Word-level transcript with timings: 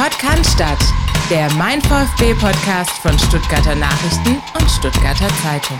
Podcast, 0.00 0.58
der 1.28 1.52
Mein 1.58 1.82
VfB 1.82 2.32
Podcast 2.32 2.90
von 3.02 3.18
Stuttgarter 3.18 3.74
Nachrichten 3.74 4.40
und 4.58 4.70
Stuttgarter 4.70 5.28
Zeitung. 5.42 5.78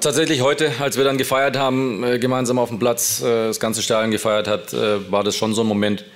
Tatsächlich 0.00 0.40
heute, 0.40 0.72
als 0.80 0.96
wir 0.96 1.04
dann 1.04 1.18
gefeiert 1.18 1.58
haben, 1.58 2.02
äh, 2.02 2.18
gemeinsam 2.18 2.58
auf 2.58 2.70
dem 2.70 2.78
Platz, 2.78 3.20
äh, 3.20 3.48
das 3.48 3.60
ganze 3.60 3.82
Stadion 3.82 4.10
gefeiert 4.10 4.48
hat, 4.48 4.72
äh, 4.72 5.12
war 5.12 5.22
das 5.22 5.36
schon 5.36 5.52
so 5.52 5.64
ein 5.64 5.66
Moment, 5.66 6.06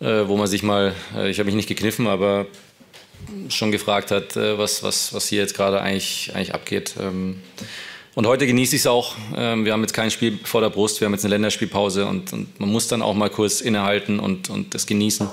wo 0.00 0.36
man 0.36 0.48
sich 0.48 0.64
mal, 0.64 0.94
ich 1.26 1.38
habe 1.38 1.46
mich 1.46 1.54
nicht 1.54 1.68
gekniffen, 1.68 2.08
aber 2.08 2.46
schon 3.48 3.70
gefragt 3.70 4.10
hat, 4.10 4.36
was, 4.36 4.82
was, 4.82 5.12
was 5.12 5.26
hier 5.26 5.40
jetzt 5.40 5.56
gerade 5.56 5.80
eigentlich, 5.80 6.32
eigentlich 6.34 6.54
abgeht. 6.54 6.94
Und 8.14 8.26
heute 8.26 8.46
genieße 8.46 8.76
ich 8.76 8.82
es 8.82 8.86
auch. 8.86 9.14
Ähm, 9.36 9.64
wir 9.64 9.72
haben 9.72 9.82
jetzt 9.82 9.92
kein 9.92 10.10
Spiel 10.10 10.38
vor 10.42 10.60
der 10.60 10.70
Brust, 10.70 11.00
wir 11.00 11.06
haben 11.06 11.12
jetzt 11.12 11.24
eine 11.24 11.34
Länderspielpause 11.34 12.06
und, 12.06 12.32
und 12.32 12.58
man 12.58 12.70
muss 12.70 12.88
dann 12.88 13.02
auch 13.02 13.14
mal 13.14 13.30
kurz 13.30 13.60
innehalten 13.60 14.18
und, 14.18 14.50
und 14.50 14.74
das 14.74 14.86
genießen. 14.86 15.28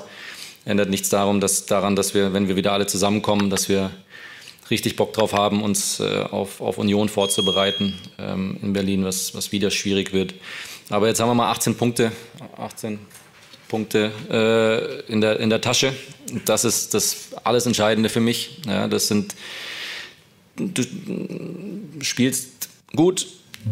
Ändert 0.65 0.89
nichts 0.89 1.09
darum, 1.09 1.39
dass, 1.41 1.65
daran, 1.65 1.95
dass 1.95 2.13
wir, 2.13 2.33
wenn 2.33 2.47
wir 2.47 2.55
wieder 2.55 2.73
alle 2.73 2.87
zusammenkommen, 2.87 3.49
dass 3.49 3.69
wir 3.69 3.91
richtig 4.69 4.95
Bock 4.95 5.13
drauf 5.13 5.33
haben, 5.33 5.61
uns 5.63 5.99
äh, 5.99 6.25
auf, 6.29 6.61
auf 6.61 6.77
Union 6.77 7.09
vorzubereiten 7.09 7.93
ähm, 8.17 8.57
in 8.61 8.73
Berlin, 8.73 9.05
was, 9.05 9.35
was 9.35 9.51
wieder 9.51 9.69
schwierig 9.71 10.13
wird. 10.13 10.33
Aber 10.89 11.07
jetzt 11.07 11.19
haben 11.19 11.29
wir 11.29 11.35
mal 11.35 11.51
18 11.51 11.75
Punkte, 11.75 12.11
18 12.57 12.99
Punkte 13.67 14.11
äh, 14.29 15.11
in, 15.11 15.21
der, 15.21 15.39
in 15.39 15.49
der 15.49 15.61
Tasche. 15.61 15.93
Das 16.45 16.65
ist 16.65 16.93
das 16.93 17.29
alles 17.43 17.65
Entscheidende 17.65 18.09
für 18.09 18.19
mich. 18.19 18.61
Ja, 18.67 18.87
das 18.87 19.07
sind, 19.07 19.35
du 20.57 20.83
spielst 22.01 22.69
gut 22.95 23.27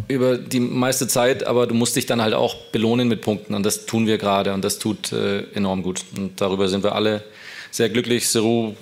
über 0.08 0.38
die 0.38 0.60
meiste 0.60 1.08
Zeit, 1.08 1.46
aber 1.46 1.68
du 1.68 1.76
musst 1.76 1.96
dich 1.96 2.06
dann 2.06 2.22
halt 2.22 2.34
auch 2.34 2.56
belohnen 2.72 3.08
mit 3.08 3.22
Punkten 3.22 3.54
und 3.54 3.64
das 3.64 3.86
tun 3.86 4.08
wir 4.08 4.18
gerade 4.18 4.54
und 4.54 4.64
das 4.64 4.80
tut 4.80 5.12
äh, 5.12 5.44
enorm 5.54 5.84
gut. 5.84 6.04
Und 6.18 6.42
darüber 6.42 6.68
sind 6.68 6.84
wir 6.84 6.96
alle 6.96 7.24
sehr 7.72 7.90
glücklich. 7.90 8.28
Seru 8.28 8.76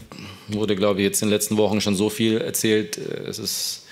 wurde, 0.48 0.76
glaube 0.76 1.02
ich, 1.02 1.06
jetzt 1.06 1.22
in 1.22 1.28
den 1.28 1.34
letzten 1.34 1.58
Wochen 1.58 1.82
schon 1.82 1.96
so 1.96 2.10
viel 2.10 2.40
erzählt. 2.40 2.98
Äh, 2.98 3.30
es 3.30 3.40
ist 3.40 3.86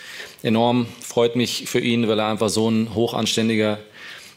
enorm, 0.43 0.87
freut 1.02 1.35
mich 1.35 1.65
für 1.67 1.80
ihn, 1.80 2.07
weil 2.07 2.19
er 2.19 2.27
einfach 2.27 2.49
so 2.49 2.69
ein 2.69 2.93
hochanständiger, 2.95 3.80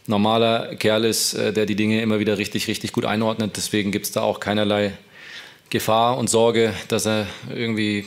normaler 0.08 0.74
Kerl 0.74 1.04
ist, 1.04 1.34
äh, 1.34 1.52
der 1.52 1.66
die 1.66 1.76
Dinge 1.76 2.02
immer 2.02 2.18
wieder 2.18 2.38
richtig, 2.38 2.66
richtig 2.66 2.92
gut 2.92 3.04
einordnet. 3.04 3.56
Deswegen 3.56 3.92
gibt 3.92 4.06
es 4.06 4.12
da 4.12 4.22
auch 4.22 4.40
keinerlei 4.40 4.92
Gefahr 5.70 6.18
und 6.18 6.28
Sorge, 6.28 6.74
dass 6.88 7.06
er 7.06 7.26
irgendwie 7.54 8.04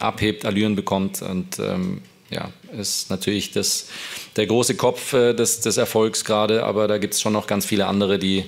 abhebt, 0.00 0.44
Allüren 0.44 0.76
bekommt. 0.76 1.22
Und 1.22 1.58
ähm, 1.58 2.02
ja, 2.30 2.50
ist 2.78 3.10
natürlich 3.10 3.52
das, 3.52 3.88
der 4.36 4.46
große 4.46 4.76
Kopf 4.76 5.12
äh, 5.12 5.34
des, 5.34 5.60
des 5.60 5.76
Erfolgs 5.76 6.24
gerade, 6.24 6.64
aber 6.64 6.88
da 6.88 6.98
gibt 6.98 7.14
es 7.14 7.20
schon 7.20 7.32
noch 7.32 7.46
ganz 7.46 7.64
viele 7.66 7.86
andere, 7.86 8.18
die, 8.18 8.44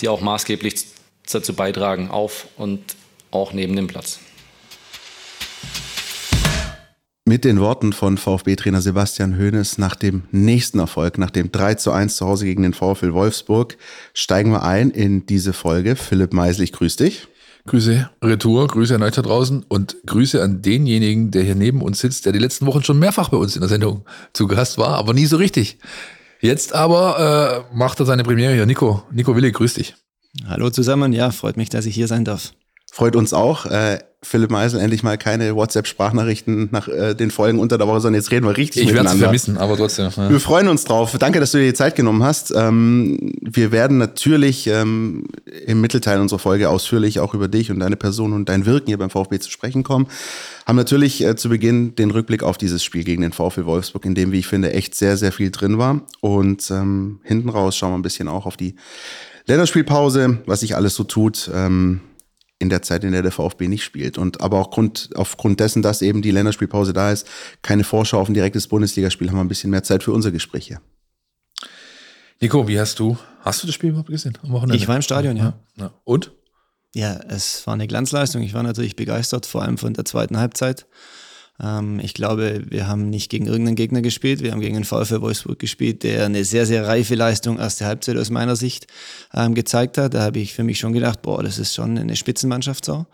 die 0.00 0.08
auch 0.08 0.20
maßgeblich 0.20 0.86
dazu 1.30 1.54
beitragen, 1.54 2.10
auf 2.10 2.46
und 2.56 2.82
auch 3.30 3.52
neben 3.52 3.74
dem 3.76 3.86
Platz. 3.86 4.18
Mit 7.26 7.46
den 7.46 7.58
Worten 7.58 7.94
von 7.94 8.18
VfB-Trainer 8.18 8.82
Sebastian 8.82 9.38
Hoeneß 9.38 9.78
nach 9.78 9.96
dem 9.96 10.24
nächsten 10.30 10.78
Erfolg, 10.78 11.16
nach 11.16 11.30
dem 11.30 11.50
3 11.50 11.76
zu 11.76 11.90
1 11.90 12.16
zu 12.16 12.26
Hause 12.26 12.44
gegen 12.44 12.62
den 12.62 12.74
VfL 12.74 13.14
Wolfsburg, 13.14 13.78
steigen 14.12 14.50
wir 14.50 14.62
ein 14.62 14.90
in 14.90 15.24
diese 15.24 15.54
Folge. 15.54 15.96
Philipp 15.96 16.34
Meisel, 16.34 16.64
ich 16.64 16.72
grüße 16.72 17.02
dich. 17.02 17.26
Grüße 17.66 18.10
Retour, 18.22 18.66
Grüße 18.66 18.94
an 18.94 19.02
euch 19.02 19.14
da 19.14 19.22
draußen 19.22 19.62
und 19.62 19.96
Grüße 20.06 20.42
an 20.42 20.60
denjenigen, 20.60 21.30
der 21.30 21.44
hier 21.44 21.54
neben 21.54 21.80
uns 21.80 21.98
sitzt, 21.98 22.26
der 22.26 22.32
die 22.32 22.38
letzten 22.38 22.66
Wochen 22.66 22.84
schon 22.84 22.98
mehrfach 22.98 23.30
bei 23.30 23.38
uns 23.38 23.56
in 23.56 23.60
der 23.60 23.70
Sendung 23.70 24.04
zu 24.34 24.46
Gast 24.46 24.76
war, 24.76 24.96
aber 24.98 25.14
nie 25.14 25.24
so 25.24 25.38
richtig. 25.38 25.78
Jetzt 26.40 26.74
aber 26.74 27.64
äh, 27.72 27.74
macht 27.74 28.00
er 28.00 28.06
seine 28.06 28.22
Premiere 28.22 28.52
hier. 28.52 28.66
Nico, 28.66 29.04
Nico 29.10 29.34
Willi, 29.34 29.50
grüß 29.50 29.74
dich. 29.74 29.94
Hallo 30.46 30.68
zusammen, 30.68 31.14
ja, 31.14 31.30
freut 31.30 31.56
mich, 31.56 31.70
dass 31.70 31.86
ich 31.86 31.94
hier 31.94 32.06
sein 32.06 32.26
darf. 32.26 32.52
Freut 32.94 33.16
uns 33.16 33.34
auch. 33.34 33.66
Äh, 33.66 33.98
Philipp 34.22 34.52
Meisel, 34.52 34.78
endlich 34.78 35.02
mal 35.02 35.18
keine 35.18 35.56
WhatsApp-Sprachnachrichten 35.56 36.68
nach 36.70 36.86
äh, 36.86 37.14
den 37.14 37.32
Folgen 37.32 37.58
unter 37.58 37.76
der 37.76 37.88
Woche, 37.88 37.98
sondern 37.98 38.20
jetzt 38.20 38.30
reden 38.30 38.46
wir 38.46 38.56
richtig 38.56 38.82
ich 38.82 38.92
miteinander. 38.92 39.14
Ich 39.14 39.20
werde 39.20 39.24
vermissen, 39.24 39.58
aber 39.58 39.76
trotzdem. 39.76 40.10
Ja. 40.16 40.30
Wir 40.30 40.38
freuen 40.38 40.68
uns 40.68 40.84
drauf. 40.84 41.16
Danke, 41.18 41.40
dass 41.40 41.50
du 41.50 41.58
dir 41.58 41.64
die 41.64 41.74
Zeit 41.74 41.96
genommen 41.96 42.22
hast. 42.22 42.52
Ähm, 42.54 43.32
wir 43.40 43.72
werden 43.72 43.98
natürlich 43.98 44.68
ähm, 44.68 45.24
im 45.66 45.80
Mittelteil 45.80 46.20
unserer 46.20 46.38
Folge 46.38 46.68
ausführlich 46.70 47.18
auch 47.18 47.34
über 47.34 47.48
dich 47.48 47.72
und 47.72 47.80
deine 47.80 47.96
Person 47.96 48.32
und 48.32 48.48
dein 48.48 48.64
Wirken 48.64 48.86
hier 48.86 48.98
beim 48.98 49.10
VfB 49.10 49.40
zu 49.40 49.50
sprechen 49.50 49.82
kommen. 49.82 50.06
Haben 50.64 50.76
natürlich 50.76 51.20
äh, 51.24 51.34
zu 51.34 51.48
Beginn 51.48 51.96
den 51.96 52.12
Rückblick 52.12 52.44
auf 52.44 52.58
dieses 52.58 52.84
Spiel 52.84 53.02
gegen 53.02 53.22
den 53.22 53.32
VfB 53.32 53.64
Wolfsburg, 53.64 54.04
in 54.04 54.14
dem, 54.14 54.30
wie 54.30 54.38
ich 54.38 54.46
finde, 54.46 54.72
echt 54.72 54.94
sehr, 54.94 55.16
sehr 55.16 55.32
viel 55.32 55.50
drin 55.50 55.78
war. 55.78 56.02
Und 56.20 56.70
ähm, 56.70 57.18
hinten 57.24 57.48
raus 57.48 57.76
schauen 57.76 57.90
wir 57.90 57.98
ein 57.98 58.02
bisschen 58.02 58.28
auch 58.28 58.46
auf 58.46 58.56
die 58.56 58.76
Länderspielpause, 59.46 60.38
was 60.46 60.60
sich 60.60 60.76
alles 60.76 60.94
so 60.94 61.02
tut. 61.02 61.50
Ähm, 61.52 62.00
in 62.58 62.68
der 62.68 62.82
Zeit, 62.82 63.04
in 63.04 63.12
der 63.12 63.22
der 63.22 63.32
VfB 63.32 63.68
nicht 63.68 63.84
spielt. 63.84 64.18
Und 64.18 64.40
aber 64.40 64.58
auch 64.58 64.70
Grund, 64.70 65.10
aufgrund 65.14 65.60
dessen, 65.60 65.82
dass 65.82 66.02
eben 66.02 66.22
die 66.22 66.30
Länderspielpause 66.30 66.92
da 66.92 67.10
ist, 67.10 67.26
keine 67.62 67.84
Vorschau 67.84 68.20
auf 68.20 68.28
ein 68.28 68.34
direktes 68.34 68.68
Bundesligaspiel, 68.68 69.28
haben 69.28 69.36
wir 69.36 69.44
ein 69.44 69.48
bisschen 69.48 69.70
mehr 69.70 69.82
Zeit 69.82 70.02
für 70.02 70.12
unser 70.12 70.30
Gespräch 70.30 70.66
hier. 70.66 70.80
Nico, 72.40 72.66
wie 72.68 72.78
hast 72.78 72.98
du, 72.98 73.16
hast 73.40 73.62
du 73.62 73.66
das 73.66 73.74
Spiel 73.74 73.90
überhaupt 73.90 74.10
gesehen? 74.10 74.36
Ich 74.72 74.88
war 74.88 74.96
im 74.96 75.02
Stadion, 75.02 75.36
ja. 75.36 75.54
ja. 75.76 75.92
Und? 76.04 76.32
Ja, 76.94 77.20
es 77.28 77.66
war 77.66 77.74
eine 77.74 77.88
Glanzleistung. 77.88 78.42
Ich 78.42 78.54
war 78.54 78.62
natürlich 78.62 78.96
begeistert, 78.96 79.46
vor 79.46 79.62
allem 79.62 79.78
von 79.78 79.94
der 79.94 80.04
zweiten 80.04 80.38
Halbzeit. 80.38 80.86
Ähm, 81.62 82.00
ich 82.00 82.14
glaube, 82.14 82.62
wir 82.68 82.88
haben 82.88 83.10
nicht 83.10 83.30
gegen 83.30 83.46
irgendeinen 83.46 83.76
Gegner 83.76 84.02
gespielt. 84.02 84.42
Wir 84.42 84.52
haben 84.52 84.60
gegen 84.60 84.74
den 84.74 84.84
VfL 84.84 85.20
Wolfsburg 85.20 85.58
gespielt, 85.58 86.02
der 86.02 86.26
eine 86.26 86.44
sehr, 86.44 86.66
sehr 86.66 86.86
reife 86.86 87.14
Leistung 87.14 87.58
erste 87.58 87.86
Halbzeit 87.86 88.16
aus 88.16 88.30
meiner 88.30 88.56
Sicht 88.56 88.86
ähm, 89.32 89.54
gezeigt 89.54 89.98
hat. 89.98 90.14
Da 90.14 90.22
habe 90.22 90.38
ich 90.38 90.54
für 90.54 90.64
mich 90.64 90.78
schon 90.78 90.92
gedacht, 90.92 91.22
boah, 91.22 91.42
das 91.42 91.58
ist 91.58 91.74
schon 91.74 91.98
eine 91.98 92.16
Spitzenmannschaft 92.16 92.84
so. 92.84 93.06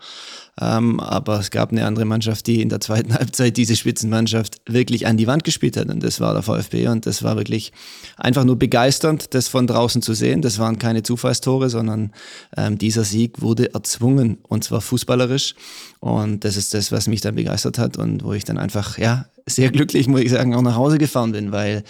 Ähm, 0.59 0.99
aber 0.99 1.39
es 1.39 1.49
gab 1.49 1.71
eine 1.71 1.85
andere 1.85 2.05
Mannschaft, 2.05 2.47
die 2.47 2.61
in 2.61 2.69
der 2.69 2.81
zweiten 2.81 3.13
Halbzeit 3.17 3.57
diese 3.57 3.75
Spitzenmannschaft 3.75 4.61
wirklich 4.67 5.07
an 5.07 5.17
die 5.17 5.27
Wand 5.27 5.43
gespielt 5.43 5.77
hat. 5.77 5.89
Und 5.89 6.03
das 6.03 6.19
war 6.19 6.33
der 6.33 6.43
VfB. 6.43 6.87
Und 6.87 7.05
das 7.05 7.23
war 7.23 7.37
wirklich 7.37 7.71
einfach 8.17 8.43
nur 8.43 8.57
begeisternd, 8.57 9.33
das 9.33 9.47
von 9.47 9.67
draußen 9.67 10.01
zu 10.01 10.13
sehen. 10.13 10.41
Das 10.41 10.59
waren 10.59 10.79
keine 10.79 11.03
Zufallstore, 11.03 11.69
sondern 11.69 12.11
ähm, 12.57 12.77
dieser 12.77 13.03
Sieg 13.03 13.41
wurde 13.41 13.73
erzwungen 13.73 14.39
und 14.47 14.63
zwar 14.63 14.81
fußballerisch. 14.81 15.55
Und 15.99 16.43
das 16.43 16.57
ist 16.57 16.73
das, 16.73 16.91
was 16.91 17.07
mich 17.07 17.21
dann 17.21 17.35
begeistert 17.35 17.77
hat 17.77 17.97
und 17.97 18.23
wo 18.23 18.33
ich 18.33 18.43
dann 18.43 18.57
einfach, 18.57 18.97
ja, 18.97 19.25
sehr 19.45 19.71
glücklich, 19.71 20.07
muss 20.07 20.21
ich 20.21 20.31
sagen, 20.31 20.55
auch 20.55 20.61
nach 20.61 20.75
Hause 20.75 20.97
gefahren 20.97 21.31
bin, 21.31 21.51
weil 21.51 21.83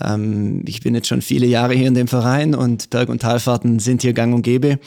ähm, 0.00 0.62
ich 0.66 0.80
bin 0.80 0.94
jetzt 0.94 1.08
schon 1.08 1.22
viele 1.22 1.46
Jahre 1.46 1.74
hier 1.74 1.88
in 1.88 1.94
dem 1.94 2.08
Verein 2.08 2.54
und 2.54 2.90
Berg- 2.90 3.08
und 3.08 3.22
Talfahrten 3.22 3.78
sind 3.78 4.02
hier 4.02 4.12
gang 4.12 4.34
und 4.34 4.42
gäbe. 4.42 4.78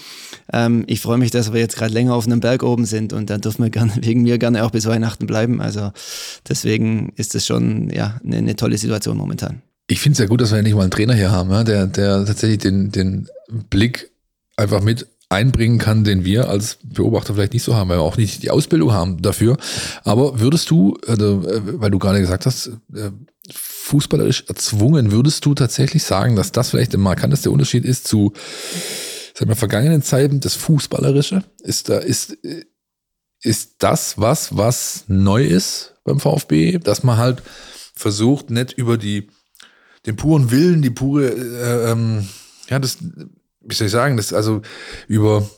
Ähm, 0.51 0.83
ich 0.87 1.01
freue 1.01 1.17
mich, 1.17 1.31
dass 1.31 1.53
wir 1.53 1.59
jetzt 1.59 1.77
gerade 1.77 1.93
länger 1.93 2.13
auf 2.13 2.25
einem 2.25 2.39
Berg 2.39 2.63
oben 2.63 2.85
sind 2.85 3.13
und 3.13 3.29
dann 3.29 3.41
dürfen 3.41 3.63
wir 3.63 3.69
gerne, 3.69 3.91
wegen 4.01 4.23
mir 4.23 4.37
gerne 4.37 4.63
auch 4.63 4.71
bis 4.71 4.85
Weihnachten 4.85 5.27
bleiben. 5.27 5.61
Also 5.61 5.91
deswegen 6.47 7.13
ist 7.15 7.35
das 7.35 7.45
schon 7.45 7.89
ja, 7.89 8.19
eine, 8.23 8.37
eine 8.37 8.55
tolle 8.55 8.77
Situation 8.77 9.17
momentan. 9.17 9.61
Ich 9.87 9.99
finde 9.99 10.13
es 10.13 10.19
ja 10.19 10.25
gut, 10.25 10.41
dass 10.41 10.51
wir 10.51 10.57
endlich 10.57 10.75
mal 10.75 10.81
einen 10.81 10.91
Trainer 10.91 11.13
hier 11.13 11.31
haben, 11.31 11.51
ja, 11.51 11.63
der, 11.63 11.87
der 11.87 12.25
tatsächlich 12.25 12.57
den, 12.59 12.91
den 12.91 13.27
Blick 13.69 14.09
einfach 14.57 14.81
mit 14.81 15.07
einbringen 15.35 15.77
kann, 15.77 16.03
den 16.03 16.25
wir 16.25 16.49
als 16.49 16.77
Beobachter 16.83 17.33
vielleicht 17.33 17.53
nicht 17.53 17.63
so 17.63 17.75
haben, 17.75 17.89
weil 17.89 17.97
wir 17.97 18.03
auch 18.03 18.17
nicht 18.17 18.43
die 18.43 18.51
Ausbildung 18.51 18.93
haben 18.93 19.21
dafür. 19.21 19.57
Aber 20.03 20.39
würdest 20.39 20.69
du, 20.69 20.97
also, 21.07 21.43
äh, 21.47 21.61
weil 21.81 21.91
du 21.91 21.99
gerade 21.99 22.19
gesagt 22.19 22.45
hast, 22.45 22.71
äh, 22.93 23.11
fußballerisch 23.51 24.45
erzwungen, 24.47 25.11
würdest 25.11 25.45
du 25.45 25.53
tatsächlich 25.53 26.03
sagen, 26.03 26.35
dass 26.35 26.51
das 26.51 26.71
vielleicht 26.71 26.93
der 26.93 26.99
markanteste 26.99 27.51
Unterschied 27.51 27.85
ist 27.85 28.07
zu 28.07 28.33
sag 29.35 29.47
mal, 29.47 29.55
vergangenen 29.55 30.01
Zeiten, 30.01 30.39
das 30.39 30.55
Fußballerische? 30.55 31.43
Ist 31.61 31.89
da, 31.89 31.97
ist, 31.97 32.43
äh, 32.43 32.65
ist 33.41 33.75
das 33.79 34.17
was, 34.17 34.57
was 34.57 35.03
neu 35.07 35.45
ist 35.45 35.95
beim 36.03 36.19
VfB, 36.19 36.79
dass 36.79 37.03
man 37.03 37.17
halt 37.17 37.43
versucht, 37.95 38.49
nicht 38.49 38.73
über 38.73 38.97
die, 38.97 39.27
den 40.05 40.15
puren 40.15 40.51
Willen, 40.51 40.81
die 40.81 40.89
pure, 40.89 41.29
äh, 41.29 41.91
ähm, 41.91 42.27
ja, 42.69 42.79
das 42.79 42.97
wie 43.65 43.75
soll 43.75 43.87
ich 43.87 43.91
sagen, 43.91 44.17
das 44.17 44.33
also 44.33 44.61
über 45.07 45.49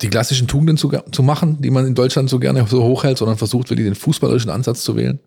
die 0.00 0.08
klassischen 0.08 0.48
Tugenden 0.48 0.76
zu, 0.76 0.90
zu 1.12 1.22
machen, 1.22 1.60
die 1.60 1.70
man 1.70 1.86
in 1.86 1.94
Deutschland 1.94 2.30
so 2.30 2.38
gerne 2.38 2.66
so 2.68 2.82
hochhält, 2.82 3.18
sondern 3.18 3.36
versucht 3.36 3.70
wirklich 3.70 3.86
den 3.86 3.94
fußballerischen 3.94 4.50
Ansatz 4.50 4.82
zu 4.82 4.96
wählen? 4.96 5.20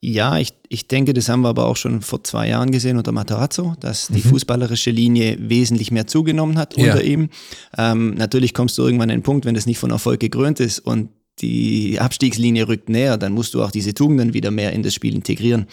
Ja, 0.00 0.38
ich, 0.38 0.52
ich 0.68 0.88
denke, 0.88 1.14
das 1.14 1.28
haben 1.28 1.40
wir 1.40 1.48
aber 1.48 1.66
auch 1.66 1.76
schon 1.76 2.02
vor 2.02 2.22
zwei 2.22 2.48
Jahren 2.48 2.70
gesehen 2.70 2.98
unter 2.98 3.12
Matarazzo, 3.12 3.74
dass 3.80 4.08
die 4.08 4.22
mhm. 4.24 4.30
fußballerische 4.30 4.90
Linie 4.90 5.36
wesentlich 5.40 5.90
mehr 5.90 6.06
zugenommen 6.06 6.58
hat 6.58 6.74
unter 6.74 7.02
ja. 7.02 7.10
ihm. 7.10 7.30
Ähm, 7.76 8.14
natürlich 8.14 8.52
kommst 8.52 8.76
du 8.76 8.82
irgendwann 8.82 9.10
an 9.10 9.16
den 9.16 9.22
Punkt, 9.22 9.46
wenn 9.46 9.54
das 9.54 9.66
nicht 9.66 9.78
von 9.78 9.90
Erfolg 9.90 10.20
gekrönt 10.20 10.60
ist 10.60 10.80
und 10.80 11.08
die 11.40 11.98
Abstiegslinie 12.00 12.66
rückt 12.66 12.88
näher, 12.88 13.18
dann 13.18 13.32
musst 13.32 13.54
du 13.54 13.62
auch 13.62 13.70
diese 13.70 13.92
Tugenden 13.92 14.32
wieder 14.32 14.50
mehr 14.50 14.72
in 14.72 14.82
das 14.82 14.94
Spiel 14.94 15.14
integrieren. 15.14 15.66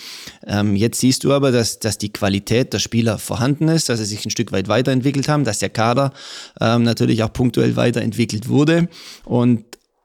Ähm, 0.46 0.76
jetzt 0.76 1.00
siehst 1.00 1.24
du 1.24 1.32
aber, 1.32 1.52
dass, 1.52 1.80
dass 1.80 1.98
die 1.98 2.12
Qualität 2.12 2.74
der 2.74 2.80
Spieler 2.80 3.18
vorhanden 3.18 3.70
ist, 3.70 3.90
dass 3.90 4.00
sie 4.00 4.06
sich 4.06 4.26
ein 4.26 4.30
Stück 4.30 4.52
weit 4.52 4.68
weiterentwickelt 4.68 5.30
haben, 5.30 5.46
dass 5.46 5.60
der 5.60 5.70
Kader 5.70 6.14
ähm, 6.60 6.84
natürlich 6.84 7.24
auch 7.24 7.32
punktuell 7.32 7.76
weiterentwickelt 7.76 8.50
wurde 8.50 8.90
und 9.24 9.64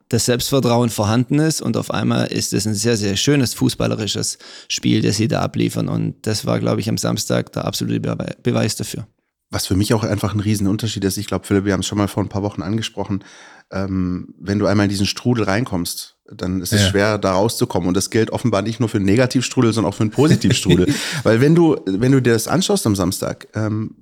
das 0.09 0.25
Selbstvertrauen 0.25 0.89
vorhanden 0.89 1.39
ist 1.39 1.61
und 1.61 1.77
auf 1.77 1.91
einmal 1.91 2.29
ist 2.29 2.53
es 2.53 2.67
ein 2.67 2.75
sehr, 2.75 2.97
sehr 2.97 3.17
schönes 3.17 3.55
fußballerisches 3.55 4.39
Spiel, 4.69 5.03
das 5.03 5.17
sie 5.17 5.29
da 5.29 5.41
abliefern 5.41 5.89
und 5.89 6.15
das 6.27 6.47
war, 6.47 6.61
glaube 6.61 6.81
ich, 6.81 6.89
am 6.89 6.97
Samstag 6.97 7.53
der 7.53 7.67
absolute 7.67 8.01
Beweis 8.43 8.77
dafür. 8.77 9.07
was 9.51 9.67
für 9.67 9.77
mich 9.77 9.93
auch 9.95 10.05
einfach 10.05 10.35
ein 10.35 10.41
Riesenunterschied 10.41 11.05
ist, 11.05 11.17
ich 11.19 11.27
glaube, 11.27 11.47
Philipp, 11.47 11.65
wir 11.65 11.73
haben 11.73 11.81
es 11.81 11.87
schon 11.87 11.99
mal 11.99 12.09
vor 12.09 12.23
ein 12.23 12.29
paar 12.29 12.43
Wochen 12.43 12.63
angesprochen, 12.63 13.25
ähm, 13.73 14.35
wenn 14.39 14.59
du 14.59 14.67
einmal 14.67 14.85
in 14.85 14.91
diesen 14.91 15.07
Strudel 15.07 15.45
reinkommst, 15.45 16.17
dann 16.31 16.61
ist 16.61 16.73
es 16.73 16.83
ja. 16.83 16.89
schwer, 16.89 17.19
da 17.19 17.33
rauszukommen. 17.33 17.89
Und 17.89 17.97
das 17.97 18.11
gilt 18.11 18.31
offenbar 18.31 18.63
nicht 18.63 18.81
nur 18.81 18.89
für 18.89 18.99
einen 18.99 19.07
Negativstrudel, 19.07 19.73
sondern 19.73 19.93
auch 19.93 19.97
für 19.97 20.03
einen 20.03 20.11
Positivstrudel. 20.11 20.93
Weil 21.23 21.41
wenn 21.41 21.55
du, 21.55 21.77
wenn 21.87 22.13
du 22.13 22.21
dir 22.21 22.33
das 22.33 22.49
anschaust 22.49 22.87
am 22.87 22.97
Samstag, 22.97 23.49
ähm, 23.55 23.97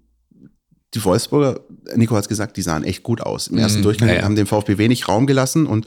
die 0.94 1.04
Wolfsburger, 1.04 1.60
Nico 1.94 2.14
hat 2.14 2.22
es 2.22 2.28
gesagt, 2.28 2.56
die 2.56 2.62
sahen 2.62 2.84
echt 2.84 3.02
gut 3.02 3.20
aus. 3.20 3.48
Im 3.48 3.58
ersten 3.58 3.80
mm, 3.80 3.82
Durchgang 3.82 4.08
ja. 4.08 4.22
haben 4.22 4.36
dem 4.36 4.46
VfB 4.46 4.78
wenig 4.78 5.08
Raum 5.08 5.26
gelassen 5.26 5.66
und, 5.66 5.86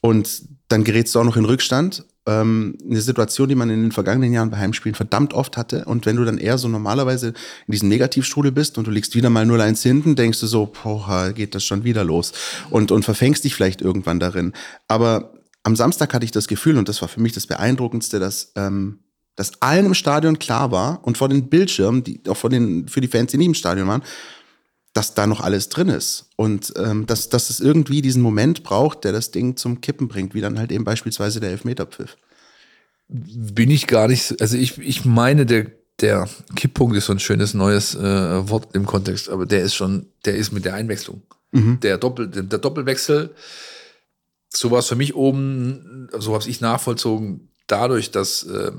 und 0.00 0.42
dann 0.68 0.84
gerätst 0.84 1.14
du 1.14 1.20
auch 1.20 1.24
noch 1.24 1.36
in 1.36 1.44
Rückstand 1.44 2.04
ähm, 2.28 2.76
eine 2.84 3.00
Situation, 3.00 3.48
die 3.48 3.54
man 3.54 3.70
in 3.70 3.82
den 3.82 3.92
vergangenen 3.92 4.32
Jahren 4.32 4.50
bei 4.50 4.58
Heimspielen 4.58 4.94
verdammt 4.94 5.32
oft 5.32 5.56
hatte. 5.56 5.86
Und 5.86 6.04
wenn 6.04 6.16
du 6.16 6.24
dann 6.24 6.36
eher 6.36 6.58
so 6.58 6.68
normalerweise 6.68 7.28
in 7.28 7.72
diesem 7.72 7.88
Negativstrudel 7.88 8.52
bist 8.52 8.76
und 8.76 8.86
du 8.86 8.90
liegst 8.90 9.14
wieder 9.14 9.30
mal 9.30 9.46
0-1 9.46 9.82
hinten, 9.82 10.14
denkst 10.14 10.38
du 10.40 10.46
so, 10.46 10.66
boah, 10.66 11.32
geht 11.34 11.54
das 11.54 11.64
schon 11.64 11.84
wieder 11.84 12.04
los. 12.04 12.32
Und, 12.68 12.92
und 12.92 13.04
verfängst 13.04 13.44
dich 13.44 13.54
vielleicht 13.54 13.80
irgendwann 13.80 14.20
darin. 14.20 14.52
Aber 14.88 15.32
am 15.62 15.74
Samstag 15.74 16.12
hatte 16.12 16.24
ich 16.26 16.30
das 16.30 16.48
Gefühl, 16.48 16.76
und 16.76 16.88
das 16.88 17.00
war 17.00 17.08
für 17.08 17.20
mich 17.20 17.32
das 17.32 17.46
Beeindruckendste, 17.46 18.18
dass, 18.18 18.52
ähm, 18.56 18.98
dass 19.34 19.62
allen 19.62 19.86
im 19.86 19.94
Stadion 19.94 20.38
klar 20.38 20.70
war 20.70 21.00
und 21.04 21.16
vor 21.16 21.30
den 21.30 21.48
Bildschirmen, 21.48 22.04
die, 22.04 22.20
auch 22.28 22.36
vor 22.36 22.50
den, 22.50 22.88
für 22.88 23.00
die 23.00 23.08
Fans, 23.08 23.30
die 23.30 23.38
nicht 23.38 23.46
im 23.46 23.54
Stadion 23.54 23.88
waren, 23.88 24.02
dass 24.92 25.14
da 25.14 25.26
noch 25.26 25.40
alles 25.40 25.68
drin 25.68 25.88
ist 25.88 26.30
und 26.36 26.72
ähm, 26.76 27.06
dass, 27.06 27.28
dass 27.28 27.50
es 27.50 27.60
irgendwie 27.60 28.02
diesen 28.02 28.22
Moment 28.22 28.62
braucht, 28.62 29.04
der 29.04 29.12
das 29.12 29.30
Ding 29.30 29.56
zum 29.56 29.80
Kippen 29.80 30.08
bringt, 30.08 30.34
wie 30.34 30.40
dann 30.40 30.58
halt 30.58 30.72
eben 30.72 30.84
beispielsweise 30.84 31.40
der 31.40 31.50
Elfmeterpfiff. 31.50 32.16
Bin 33.08 33.70
ich 33.70 33.86
gar 33.86 34.08
nicht, 34.08 34.40
also 34.40 34.56
ich, 34.56 34.78
ich 34.78 35.04
meine, 35.04 35.46
der, 35.46 35.66
der 36.00 36.28
Kipppunkt 36.56 36.96
ist 36.96 37.06
so 37.06 37.12
ein 37.12 37.20
schönes 37.20 37.54
neues 37.54 37.94
äh, 37.94 38.48
Wort 38.50 38.74
im 38.74 38.86
Kontext, 38.86 39.28
aber 39.28 39.46
der 39.46 39.62
ist 39.62 39.74
schon, 39.74 40.06
der 40.24 40.36
ist 40.36 40.52
mit 40.52 40.64
der 40.64 40.74
Einwechslung. 40.74 41.22
Mhm. 41.52 41.80
Der, 41.80 41.98
Doppel, 41.98 42.28
der 42.28 42.58
Doppelwechsel, 42.58 43.34
so 44.50 44.70
war 44.70 44.80
es 44.80 44.86
für 44.86 44.96
mich 44.96 45.14
oben, 45.14 46.08
so 46.18 46.34
habe 46.34 46.48
ich 46.48 46.60
nachvollzogen, 46.60 47.48
dadurch, 47.66 48.10
dass 48.10 48.44
äh, 48.44 48.72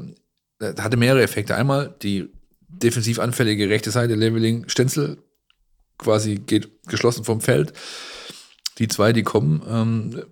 hatte 0.61 0.97
mehrere 0.97 1.23
Effekte. 1.23 1.55
Einmal 1.55 1.95
die 2.01 2.29
defensiv 2.67 3.19
anfällige 3.19 3.69
rechte 3.69 3.91
Seite, 3.91 4.15
Leveling, 4.15 4.67
Stenzel 4.67 5.17
quasi 5.99 6.35
geht 6.35 6.69
geschlossen 6.87 7.23
vom 7.23 7.41
Feld. 7.41 7.73
Die 8.79 8.87
zwei, 8.87 9.13
die 9.13 9.23
kommen, 9.23 9.61
ähm, 9.69 10.23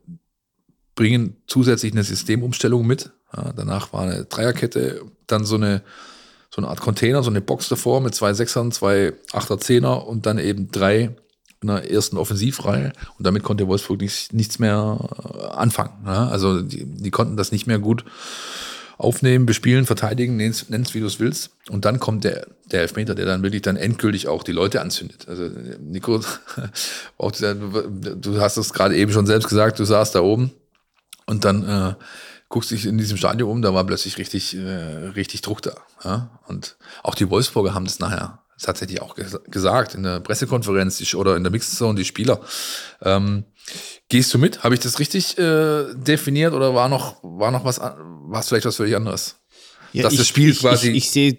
bringen 0.95 1.37
zusätzlich 1.45 1.91
eine 1.91 2.03
Systemumstellung 2.03 2.87
mit. 2.87 3.11
Ja, 3.35 3.53
danach 3.53 3.93
war 3.93 4.01
eine 4.01 4.25
Dreierkette, 4.25 5.01
dann 5.27 5.45
so 5.45 5.55
eine, 5.55 5.83
so 6.49 6.61
eine 6.61 6.69
Art 6.69 6.81
Container, 6.81 7.21
so 7.21 7.29
eine 7.29 7.41
Box 7.41 7.69
davor 7.69 8.01
mit 8.01 8.15
zwei 8.15 8.33
Sechsern, 8.33 8.71
zwei 8.71 9.13
Achter, 9.33 9.59
Zehner 9.59 10.07
und 10.07 10.25
dann 10.25 10.39
eben 10.39 10.71
drei 10.71 11.15
in 11.61 11.67
der 11.67 11.91
ersten 11.91 12.17
Offensivreihe. 12.17 12.93
Und 13.17 13.27
damit 13.27 13.43
konnte 13.43 13.67
Wolfsburg 13.67 14.01
nichts, 14.01 14.31
nichts 14.31 14.59
mehr 14.59 14.97
äh, 15.33 15.45
anfangen. 15.47 16.05
Ja, 16.05 16.27
also 16.29 16.61
die, 16.61 16.85
die 16.85 17.11
konnten 17.11 17.37
das 17.37 17.51
nicht 17.51 17.67
mehr 17.67 17.79
gut 17.79 18.05
aufnehmen, 18.97 19.45
bespielen, 19.45 19.85
verteidigen, 19.85 20.38
nennst, 20.38 20.69
nennst 20.69 20.94
wie 20.95 20.99
du 20.99 21.05
es 21.05 21.19
willst. 21.19 21.51
Und 21.69 21.85
dann 21.85 21.99
kommt 21.99 22.23
der, 22.23 22.47
der 22.65 22.81
Elfmeter, 22.81 23.15
der 23.15 23.25
dann 23.25 23.44
wirklich 23.44 23.61
dann 23.61 23.77
endgültig 23.77 24.27
auch 24.27 24.44
die 24.44 24.51
Leute 24.51 24.81
anzündet. 24.81 25.27
Also 25.27 25.49
Nico, 25.79 26.21
auch 27.17 27.31
du 27.31 28.41
hast 28.41 28.57
es 28.57 28.73
gerade 28.73 28.95
eben 28.95 29.11
schon 29.11 29.27
selbst 29.27 29.47
gesagt, 29.47 29.79
du 29.79 29.85
saßt 29.85 30.15
da 30.15 30.21
oben 30.21 30.51
und 31.25 31.45
dann 31.45 31.67
äh, 31.67 31.94
guckst 32.49 32.71
dich 32.71 32.85
in 32.85 32.97
diesem 32.97 33.17
Stadion 33.17 33.49
um, 33.49 33.61
da 33.61 33.73
war 33.73 33.85
plötzlich 33.85 34.17
richtig, 34.17 34.55
äh, 34.55 35.09
richtig 35.15 35.41
Druck 35.41 35.61
da. 35.61 35.75
Ja? 36.03 36.39
Und 36.47 36.77
auch 37.03 37.15
die 37.15 37.29
Wolfsburger 37.29 37.73
haben 37.73 37.85
das 37.85 37.99
nachher 37.99 38.39
tatsächlich 38.59 39.01
auch 39.01 39.15
gesagt 39.15 39.94
in 39.94 40.03
der 40.03 40.19
Pressekonferenz 40.19 41.13
oder 41.13 41.35
in 41.35 41.44
der 41.44 41.51
Mixzone, 41.51 41.95
die 41.95 42.05
Spieler. 42.05 42.41
Ähm, 43.01 43.44
Gehst 44.09 44.33
du 44.33 44.37
mit? 44.37 44.63
Habe 44.63 44.75
ich 44.75 44.79
das 44.79 44.99
richtig 44.99 45.37
äh, 45.37 45.85
definiert 45.93 46.53
oder 46.53 46.73
war 46.73 46.89
noch, 46.89 47.17
war 47.21 47.51
noch 47.51 47.65
was, 47.65 47.79
war 47.79 48.43
vielleicht 48.43 48.65
was 48.65 48.77
völlig 48.77 48.95
anderes? 48.95 49.35
Ja, 49.93 50.03
dass 50.03 50.13
ich, 50.13 50.19
das 50.19 50.27
Spiel 50.27 50.51
ich, 50.51 50.59
quasi. 50.59 50.89
Ich, 50.89 50.97
ich 50.97 51.11
sehe 51.11 51.37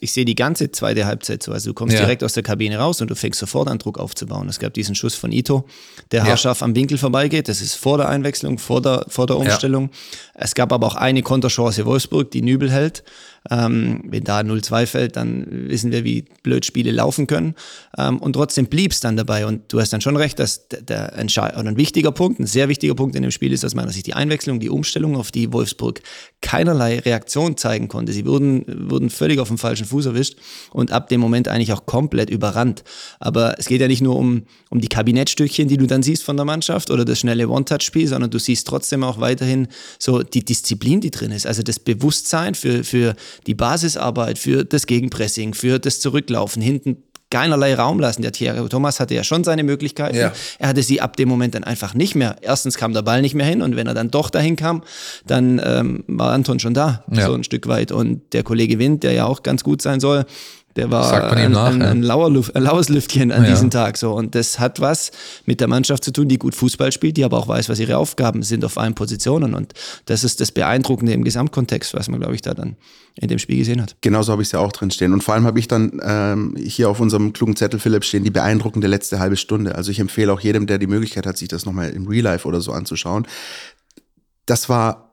ich 0.00 0.12
sehe 0.12 0.24
die 0.24 0.34
ganze 0.34 0.70
zweite 0.70 1.06
Halbzeit 1.06 1.42
so. 1.42 1.52
Also 1.52 1.70
du 1.70 1.74
kommst 1.74 1.94
ja. 1.94 2.00
direkt 2.00 2.24
aus 2.24 2.32
der 2.32 2.42
Kabine 2.42 2.78
raus 2.78 3.00
und 3.00 3.10
du 3.10 3.14
fängst 3.14 3.40
sofort 3.40 3.68
an, 3.68 3.78
Druck 3.78 3.98
aufzubauen. 3.98 4.48
Es 4.48 4.58
gab 4.58 4.72
diesen 4.74 4.94
Schuss 4.94 5.14
von 5.14 5.32
Ito, 5.32 5.66
der 6.10 6.24
haarscharf 6.24 6.60
ja. 6.60 6.64
am 6.64 6.74
Winkel 6.74 6.96
vorbeigeht. 6.96 7.48
Das 7.48 7.60
ist 7.60 7.74
vor 7.74 7.98
der 7.98 8.08
Einwechslung, 8.08 8.58
vor 8.58 8.80
der, 8.80 9.04
vor 9.08 9.26
der 9.26 9.36
Umstellung. 9.36 9.90
Es 10.34 10.54
gab 10.54 10.72
aber 10.72 10.86
auch 10.86 10.94
eine 10.94 11.22
Konterchance 11.22 11.84
Wolfsburg, 11.84 12.30
die 12.30 12.42
Nübel 12.42 12.70
hält. 12.70 13.04
Ähm, 13.50 14.02
wenn 14.04 14.24
da 14.24 14.40
0-2 14.40 14.86
fällt, 14.86 15.16
dann 15.16 15.46
wissen 15.68 15.92
wir, 15.92 16.04
wie 16.04 16.24
blöd 16.42 16.64
Spiele 16.64 16.90
laufen 16.90 17.26
können. 17.26 17.54
Ähm, 17.96 18.18
und 18.18 18.34
trotzdem 18.34 18.66
blieb 18.66 18.92
es 18.92 19.00
dann 19.00 19.16
dabei. 19.16 19.46
Und 19.46 19.72
du 19.72 19.80
hast 19.80 19.92
dann 19.92 20.00
schon 20.00 20.16
recht, 20.16 20.38
dass 20.38 20.68
der, 20.68 20.82
der 20.82 21.14
ein 21.14 21.76
wichtiger 21.76 22.12
Punkt, 22.12 22.40
ein 22.40 22.46
sehr 22.46 22.68
wichtiger 22.68 22.94
Punkt 22.94 23.16
in 23.16 23.22
dem 23.22 23.30
Spiel 23.30 23.52
ist 23.52 23.64
aus 23.64 23.74
meiner 23.74 23.90
Sicht 23.90 24.06
die 24.06 24.14
Einwechslung, 24.14 24.60
die 24.60 24.70
Umstellung, 24.70 25.16
auf 25.16 25.30
die 25.30 25.52
Wolfsburg 25.52 26.00
keinerlei 26.40 26.98
Reaktion 27.00 27.56
zeigen 27.56 27.88
konnte. 27.88 28.12
Sie 28.12 28.26
wurden, 28.26 28.90
wurden 28.90 29.10
völlig 29.10 29.40
auf 29.40 29.48
dem 29.48 29.58
falschen 29.58 29.86
Fuß 29.86 30.06
erwischt 30.06 30.36
und 30.70 30.92
ab 30.92 31.08
dem 31.08 31.20
Moment 31.20 31.48
eigentlich 31.48 31.72
auch 31.72 31.86
komplett 31.86 32.30
überrannt. 32.30 32.84
Aber 33.20 33.58
es 33.58 33.66
geht 33.66 33.80
ja 33.80 33.88
nicht 33.88 34.02
nur 34.02 34.16
um, 34.16 34.42
um 34.70 34.80
die 34.80 34.88
Kabinettstückchen, 34.88 35.68
die 35.68 35.76
du 35.76 35.86
dann 35.86 36.02
siehst 36.02 36.22
von 36.22 36.36
der 36.36 36.44
Mannschaft 36.44 36.90
oder 36.90 37.04
das 37.04 37.18
schnelle 37.18 37.48
One-Touch-Spiel, 37.48 38.06
sondern 38.06 38.30
du 38.30 38.38
siehst 38.38 38.66
trotzdem 38.66 39.04
auch 39.04 39.20
weiterhin 39.20 39.68
so 39.98 40.22
die 40.22 40.44
Disziplin, 40.44 41.00
die 41.00 41.10
drin 41.10 41.32
ist. 41.32 41.46
Also 41.46 41.62
das 41.62 41.78
Bewusstsein 41.78 42.54
für, 42.54 42.84
für 42.84 43.14
die 43.46 43.54
Basisarbeit, 43.54 44.38
für 44.38 44.64
das 44.64 44.86
Gegenpressing, 44.86 45.54
für 45.54 45.78
das 45.78 46.00
Zurücklaufen, 46.00 46.62
hinten 46.62 47.02
keinerlei 47.30 47.74
Raum 47.74 48.00
lassen. 48.00 48.22
Der 48.22 48.32
Thierry 48.32 48.66
Thomas 48.68 49.00
hatte 49.00 49.14
ja 49.14 49.22
schon 49.22 49.44
seine 49.44 49.62
Möglichkeiten. 49.62 50.16
Ja. 50.16 50.32
Er 50.58 50.68
hatte 50.68 50.82
sie 50.82 51.00
ab 51.00 51.16
dem 51.16 51.28
Moment 51.28 51.54
dann 51.54 51.64
einfach 51.64 51.94
nicht 51.94 52.14
mehr. 52.14 52.36
Erstens 52.40 52.76
kam 52.76 52.92
der 52.92 53.02
Ball 53.02 53.20
nicht 53.20 53.34
mehr 53.34 53.46
hin 53.46 53.62
und 53.62 53.76
wenn 53.76 53.86
er 53.86 53.94
dann 53.94 54.10
doch 54.10 54.30
dahin 54.30 54.56
kam, 54.56 54.82
dann 55.26 55.60
ähm, 55.62 56.04
war 56.06 56.32
Anton 56.32 56.58
schon 56.58 56.74
da, 56.74 57.04
ja. 57.12 57.26
so 57.26 57.34
ein 57.34 57.44
Stück 57.44 57.66
weit. 57.68 57.92
Und 57.92 58.32
der 58.32 58.42
Kollege 58.42 58.78
Wind, 58.78 59.02
der 59.02 59.12
ja 59.12 59.26
auch 59.26 59.42
ganz 59.42 59.62
gut 59.62 59.82
sein 59.82 60.00
soll, 60.00 60.24
der 60.78 60.92
war 60.92 61.32
ein, 61.32 61.50
nach, 61.50 61.74
ein, 61.74 61.82
ein, 61.82 62.02
Luft, 62.02 62.54
ein 62.54 62.62
laues 62.62 62.88
Lüftchen 62.88 63.32
an 63.32 63.42
ja. 63.42 63.50
diesem 63.50 63.68
Tag. 63.68 63.96
So. 63.96 64.12
Und 64.12 64.36
das 64.36 64.60
hat 64.60 64.80
was 64.80 65.10
mit 65.44 65.60
der 65.60 65.66
Mannschaft 65.66 66.04
zu 66.04 66.12
tun, 66.12 66.28
die 66.28 66.38
gut 66.38 66.54
Fußball 66.54 66.92
spielt, 66.92 67.16
die 67.16 67.24
aber 67.24 67.36
auch 67.36 67.48
weiß, 67.48 67.68
was 67.68 67.80
ihre 67.80 67.96
Aufgaben 67.96 68.44
sind 68.44 68.64
auf 68.64 68.78
allen 68.78 68.94
Positionen. 68.94 69.54
Und 69.54 69.72
das 70.06 70.22
ist 70.22 70.40
das 70.40 70.52
Beeindruckende 70.52 71.12
im 71.12 71.24
Gesamtkontext, 71.24 71.94
was 71.94 72.08
man, 72.08 72.20
glaube 72.20 72.36
ich, 72.36 72.42
da 72.42 72.54
dann 72.54 72.76
in 73.16 73.26
dem 73.26 73.40
Spiel 73.40 73.58
gesehen 73.58 73.82
hat. 73.82 73.96
Genauso 74.02 74.30
habe 74.30 74.42
ich 74.42 74.48
es 74.48 74.52
ja 74.52 74.60
auch 74.60 74.70
drin 74.70 74.92
stehen. 74.92 75.12
Und 75.12 75.24
vor 75.24 75.34
allem 75.34 75.44
habe 75.44 75.58
ich 75.58 75.66
dann 75.66 76.00
ähm, 76.00 76.54
hier 76.56 76.88
auf 76.88 77.00
unserem 77.00 77.32
klugen 77.32 77.56
Zettel 77.56 77.80
Philipp 77.80 78.04
stehen, 78.04 78.22
die 78.22 78.30
beeindruckende 78.30 78.86
letzte 78.86 79.18
halbe 79.18 79.36
Stunde. 79.36 79.74
Also 79.74 79.90
ich 79.90 79.98
empfehle 79.98 80.32
auch 80.32 80.40
jedem, 80.40 80.68
der 80.68 80.78
die 80.78 80.86
Möglichkeit 80.86 81.26
hat, 81.26 81.36
sich 81.36 81.48
das 81.48 81.66
nochmal 81.66 81.90
im 81.90 82.06
Real 82.06 82.22
Life 82.22 82.46
oder 82.46 82.60
so 82.60 82.70
anzuschauen. 82.70 83.26
Das 84.46 84.68
war 84.68 85.07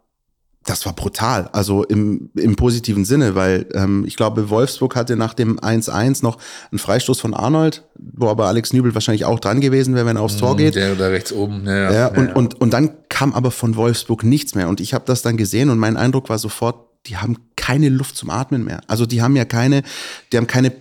das 0.66 0.86
war 0.86 0.94
brutal, 0.94 1.48
also 1.52 1.84
im, 1.84 2.32
im 2.36 2.56
positiven 2.56 3.06
Sinne, 3.06 3.36
weil 3.36 3.68
ähm, 3.74 4.04
ich 4.08 4.16
glaube, 4.16 4.50
Wolfsburg 4.50 4.96
hatte 4.96 5.16
nach 5.16 5.36
dem 5.36 5.60
1-1 5.60 6.24
noch 6.24 6.40
einen 6.72 6.80
Freistoß 6.80 7.20
von 7.20 7.36
Arnold, 7.36 7.84
wo 7.96 8.30
aber 8.30 8.48
Alex 8.48 8.74
Nübel 8.74 8.96
wahrscheinlich 8.96 9.26
auch 9.26 9.40
dran 9.40 9.62
gewesen 9.62 9.94
wäre, 9.94 10.08
wenn 10.08 10.18
er 10.18 10.24
aufs 10.24 10.38
Tor 10.38 10.54
mhm, 10.54 10.58
geht. 10.58 10.76
Der 10.76 10.96
da 10.96 11.08
rechts 11.08 11.32
oben. 11.32 11.66
Ja, 11.66 11.76
ja, 11.76 11.94
ja, 11.94 12.08
und, 12.08 12.28
ja. 12.28 12.34
Und, 12.34 12.60
und 12.60 12.74
dann 12.74 12.92
kam 13.10 13.34
aber 13.34 13.52
von 13.52 13.76
Wolfsburg 13.76 14.24
nichts 14.24 14.56
mehr. 14.56 14.68
Und 14.68 14.82
ich 14.82 14.96
habe 14.96 15.06
das 15.06 15.22
dann 15.22 15.38
gesehen 15.38 15.70
und 15.70 15.78
mein 15.78 15.98
Eindruck 15.98 16.30
war 16.30 16.40
sofort, 16.40 16.78
die 17.06 17.18
haben 17.18 17.38
keine 17.56 17.90
Luft 17.90 18.18
zum 18.18 18.32
Atmen 18.32 18.66
mehr. 18.66 18.82
Also 18.88 19.06
die 19.06 19.22
haben 19.22 19.36
ja 19.36 19.46
keine, 19.46 19.84
die 20.32 20.38
haben 20.38 20.48
keine 20.48 20.72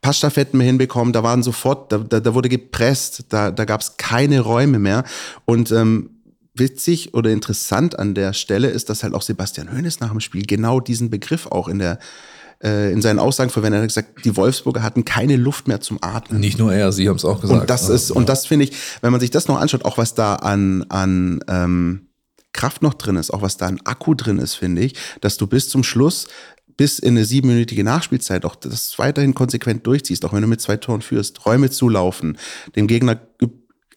Passstaffetten 0.00 0.58
mehr 0.58 0.66
hinbekommen, 0.66 1.12
da 1.12 1.22
waren 1.22 1.44
sofort, 1.44 1.92
da, 1.92 1.98
da, 1.98 2.18
da 2.18 2.34
wurde 2.34 2.48
gepresst, 2.48 3.26
da, 3.28 3.52
da 3.52 3.64
gab 3.64 3.82
es 3.82 3.96
keine 3.98 4.40
Räume 4.40 4.80
mehr. 4.80 5.04
Und 5.44 5.70
ähm, 5.70 6.10
witzig 6.54 7.14
oder 7.14 7.30
interessant 7.30 7.98
an 7.98 8.14
der 8.14 8.32
Stelle 8.32 8.68
ist, 8.68 8.90
dass 8.90 9.02
halt 9.02 9.14
auch 9.14 9.22
Sebastian 9.22 9.72
Hoeneß 9.72 10.00
nach 10.00 10.10
dem 10.10 10.20
Spiel 10.20 10.44
genau 10.44 10.80
diesen 10.80 11.10
Begriff 11.10 11.46
auch 11.46 11.68
in 11.68 11.78
der 11.78 11.98
äh, 12.62 12.92
in 12.92 13.02
seinen 13.02 13.18
Aussagen 13.18 13.50
verwendet. 13.50 13.78
Er 13.78 13.82
hat 13.82 13.88
gesagt, 13.88 14.24
die 14.24 14.36
Wolfsburger 14.36 14.82
hatten 14.82 15.04
keine 15.04 15.36
Luft 15.36 15.66
mehr 15.66 15.80
zum 15.80 15.98
Atmen. 16.00 16.40
Nicht 16.40 16.58
nur 16.58 16.72
er, 16.72 16.92
sie 16.92 17.08
haben 17.08 17.16
es 17.16 17.24
auch 17.24 17.40
gesagt. 17.40 17.62
Und 17.62 17.70
das 17.70 17.88
ist, 17.88 18.10
ja. 18.10 18.16
und 18.16 18.28
das 18.28 18.46
finde 18.46 18.66
ich, 18.66 18.72
wenn 19.00 19.12
man 19.12 19.20
sich 19.20 19.30
das 19.30 19.48
noch 19.48 19.60
anschaut, 19.60 19.84
auch 19.84 19.98
was 19.98 20.14
da 20.14 20.36
an, 20.36 20.84
an 20.88 21.40
ähm, 21.48 22.08
Kraft 22.52 22.82
noch 22.82 22.94
drin 22.94 23.16
ist, 23.16 23.32
auch 23.32 23.42
was 23.42 23.56
da 23.56 23.66
an 23.66 23.80
Akku 23.84 24.14
drin 24.14 24.38
ist, 24.38 24.54
finde 24.54 24.82
ich, 24.82 24.94
dass 25.20 25.36
du 25.38 25.46
bis 25.46 25.68
zum 25.68 25.82
Schluss 25.82 26.28
bis 26.76 26.98
in 26.98 27.16
eine 27.16 27.24
siebenminütige 27.24 27.84
Nachspielzeit 27.84 28.44
auch 28.44 28.54
das 28.54 28.98
weiterhin 28.98 29.34
konsequent 29.34 29.86
durchziehst, 29.86 30.24
auch 30.24 30.32
wenn 30.32 30.42
du 30.42 30.48
mit 30.48 30.60
zwei 30.60 30.76
Toren 30.76 31.02
führst, 31.02 31.44
Räume 31.44 31.70
zulaufen, 31.70 32.38
dem 32.76 32.86
Gegner 32.86 33.20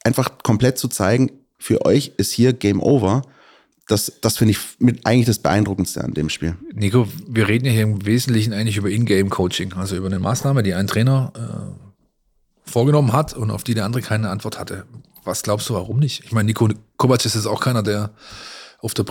einfach 0.04 0.40
komplett 0.44 0.78
zu 0.78 0.88
zeigen, 0.88 1.32
für 1.58 1.86
euch 1.86 2.14
ist 2.18 2.32
hier 2.32 2.54
Game 2.54 2.82
Over. 2.82 3.24
Das, 3.88 4.12
das 4.22 4.38
finde 4.38 4.52
ich 4.52 4.60
mit 4.80 5.06
eigentlich 5.06 5.28
das 5.28 5.40
Beeindruckendste 5.40 6.04
an 6.04 6.14
dem 6.14 6.30
Spiel. 6.30 6.56
Nico, 6.74 7.08
wir 7.28 7.48
reden 7.48 7.66
ja 7.66 7.72
hier 7.72 7.84
im 7.84 8.06
Wesentlichen 8.06 8.52
eigentlich 8.52 8.78
über 8.78 8.90
In-Game-Coaching, 8.90 9.74
also 9.74 9.96
über 9.96 10.08
eine 10.08 10.20
Maßnahme, 10.20 10.64
die 10.64 10.74
ein 10.74 10.88
Trainer 10.88 11.32
äh, 11.36 12.70
vorgenommen 12.70 13.14
hat 13.14 13.34
und 13.36 13.52
auf 13.52 13.64
die 13.64 13.76
der 13.76 13.86
andere 13.86 14.02
keine 14.02 14.30
Antwort 14.30 14.60
hatte. 14.60 14.86
Was 15.24 15.44
glaubst 15.44 15.70
du, 15.70 15.76
warum 15.76 16.00
nicht? 16.00 16.24
Ich 16.26 16.32
meine, 16.32 16.48
Nico 16.48 16.68
Kovac 16.98 17.26
ist 17.26 17.36
jetzt 17.36 17.46
auch 17.48 17.62
keiner, 17.62 17.84
der 17.84 18.12
auf 18.80 18.94
der 18.94 19.04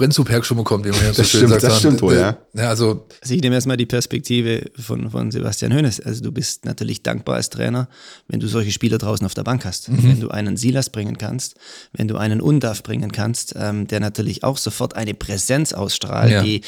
mal 0.56 0.64
kommt, 0.64 0.84
wie 0.84 0.90
man 0.90 1.00
ja 1.00 1.12
so 1.12 1.22
Das 1.22 1.30
schön 1.30 1.40
stimmt, 1.40 1.50
sagt. 1.52 1.62
das 1.64 1.78
stimmt 1.78 2.02
wohl, 2.02 2.14
ja. 2.14 2.38
ja. 2.54 2.68
Also, 2.68 3.06
Also 3.22 3.34
ich 3.34 3.40
nehme 3.40 3.54
erstmal 3.54 3.76
die 3.76 3.86
Perspektive 3.86 4.70
von, 4.78 5.10
von 5.10 5.30
Sebastian 5.30 5.74
Hoeneß. 5.74 6.00
Also 6.00 6.22
du 6.22 6.30
bist 6.32 6.64
natürlich 6.64 7.02
dankbar 7.02 7.36
als 7.36 7.50
Trainer, 7.50 7.88
wenn 8.28 8.40
du 8.40 8.46
solche 8.46 8.70
Spieler 8.70 8.98
draußen 8.98 9.24
auf 9.26 9.34
der 9.34 9.42
Bank 9.42 9.64
hast. 9.64 9.90
Wenn 9.90 10.20
du 10.20 10.28
einen 10.28 10.56
Silas 10.56 10.90
bringen 10.90 11.18
kannst, 11.18 11.56
wenn 11.92 12.06
du 12.08 12.16
einen 12.16 12.40
Undaf 12.40 12.82
bringen 12.82 13.10
kannst, 13.10 13.54
ähm, 13.56 13.86
der 13.88 14.00
natürlich 14.00 14.44
auch 14.44 14.58
sofort 14.58 14.94
eine 14.94 15.14
Präsenz 15.14 15.72
ausstrahlt, 15.72 16.30
Ja. 16.30 16.42
die 16.42 16.60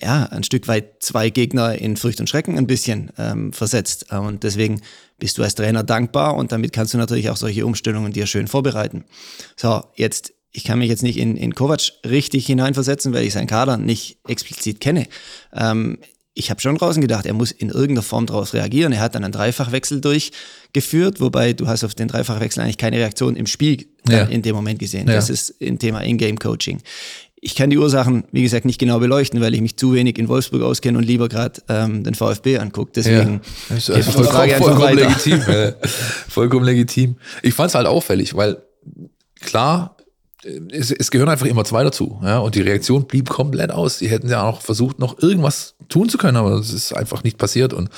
ja 0.00 0.24
ein 0.26 0.44
Stück 0.44 0.68
weit 0.68 1.02
zwei 1.02 1.30
Gegner 1.30 1.74
in 1.76 1.96
Furcht 1.96 2.20
und 2.20 2.28
Schrecken 2.28 2.58
ein 2.58 2.66
bisschen 2.66 3.10
ähm, 3.18 3.52
versetzt. 3.52 4.12
Und 4.12 4.42
deswegen 4.44 4.80
bist 5.18 5.38
du 5.38 5.42
als 5.42 5.54
Trainer 5.54 5.82
dankbar 5.82 6.36
und 6.36 6.52
damit 6.52 6.72
kannst 6.72 6.92
du 6.92 6.98
natürlich 6.98 7.30
auch 7.30 7.36
solche 7.36 7.64
Umstellungen 7.64 8.12
dir 8.12 8.26
schön 8.26 8.48
vorbereiten. 8.48 9.04
So, 9.56 9.82
jetzt 9.94 10.33
ich 10.56 10.62
kann 10.64 10.78
mich 10.78 10.88
jetzt 10.88 11.02
nicht 11.02 11.18
in, 11.18 11.36
in 11.36 11.54
Kovac 11.54 11.80
richtig 12.08 12.46
hineinversetzen, 12.46 13.12
weil 13.12 13.24
ich 13.26 13.32
seinen 13.32 13.48
Kader 13.48 13.76
nicht 13.76 14.18
explizit 14.28 14.80
kenne. 14.80 15.06
Ähm, 15.52 15.98
ich 16.32 16.50
habe 16.50 16.60
schon 16.60 16.76
draußen 16.76 17.00
gedacht, 17.02 17.26
er 17.26 17.34
muss 17.34 17.50
in 17.50 17.68
irgendeiner 17.70 18.02
Form 18.02 18.26
darauf 18.26 18.54
reagieren. 18.54 18.92
Er 18.92 19.00
hat 19.00 19.14
dann 19.16 19.24
einen 19.24 19.32
Dreifachwechsel 19.32 20.00
durchgeführt, 20.00 21.20
wobei 21.20 21.52
du 21.52 21.66
hast 21.66 21.82
auf 21.84 21.94
den 21.96 22.06
Dreifachwechsel 22.08 22.62
eigentlich 22.62 22.78
keine 22.78 22.98
Reaktion 22.98 23.34
im 23.36 23.46
Spiel 23.46 23.86
Ja. 24.08 24.24
in 24.24 24.42
dem 24.42 24.54
Moment 24.54 24.78
gesehen. 24.78 25.08
Ja. 25.08 25.14
Das 25.14 25.28
ist 25.28 25.54
ein 25.60 25.78
Thema 25.80 26.00
In-Game-Coaching. 26.02 26.80
Ich 27.40 27.56
kann 27.56 27.68
die 27.70 27.76
Ursachen, 27.78 28.24
wie 28.32 28.42
gesagt, 28.42 28.64
nicht 28.64 28.78
genau 28.78 29.00
beleuchten, 29.00 29.40
weil 29.40 29.54
ich 29.54 29.60
mich 29.60 29.76
zu 29.76 29.92
wenig 29.92 30.18
in 30.18 30.28
Wolfsburg 30.28 30.62
auskenne 30.62 30.96
und 30.98 31.04
lieber 31.04 31.28
gerade 31.28 31.60
ähm, 31.68 32.02
den 32.04 32.14
VfB 32.14 32.58
angucke. 32.58 32.92
Deswegen 32.94 33.40
Ja, 33.68 33.74
also 33.74 33.92
Frage 34.22 34.54
vollkommen, 34.54 34.78
vollkommen 34.78 34.98
legitim. 34.98 35.42
vollkommen 36.28 36.64
legitim. 36.64 37.16
Ich 37.42 37.54
fand 37.54 37.68
es 37.70 37.74
halt 37.74 37.86
auffällig, 37.86 38.34
weil 38.34 38.62
klar, 39.40 39.96
es, 40.70 40.90
es 40.90 41.10
gehören 41.10 41.28
einfach 41.28 41.46
immer 41.46 41.64
zwei 41.64 41.84
dazu. 41.84 42.20
Ja, 42.22 42.38
und 42.38 42.54
die 42.54 42.60
Reaktion 42.60 43.06
blieb 43.06 43.28
komplett 43.28 43.70
aus. 43.70 43.98
Die 43.98 44.08
hätten 44.08 44.28
ja 44.28 44.42
auch 44.42 44.60
versucht, 44.60 44.98
noch 44.98 45.20
irgendwas 45.20 45.74
tun 45.88 46.08
zu 46.08 46.18
können, 46.18 46.36
aber 46.36 46.50
das 46.50 46.72
ist 46.72 46.92
einfach 46.92 47.24
nicht 47.24 47.38
passiert. 47.38 47.72
Und 47.72 47.90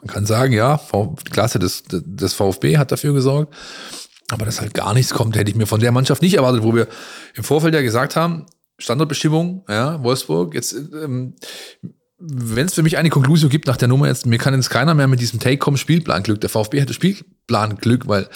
man 0.00 0.06
kann 0.06 0.26
sagen, 0.26 0.52
ja, 0.52 0.78
V- 0.78 1.16
Klasse 1.30 1.58
des, 1.58 1.84
des 1.90 2.34
VfB 2.34 2.78
hat 2.78 2.92
dafür 2.92 3.12
gesorgt. 3.12 3.54
Aber 4.30 4.44
dass 4.44 4.60
halt 4.60 4.74
gar 4.74 4.94
nichts 4.94 5.12
kommt, 5.12 5.36
hätte 5.36 5.50
ich 5.50 5.56
mir 5.56 5.66
von 5.66 5.80
der 5.80 5.92
Mannschaft 5.92 6.22
nicht 6.22 6.34
erwartet, 6.34 6.62
wo 6.62 6.74
wir 6.74 6.86
im 7.34 7.44
Vorfeld 7.44 7.74
ja 7.74 7.82
gesagt 7.82 8.14
haben, 8.16 8.46
Standortbestimmung, 8.78 9.64
ja, 9.68 10.02
Wolfsburg, 10.02 10.54
jetzt, 10.54 10.72
ähm, 10.72 11.34
wenn 12.18 12.66
es 12.66 12.74
für 12.74 12.82
mich 12.82 12.96
eine 12.96 13.10
Konklusion 13.10 13.50
gibt 13.50 13.66
nach 13.66 13.76
der 13.76 13.88
Nummer 13.88 14.06
jetzt, 14.06 14.26
mir 14.26 14.38
kann 14.38 14.54
jetzt 14.54 14.70
keiner 14.70 14.94
mehr 14.94 15.08
mit 15.08 15.20
diesem 15.20 15.40
Take 15.40 15.56
kommen 15.58 15.78
Spielplanglück. 15.78 16.40
Der 16.40 16.50
VfB 16.50 16.80
hatte 16.80 16.92
Spielplanglück, 16.92 18.06
weil 18.08 18.28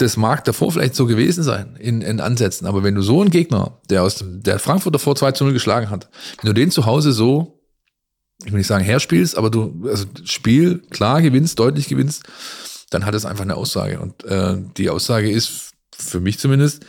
das 0.00 0.16
mag 0.16 0.44
davor 0.44 0.72
vielleicht 0.72 0.94
so 0.94 1.06
gewesen 1.06 1.42
sein 1.42 1.76
in, 1.78 2.00
in 2.00 2.20
Ansätzen. 2.20 2.66
Aber 2.66 2.82
wenn 2.82 2.94
du 2.94 3.02
so 3.02 3.20
einen 3.20 3.30
Gegner, 3.30 3.78
der 3.90 4.02
aus 4.02 4.16
dem, 4.16 4.42
der 4.42 4.58
Frankfurt 4.58 4.94
davor 4.94 5.16
2 5.16 5.32
zu 5.32 5.44
0 5.44 5.52
geschlagen 5.52 5.90
hat, 5.90 6.08
wenn 6.40 6.48
du 6.48 6.54
den 6.54 6.70
zu 6.70 6.86
Hause 6.86 7.12
so, 7.12 7.60
ich 8.44 8.52
will 8.52 8.58
nicht 8.58 8.66
sagen 8.66 8.84
herspielst, 8.84 9.36
aber 9.36 9.50
du, 9.50 9.86
also 9.86 10.06
Spiel 10.24 10.78
klar 10.90 11.20
gewinnst, 11.20 11.58
deutlich 11.58 11.88
gewinnst, 11.88 12.22
dann 12.90 13.04
hat 13.04 13.14
es 13.14 13.26
einfach 13.26 13.44
eine 13.44 13.56
Aussage. 13.56 14.00
Und 14.00 14.24
äh, 14.24 14.56
die 14.76 14.90
Aussage 14.90 15.30
ist, 15.30 15.72
für 15.94 16.20
mich 16.20 16.38
zumindest, 16.38 16.84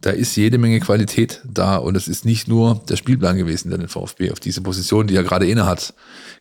da 0.00 0.10
ist 0.10 0.36
jede 0.36 0.58
Menge 0.58 0.78
Qualität 0.78 1.42
da 1.44 1.76
und 1.76 1.96
es 1.96 2.06
ist 2.06 2.24
nicht 2.24 2.46
nur 2.46 2.82
der 2.88 2.96
Spielplan 2.96 3.36
gewesen, 3.36 3.70
der 3.70 3.78
den 3.78 3.88
VfB 3.88 4.30
auf 4.30 4.38
diese 4.38 4.60
Position, 4.60 5.08
die 5.08 5.16
er 5.16 5.24
gerade 5.24 5.48
inne 5.48 5.66
hat, 5.66 5.92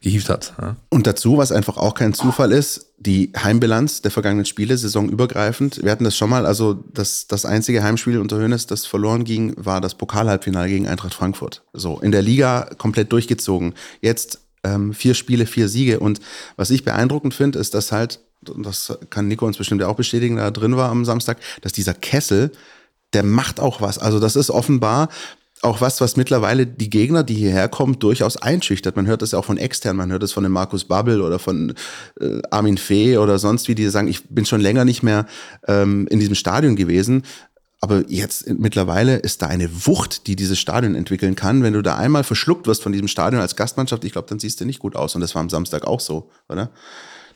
gehievt 0.02 0.30
hat. 0.30 0.54
Und 0.90 1.08
dazu, 1.08 1.38
was 1.38 1.52
einfach 1.52 1.78
auch 1.78 1.96
kein 1.96 2.14
Zufall 2.14 2.52
ist, 2.52 2.94
die 3.00 3.32
Heimbilanz 3.36 4.02
der 4.02 4.12
vergangenen 4.12 4.46
Spiele, 4.46 4.78
saisonübergreifend. 4.78 5.84
Wir 5.84 5.92
hatten 5.92 6.04
das 6.04 6.16
schon 6.16 6.30
mal, 6.30 6.46
also 6.46 6.74
das, 6.94 7.28
das 7.28 7.46
einzige 7.46 7.84
Heimspiel 7.84 8.20
unter 8.20 8.38
Hönes, 8.38 8.68
das 8.68 8.86
verloren 8.86 9.24
ging, 9.24 9.54
war 9.58 9.82
das 9.82 9.96
Pokalhalbfinale 9.96 10.68
gegen 10.68 10.88
Eintracht 10.88 11.16
Frankfurt. 11.16 11.64
So, 11.74 12.00
in 12.00 12.12
der 12.12 12.22
Liga 12.22 12.70
komplett 12.78 13.12
durchgezogen. 13.12 13.74
Jetzt 14.02 14.40
ähm, 14.64 14.94
vier 14.94 15.14
Spiele, 15.14 15.46
vier 15.46 15.68
Siege. 15.68 16.00
Und 16.00 16.20
was 16.56 16.70
ich 16.70 16.84
beeindruckend 16.84 17.34
finde, 17.34 17.60
ist, 17.60 17.74
dass 17.74 17.92
halt, 17.92 18.20
das 18.42 18.98
kann 19.10 19.28
Nico 19.28 19.46
uns 19.46 19.58
bestimmt 19.58 19.82
ja 19.82 19.88
auch 19.88 19.96
bestätigen, 19.96 20.38
da 20.38 20.52
drin 20.52 20.76
war 20.76 20.90
am 20.90 21.06
Samstag, 21.06 21.38
dass 21.62 21.74
dieser 21.74 21.94
Kessel, 21.94 22.52
der 23.14 23.24
macht 23.24 23.60
auch 23.60 23.82
was. 23.82 23.98
Also 23.98 24.20
das 24.20 24.36
ist 24.36 24.50
offenbar 24.50 25.10
auch 25.62 25.82
was, 25.82 26.02
was 26.02 26.18
mittlerweile 26.18 26.68
die 26.68 26.90
Gegner, 26.90 27.24
die 27.24 27.34
hierher 27.34 27.68
kommen, 27.68 27.98
durchaus 28.00 28.38
einschüchtert. 28.38 28.96
Man 28.96 29.08
hört 29.08 29.22
das 29.22 29.32
ja 29.32 29.40
auch 29.40 29.46
von 29.46 29.58
extern, 29.58 29.96
man 29.96 30.12
hört 30.12 30.22
das 30.22 30.32
von 30.32 30.44
dem 30.44 30.52
Markus 30.52 30.86
Babbel 30.86 31.22
oder 31.22 31.40
von 31.40 31.74
äh, 32.20 32.42
Armin 32.52 32.78
Fee 32.78 33.18
oder 33.18 33.40
sonst 33.40 33.68
wie, 33.68 33.76
die 33.76 33.88
sagen, 33.90 34.08
ich 34.08 34.30
bin 34.30 34.46
schon 34.46 34.62
länger 34.62 34.86
nicht 34.86 35.02
mehr 35.02 35.26
ähm, 35.68 36.08
in 36.10 36.20
diesem 36.20 36.36
Stadion 36.36 36.76
gewesen. 36.76 37.24
Aber 37.80 38.04
jetzt 38.08 38.50
mittlerweile 38.50 39.18
ist 39.18 39.42
da 39.42 39.48
eine 39.48 39.70
Wucht, 39.86 40.26
die 40.28 40.36
dieses 40.36 40.60
Stadion 40.60 40.96
entwickeln 40.96 41.36
kann. 41.36 41.62
Wenn 41.62 41.74
du 41.74 41.84
da 41.84 41.96
einmal 41.96 42.24
verschluckt 42.24 42.66
wirst 42.66 42.82
von 42.82 42.92
diesem 42.92 43.08
Stadion 43.08 43.42
als 43.42 43.56
Gastmannschaft, 43.56 44.04
ich 44.04 44.14
glaube, 44.14 44.28
dann 44.28 44.40
siehst 44.40 44.60
du 44.60 44.66
nicht 44.66 44.80
gut 44.80 44.96
aus. 44.96 45.14
Und 45.14 45.22
das 45.22 45.36
war 45.36 45.42
am 45.42 45.50
Samstag 45.50 45.86
auch 45.86 46.00
so, 46.00 46.30
oder? 46.50 46.72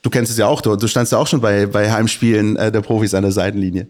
Du 0.02 0.10
kennst 0.10 0.32
es 0.32 0.38
ja 0.38 0.48
auch, 0.48 0.60
du, 0.60 0.74
du 0.74 0.88
standst 0.88 1.12
ja 1.12 1.18
auch 1.18 1.28
schon 1.28 1.40
bei, 1.40 1.66
bei 1.66 1.92
Heimspielen 1.92 2.56
äh, 2.56 2.72
der 2.72 2.80
Profis 2.80 3.14
an 3.14 3.22
der 3.22 3.30
Seitenlinie. 3.30 3.88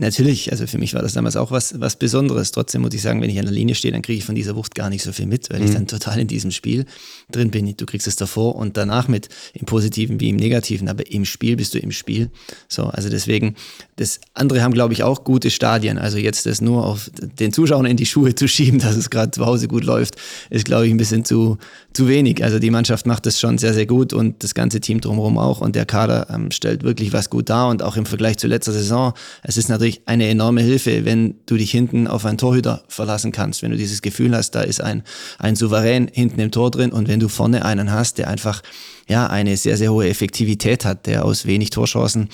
Natürlich, 0.00 0.50
also 0.50 0.66
für 0.66 0.78
mich 0.78 0.92
war 0.94 1.02
das 1.02 1.12
damals 1.12 1.36
auch 1.36 1.52
was, 1.52 1.80
was 1.80 1.94
Besonderes. 1.94 2.50
Trotzdem 2.50 2.82
muss 2.82 2.92
ich 2.94 3.02
sagen, 3.02 3.22
wenn 3.22 3.30
ich 3.30 3.38
an 3.38 3.44
der 3.44 3.54
Linie 3.54 3.76
stehe, 3.76 3.92
dann 3.92 4.02
kriege 4.02 4.18
ich 4.18 4.24
von 4.24 4.34
dieser 4.34 4.56
Wucht 4.56 4.74
gar 4.74 4.90
nicht 4.90 5.04
so 5.04 5.12
viel 5.12 5.26
mit, 5.26 5.50
weil 5.50 5.62
ich 5.62 5.70
dann 5.70 5.86
total 5.86 6.18
in 6.18 6.26
diesem 6.26 6.50
Spiel 6.50 6.84
drin 7.30 7.52
bin. 7.52 7.76
Du 7.76 7.86
kriegst 7.86 8.08
es 8.08 8.16
davor 8.16 8.56
und 8.56 8.76
danach 8.76 9.06
mit, 9.06 9.28
im 9.52 9.66
Positiven 9.66 10.18
wie 10.18 10.30
im 10.30 10.36
Negativen, 10.36 10.88
aber 10.88 11.08
im 11.12 11.24
Spiel 11.24 11.54
bist 11.54 11.74
du 11.74 11.78
im 11.78 11.92
Spiel. 11.92 12.30
So, 12.68 12.86
also 12.86 13.08
deswegen, 13.08 13.54
das 13.94 14.20
andere 14.34 14.62
haben, 14.62 14.74
glaube 14.74 14.94
ich, 14.94 15.04
auch 15.04 15.22
gute 15.22 15.50
Stadien. 15.52 15.96
Also 15.96 16.18
jetzt 16.18 16.44
das 16.46 16.60
nur 16.60 16.84
auf 16.84 17.08
den 17.14 17.52
Zuschauern 17.52 17.86
in 17.86 17.96
die 17.96 18.06
Schuhe 18.06 18.34
zu 18.34 18.48
schieben, 18.48 18.78
dass 18.80 18.96
es 18.96 19.10
gerade 19.10 19.30
zu 19.30 19.46
Hause 19.46 19.68
gut 19.68 19.84
läuft, 19.84 20.16
ist, 20.50 20.64
glaube 20.64 20.86
ich, 20.88 20.92
ein 20.92 20.96
bisschen 20.96 21.24
zu, 21.24 21.56
zu 21.92 22.08
wenig. 22.08 22.42
Also 22.42 22.58
die 22.58 22.70
Mannschaft 22.70 23.06
macht 23.06 23.26
das 23.26 23.38
schon 23.38 23.58
sehr, 23.58 23.74
sehr 23.74 23.86
gut 23.86 24.12
und 24.12 24.42
das 24.42 24.54
ganze 24.54 24.80
Team 24.80 25.00
drumherum 25.00 25.38
auch 25.38 25.60
und 25.60 25.76
der 25.76 25.86
Kader 25.86 26.26
ähm, 26.30 26.50
stellt 26.50 26.82
wirklich 26.82 27.12
was 27.12 27.30
gut 27.30 27.48
dar 27.48 27.68
und 27.68 27.80
auch 27.84 27.96
im 27.96 28.06
Vergleich 28.06 28.38
zu 28.38 28.48
letzter 28.48 28.72
Saison, 28.72 29.12
es 29.44 29.56
ist 29.56 29.68
natürlich 29.68 29.83
eine 30.06 30.28
enorme 30.28 30.62
Hilfe, 30.62 31.04
wenn 31.04 31.36
du 31.46 31.56
dich 31.56 31.70
hinten 31.70 32.06
auf 32.06 32.24
einen 32.24 32.38
Torhüter 32.38 32.84
verlassen 32.88 33.32
kannst, 33.32 33.62
wenn 33.62 33.70
du 33.70 33.76
dieses 33.76 34.02
Gefühl 34.02 34.34
hast, 34.34 34.52
da 34.52 34.62
ist 34.62 34.80
ein, 34.80 35.02
ein 35.38 35.56
Souverän 35.56 36.10
hinten 36.12 36.40
im 36.40 36.50
Tor 36.50 36.70
drin 36.70 36.92
und 36.92 37.08
wenn 37.08 37.20
du 37.20 37.28
vorne 37.28 37.64
einen 37.64 37.90
hast, 37.90 38.18
der 38.18 38.28
einfach 38.28 38.62
ja, 39.08 39.26
eine 39.26 39.56
sehr, 39.56 39.76
sehr 39.76 39.92
hohe 39.92 40.08
Effektivität 40.08 40.84
hat, 40.84 41.06
der 41.06 41.24
aus 41.24 41.46
wenig 41.46 41.70
Torchancen 41.70 42.28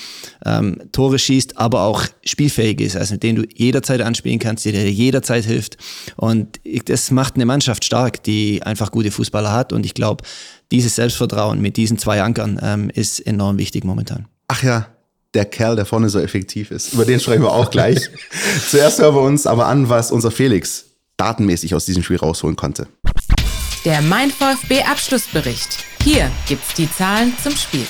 ähm, 0.44 0.78
Tore 0.92 1.18
schießt, 1.18 1.58
aber 1.58 1.82
auch 1.82 2.04
spielfähig 2.24 2.80
ist, 2.80 2.96
also 2.96 3.14
mit 3.14 3.22
dem 3.22 3.36
du 3.36 3.44
jederzeit 3.54 4.00
anspielen 4.00 4.38
kannst, 4.38 4.64
der 4.64 4.72
dir 4.72 4.90
jederzeit 4.90 5.44
hilft. 5.44 5.76
Und 6.16 6.60
das 6.86 7.10
macht 7.10 7.34
eine 7.34 7.46
Mannschaft 7.46 7.84
stark, 7.84 8.22
die 8.22 8.62
einfach 8.62 8.92
gute 8.92 9.10
Fußballer 9.10 9.52
hat. 9.52 9.72
Und 9.72 9.84
ich 9.84 9.94
glaube, 9.94 10.24
dieses 10.70 10.94
Selbstvertrauen 10.94 11.60
mit 11.60 11.76
diesen 11.76 11.98
zwei 11.98 12.22
Ankern 12.22 12.60
ähm, 12.62 12.90
ist 12.90 13.18
enorm 13.20 13.58
wichtig 13.58 13.84
momentan. 13.84 14.26
Ach 14.46 14.62
ja, 14.62 14.88
der 15.34 15.44
Kerl, 15.44 15.76
der 15.76 15.86
vorne 15.86 16.08
so 16.08 16.18
effektiv 16.18 16.70
ist. 16.70 16.92
Über 16.92 17.04
den 17.04 17.20
sprechen 17.20 17.42
wir 17.42 17.52
auch 17.52 17.70
gleich. 17.70 18.10
Zuerst 18.68 18.98
hören 18.98 19.14
wir 19.14 19.22
uns 19.22 19.46
aber 19.46 19.66
an, 19.66 19.88
was 19.88 20.10
unser 20.10 20.30
Felix 20.30 20.86
datenmäßig 21.16 21.74
aus 21.74 21.84
diesem 21.84 22.02
Spiel 22.02 22.16
rausholen 22.16 22.56
konnte. 22.56 22.88
Der 23.84 24.02
Mein 24.02 24.30
VfB 24.30 24.82
Abschlussbericht. 24.82 25.84
Hier 26.02 26.30
gibt's 26.48 26.74
die 26.74 26.90
Zahlen 26.90 27.32
zum 27.42 27.54
Spiel. 27.56 27.86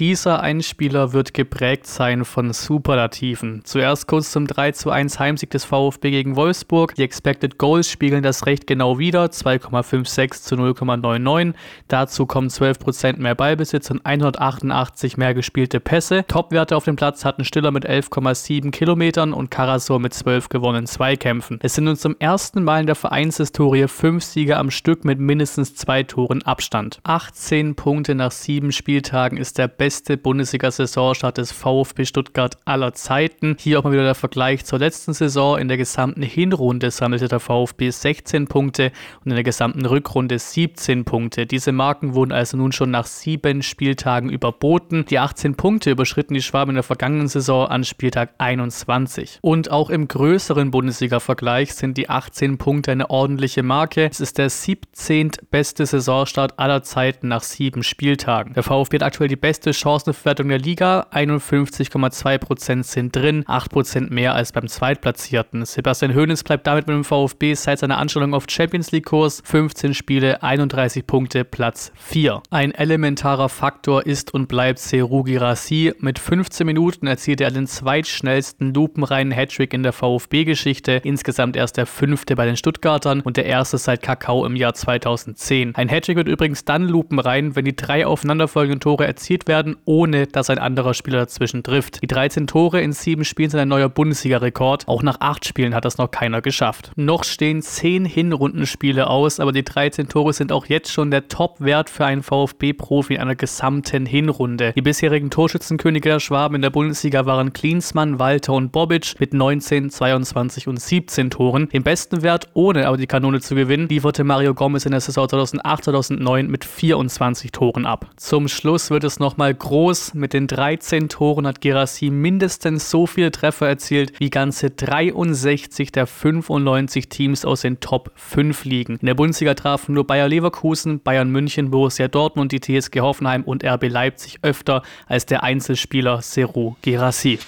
Dieser 0.00 0.40
Einspieler 0.40 1.12
wird 1.12 1.34
geprägt 1.34 1.86
sein 1.86 2.24
von 2.24 2.54
Superlativen. 2.54 3.60
Zuerst 3.64 4.06
kurz 4.06 4.32
zum 4.32 4.46
3 4.46 4.72
zu 4.72 4.88
1 4.88 5.18
Heimsieg 5.18 5.50
des 5.50 5.66
VfB 5.66 6.10
gegen 6.10 6.36
Wolfsburg. 6.36 6.94
Die 6.94 7.02
Expected 7.02 7.58
Goals 7.58 7.90
spiegeln 7.90 8.22
das 8.22 8.46
recht 8.46 8.66
genau 8.66 8.98
wider, 8.98 9.26
2,56 9.26 10.30
zu 10.40 10.54
0,99. 10.54 11.52
Dazu 11.88 12.24
kommen 12.24 12.48
12% 12.48 13.18
mehr 13.18 13.34
Ballbesitz 13.34 13.90
und 13.90 14.06
188 14.06 15.18
mehr 15.18 15.34
gespielte 15.34 15.80
Pässe. 15.80 16.24
Topwerte 16.26 16.78
auf 16.78 16.84
dem 16.86 16.96
Platz 16.96 17.26
hatten 17.26 17.44
Stiller 17.44 17.70
mit 17.70 17.86
11,7 17.86 18.70
Kilometern 18.70 19.34
und 19.34 19.50
Karasor 19.50 20.00
mit 20.00 20.14
12 20.14 20.48
gewonnenen 20.48 20.86
Zweikämpfen. 20.86 21.58
Es 21.62 21.74
sind 21.74 21.88
uns 21.88 22.00
zum 22.00 22.16
ersten 22.18 22.64
Mal 22.64 22.80
in 22.80 22.86
der 22.86 22.94
Vereinshistorie 22.94 23.86
fünf 23.86 24.24
Siege 24.24 24.56
am 24.56 24.70
Stück 24.70 25.04
mit 25.04 25.18
mindestens 25.18 25.74
zwei 25.74 26.04
Toren 26.04 26.40
Abstand. 26.40 27.00
18 27.02 27.74
Punkte 27.74 28.14
nach 28.14 28.32
sieben 28.32 28.72
Spieltagen 28.72 29.36
ist 29.36 29.58
der 29.58 29.68
beste 29.68 29.89
Bundesliga-Saisonstart 29.90 31.38
des 31.38 31.52
VfB 31.52 32.04
Stuttgart 32.04 32.56
aller 32.64 32.94
Zeiten. 32.94 33.56
Hier 33.58 33.78
auch 33.78 33.84
mal 33.84 33.92
wieder 33.92 34.04
der 34.04 34.14
Vergleich 34.14 34.64
zur 34.64 34.78
letzten 34.78 35.12
Saison. 35.12 35.58
In 35.58 35.68
der 35.68 35.76
gesamten 35.76 36.22
Hinrunde 36.22 36.90
sammelte 36.90 37.28
der 37.28 37.40
VfB 37.40 37.90
16 37.90 38.46
Punkte 38.46 38.92
und 39.24 39.30
in 39.30 39.34
der 39.34 39.44
gesamten 39.44 39.84
Rückrunde 39.86 40.38
17 40.38 41.04
Punkte. 41.04 41.46
Diese 41.46 41.72
Marken 41.72 42.14
wurden 42.14 42.32
also 42.32 42.56
nun 42.56 42.72
schon 42.72 42.90
nach 42.90 43.06
sieben 43.06 43.62
Spieltagen 43.62 44.30
überboten. 44.30 45.04
Die 45.06 45.18
18 45.18 45.56
Punkte 45.56 45.90
überschritten 45.90 46.34
die 46.34 46.42
Schwaben 46.42 46.70
in 46.70 46.76
der 46.76 46.82
vergangenen 46.82 47.28
Saison 47.28 47.66
an 47.66 47.84
Spieltag 47.84 48.34
21. 48.38 49.38
Und 49.42 49.70
auch 49.70 49.90
im 49.90 50.08
größeren 50.08 50.70
Bundesliga-Vergleich 50.70 51.74
sind 51.74 51.96
die 51.96 52.08
18 52.08 52.58
Punkte 52.58 52.92
eine 52.92 53.10
ordentliche 53.10 53.62
Marke. 53.62 54.08
Es 54.10 54.20
ist 54.20 54.38
der 54.38 54.50
17. 54.50 55.32
beste 55.50 55.86
Saisonstart 55.86 56.58
aller 56.58 56.82
Zeiten 56.82 57.28
nach 57.28 57.42
sieben 57.42 57.82
Spieltagen. 57.82 58.54
Der 58.54 58.62
VfB 58.62 58.96
hat 58.96 59.02
aktuell 59.02 59.28
die 59.28 59.36
beste 59.36 59.72
Chancenverwertung 59.80 60.48
der 60.48 60.58
Liga. 60.58 61.06
51,2% 61.12 62.82
sind 62.82 63.16
drin, 63.16 63.44
8% 63.44 64.12
mehr 64.12 64.34
als 64.34 64.52
beim 64.52 64.68
Zweitplatzierten. 64.68 65.64
Sebastian 65.64 66.14
Hoeneß 66.14 66.44
bleibt 66.44 66.66
damit 66.66 66.86
mit 66.86 66.94
dem 66.94 67.04
VfB 67.04 67.54
seit 67.54 67.78
seiner 67.78 67.98
Anstellung 67.98 68.34
auf 68.34 68.44
Champions 68.48 68.92
League 68.92 69.06
Kurs. 69.06 69.42
15 69.44 69.94
Spiele, 69.94 70.42
31 70.42 71.06
Punkte, 71.06 71.44
Platz 71.44 71.92
4. 71.96 72.42
Ein 72.50 72.72
elementarer 72.72 73.48
Faktor 73.48 74.06
ist 74.06 74.34
und 74.34 74.48
bleibt 74.48 74.78
Seru 74.78 75.22
Girassi. 75.22 75.94
Mit 75.98 76.18
15 76.18 76.66
Minuten 76.66 77.06
erzielte 77.06 77.44
er 77.44 77.50
den 77.50 77.66
zweitschnellsten 77.66 78.74
lupenreinen 78.74 79.32
Hattrick 79.32 79.72
in 79.72 79.82
der 79.82 79.92
VfB-Geschichte. 79.92 81.00
Insgesamt 81.04 81.56
erst 81.56 81.76
der 81.76 81.86
fünfte 81.86 82.36
bei 82.36 82.44
den 82.44 82.56
Stuttgartern 82.56 83.20
und 83.20 83.36
der 83.36 83.46
erste 83.46 83.78
seit 83.78 84.02
Kakao 84.02 84.44
im 84.44 84.56
Jahr 84.56 84.74
2010. 84.74 85.74
Ein 85.74 85.88
Hattrick 85.88 86.16
wird 86.16 86.28
übrigens 86.28 86.64
dann 86.64 86.86
lupenrein, 86.86 87.56
wenn 87.56 87.64
die 87.64 87.76
drei 87.76 88.06
aufeinanderfolgenden 88.06 88.80
Tore 88.80 89.06
erzielt 89.06 89.48
werden, 89.48 89.59
ohne 89.84 90.26
dass 90.26 90.50
ein 90.50 90.58
anderer 90.58 90.94
Spieler 90.94 91.18
dazwischen 91.18 91.62
trifft. 91.62 92.02
Die 92.02 92.06
13 92.06 92.46
Tore 92.46 92.80
in 92.80 92.92
sieben 92.92 93.24
Spielen 93.24 93.50
sind 93.50 93.60
ein 93.60 93.68
neuer 93.68 93.88
Bundesliga-Rekord. 93.88 94.88
Auch 94.88 95.02
nach 95.02 95.20
acht 95.20 95.46
Spielen 95.46 95.74
hat 95.74 95.84
das 95.84 95.98
noch 95.98 96.10
keiner 96.10 96.42
geschafft. 96.42 96.92
Noch 96.96 97.24
stehen 97.24 97.62
zehn 97.62 98.04
Hinrundenspiele 98.04 99.08
aus, 99.08 99.40
aber 99.40 99.52
die 99.52 99.64
13 99.64 100.08
Tore 100.08 100.32
sind 100.32 100.52
auch 100.52 100.66
jetzt 100.66 100.92
schon 100.92 101.10
der 101.10 101.28
Top-Wert 101.28 101.90
für 101.90 102.04
einen 102.04 102.22
VfB-Profi 102.22 103.14
in 103.14 103.20
einer 103.20 103.36
gesamten 103.36 104.06
Hinrunde. 104.06 104.72
Die 104.74 104.82
bisherigen 104.82 105.30
Torschützenkönige 105.30 106.08
der 106.08 106.20
Schwaben 106.20 106.56
in 106.56 106.62
der 106.62 106.70
Bundesliga 106.70 107.26
waren 107.26 107.52
Klinsmann, 107.52 108.18
Walter 108.18 108.54
und 108.54 108.72
Bobic 108.72 109.14
mit 109.18 109.34
19, 109.34 109.90
22 109.90 110.68
und 110.68 110.80
17 110.80 111.30
Toren. 111.30 111.68
Den 111.68 111.82
besten 111.82 112.22
Wert, 112.22 112.48
ohne 112.54 112.86
aber 112.86 112.96
die 112.96 113.06
Kanone 113.06 113.40
zu 113.40 113.54
gewinnen, 113.54 113.88
lieferte 113.88 114.24
Mario 114.24 114.54
Gomez 114.54 114.86
in 114.86 114.92
der 114.92 115.00
Saison 115.00 115.26
2008-2009 115.26 116.44
mit 116.44 116.64
24 116.64 117.52
Toren 117.52 117.86
ab. 117.86 118.10
Zum 118.16 118.48
Schluss 118.48 118.90
wird 118.90 119.04
es 119.04 119.18
nochmal 119.18 119.49
groß. 119.54 120.14
Mit 120.14 120.32
den 120.32 120.46
13 120.46 121.08
Toren 121.08 121.46
hat 121.46 121.60
Gerassi 121.60 122.10
mindestens 122.10 122.90
so 122.90 123.06
viele 123.06 123.30
Treffer 123.30 123.68
erzielt 123.68 124.18
wie 124.18 124.30
ganze 124.30 124.70
63 124.70 125.92
der 125.92 126.06
95 126.06 127.08
Teams 127.08 127.44
aus 127.44 127.62
den 127.62 127.80
Top 127.80 128.12
5 128.16 128.64
Ligen. 128.64 128.96
In 128.96 129.06
der 129.06 129.14
Bundesliga 129.14 129.54
trafen 129.54 129.94
nur 129.94 130.06
Bayer 130.06 130.28
Leverkusen, 130.28 131.00
Bayern 131.00 131.30
München, 131.30 131.70
Borussia 131.70 132.08
Dortmund, 132.08 132.52
die 132.52 132.60
TSG 132.60 133.00
Hoffenheim 133.00 133.44
und 133.44 133.64
RB 133.64 133.88
Leipzig 133.88 134.38
öfter 134.42 134.82
als 135.06 135.26
der 135.26 135.42
Einzelspieler 135.42 136.22
Seru 136.22 136.76
Gerassi. 136.82 137.38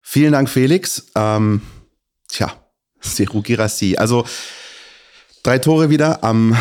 Vielen 0.00 0.32
Dank, 0.32 0.50
Felix. 0.50 1.10
Ähm, 1.14 1.62
tja, 2.28 2.52
Seru 3.00 3.42
Girassi. 3.42 3.96
Also 3.96 4.24
drei 5.42 5.58
Tore 5.58 5.90
wieder 5.90 6.22
am, 6.22 6.56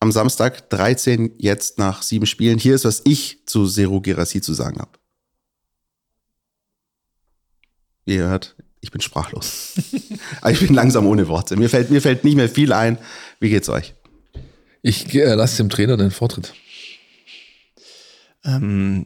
am 0.00 0.10
Samstag, 0.10 0.70
13 0.70 1.34
jetzt 1.38 1.78
nach 1.78 2.02
sieben 2.02 2.26
Spielen. 2.26 2.58
Hier 2.58 2.74
ist, 2.74 2.84
was 2.84 3.02
ich 3.04 3.46
zu 3.46 3.66
Seru 3.66 4.00
Girassi 4.00 4.40
zu 4.40 4.54
sagen 4.54 4.80
habe. 4.80 4.90
Wie 8.06 8.16
ihr 8.16 8.26
hört, 8.26 8.56
ich 8.80 8.90
bin 8.90 9.02
sprachlos. 9.02 9.74
ich 10.50 10.60
bin 10.60 10.74
langsam 10.74 11.06
ohne 11.06 11.28
Worte. 11.28 11.56
Mir 11.56 11.68
fällt, 11.68 11.90
mir 11.90 12.00
fällt 12.00 12.24
nicht 12.24 12.34
mehr 12.34 12.48
viel 12.48 12.72
ein. 12.72 12.98
Wie 13.38 13.50
geht's 13.50 13.68
euch? 13.68 13.94
Ich 14.82 15.14
äh, 15.14 15.34
lasse 15.34 15.58
dem 15.58 15.68
Trainer 15.68 15.98
den 15.98 16.10
Vortritt. 16.10 16.54
Ähm, 18.42 19.04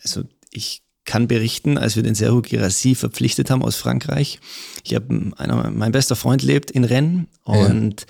also 0.00 0.22
ich 0.52 0.82
kann 1.04 1.26
berichten, 1.26 1.76
als 1.76 1.96
wir 1.96 2.04
den 2.04 2.14
Serhu 2.14 2.40
Girassi 2.40 2.94
verpflichtet 2.94 3.50
haben 3.50 3.62
aus 3.62 3.76
Frankreich. 3.76 4.38
Ich 4.84 4.94
habe 4.94 5.32
einer, 5.36 5.70
mein 5.70 5.92
bester 5.92 6.14
Freund 6.14 6.42
lebt 6.42 6.70
in 6.70 6.84
Rennes 6.84 7.26
und 7.42 8.02
ja. 8.02 8.06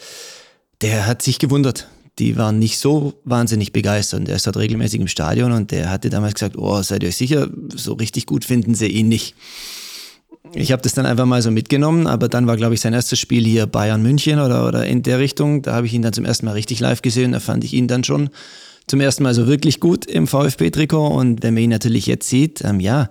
der 0.82 1.06
hat 1.06 1.22
sich 1.22 1.38
gewundert. 1.38 1.88
Die 2.18 2.36
waren 2.36 2.58
nicht 2.58 2.78
so 2.78 3.14
wahnsinnig 3.24 3.72
begeistert. 3.72 4.20
Und 4.20 4.28
Der 4.28 4.36
ist 4.36 4.46
dort 4.46 4.56
regelmäßig 4.56 5.00
im 5.00 5.08
Stadion 5.08 5.52
und 5.52 5.70
der 5.70 5.90
hatte 5.90 6.10
damals 6.10 6.34
gesagt, 6.34 6.56
oh, 6.56 6.80
seid 6.82 7.02
ihr 7.02 7.10
euch 7.10 7.16
sicher, 7.16 7.48
so 7.74 7.94
richtig 7.94 8.26
gut 8.26 8.44
finden 8.44 8.74
sie 8.74 8.86
ihn 8.86 9.08
nicht. 9.08 9.34
Ich 10.54 10.72
habe 10.72 10.82
das 10.82 10.94
dann 10.94 11.06
einfach 11.06 11.26
mal 11.26 11.42
so 11.42 11.50
mitgenommen, 11.50 12.06
aber 12.06 12.28
dann 12.28 12.46
war, 12.46 12.56
glaube 12.56 12.74
ich, 12.74 12.80
sein 12.80 12.94
erstes 12.94 13.18
Spiel 13.18 13.44
hier 13.44 13.66
Bayern 13.66 14.02
München 14.02 14.38
oder, 14.38 14.66
oder 14.66 14.86
in 14.86 15.02
der 15.02 15.18
Richtung. 15.18 15.62
Da 15.62 15.74
habe 15.74 15.86
ich 15.86 15.92
ihn 15.92 16.02
dann 16.02 16.12
zum 16.12 16.24
ersten 16.24 16.46
Mal 16.46 16.52
richtig 16.52 16.80
live 16.80 17.02
gesehen. 17.02 17.32
Da 17.32 17.40
fand 17.40 17.64
ich 17.64 17.74
ihn 17.74 17.88
dann 17.88 18.04
schon 18.04 18.30
zum 18.86 19.00
ersten 19.00 19.22
Mal 19.22 19.34
so 19.34 19.46
wirklich 19.46 19.80
gut 19.80 20.06
im 20.06 20.26
VfB-Trikot. 20.26 21.08
Und 21.08 21.42
wenn 21.42 21.54
man 21.54 21.64
ihn 21.64 21.70
natürlich 21.70 22.06
jetzt 22.06 22.28
sieht, 22.28 22.62
ähm, 22.64 22.80
ja, 22.80 23.10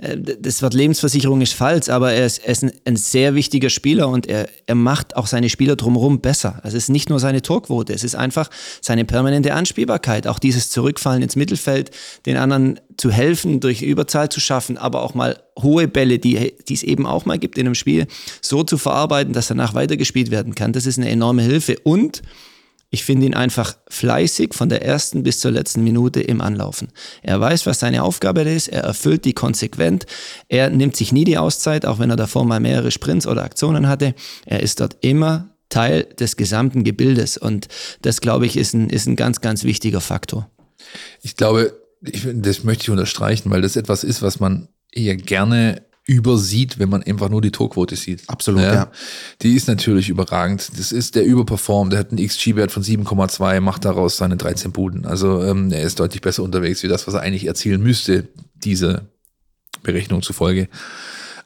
das 0.00 0.62
Wort 0.62 0.72
Lebensversicherung 0.72 1.42
ist 1.42 1.52
falsch, 1.52 1.88
aber 1.88 2.12
er 2.12 2.24
ist, 2.24 2.38
er 2.38 2.52
ist 2.52 2.64
ein, 2.64 2.72
ein, 2.86 2.96
sehr 2.96 3.34
wichtiger 3.34 3.68
Spieler 3.68 4.08
und 4.08 4.26
er, 4.26 4.48
er 4.66 4.74
macht 4.74 5.16
auch 5.16 5.26
seine 5.26 5.50
Spieler 5.50 5.76
drumherum 5.76 6.20
besser. 6.20 6.60
Also 6.62 6.76
es 6.76 6.84
ist 6.84 6.88
nicht 6.88 7.10
nur 7.10 7.20
seine 7.20 7.42
Torquote, 7.42 7.92
es 7.92 8.02
ist 8.02 8.14
einfach 8.14 8.48
seine 8.80 9.04
permanente 9.04 9.52
Anspielbarkeit, 9.52 10.26
auch 10.26 10.38
dieses 10.38 10.70
Zurückfallen 10.70 11.22
ins 11.22 11.36
Mittelfeld, 11.36 11.90
den 12.24 12.38
anderen 12.38 12.80
zu 12.96 13.10
helfen, 13.10 13.60
durch 13.60 13.82
Überzahl 13.82 14.30
zu 14.30 14.40
schaffen, 14.40 14.78
aber 14.78 15.02
auch 15.02 15.14
mal 15.14 15.38
hohe 15.58 15.86
Bälle, 15.86 16.18
die, 16.18 16.54
die 16.68 16.74
es 16.74 16.82
eben 16.82 17.06
auch 17.06 17.26
mal 17.26 17.38
gibt 17.38 17.58
in 17.58 17.66
einem 17.66 17.74
Spiel, 17.74 18.06
so 18.40 18.62
zu 18.62 18.78
verarbeiten, 18.78 19.34
dass 19.34 19.48
danach 19.48 19.74
weitergespielt 19.74 20.30
werden 20.30 20.54
kann. 20.54 20.72
Das 20.72 20.86
ist 20.86 20.98
eine 20.98 21.10
enorme 21.10 21.42
Hilfe 21.42 21.76
und 21.82 22.22
ich 22.90 23.04
finde 23.04 23.26
ihn 23.26 23.34
einfach 23.34 23.76
fleißig 23.88 24.52
von 24.52 24.68
der 24.68 24.84
ersten 24.84 25.22
bis 25.22 25.38
zur 25.38 25.52
letzten 25.52 25.84
Minute 25.84 26.20
im 26.20 26.40
Anlaufen. 26.40 26.88
Er 27.22 27.40
weiß, 27.40 27.66
was 27.66 27.78
seine 27.78 28.02
Aufgabe 28.02 28.42
ist, 28.42 28.68
er 28.68 28.82
erfüllt 28.82 29.24
die 29.24 29.32
konsequent, 29.32 30.06
er 30.48 30.70
nimmt 30.70 30.96
sich 30.96 31.12
nie 31.12 31.24
die 31.24 31.38
Auszeit, 31.38 31.86
auch 31.86 32.00
wenn 32.00 32.10
er 32.10 32.16
davor 32.16 32.44
mal 32.44 32.60
mehrere 32.60 32.90
Sprints 32.90 33.26
oder 33.26 33.44
Aktionen 33.44 33.88
hatte. 33.88 34.14
Er 34.44 34.60
ist 34.60 34.80
dort 34.80 34.96
immer 35.02 35.50
Teil 35.68 36.04
des 36.18 36.36
gesamten 36.36 36.82
Gebildes 36.82 37.36
und 37.38 37.68
das, 38.02 38.20
glaube 38.20 38.46
ich, 38.46 38.56
ist 38.56 38.74
ein, 38.74 38.90
ist 38.90 39.06
ein 39.06 39.16
ganz, 39.16 39.40
ganz 39.40 39.62
wichtiger 39.62 40.00
Faktor. 40.00 40.50
Ich 41.22 41.36
glaube, 41.36 41.72
ich, 42.02 42.26
das 42.34 42.64
möchte 42.64 42.82
ich 42.82 42.90
unterstreichen, 42.90 43.50
weil 43.50 43.62
das 43.62 43.76
etwas 43.76 44.02
ist, 44.02 44.20
was 44.20 44.40
man 44.40 44.68
eher 44.90 45.16
gerne 45.16 45.82
übersieht, 46.06 46.78
wenn 46.78 46.88
man 46.88 47.02
einfach 47.02 47.28
nur 47.28 47.40
die 47.40 47.50
Torquote 47.50 47.94
sieht. 47.94 48.28
Absolut, 48.28 48.62
ja. 48.62 48.74
ja. 48.74 48.92
Die 49.42 49.54
ist 49.54 49.68
natürlich 49.68 50.08
überragend. 50.08 50.70
Das 50.76 50.92
ist 50.92 51.14
der 51.14 51.24
Überperform, 51.24 51.90
der 51.90 52.00
hat 52.00 52.10
einen 52.10 52.26
XG-Wert 52.26 52.72
von 52.72 52.82
7,2, 52.82 53.60
macht 53.60 53.84
daraus 53.84 54.16
seine 54.16 54.36
13 54.36 54.72
Buden. 54.72 55.06
Also 55.06 55.42
ähm, 55.44 55.70
er 55.70 55.82
ist 55.82 56.00
deutlich 56.00 56.20
besser 56.20 56.42
unterwegs 56.42 56.82
wie 56.82 56.88
das, 56.88 57.06
was 57.06 57.14
er 57.14 57.20
eigentlich 57.20 57.46
erzielen 57.46 57.82
müsste, 57.82 58.28
diese 58.54 59.08
Berechnung 59.82 60.22
zufolge. 60.22 60.68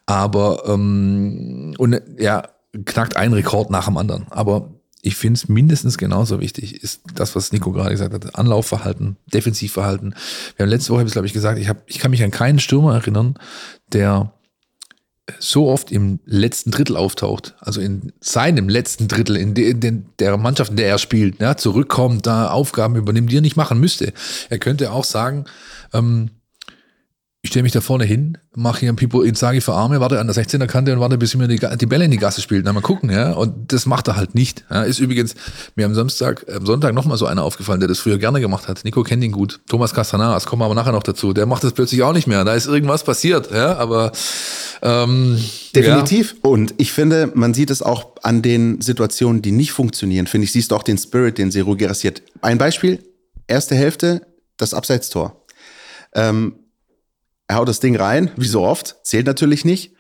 Aber 0.07 0.65
ähm, 0.67 1.75
und 1.79 2.01
ja, 2.19 2.49
knackt 2.85 3.17
einen 3.17 3.35
Rekord 3.35 3.71
nach 3.71 3.87
dem 3.87 3.97
anderen. 3.97 4.27
Aber 4.31 4.71
ich 5.03 5.17
finde 5.17 5.37
es 5.37 5.49
mindestens 5.49 5.99
genauso 5.99 6.41
wichtig, 6.41 6.83
ist 6.83 7.03
das, 7.15 7.37
was 7.37 7.53
Nico 7.53 7.73
gerade 7.73 7.91
gesagt 7.91 8.15
hat. 8.15 8.37
Anlaufverhalten, 8.37 9.17
Defensivverhalten. 9.33 10.15
Wir 10.57 10.65
haben 10.65 10.71
letzte 10.71 10.95
Woche, 10.95 11.05
glaube 11.05 11.27
ich, 11.27 11.35
gesagt, 11.35 11.59
ich, 11.59 11.69
hab, 11.69 11.83
ich 11.87 11.99
kann 11.99 12.11
mich 12.11 12.25
an 12.25 12.31
keinen 12.31 12.59
Stürmer 12.59 12.95
erinnern, 12.95 13.35
der 13.93 14.33
so 15.39 15.69
oft 15.69 15.91
im 15.91 16.21
letzten 16.27 16.71
Drittel 16.71 16.97
auftaucht, 16.97 17.55
also 17.61 17.81
in 17.81 18.13
seinem 18.21 18.69
letzten 18.69 19.09
Drittel, 19.09 19.37
in, 19.37 19.55
de, 19.55 19.71
in 19.71 20.07
der 20.19 20.37
Mannschaft, 20.37 20.71
in 20.71 20.77
der 20.77 20.89
er 20.89 20.99
spielt, 20.99 21.41
ja, 21.41 21.57
zurückkommt, 21.57 22.27
da 22.27 22.51
Aufgaben 22.51 22.97
übernimmt, 22.97 23.33
die 23.33 23.39
er 23.39 23.43
nicht 23.43 23.57
machen 23.57 23.81
müsste. 23.81 24.13
Er 24.51 24.59
könnte 24.59 24.93
auch 24.93 25.05
sagen, 25.05 25.47
ähm, 25.93 26.31
ich 27.45 27.51
stelle 27.51 27.65
mich 27.65 27.73
da 27.73 27.83
vorne 27.83 28.05
hin, 28.05 28.39
mache 28.55 28.81
hier 28.81 28.89
ein 28.89 28.97
Pipo 28.97 29.21
Inzaghi 29.21 29.61
für 29.61 29.75
Arme, 29.75 30.01
warte 30.01 30.19
an 30.19 30.27
der 30.27 30.35
16er 30.35 30.67
Kante 30.67 30.95
und 30.95 31.01
warte, 31.01 31.19
bis 31.19 31.35
mir 31.35 31.47
die, 31.47 31.61
die 31.77 31.85
Bälle 31.85 32.07
in 32.07 32.11
die 32.11 32.17
Gasse 32.17 32.41
spielt. 32.41 32.65
Na, 32.65 32.73
mal 32.73 32.81
gucken, 32.81 33.11
ja. 33.11 33.33
Und 33.33 33.71
das 33.71 33.85
macht 33.85 34.09
er 34.09 34.17
halt 34.17 34.35
nicht. 34.35 34.65
Ja. 34.71 34.83
Ist 34.83 34.99
übrigens 34.99 35.35
mir 35.77 35.85
am 35.85 35.95
Samstag, 35.95 36.47
am 36.51 36.65
Sonntag 36.65 36.95
nochmal 36.95 37.19
so 37.19 37.27
einer 37.27 37.43
aufgefallen, 37.43 37.81
der 37.81 37.89
das 37.91 37.99
früher 37.99 38.17
gerne 38.17 38.41
gemacht 38.41 38.67
hat. 38.67 38.83
Nico 38.85 39.03
kennt 39.03 39.23
ihn 39.23 39.31
gut. 39.31 39.61
Thomas 39.69 39.93
Castanaras, 39.93 40.47
kommen 40.47 40.63
wir 40.63 40.65
aber 40.65 40.75
nachher 40.75 40.93
noch 40.93 41.03
dazu. 41.03 41.35
Der 41.35 41.45
macht 41.45 41.63
das 41.65 41.75
plötzlich 41.75 42.03
auch 42.03 42.15
nicht 42.15 42.27
mehr. 42.27 42.47
Da 42.47 42.55
ist 42.55 42.67
irgendwas 42.67 43.05
passiert, 43.05 43.51
ja. 43.51 43.77
Aber 43.77 44.13
ähm, 44.81 45.39
Definitiv. 45.77 46.37
Ja. 46.43 46.51
Und 46.51 46.73
ich 46.79 46.93
finde, 46.93 47.31
man 47.35 47.53
sieht 47.53 47.69
es 47.69 47.83
auch 47.83 48.13
an 48.23 48.41
den 48.41 48.81
Situationen, 48.81 49.43
die 49.43 49.53
nicht 49.53 49.73
funktionieren. 49.73 50.27
Finde 50.27 50.47
ich, 50.47 50.53
siehst 50.53 50.71
du 50.71 50.77
auch 50.77 50.83
den 50.83 50.97
Spirit, 50.97 51.37
den 51.37 51.51
Seru 51.51 51.77
Gerassiert. 51.77 52.23
Ein 52.41 52.57
Beispiel, 52.57 53.01
erste 53.49 53.75
Hälfte, 53.75 54.27
das 54.57 54.73
Abseitstor. 54.73 55.45
Ähm, 56.15 56.55
er 57.49 57.57
haut 57.57 57.69
das 57.69 57.81
Ding 57.81 57.97
rein, 57.97 58.31
wie 58.37 58.47
so 58.47 58.63
oft, 58.63 58.97
zählt 59.05 59.27
natürlich 59.27 59.65
nicht, 59.65 59.93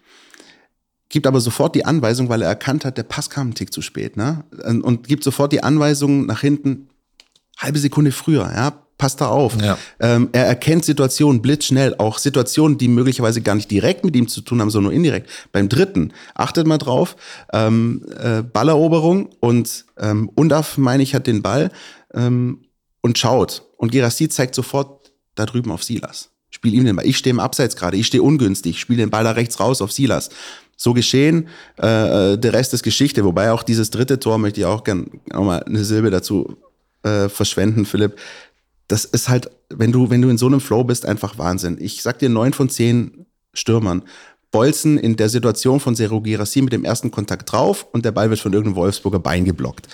gibt 1.08 1.26
aber 1.26 1.40
sofort 1.40 1.74
die 1.74 1.84
Anweisung, 1.84 2.28
weil 2.28 2.42
er 2.42 2.48
erkannt 2.48 2.84
hat, 2.84 2.98
der 2.98 3.02
Pass 3.04 3.30
kam 3.30 3.48
einen 3.48 3.54
Tick 3.54 3.72
zu 3.72 3.82
spät, 3.82 4.16
ne? 4.16 4.44
Und 4.82 5.06
gibt 5.06 5.24
sofort 5.24 5.52
die 5.52 5.62
Anweisung 5.62 6.26
nach 6.26 6.40
hinten, 6.40 6.88
halbe 7.58 7.78
Sekunde 7.78 8.10
früher, 8.10 8.50
ja, 8.52 8.72
passt 8.98 9.20
da 9.20 9.28
auf. 9.28 9.60
Ja. 9.60 9.78
Ähm, 10.00 10.30
er 10.32 10.46
erkennt 10.46 10.84
Situationen 10.84 11.42
blitzschnell, 11.42 11.94
auch 11.98 12.18
Situationen, 12.18 12.78
die 12.78 12.88
möglicherweise 12.88 13.42
gar 13.42 13.54
nicht 13.54 13.70
direkt 13.70 14.04
mit 14.04 14.16
ihm 14.16 14.28
zu 14.28 14.40
tun 14.40 14.60
haben, 14.60 14.70
sondern 14.70 14.90
nur 14.90 14.96
indirekt. 14.96 15.28
Beim 15.52 15.68
dritten, 15.68 16.12
achtet 16.34 16.66
mal 16.66 16.78
drauf, 16.78 17.16
ähm, 17.52 18.04
äh, 18.18 18.42
Balleroberung 18.42 19.30
und 19.40 19.84
ähm, 19.98 20.30
Undaf, 20.34 20.78
meine 20.78 21.02
ich, 21.02 21.14
hat 21.14 21.26
den 21.26 21.42
Ball 21.42 21.70
ähm, 22.12 22.64
und 23.02 23.18
schaut. 23.18 23.62
Und 23.76 23.92
Gerassi 23.92 24.28
zeigt 24.28 24.54
sofort 24.54 25.12
da 25.34 25.46
drüben 25.46 25.70
auf 25.70 25.84
Silas 25.84 26.33
spiel 26.54 26.72
ihm 26.72 26.84
den 26.84 26.94
Ball. 26.94 27.06
Ich 27.06 27.18
stehe 27.18 27.32
im 27.32 27.40
Abseits 27.40 27.74
gerade, 27.74 27.96
ich 27.96 28.06
stehe 28.06 28.22
ungünstig, 28.22 28.78
spiele 28.78 28.98
den 28.98 29.10
Ball 29.10 29.24
da 29.24 29.32
rechts 29.32 29.58
raus 29.58 29.82
auf 29.82 29.90
Silas. 29.90 30.30
So 30.76 30.94
geschehen, 30.94 31.48
äh, 31.82 32.32
äh, 32.34 32.38
der 32.38 32.52
Rest 32.52 32.74
ist 32.74 32.84
Geschichte. 32.84 33.24
Wobei 33.24 33.50
auch 33.50 33.62
dieses 33.64 33.90
dritte 33.90 34.20
Tor 34.20 34.38
möchte 34.38 34.60
ich 34.60 34.66
auch 34.66 34.84
gerne 34.84 35.06
nochmal 35.32 35.64
eine 35.64 35.84
Silbe 35.84 36.10
dazu 36.10 36.56
äh, 37.02 37.28
verschwenden, 37.28 37.84
Philipp. 37.84 38.16
das 38.88 39.04
ist 39.04 39.28
halt, 39.28 39.50
wenn 39.68 39.92
du, 39.92 40.10
wenn 40.10 40.22
du 40.22 40.28
in 40.28 40.38
so 40.38 40.46
einem 40.46 40.60
Flow 40.60 40.84
bist, 40.84 41.06
einfach 41.06 41.38
Wahnsinn. 41.38 41.76
Ich 41.80 42.02
sag 42.02 42.18
dir, 42.20 42.28
neun 42.28 42.52
von 42.52 42.68
zehn 42.68 43.26
Stürmern 43.52 44.02
bolzen 44.50 44.98
in 44.98 45.16
der 45.16 45.28
Situation 45.28 45.80
von 45.80 45.96
Seru 45.96 46.20
Girassi 46.20 46.62
mit 46.62 46.72
dem 46.72 46.84
ersten 46.84 47.10
Kontakt 47.10 47.50
drauf 47.50 47.86
und 47.92 48.04
der 48.04 48.12
Ball 48.12 48.30
wird 48.30 48.38
von 48.38 48.52
irgendeinem 48.52 48.76
Wolfsburger 48.76 49.18
Bein 49.18 49.44
geblockt. 49.44 49.88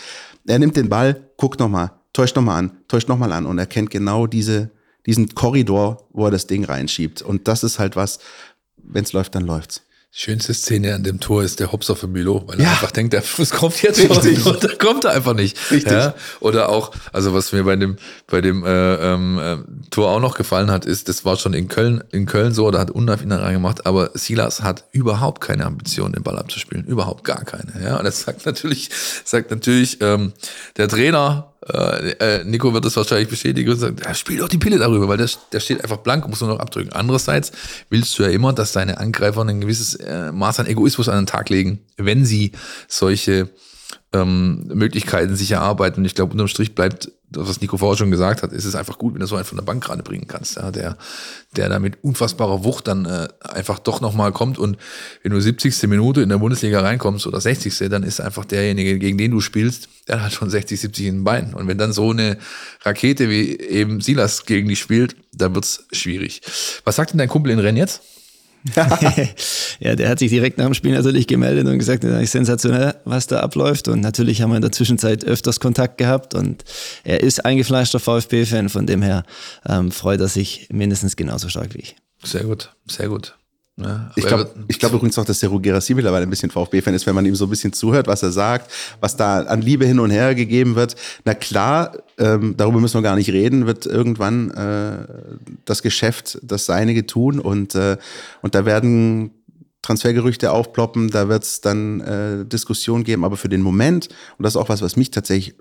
Er 0.46 0.58
nimmt 0.58 0.76
den 0.76 0.90
Ball, 0.90 1.30
guckt 1.38 1.58
nochmal, 1.60 1.92
täuscht 2.12 2.36
nochmal 2.36 2.58
an, 2.58 2.72
täuscht 2.86 3.08
nochmal 3.08 3.32
an 3.32 3.46
und 3.46 3.58
er 3.58 3.66
kennt 3.66 3.90
genau 3.90 4.26
diese, 4.26 4.70
diesen 5.06 5.34
Korridor, 5.34 6.06
wo 6.12 6.26
er 6.26 6.30
das 6.30 6.46
Ding 6.46 6.64
reinschiebt. 6.64 7.22
Und 7.22 7.48
das 7.48 7.64
ist 7.64 7.78
halt 7.78 7.96
was, 7.96 8.18
wenn 8.76 9.04
es 9.04 9.12
läuft, 9.12 9.34
dann 9.34 9.44
läuft's. 9.46 9.82
Schönste 10.12 10.52
Szene 10.54 10.96
an 10.96 11.04
dem 11.04 11.20
Tor 11.20 11.44
ist 11.44 11.60
der 11.60 11.70
Hopser 11.70 11.94
für 11.94 12.08
Milo, 12.08 12.42
weil 12.48 12.58
er 12.58 12.64
Ja. 12.64 12.70
einfach 12.72 12.90
denkt, 12.90 13.12
der 13.12 13.22
Fuß 13.22 13.50
kommt 13.50 13.80
jetzt 13.80 14.00
Richtig. 14.00 14.42
schon 14.42 14.54
und 14.54 14.64
dann 14.64 14.76
kommt 14.76 15.04
er 15.04 15.12
einfach 15.12 15.34
nicht. 15.34 15.56
Richtig. 15.70 15.92
Ja? 15.92 16.14
Oder 16.40 16.68
auch, 16.68 16.90
also 17.12 17.32
was 17.32 17.52
mir 17.52 17.62
bei 17.62 17.76
dem, 17.76 17.94
bei 18.26 18.40
dem 18.40 18.64
äh, 18.64 18.94
ähm, 18.96 19.38
äh, 19.38 19.58
Tor 19.90 20.10
auch 20.10 20.18
noch 20.18 20.36
gefallen 20.36 20.68
hat, 20.68 20.84
ist, 20.84 21.08
das 21.08 21.24
war 21.24 21.36
schon 21.36 21.54
in 21.54 21.68
Köln, 21.68 22.02
in 22.10 22.26
Köln 22.26 22.52
so, 22.52 22.68
da 22.72 22.80
hat 22.80 22.90
Undav 22.90 23.22
ihn 23.22 23.30
reingemacht, 23.30 23.86
aber 23.86 24.10
Silas 24.14 24.62
hat 24.62 24.82
überhaupt 24.90 25.42
keine 25.42 25.64
Ambition, 25.64 26.10
den 26.12 26.24
Ball 26.24 26.38
abzuspielen. 26.40 26.84
Überhaupt 26.86 27.22
gar 27.22 27.44
keine. 27.44 27.72
Ja? 27.80 27.96
Und 27.96 28.04
das 28.04 28.22
sagt 28.22 28.44
natürlich, 28.46 28.90
sagt 29.24 29.52
natürlich 29.52 29.98
ähm, 30.00 30.32
der 30.76 30.88
Trainer, 30.88 31.49
äh, 31.68 32.10
äh, 32.12 32.44
Nico 32.44 32.72
wird 32.72 32.84
das 32.84 32.96
wahrscheinlich 32.96 33.28
bestätigen 33.28 33.70
und 33.70 33.78
sagen, 33.78 33.96
ja, 34.02 34.14
spiel 34.14 34.38
doch 34.38 34.48
die 34.48 34.58
Pille 34.58 34.78
darüber, 34.78 35.08
weil 35.08 35.18
der, 35.18 35.28
der 35.52 35.60
steht 35.60 35.82
einfach 35.82 35.98
blank 35.98 36.24
und 36.24 36.30
muss 36.30 36.40
nur 36.40 36.50
noch 36.50 36.58
abdrücken. 36.58 36.92
Andererseits 36.92 37.52
willst 37.90 38.18
du 38.18 38.22
ja 38.22 38.30
immer, 38.30 38.52
dass 38.52 38.72
deine 38.72 38.98
Angreifer 38.98 39.42
ein 39.42 39.60
gewisses 39.60 39.94
äh, 39.96 40.32
Maß 40.32 40.60
an 40.60 40.66
Egoismus 40.66 41.08
an 41.08 41.16
den 41.16 41.26
Tag 41.26 41.50
legen, 41.50 41.80
wenn 41.96 42.24
sie 42.24 42.52
solche 42.88 43.50
ähm, 44.12 44.66
Möglichkeiten 44.66 45.36
sich 45.36 45.52
erarbeiten. 45.52 46.00
Und 46.00 46.04
ich 46.04 46.14
glaube, 46.14 46.32
unterm 46.32 46.48
Strich 46.48 46.74
bleibt, 46.74 47.12
was 47.30 47.60
Nico 47.60 47.76
vorher 47.76 47.96
schon 47.96 48.10
gesagt 48.10 48.42
hat, 48.42 48.52
ist 48.52 48.64
es 48.64 48.74
einfach 48.74 48.98
gut, 48.98 49.14
wenn 49.14 49.20
du 49.20 49.26
so 49.26 49.36
einen 49.36 49.44
von 49.44 49.56
der 49.56 49.64
Bank 49.64 49.84
gerade 49.84 50.02
bringen 50.02 50.26
kannst, 50.26 50.56
ja, 50.56 50.72
der, 50.72 50.96
der 51.56 51.68
da 51.68 51.78
mit 51.78 52.02
unfassbarer 52.02 52.64
Wucht 52.64 52.88
dann 52.88 53.04
äh, 53.04 53.28
einfach 53.40 53.78
doch 53.78 54.00
nochmal 54.00 54.32
kommt. 54.32 54.58
Und 54.58 54.78
wenn 55.22 55.30
du 55.30 55.40
70. 55.40 55.80
Minute 55.84 56.22
in 56.22 56.28
der 56.28 56.38
Bundesliga 56.38 56.80
reinkommst 56.80 57.26
oder 57.28 57.40
60. 57.40 57.88
dann 57.88 58.02
ist 58.02 58.20
einfach 58.20 58.44
derjenige, 58.44 58.98
gegen 58.98 59.16
den 59.16 59.30
du 59.30 59.40
spielst, 59.40 59.88
der 60.08 60.24
hat 60.24 60.32
schon 60.32 60.50
60, 60.50 60.80
70 60.80 61.06
in 61.06 61.14
den 61.16 61.24
Beinen. 61.24 61.54
Und 61.54 61.68
wenn 61.68 61.78
dann 61.78 61.92
so 61.92 62.10
eine 62.10 62.36
Rakete 62.82 63.30
wie 63.30 63.60
eben 63.60 64.00
Silas 64.00 64.44
gegen 64.44 64.68
dich 64.68 64.80
spielt, 64.80 65.14
dann 65.32 65.54
wird's 65.54 65.84
schwierig. 65.92 66.42
Was 66.84 66.96
sagt 66.96 67.12
denn 67.12 67.18
dein 67.18 67.28
Kumpel 67.28 67.52
in 67.52 67.60
Rennes 67.60 67.78
jetzt? 67.78 68.02
ja, 69.80 69.96
der 69.96 70.08
hat 70.08 70.18
sich 70.18 70.30
direkt 70.30 70.58
nach 70.58 70.66
dem 70.66 70.74
Spiel 70.74 70.92
natürlich 70.92 71.26
gemeldet 71.26 71.66
und 71.66 71.78
gesagt, 71.78 72.04
das 72.04 72.22
ist 72.22 72.32
sensationell, 72.32 72.94
was 73.04 73.26
da 73.26 73.40
abläuft. 73.40 73.88
Und 73.88 74.00
natürlich 74.00 74.42
haben 74.42 74.50
wir 74.50 74.56
in 74.56 74.62
der 74.62 74.72
Zwischenzeit 74.72 75.24
öfters 75.24 75.60
Kontakt 75.60 75.98
gehabt 75.98 76.34
und 76.34 76.64
er 77.04 77.22
ist 77.22 77.44
eingefleischter 77.44 78.00
VfB-Fan, 78.00 78.68
von 78.68 78.86
dem 78.86 79.02
her 79.02 79.24
ähm, 79.66 79.90
freut 79.90 80.20
er 80.20 80.28
sich 80.28 80.68
mindestens 80.70 81.16
genauso 81.16 81.48
stark 81.48 81.74
wie 81.74 81.80
ich. 81.80 81.96
Sehr 82.22 82.44
gut, 82.44 82.74
sehr 82.86 83.08
gut. 83.08 83.34
Ja, 83.82 84.10
Ich 84.16 84.26
glaube 84.26 84.50
glaub 84.68 84.92
übrigens 84.92 85.18
auch, 85.18 85.24
dass 85.24 85.40
der 85.40 85.50
Gerassi 85.50 85.94
mittlerweile 85.94 86.24
ein 86.24 86.30
bisschen 86.30 86.50
VfB-Fan 86.50 86.94
ist, 86.94 87.06
wenn 87.06 87.14
man 87.14 87.26
ihm 87.26 87.34
so 87.34 87.46
ein 87.46 87.50
bisschen 87.50 87.72
zuhört, 87.72 88.06
was 88.06 88.22
er 88.22 88.32
sagt, 88.32 88.70
was 89.00 89.16
da 89.16 89.42
an 89.42 89.62
Liebe 89.62 89.86
hin 89.86 89.98
und 89.98 90.10
her 90.10 90.34
gegeben 90.34 90.74
wird. 90.74 90.96
Na 91.24 91.34
klar, 91.34 91.96
ähm, 92.18 92.54
darüber 92.56 92.80
müssen 92.80 92.94
wir 92.94 93.02
gar 93.02 93.16
nicht 93.16 93.30
reden, 93.30 93.66
wird 93.66 93.86
irgendwann 93.86 94.50
äh, 94.50 95.06
das 95.64 95.82
Geschäft 95.82 96.38
das 96.42 96.66
Seinige 96.66 97.06
tun 97.06 97.38
und, 97.38 97.74
äh, 97.74 97.96
und 98.42 98.54
da 98.54 98.64
werden 98.64 99.32
Transfergerüchte 99.82 100.52
aufploppen, 100.52 101.10
da 101.10 101.28
wird 101.28 101.42
es 101.42 101.60
dann 101.60 102.00
äh, 102.00 102.44
Diskussionen 102.44 103.04
geben, 103.04 103.24
aber 103.24 103.36
für 103.36 103.48
den 103.48 103.62
Moment, 103.62 104.08
und 104.36 104.42
das 104.42 104.54
ist 104.54 104.56
auch 104.56 104.68
was, 104.68 104.82
was 104.82 104.96
mich 104.96 105.10
tatsächlich 105.10 105.54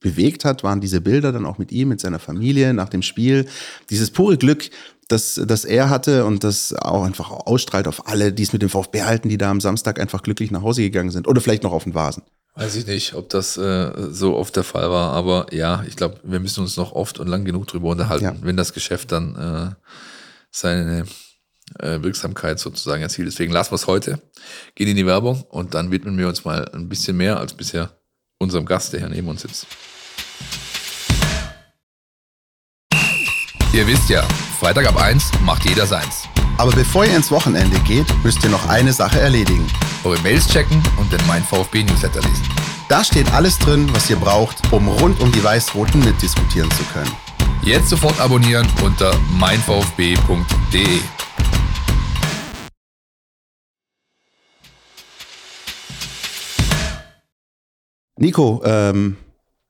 bewegt 0.00 0.44
hat, 0.44 0.64
waren 0.64 0.80
diese 0.80 1.00
Bilder 1.00 1.32
dann 1.32 1.46
auch 1.46 1.58
mit 1.58 1.72
ihm, 1.72 1.88
mit 1.88 2.00
seiner 2.00 2.18
Familie 2.18 2.72
nach 2.72 2.88
dem 2.88 3.02
Spiel. 3.02 3.46
Dieses 3.90 4.10
pure 4.10 4.38
Glück, 4.38 4.70
das, 5.12 5.40
das 5.44 5.64
er 5.64 5.90
hatte 5.90 6.24
und 6.24 6.44
das 6.44 6.72
auch 6.74 7.04
einfach 7.04 7.30
ausstrahlt 7.30 7.88
auf 7.88 8.06
alle, 8.08 8.32
die 8.32 8.42
es 8.42 8.52
mit 8.52 8.62
dem 8.62 8.68
VfB 8.68 9.02
halten, 9.02 9.28
die 9.28 9.38
da 9.38 9.50
am 9.50 9.60
Samstag 9.60 9.98
einfach 10.00 10.22
glücklich 10.22 10.50
nach 10.50 10.62
Hause 10.62 10.82
gegangen 10.82 11.10
sind. 11.10 11.26
Oder 11.28 11.40
vielleicht 11.40 11.62
noch 11.62 11.72
auf 11.72 11.84
den 11.84 11.94
Vasen. 11.94 12.22
Weiß 12.54 12.74
ich 12.76 12.86
nicht, 12.86 13.14
ob 13.14 13.28
das 13.28 13.56
äh, 13.56 13.92
so 14.10 14.36
oft 14.36 14.54
der 14.56 14.64
Fall 14.64 14.90
war, 14.90 15.12
aber 15.12 15.46
ja, 15.52 15.84
ich 15.86 15.96
glaube, 15.96 16.18
wir 16.24 16.40
müssen 16.40 16.60
uns 16.60 16.76
noch 16.76 16.92
oft 16.92 17.18
und 17.20 17.28
lang 17.28 17.44
genug 17.44 17.66
drüber 17.68 17.90
unterhalten, 17.90 18.24
Ja. 18.24 18.34
wenn 18.42 18.56
das 18.56 18.72
Geschäft 18.72 19.12
dann 19.12 19.36
äh, 19.36 19.74
seine 20.50 21.04
äh, 21.78 22.02
Wirksamkeit 22.02 22.58
sozusagen 22.58 23.02
erzielt. 23.02 23.28
Deswegen 23.28 23.52
lassen 23.52 23.70
wir 23.70 23.76
es 23.76 23.86
heute, 23.86 24.20
gehen 24.74 24.88
in 24.88 24.96
die 24.96 25.06
Werbung 25.06 25.42
und 25.48 25.74
dann 25.74 25.90
widmen 25.92 26.18
wir 26.18 26.26
uns 26.28 26.44
mal 26.44 26.68
ein 26.74 26.88
bisschen 26.88 27.16
mehr 27.16 27.38
als 27.38 27.54
bisher 27.54 27.90
unserem 28.38 28.66
Gast, 28.66 28.92
der 28.92 29.00
hier 29.00 29.08
neben 29.08 29.28
uns 29.28 29.42
sitzt. 29.42 29.66
Ihr 33.80 33.86
wisst 33.86 34.10
ja, 34.10 34.20
Freitag 34.58 34.86
ab 34.86 35.00
1 35.00 35.30
macht 35.42 35.64
jeder 35.64 35.86
seins. 35.86 36.28
Aber 36.58 36.70
bevor 36.70 37.06
ihr 37.06 37.16
ins 37.16 37.30
Wochenende 37.30 37.78
geht, 37.78 38.04
müsst 38.22 38.44
ihr 38.44 38.50
noch 38.50 38.68
eine 38.68 38.92
Sache 38.92 39.18
erledigen. 39.18 39.66
Eure 40.04 40.20
Mails 40.20 40.46
checken 40.48 40.82
und 40.98 41.10
den 41.10 41.26
Mein 41.26 41.42
VfB 41.42 41.84
Newsletter 41.84 42.20
lesen. 42.20 42.46
Da 42.90 43.02
steht 43.02 43.32
alles 43.32 43.58
drin, 43.58 43.88
was 43.94 44.10
ihr 44.10 44.16
braucht, 44.16 44.70
um 44.70 44.86
rund 44.86 45.18
um 45.20 45.32
die 45.32 45.42
Weiß-Roten 45.42 46.00
mitdiskutieren 46.00 46.70
zu 46.72 46.82
können. 46.92 47.10
Jetzt 47.62 47.88
sofort 47.88 48.20
abonnieren 48.20 48.68
unter 48.84 49.16
meinvfb.de. 49.38 51.00
Nico, 58.18 58.60
ähm, 58.62 59.16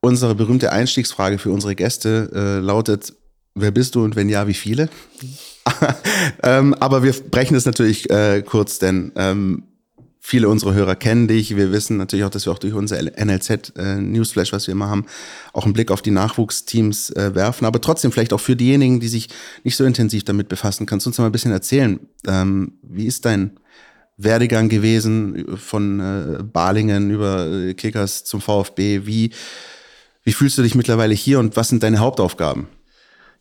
unsere 0.01 0.35
berühmte 0.35 0.73
Einstiegsfrage 0.73 1.37
für 1.37 1.51
unsere 1.51 1.75
Gäste 1.75 2.29
äh, 2.35 2.59
lautet, 2.59 3.13
wer 3.55 3.71
bist 3.71 3.95
du 3.95 4.03
und 4.03 4.15
wenn 4.15 4.29
ja, 4.29 4.47
wie 4.47 4.53
viele? 4.53 4.89
ähm, 6.43 6.73
aber 6.75 7.03
wir 7.03 7.13
brechen 7.13 7.53
das 7.53 7.65
natürlich 7.65 8.09
äh, 8.09 8.43
kurz, 8.45 8.79
denn 8.79 9.11
ähm, 9.15 9.63
viele 10.19 10.47
unserer 10.47 10.73
Hörer 10.73 10.95
kennen 10.95 11.27
dich. 11.27 11.55
Wir 11.55 11.71
wissen 11.71 11.97
natürlich 11.97 12.25
auch, 12.25 12.29
dass 12.29 12.45
wir 12.45 12.53
auch 12.53 12.59
durch 12.59 12.73
unser 12.73 13.01
NLZ 13.01 13.73
äh, 13.75 13.97
was 14.51 14.67
wir 14.67 14.71
immer 14.71 14.89
haben, 14.89 15.05
auch 15.51 15.65
einen 15.65 15.73
Blick 15.73 15.91
auf 15.91 16.01
die 16.01 16.11
Nachwuchsteams 16.11 17.09
äh, 17.11 17.35
werfen. 17.35 17.65
Aber 17.65 17.81
trotzdem 17.81 18.11
vielleicht 18.11 18.31
auch 18.31 18.39
für 18.39 18.55
diejenigen, 18.55 18.99
die 18.99 19.07
sich 19.07 19.29
nicht 19.63 19.75
so 19.75 19.83
intensiv 19.83 20.23
damit 20.23 20.47
befassen, 20.47 20.85
kannst 20.85 21.05
du 21.05 21.09
uns 21.09 21.17
mal 21.17 21.25
ein 21.25 21.31
bisschen 21.31 21.51
erzählen, 21.51 21.99
ähm, 22.27 22.73
wie 22.83 23.07
ist 23.07 23.25
dein 23.25 23.59
Werdegang 24.17 24.69
gewesen 24.69 25.57
von 25.57 25.99
äh, 25.99 26.43
Balingen 26.43 27.09
über 27.09 27.47
äh, 27.47 27.73
Kickers 27.73 28.23
zum 28.23 28.41
VfB? 28.41 29.05
Wie, 29.05 29.31
wie 30.23 30.33
fühlst 30.33 30.57
du 30.57 30.61
dich 30.61 30.75
mittlerweile 30.75 31.15
hier 31.15 31.39
und 31.39 31.55
was 31.57 31.69
sind 31.69 31.81
deine 31.81 31.99
Hauptaufgaben? 31.99 32.67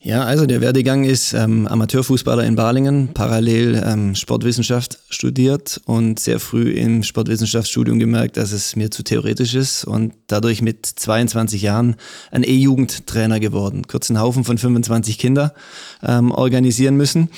Ja, 0.03 0.25
also 0.25 0.47
der 0.47 0.63
Werdegang 0.63 1.05
ist 1.05 1.35
ähm, 1.35 1.67
Amateurfußballer 1.67 2.43
in 2.45 2.57
Balingen, 2.57 3.09
parallel 3.13 3.83
ähm, 3.85 4.15
Sportwissenschaft 4.15 4.99
studiert 5.11 5.79
und 5.85 6.19
sehr 6.19 6.41
früh 6.41 6.71
im 6.71 7.03
Sportwissenschaftsstudium 7.03 7.99
gemerkt, 7.99 8.39
dass 8.39 8.53
es 8.53 8.77
mir 8.77 8.91
zu 8.91 9.03
theoretisch 9.03 9.55
ist 9.55 9.85
und 9.85 10.15
dadurch 10.27 10.63
mit 10.63 10.87
22 10.87 11.61
Jahren 11.61 11.97
ein 12.31 12.45
E-Jugendtrainer 12.45 13.41
geworden. 13.41 13.87
Kurzen 13.89 14.19
Haufen 14.19 14.45
von 14.45 14.57
25 14.57 15.19
Kinder 15.19 15.53
ähm, 16.03 16.31
organisieren 16.31 16.97
müssen, 16.97 17.29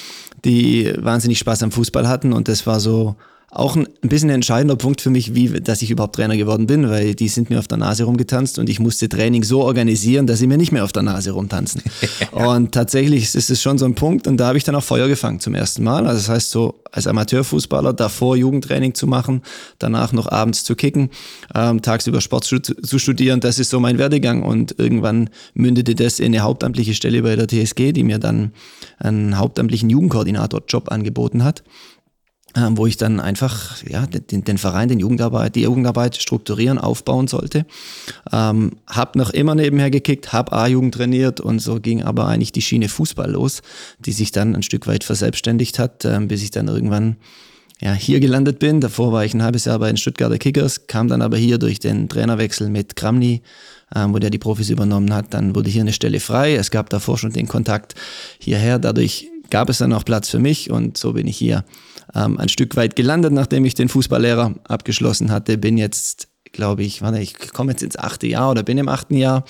die 0.44 0.92
wahnsinnig 0.96 1.40
Spaß 1.40 1.64
am 1.64 1.72
Fußball 1.72 2.07
hatten 2.07 2.33
und 2.33 2.46
das 2.46 2.64
war 2.64 2.79
so 2.79 3.16
auch 3.55 3.77
ein 3.77 3.87
bisschen 4.01 4.31
ein 4.31 4.37
entscheidender 4.37 4.77
Punkt 4.77 5.03
für 5.03 5.11
mich, 5.11 5.35
wie, 5.35 5.61
dass 5.61 5.83
ich 5.83 5.91
überhaupt 5.91 6.17
Trainer 6.17 6.38
geworden 6.38 6.67
bin, 6.67 6.88
weil 6.88 7.15
die 7.15 7.29
sind 7.29 7.51
mir 7.51 7.59
auf 7.59 7.69
der 7.69 7.77
Nase 7.77 8.05
rumgetanzt 8.05 8.59
und 8.59 8.71
ich 8.71 8.81
musste 8.81 9.11
Training 9.11 9.43
so 9.43 9.62
organisieren, 9.62 10.27
dass 10.27 10.38
sie 10.38 10.47
mir 10.47 10.57
nicht 10.57 10.73
mehr 10.73 10.85
auf 10.85 10.93
der 10.93 11.03
Nase 11.03 11.33
rumtanzen. 11.33 11.83
Und 12.33 12.73
tatsächlich 12.73 13.35
ist 13.35 13.51
es 13.51 13.61
schon 13.61 13.77
so 13.77 13.85
ein 13.85 13.95
Punkt 13.95 14.27
und 14.27 14.38
da 14.38 14.47
habe 14.47 14.59
ich 14.59 14.65
dann 14.65 14.75
auch 14.75 14.83
Feuer 14.83 15.07
gefangen 15.07 15.38
zum 15.38 15.55
ersten 15.55 15.85
Mal. 15.85 16.07
Also 16.07 16.19
das 16.19 16.29
heißt 16.31 16.51
so, 16.51 16.81
als 16.91 17.07
Amateurfußballer 17.07 17.93
davor 17.93 18.37
Jugendtraining 18.37 18.95
zu 18.95 19.07
machen, 19.07 19.43
danach 19.79 20.12
noch 20.12 20.31
abends 20.31 20.65
zu 20.65 20.75
kicken, 20.75 21.11
ähm, 21.55 21.83
tagsüber 21.83 22.23
Sport 22.23 22.45
zu, 22.45 22.61
zu 22.61 22.99
studieren, 22.99 23.41
das 23.41 23.59
ist 23.59 23.71
so 23.71 23.81
mein 23.81 23.99
Werdegang 23.99 24.43
und 24.43 24.79
irgendwann 24.79 25.29
mündete 25.53 25.95
das 25.95 26.21
in 26.21 26.27
eine 26.27 26.41
hauptamtliche 26.41 26.95
Stelle 26.95 27.23
bei 27.23 27.37
der 27.37 27.49
TSG, 27.49 27.93
die 27.93 28.03
mir 28.03 28.19
dann 28.19 28.53
einen 28.99 29.38
hauptamtlichen 29.38 29.91
Jugendkoordinator-Job 29.91 30.91
angeboten 30.91 31.45
hat 31.45 31.62
ähm, 32.57 32.77
wo 32.77 32.87
ich 32.87 32.97
dann 32.97 33.21
einfach 33.21 33.83
ja, 33.85 34.07
den, 34.07 34.45
den 34.45 34.59
Verein, 34.59 34.88
den 34.88 35.01
Jugendarbeit, 35.01 35.55
die 35.55 35.62
Jugendarbeit 35.62 36.17
strukturieren, 36.17 36.79
aufbauen 36.79 37.27
sollte. 37.27 37.67
Ähm, 38.31 38.73
hab 38.87 39.17
noch 39.17 39.31
immer 39.31 39.55
nebenher 39.55 39.91
gekickt, 39.91 40.33
hab 40.33 40.53
A-Jugend 40.53 40.95
trainiert 40.95 41.41
und 41.41 41.61
so 41.61 41.81
ging 41.81 42.03
aber 42.03 42.27
eigentlich 42.27 42.53
die 42.53 42.62
Schiene 42.62 42.88
Fußball 42.88 43.31
los, 43.31 43.62
die 44.01 44.12
sich 44.12 44.33
dann 44.33 44.55
ein 44.55 44.62
Stück 44.62 44.87
weit 44.87 45.05
verselbstständigt 45.05 45.79
hat, 45.79 46.05
ähm, 46.05 46.29
bis 46.29 46.43
ich 46.43 46.51
dann 46.51 46.69
irgendwann 46.69 47.17
ja, 47.81 47.95
hier 47.95 48.21
gelandet 48.21 48.59
bin. 48.59 48.81
Davor 48.81 49.12
war 49.12 49.25
ich 49.25 49.35
ein 49.35 49.43
halbes 49.43 49.65
Jahr 49.65 49.79
bei 49.79 49.88
den 49.88 49.97
Stuttgarter 49.97 50.38
Kickers, 50.38 50.87
kam 50.87 51.09
dann 51.09 51.21
aber 51.21 51.37
hier 51.37 51.59
durch 51.59 51.81
den 51.81 52.09
Trainerwechsel 52.09 52.69
mit 52.69 52.97
Kramny, 52.97 53.43
ähm, 53.95 54.12
wo 54.15 54.19
der 54.19 54.31
die 54.31 54.38
Profis 54.38 54.71
übernommen 54.71 55.12
hat. 55.12 55.35
Dann 55.35 55.57
wurde 55.57 55.69
hier 55.69 55.83
eine 55.83 55.93
Stelle 55.93 56.21
frei. 56.21 56.55
Es 56.55 56.71
gab 56.71 56.91
davor 56.91 57.19
schon 57.19 57.33
den 57.33 57.49
Kontakt 57.49 57.95
hierher. 58.38 58.79
Dadurch 58.79 59.29
gab 59.51 59.69
es 59.69 59.79
dann 59.79 59.93
auch 59.93 60.05
Platz 60.05 60.31
für 60.31 60.38
mich 60.38 60.71
und 60.71 60.97
so 60.97 61.12
bin 61.12 61.27
ich 61.27 61.37
hier 61.37 61.65
ähm, 62.15 62.38
ein 62.38 62.49
Stück 62.49 62.77
weit 62.77 62.97
gelandet, 62.97 63.33
nachdem 63.33 63.65
ich 63.65 63.75
den 63.75 63.88
Fußballlehrer 63.88 64.55
abgeschlossen 64.69 65.31
hatte. 65.31 65.59
Bin 65.59 65.79
jetzt 65.79 66.29
glaube 66.53 66.83
ich, 66.83 67.03
warte, 67.03 67.19
ich 67.19 67.35
komme 67.53 67.73
jetzt 67.73 67.83
ins 67.83 67.99
achte 67.99 68.27
Jahr 68.27 68.51
oder 68.51 68.62
bin 68.62 68.79
im 68.79 68.88
achten 68.88 69.17
Jahr. 69.17 69.45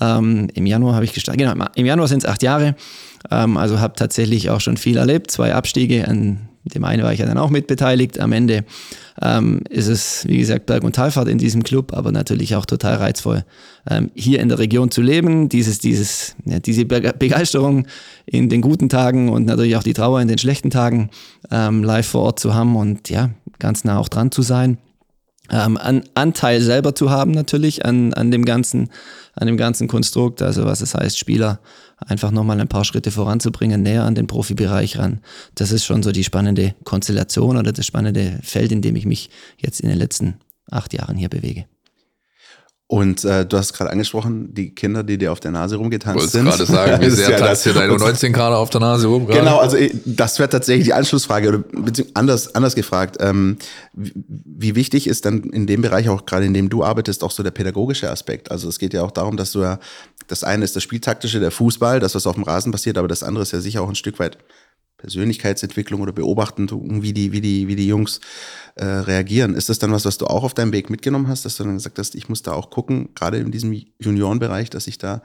Ähm, 0.00 0.48
Im 0.54 0.64
Januar 0.64 0.94
habe 0.94 1.04
ich 1.04 1.12
gestartet, 1.12 1.40
genau, 1.40 1.66
im 1.74 1.86
Januar 1.86 2.08
sind 2.08 2.22
es 2.22 2.28
acht 2.28 2.42
Jahre. 2.42 2.76
Ähm, 3.30 3.56
also 3.56 3.80
habe 3.80 3.94
tatsächlich 3.96 4.50
auch 4.50 4.60
schon 4.60 4.76
viel 4.76 4.96
erlebt, 4.96 5.30
zwei 5.30 5.54
Abstiege, 5.54 6.06
an 6.08 6.48
dem 6.74 6.84
einen 6.84 7.02
war 7.02 7.12
ich 7.12 7.20
ja 7.20 7.26
dann 7.26 7.38
auch 7.38 7.50
mitbeteiligt. 7.50 8.20
Am 8.20 8.32
Ende 8.32 8.64
ähm, 9.22 9.60
ist 9.70 9.86
es, 9.86 10.26
wie 10.26 10.38
gesagt, 10.38 10.66
Berg- 10.66 10.84
und 10.84 10.96
Talfahrt 10.96 11.28
in 11.28 11.38
diesem 11.38 11.62
Club, 11.62 11.92
aber 11.94 12.12
natürlich 12.12 12.56
auch 12.56 12.66
total 12.66 12.96
reizvoll, 12.96 13.44
ähm, 13.88 14.10
hier 14.14 14.40
in 14.40 14.48
der 14.48 14.58
Region 14.58 14.90
zu 14.90 15.02
leben, 15.02 15.48
dieses, 15.48 15.78
dieses, 15.78 16.36
ja, 16.44 16.58
diese 16.58 16.84
Begeisterung 16.84 17.86
in 18.26 18.48
den 18.48 18.60
guten 18.60 18.88
Tagen 18.88 19.28
und 19.28 19.46
natürlich 19.46 19.76
auch 19.76 19.82
die 19.82 19.94
Trauer 19.94 20.20
in 20.20 20.28
den 20.28 20.38
schlechten 20.38 20.70
Tagen 20.70 21.10
ähm, 21.50 21.84
live 21.84 22.06
vor 22.06 22.22
Ort 22.22 22.40
zu 22.40 22.54
haben 22.54 22.76
und 22.76 23.08
ja, 23.08 23.30
ganz 23.58 23.84
nah 23.84 23.98
auch 23.98 24.08
dran 24.08 24.30
zu 24.30 24.42
sein 24.42 24.78
ähm, 25.50 25.76
an, 25.76 26.04
Anteil 26.14 26.60
selber 26.60 26.94
zu 26.94 27.10
haben 27.10 27.30
natürlich 27.30 27.84
an, 27.84 28.14
an 28.14 28.30
dem 28.30 28.44
ganzen 28.44 28.90
an 29.36 29.46
dem 29.46 29.58
ganzen 29.58 29.86
Konstrukt, 29.86 30.40
also 30.42 30.64
was 30.64 30.80
es 30.80 30.94
heißt, 30.94 31.18
Spieler 31.18 31.60
einfach 31.98 32.30
nochmal 32.30 32.60
ein 32.60 32.68
paar 32.68 32.84
Schritte 32.84 33.10
voranzubringen, 33.10 33.82
näher 33.82 34.04
an 34.04 34.14
den 34.14 34.26
Profibereich 34.26 34.98
ran. 34.98 35.20
Das 35.54 35.72
ist 35.72 35.84
schon 35.84 36.02
so 36.02 36.10
die 36.10 36.24
spannende 36.24 36.74
Konstellation 36.84 37.56
oder 37.56 37.72
das 37.72 37.86
spannende 37.86 38.38
Feld, 38.42 38.72
in 38.72 38.80
dem 38.80 38.96
ich 38.96 39.04
mich 39.04 39.30
jetzt 39.58 39.80
in 39.80 39.90
den 39.90 39.98
letzten 39.98 40.38
acht 40.70 40.94
Jahren 40.94 41.16
hier 41.16 41.28
bewege. 41.28 41.66
Und 42.88 43.24
äh, 43.24 43.44
du 43.44 43.58
hast 43.58 43.72
gerade 43.72 43.90
angesprochen, 43.90 44.54
die 44.54 44.72
Kinder, 44.72 45.02
die 45.02 45.18
dir 45.18 45.32
auf 45.32 45.40
der 45.40 45.50
Nase 45.50 45.74
rumgetanzt 45.74 46.30
sind. 46.30 46.46
Ich 46.46 46.54
gerade 46.54 46.66
sagen, 46.66 47.02
wie 47.02 47.10
sehr 47.10 47.30
ja 47.30 47.36
tanzt 47.36 47.66
dir 47.66 47.72
deine 47.72 47.98
19 47.98 48.32
gerade 48.32 48.56
auf 48.56 48.70
der 48.70 48.80
Nase 48.80 49.08
rum? 49.08 49.26
Grade? 49.26 49.40
Genau, 49.40 49.58
also 49.58 49.76
das 50.04 50.38
wäre 50.38 50.48
tatsächlich 50.48 50.84
die 50.84 50.92
Anschlussfrage 50.92 51.48
oder 51.48 51.64
anders, 52.14 52.54
anders 52.54 52.76
gefragt. 52.76 53.16
Ähm, 53.18 53.56
wie, 53.92 54.12
wie 54.44 54.74
wichtig 54.76 55.08
ist 55.08 55.24
dann 55.24 55.42
in 55.42 55.66
dem 55.66 55.82
Bereich 55.82 56.08
auch 56.08 56.26
gerade 56.26 56.46
in 56.46 56.54
dem 56.54 56.68
du 56.68 56.84
arbeitest 56.84 57.24
auch 57.24 57.32
so 57.32 57.42
der 57.42 57.50
pädagogische 57.50 58.08
Aspekt? 58.08 58.52
Also 58.52 58.68
es 58.68 58.78
geht 58.78 58.94
ja 58.94 59.02
auch 59.02 59.10
darum, 59.10 59.36
dass 59.36 59.50
du 59.50 59.62
ja, 59.62 59.80
das 60.28 60.44
eine 60.44 60.64
ist 60.64 60.76
das 60.76 60.84
Spieltaktische, 60.84 61.40
der 61.40 61.50
Fußball, 61.50 61.98
das, 61.98 62.14
was 62.14 62.24
auf 62.28 62.34
dem 62.36 62.44
Rasen 62.44 62.70
passiert, 62.70 62.98
aber 62.98 63.08
das 63.08 63.24
andere 63.24 63.42
ist 63.42 63.50
ja 63.50 63.58
sicher 63.58 63.82
auch 63.82 63.88
ein 63.88 63.96
Stück 63.96 64.20
weit 64.20 64.38
Persönlichkeitsentwicklung 64.98 66.00
oder 66.00 66.12
beobachten, 66.12 66.68
wie 67.02 67.12
die, 67.12 67.32
wie 67.32 67.40
die, 67.40 67.68
wie 67.68 67.76
die 67.76 67.86
Jungs 67.86 68.20
äh, 68.76 68.84
reagieren. 68.84 69.54
Ist 69.54 69.68
das 69.68 69.78
dann 69.78 69.92
was, 69.92 70.04
was 70.04 70.18
du 70.18 70.26
auch 70.26 70.44
auf 70.44 70.54
deinem 70.54 70.72
Weg 70.72 70.90
mitgenommen 70.90 71.28
hast, 71.28 71.44
dass 71.44 71.56
du 71.56 71.64
dann 71.64 71.74
gesagt 71.74 71.98
hast, 71.98 72.14
ich 72.14 72.28
muss 72.28 72.42
da 72.42 72.52
auch 72.52 72.70
gucken, 72.70 73.10
gerade 73.14 73.38
in 73.38 73.50
diesem 73.50 73.72
Juniorenbereich, 73.98 74.70
dass 74.70 74.86
ich 74.86 74.98
da 74.98 75.22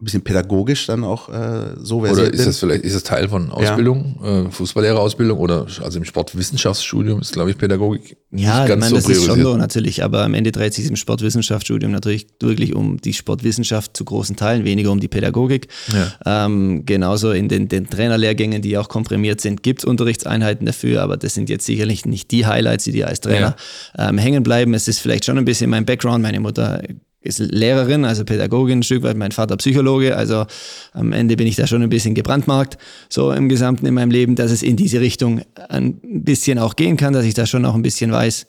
ein 0.00 0.04
bisschen 0.04 0.22
pädagogisch 0.22 0.86
dann 0.86 1.02
auch 1.02 1.28
äh, 1.28 1.74
so 1.80 2.00
versiert 2.00 2.28
Oder 2.28 2.32
ist 2.32 2.38
bin. 2.38 2.46
das 2.46 2.58
vielleicht, 2.60 2.84
ist 2.84 2.94
das 2.94 3.02
Teil 3.02 3.28
von 3.28 3.50
Ausbildung, 3.50 4.20
ja. 4.22 4.42
äh, 4.42 4.50
Fußballlehrerausbildung 4.50 5.38
oder 5.38 5.66
also 5.82 5.98
im 5.98 6.04
Sportwissenschaftsstudium 6.04 7.20
ist, 7.20 7.32
glaube 7.32 7.50
ich, 7.50 7.58
Pädagogik 7.58 8.16
ja, 8.30 8.60
nicht 8.60 8.68
ganz 8.68 8.86
ich 8.86 8.90
meine, 8.92 9.02
so 9.02 9.08
das 9.08 9.18
ist 9.18 9.24
schon 9.24 9.42
so 9.42 9.56
natürlich, 9.56 10.04
aber 10.04 10.22
am 10.22 10.34
Ende 10.34 10.52
dreht 10.52 10.72
sich 10.72 10.86
im 10.86 10.94
Sportwissenschaftsstudium 10.94 11.90
natürlich 11.90 12.28
wirklich 12.40 12.76
um 12.76 12.98
die 12.98 13.12
Sportwissenschaft 13.12 13.96
zu 13.96 14.04
großen 14.04 14.36
Teilen, 14.36 14.64
weniger 14.64 14.92
um 14.92 15.00
die 15.00 15.08
Pädagogik. 15.08 15.66
Ja. 15.92 16.44
Ähm, 16.46 16.86
genauso 16.86 17.32
in 17.32 17.48
den, 17.48 17.68
den 17.68 17.90
Trainerlehrgängen, 17.90 18.62
die 18.62 18.78
auch 18.78 18.88
komprimiert 18.88 19.40
sind, 19.40 19.64
gibt 19.64 19.80
es 19.80 19.84
Unterrichtseinheiten 19.84 20.64
dafür, 20.64 21.02
aber 21.02 21.16
das 21.16 21.34
sind 21.34 21.48
jetzt 21.50 21.66
sicherlich 21.66 22.06
nicht 22.06 22.30
die 22.30 22.46
Highlights, 22.46 22.84
die 22.84 22.92
dir 22.92 23.08
als 23.08 23.20
Trainer 23.20 23.56
ja. 23.96 24.10
ähm, 24.10 24.18
hängen 24.18 24.44
bleiben. 24.44 24.74
Es 24.74 24.86
ist 24.86 25.00
vielleicht 25.00 25.24
schon 25.24 25.38
ein 25.38 25.44
bisschen 25.44 25.70
mein 25.70 25.84
Background. 25.84 26.22
Meine 26.22 26.38
Mutter 26.38 26.82
ist 27.20 27.38
Lehrerin, 27.40 28.04
also 28.04 28.24
Pädagogin 28.24 28.78
ein 28.78 28.82
Stück 28.82 29.02
weit, 29.02 29.16
mein 29.16 29.32
Vater 29.32 29.56
Psychologe, 29.56 30.16
also 30.16 30.46
am 30.92 31.12
Ende 31.12 31.36
bin 31.36 31.46
ich 31.46 31.56
da 31.56 31.66
schon 31.66 31.82
ein 31.82 31.88
bisschen 31.88 32.14
gebrandmarkt, 32.14 32.78
so 33.08 33.32
im 33.32 33.48
Gesamten 33.48 33.86
in 33.86 33.94
meinem 33.94 34.10
Leben, 34.10 34.36
dass 34.36 34.50
es 34.50 34.62
in 34.62 34.76
diese 34.76 35.00
Richtung 35.00 35.42
ein 35.68 35.98
bisschen 36.02 36.58
auch 36.58 36.76
gehen 36.76 36.96
kann, 36.96 37.12
dass 37.12 37.24
ich 37.24 37.34
da 37.34 37.46
schon 37.46 37.64
auch 37.64 37.74
ein 37.74 37.82
bisschen 37.82 38.12
weiß 38.12 38.46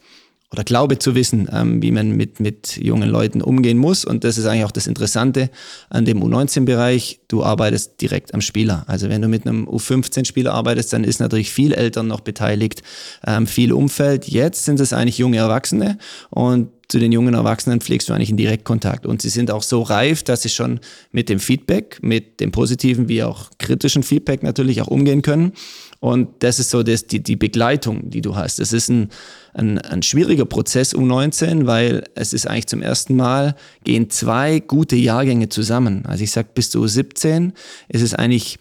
oder 0.52 0.64
glaube 0.64 0.98
zu 0.98 1.14
wissen, 1.14 1.48
ähm, 1.52 1.82
wie 1.82 1.92
man 1.92 2.12
mit, 2.12 2.40
mit 2.40 2.78
jungen 2.78 3.10
Leuten 3.10 3.42
umgehen 3.42 3.78
muss. 3.78 4.04
Und 4.04 4.24
das 4.24 4.38
ist 4.38 4.46
eigentlich 4.46 4.66
auch 4.66 4.72
das 4.72 4.88
Interessante 4.88 5.52
an 5.90 6.06
dem 6.06 6.24
U19-Bereich. 6.24 7.20
Du 7.28 7.44
arbeitest 7.44 8.02
direkt 8.02 8.34
am 8.34 8.42
Spieler. 8.42 8.84
Also 8.88 9.10
wenn 9.10 9.22
du 9.22 9.28
mit 9.28 9.46
einem 9.46 9.68
U15-Spieler 9.68 10.52
arbeitest, 10.52 10.92
dann 10.94 11.04
ist 11.04 11.20
natürlich 11.20 11.52
viel 11.52 11.74
Eltern 11.74 12.08
noch 12.08 12.22
beteiligt, 12.22 12.82
ähm, 13.28 13.46
viel 13.46 13.72
Umfeld. 13.72 14.28
Jetzt 14.28 14.66
sind 14.66 14.80
es 14.80 14.92
eigentlich 14.92 15.20
junge 15.20 15.38
Erwachsene 15.38 16.00
und 16.32 16.70
zu 16.90 16.98
den 16.98 17.12
jungen 17.12 17.36
Erwachsenen 17.36 17.82
pflegst 17.82 18.10
du 18.10 18.14
eigentlich 18.14 18.30
einen 18.30 18.38
Direktkontakt. 18.38 19.06
Und 19.06 19.22
sie 19.22 19.30
sind 19.30 19.52
auch 19.52 19.62
so 19.62 19.84
reif, 19.84 20.24
dass 20.24 20.42
sie 20.42 20.50
schon 20.50 20.80
mit 21.12 21.30
dem 21.30 21.40
Feedback, 21.40 22.00
mit 22.02 22.40
dem 22.40 22.52
positiven 22.52 23.08
wie 23.08 23.22
auch 23.24 23.52
kritischen 23.60 24.02
Feedback 24.02 24.42
natürlich 24.42 24.82
auch 24.82 24.88
umgehen 24.88 25.22
können. 25.22 25.54
Und 26.00 26.30
das 26.40 26.60
ist 26.60 26.72
so 26.72 26.82
das, 26.82 27.06
die, 27.06 27.22
die 27.22 27.36
Begleitung, 27.36 28.10
die 28.10 28.22
du 28.22 28.36
hast. 28.36 28.60
Es 28.60 28.74
ist 28.74 28.90
ein, 28.90 29.10
ein, 29.54 29.78
ein 29.78 30.02
schwieriger 30.02 30.46
Prozess 30.46 30.96
U19, 30.96 31.68
weil 31.68 32.06
es 32.16 32.34
ist 32.34 32.48
eigentlich 32.48 32.68
zum 32.68 32.82
ersten 32.82 33.16
Mal, 33.16 33.56
gehen 33.84 34.10
zwei 34.10 34.60
gute 34.60 34.96
Jahrgänge 34.96 35.50
zusammen. 35.50 36.06
Also 36.08 36.24
ich 36.24 36.32
sag 36.32 36.56
bis 36.56 36.72
zu 36.72 36.84
U17 36.84 37.52
ist 37.90 38.02
es 38.02 38.16
eigentlich 38.16 38.58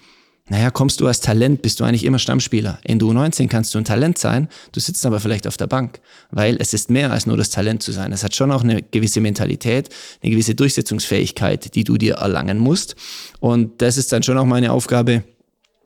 naja, 0.48 0.70
kommst 0.70 1.00
du 1.00 1.06
als 1.06 1.20
Talent, 1.20 1.62
bist 1.62 1.80
du 1.80 1.84
eigentlich 1.84 2.04
immer 2.04 2.18
Stammspieler. 2.18 2.78
In 2.84 2.98
du 2.98 3.12
19 3.12 3.48
kannst 3.48 3.74
du 3.74 3.78
ein 3.78 3.84
Talent 3.84 4.18
sein, 4.18 4.48
du 4.72 4.80
sitzt 4.80 5.04
aber 5.04 5.20
vielleicht 5.20 5.46
auf 5.46 5.56
der 5.56 5.66
Bank, 5.66 6.00
weil 6.30 6.56
es 6.58 6.72
ist 6.72 6.90
mehr 6.90 7.12
als 7.12 7.26
nur 7.26 7.36
das 7.36 7.50
Talent 7.50 7.82
zu 7.82 7.92
sein. 7.92 8.12
Es 8.12 8.24
hat 8.24 8.34
schon 8.34 8.50
auch 8.50 8.62
eine 8.62 8.82
gewisse 8.82 9.20
Mentalität, 9.20 9.90
eine 10.22 10.30
gewisse 10.30 10.54
Durchsetzungsfähigkeit, 10.54 11.74
die 11.74 11.84
du 11.84 11.98
dir 11.98 12.14
erlangen 12.14 12.58
musst. 12.58 12.96
Und 13.40 13.82
das 13.82 13.96
ist 13.96 14.12
dann 14.12 14.22
schon 14.22 14.38
auch 14.38 14.46
meine 14.46 14.72
Aufgabe, 14.72 15.24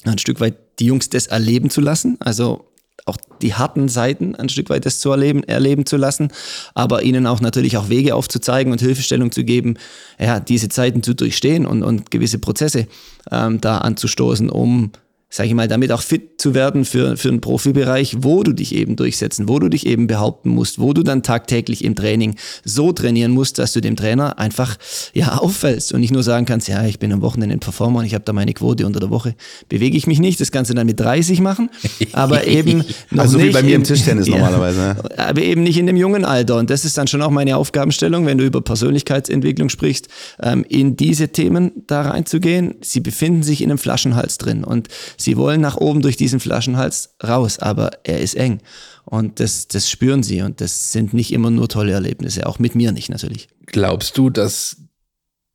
ein 0.04 0.18
Stück 0.18 0.40
weit 0.40 0.56
die 0.78 0.86
Jungs 0.86 1.08
das 1.10 1.26
erleben 1.26 1.70
zu 1.70 1.80
lassen. 1.80 2.16
Also 2.20 2.71
auch 3.04 3.16
die 3.40 3.54
harten 3.54 3.88
Seiten 3.88 4.36
ein 4.36 4.48
Stück 4.48 4.70
weit 4.70 4.86
das 4.86 5.00
zu 5.00 5.10
erleben, 5.10 5.42
erleben 5.42 5.86
zu 5.86 5.96
lassen, 5.96 6.32
aber 6.74 7.02
ihnen 7.02 7.26
auch 7.26 7.40
natürlich 7.40 7.76
auch 7.76 7.88
Wege 7.88 8.14
aufzuzeigen 8.14 8.72
und 8.72 8.80
Hilfestellung 8.80 9.32
zu 9.32 9.44
geben, 9.44 9.76
ja, 10.18 10.38
diese 10.38 10.68
Zeiten 10.68 11.02
zu 11.02 11.14
durchstehen 11.14 11.66
und, 11.66 11.82
und 11.82 12.10
gewisse 12.10 12.38
Prozesse 12.38 12.86
ähm, 13.30 13.60
da 13.60 13.78
anzustoßen, 13.78 14.50
um 14.50 14.92
sage 15.32 15.48
ich 15.48 15.54
mal, 15.54 15.66
damit 15.66 15.90
auch 15.92 16.02
fit 16.02 16.32
zu 16.42 16.54
werden 16.54 16.84
für, 16.84 17.16
für 17.16 17.30
einen 17.30 17.40
Profibereich, 17.40 18.16
wo 18.18 18.42
du 18.42 18.52
dich 18.52 18.74
eben 18.74 18.96
durchsetzen, 18.96 19.48
wo 19.48 19.58
du 19.58 19.70
dich 19.70 19.86
eben 19.86 20.06
behaupten 20.06 20.50
musst, 20.50 20.78
wo 20.78 20.92
du 20.92 21.02
dann 21.02 21.22
tagtäglich 21.22 21.84
im 21.84 21.96
Training 21.96 22.36
so 22.64 22.92
trainieren 22.92 23.32
musst, 23.32 23.58
dass 23.58 23.72
du 23.72 23.80
dem 23.80 23.96
Trainer 23.96 24.38
einfach 24.38 24.76
ja 25.14 25.38
auffällst 25.38 25.94
und 25.94 26.00
nicht 26.00 26.12
nur 26.12 26.22
sagen 26.22 26.44
kannst, 26.44 26.68
ja, 26.68 26.84
ich 26.84 26.98
bin 26.98 27.10
am 27.14 27.22
Wochenende 27.22 27.56
ein 27.56 27.60
Performer 27.60 28.00
und 28.00 28.04
ich 28.04 28.12
habe 28.12 28.24
da 28.26 28.34
meine 28.34 28.52
Quote 28.52 28.84
unter 28.84 29.00
der 29.00 29.08
Woche, 29.08 29.34
bewege 29.70 29.96
ich 29.96 30.06
mich 30.06 30.20
nicht, 30.20 30.38
das 30.38 30.52
kannst 30.52 30.70
du 30.70 30.74
dann 30.74 30.86
mit 30.86 31.00
30 31.00 31.40
machen, 31.40 31.70
aber 32.12 32.46
eben 32.46 32.84
noch 33.10 33.22
also 33.22 33.38
nicht 33.38 33.48
wie 33.48 33.52
bei 33.52 33.62
mir 33.62 33.76
im 33.76 33.84
Tischtennis 33.84 34.26
ja, 34.28 34.36
normalerweise. 34.36 34.96
Aber 35.16 35.40
eben 35.40 35.62
nicht 35.62 35.78
in 35.78 35.86
dem 35.86 35.96
jungen 35.96 36.26
Alter 36.26 36.58
und 36.58 36.68
das 36.68 36.84
ist 36.84 36.98
dann 36.98 37.06
schon 37.06 37.22
auch 37.22 37.30
meine 37.30 37.56
Aufgabenstellung, 37.56 38.26
wenn 38.26 38.36
du 38.36 38.44
über 38.44 38.60
Persönlichkeitsentwicklung 38.60 39.70
sprichst, 39.70 40.08
ähm, 40.42 40.62
in 40.68 40.94
diese 40.96 41.28
Themen 41.28 41.72
da 41.86 42.02
reinzugehen. 42.02 42.74
Sie 42.82 43.00
befinden 43.00 43.42
sich 43.42 43.62
in 43.62 43.70
einem 43.70 43.78
Flaschenhals 43.78 44.36
drin 44.36 44.62
und 44.62 44.88
Sie 45.22 45.36
wollen 45.36 45.60
nach 45.60 45.76
oben 45.76 46.02
durch 46.02 46.16
diesen 46.16 46.40
Flaschenhals 46.40 47.14
raus, 47.22 47.58
aber 47.58 47.90
er 48.04 48.20
ist 48.20 48.34
eng. 48.34 48.60
Und 49.04 49.40
das, 49.40 49.68
das 49.68 49.90
spüren 49.90 50.22
sie 50.22 50.42
und 50.42 50.60
das 50.60 50.92
sind 50.92 51.14
nicht 51.14 51.32
immer 51.32 51.50
nur 51.50 51.68
tolle 51.68 51.92
Erlebnisse, 51.92 52.46
auch 52.46 52.58
mit 52.58 52.74
mir 52.74 52.92
nicht 52.92 53.08
natürlich. 53.08 53.48
Glaubst 53.66 54.16
du, 54.18 54.30
dass 54.30 54.76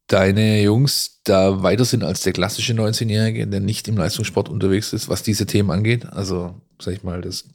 deine 0.08 0.62
Jungs 0.62 1.20
da 1.24 1.64
weiter 1.64 1.86
sind 1.86 2.04
als 2.04 2.22
der 2.22 2.34
klassische 2.34 2.74
19-Jährige, 2.74 3.48
der 3.48 3.60
nicht 3.60 3.88
im 3.88 3.98
Leistungssport 3.98 4.50
unterwegs 4.50 4.94
ist, 4.94 5.10
was 5.10 5.24
diese 5.24 5.46
Themen 5.46 5.72
angeht? 5.72 6.06
Also, 6.06 6.56
sag 6.82 6.94
ich 6.94 7.04
mal, 7.04 7.22
das, 7.22 7.46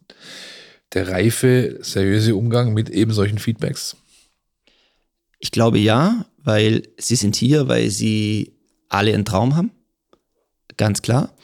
der 0.93 1.09
reife, 1.09 1.79
seriöse 1.81 2.37
Umgang 2.37 2.75
mit 2.75 2.91
eben 2.91 3.13
solchen 3.13 3.39
Feedbacks? 3.39 3.97
Ich 5.39 5.51
glaube 5.51 5.79
ja, 5.79 6.27
weil 6.45 6.83
sie 6.99 7.17
sind 7.17 7.37
hier, 7.37 7.69
weil 7.69 7.91
sie 7.91 8.53
alle 8.89 9.15
einen 9.15 9.25
Traum 9.25 9.57
haben. 9.57 9.71
Ganz 10.77 11.03
klar. 11.03 11.35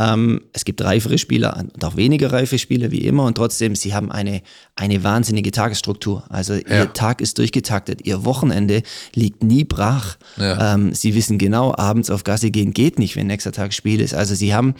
Ähm, 0.00 0.40
es 0.54 0.64
gibt 0.64 0.82
reifere 0.82 1.18
Spieler 1.18 1.58
und 1.58 1.84
auch 1.84 1.96
weniger 1.96 2.32
reife 2.32 2.58
Spieler, 2.58 2.90
wie 2.90 3.04
immer. 3.04 3.26
Und 3.26 3.34
trotzdem, 3.34 3.76
sie 3.76 3.92
haben 3.92 4.10
eine, 4.10 4.40
eine 4.74 5.04
wahnsinnige 5.04 5.50
Tagesstruktur. 5.50 6.24
Also 6.30 6.54
ja. 6.54 6.62
ihr 6.68 6.92
Tag 6.94 7.20
ist 7.20 7.36
durchgetaktet. 7.36 8.06
Ihr 8.06 8.24
Wochenende 8.24 8.82
liegt 9.14 9.42
nie 9.42 9.64
brach. 9.64 10.16
Ja. 10.38 10.74
Ähm, 10.74 10.94
sie 10.94 11.14
wissen 11.14 11.36
genau, 11.36 11.74
abends 11.76 12.08
auf 12.08 12.24
Gasse 12.24 12.50
gehen 12.50 12.72
geht 12.72 12.98
nicht, 12.98 13.14
wenn 13.16 13.26
nächster 13.26 13.52
Tag 13.52 13.74
Spiel 13.74 14.00
ist. 14.00 14.14
Also 14.14 14.34
sie 14.34 14.54
haben 14.54 14.74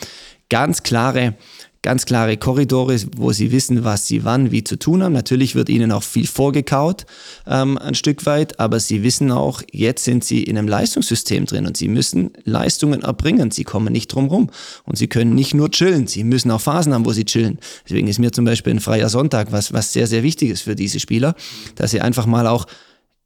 ganz 0.49 0.83
klare 0.83 1.35
ganz 1.83 2.05
klare 2.05 2.37
Korridore, 2.37 2.99
wo 3.17 3.33
sie 3.33 3.53
wissen, 3.53 3.85
was 3.85 4.07
sie 4.07 4.25
wann, 4.25 4.51
wie 4.51 4.65
zu 4.65 4.79
tun 4.79 5.03
haben. 5.03 5.15
Natürlich 5.15 5.55
wird 5.55 5.69
ihnen 5.69 5.93
auch 5.93 6.03
viel 6.03 6.27
vorgekaut, 6.27 7.07
ähm, 7.47 7.79
ein 7.79 7.95
Stück 7.95 8.27
weit, 8.27 8.61
aber 8.61 8.81
sie 8.81 9.03
wissen 9.03 9.33
auch, 9.33 9.63
jetzt 9.73 10.05
sind 10.05 10.23
sie 10.23 10.43
in 10.43 10.59
einem 10.59 10.69
Leistungssystem 10.69 11.47
drin 11.47 11.67
und 11.67 11.77
sie 11.77 11.89
müssen 11.89 12.33
Leistungen 12.45 13.03
erbringen. 13.03 13.51
Sie 13.51 13.65
kommen 13.65 13.93
nicht 13.93 14.09
drum 14.09 14.27
rum 14.27 14.51
und 14.85 14.99
sie 14.99 15.09
können 15.09 15.35
nicht 15.35 15.55
nur 15.55 15.71
chillen. 15.71 16.07
Sie 16.07 16.25
müssen 16.25 16.51
auch 16.51 16.61
Phasen 16.61 16.93
haben, 16.93 17.07
wo 17.07 17.13
sie 17.13 17.25
chillen. 17.25 17.59
Deswegen 17.85 18.09
ist 18.09 18.19
mir 18.19 18.33
zum 18.33 18.45
Beispiel 18.45 18.75
ein 18.75 18.81
freier 18.81 19.09
Sonntag 19.09 19.53
was, 19.53 19.73
was 19.73 19.93
sehr, 19.93 20.07
sehr 20.07 20.23
wichtig 20.23 20.51
ist 20.51 20.63
für 20.63 20.77
diese 20.77 21.01
Spieler, 21.01 21.35
dass 21.77 21.93
sie 21.93 22.01
einfach 22.01 22.27
mal 22.27 22.47
auch 22.47 22.67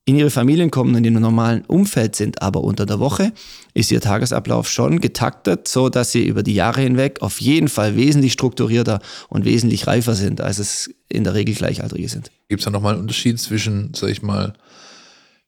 in 0.06 0.16
ihre 0.16 0.30
Familien 0.30 0.70
kommen 0.70 0.94
und 0.94 1.04
in 1.04 1.14
einem 1.14 1.22
normalen 1.22 1.64
Umfeld 1.64 2.14
sind, 2.14 2.42
aber 2.42 2.62
unter 2.62 2.84
der 2.84 3.00
Woche 3.00 3.32
ist 3.72 3.90
ihr 3.90 4.02
Tagesablauf 4.02 4.68
schon 4.68 5.00
getaktet, 5.00 5.66
so 5.66 5.88
dass 5.88 6.12
sie 6.12 6.26
über 6.26 6.42
die 6.42 6.54
Jahre 6.54 6.82
hinweg 6.82 7.22
auf 7.22 7.40
jeden 7.40 7.68
Fall 7.68 7.96
wesentlich 7.96 8.34
strukturierter 8.34 9.00
und 9.28 9.46
wesentlich 9.46 9.86
reifer 9.86 10.14
sind, 10.14 10.42
als 10.42 10.58
es 10.58 10.90
in 11.08 11.24
der 11.24 11.34
Regel 11.34 11.54
Gleichaltrige 11.54 12.08
sind. 12.08 12.30
Gibt 12.48 12.60
es 12.60 12.64
da 12.64 12.70
nochmal 12.70 12.92
einen 12.92 13.02
Unterschied 13.02 13.40
zwischen, 13.40 13.94
sag 13.94 14.10
ich 14.10 14.20
mal, 14.20 14.52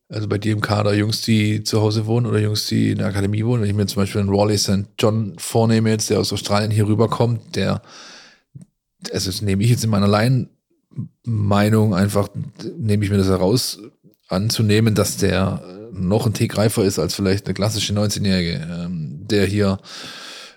also 0.09 0.29
bei 0.29 0.39
dir 0.39 0.53
im 0.53 0.61
Kader 0.61 0.95
Jungs, 0.95 1.21
die 1.23 1.63
zu 1.65 1.83
Hause 1.83 2.07
wohnen 2.07 2.27
oder 2.27 2.39
Jungs, 2.39 2.67
die 2.67 2.93
in 2.93 2.99
der 2.99 3.09
Akademie 3.09 3.45
wohnen? 3.45 3.63
Wenn 3.63 3.71
ich 3.71 3.77
mir 3.77 3.87
zum 3.87 4.03
Beispiel 4.03 4.21
einen 4.21 4.35
Raleigh 4.35 4.59
St. 4.59 4.87
John 4.99 5.35
vornehme, 5.37 5.91
jetzt, 5.91 6.09
der 6.09 6.21
aus 6.21 6.33
Australien 6.33 6.71
hier 6.71 6.87
rüberkommt, 6.87 7.57
der, 7.57 7.83
also 9.13 9.31
das 9.31 9.43
nehme 9.43 9.65
ich 9.65 9.71
jetzt 9.71 9.85
in 9.85 9.91
meiner 9.91 10.07
Laienmeinung 10.07 11.95
einfach, 11.95 12.29
nehme 12.79 13.05
ich 13.05 13.11
mir 13.11 13.19
das 13.19 13.27
heraus, 13.27 13.81
anzunehmen, 14.29 14.95
dass 14.95 15.17
der 15.17 15.63
noch 15.93 16.27
ein 16.27 16.35
Tick 16.35 16.57
reifer 16.57 16.85
ist 16.85 16.99
als 16.99 17.15
vielleicht 17.15 17.47
eine 17.47 17.55
klassische 17.55 17.93
19-Jährige, 17.93 18.67
ähm, 18.71 19.27
der 19.29 19.47
hier, 19.47 19.79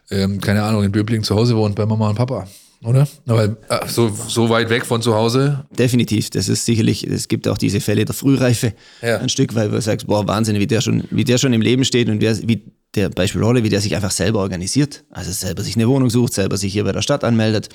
ähm, 0.09 0.41
keine 0.41 0.63
Ahnung, 0.63 0.83
in 0.83 0.91
Böbling 0.91 1.23
zu 1.23 1.35
Hause 1.35 1.55
wohnt 1.55 1.75
bei 1.75 1.85
Mama 1.85 2.09
und 2.09 2.15
Papa. 2.15 2.47
Oder? 2.83 3.07
Aber 3.27 3.43
äh, 3.43 3.87
so, 3.87 4.09
so 4.09 4.49
weit 4.49 4.69
weg 4.69 4.85
von 4.85 5.01
zu 5.01 5.13
Hause. 5.13 5.65
Definitiv. 5.77 6.29
Das 6.29 6.47
ist 6.47 6.65
sicherlich, 6.65 7.05
es 7.05 7.27
gibt 7.27 7.47
auch 7.47 7.57
diese 7.57 7.81
Fälle 7.81 8.05
der 8.05 8.15
Frühreife 8.15 8.73
Ja. 9.01 9.17
ein 9.17 9.27
Stück, 9.29 9.53
weil 9.53 9.69
du 9.69 9.81
sagst, 9.81 10.07
boah, 10.07 10.27
Wahnsinn, 10.27 10.57
wie 10.59 10.67
der 10.67 10.79
schon, 10.81 11.03
wie 11.11 11.25
der 11.25 11.37
schon 11.37 11.51
im 11.51 11.61
Leben 11.61 11.83
steht 11.83 12.07
und 12.07 12.21
wer, 12.21 12.37
wie 12.47 12.63
der 12.95 13.09
Beispiel 13.09 13.43
Rolle, 13.43 13.63
wie 13.63 13.69
der 13.69 13.81
sich 13.81 13.95
einfach 13.95 14.11
selber 14.11 14.39
organisiert. 14.39 15.03
Also 15.11 15.31
selber 15.31 15.61
sich 15.61 15.75
eine 15.75 15.87
Wohnung 15.89 16.09
sucht, 16.09 16.33
selber 16.33 16.55
sich 16.57 16.71
hier 16.71 16.85
bei 16.85 16.93
der 16.93 17.01
Stadt 17.01 17.23
anmeldet. 17.25 17.67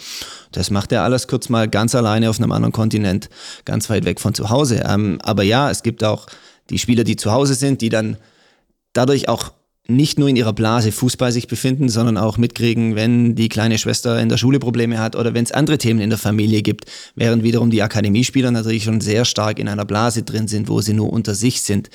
Das 0.53 0.71
macht 0.71 0.91
er 0.91 1.03
alles 1.03 1.29
kurz 1.29 1.51
mal 1.51 1.69
ganz 1.69 1.95
alleine 1.95 2.31
auf 2.31 2.39
einem 2.41 2.51
anderen 2.51 2.73
Kontinent, 2.73 3.29
ganz 3.67 3.91
weit 3.91 4.07
weg 4.07 4.21
von 4.21 4.33
zu 4.35 4.49
Hause. 4.49 4.83
Ähm, 4.89 5.19
aber 5.23 5.43
ja, 5.43 5.71
es 5.71 5.83
gibt 5.83 6.03
auch 6.03 6.27
die 6.71 6.79
Spieler, 6.79 7.05
die 7.05 7.17
zu 7.17 7.31
Hause 7.31 7.55
sind, 7.55 7.83
die 7.83 7.91
dann 7.91 8.17
dadurch 8.95 9.29
auch 9.29 9.53
nicht 9.87 10.19
nur 10.19 10.31
in 10.31 10.37
ihrer 10.37 10.55
Blase 10.55 10.93
Fußball 10.93 11.31
sich 11.31 11.47
befinden, 11.47 11.91
sondern 11.91 12.17
auch 12.17 12.39
mitkriegen, 12.39 12.95
wenn 12.97 13.35
die 13.35 13.51
kleine 13.51 13.77
Schwester 13.77 14.19
in 14.19 14.31
der 14.31 14.39
Schule 14.39 14.59
Probleme 14.59 14.99
hat 14.99 15.15
oder 15.15 15.35
wenn 15.35 15.45
es 15.45 15.53
andere 15.53 15.77
Themen 15.77 16.01
in 16.01 16.09
der 16.09 16.19
Familie 16.19 16.63
gibt, 16.63 16.87
während 17.17 17.43
wiederum 17.43 17.71
die 17.71 17.83
Akademiespieler 17.83 18.51
natürlich 18.51 18.85
schon 18.85 19.03
sehr 19.03 19.27
stark 19.27 19.59
in 19.59 19.69
einer 19.69 19.85
Blase 19.85 20.23
drin 20.23 20.49
sind, 20.49 20.69
wo 20.69 20.81
sie 20.81 20.95
nur 20.95 21.13
unter 21.13 21.35
sich 21.35 21.61
sind 21.61 21.91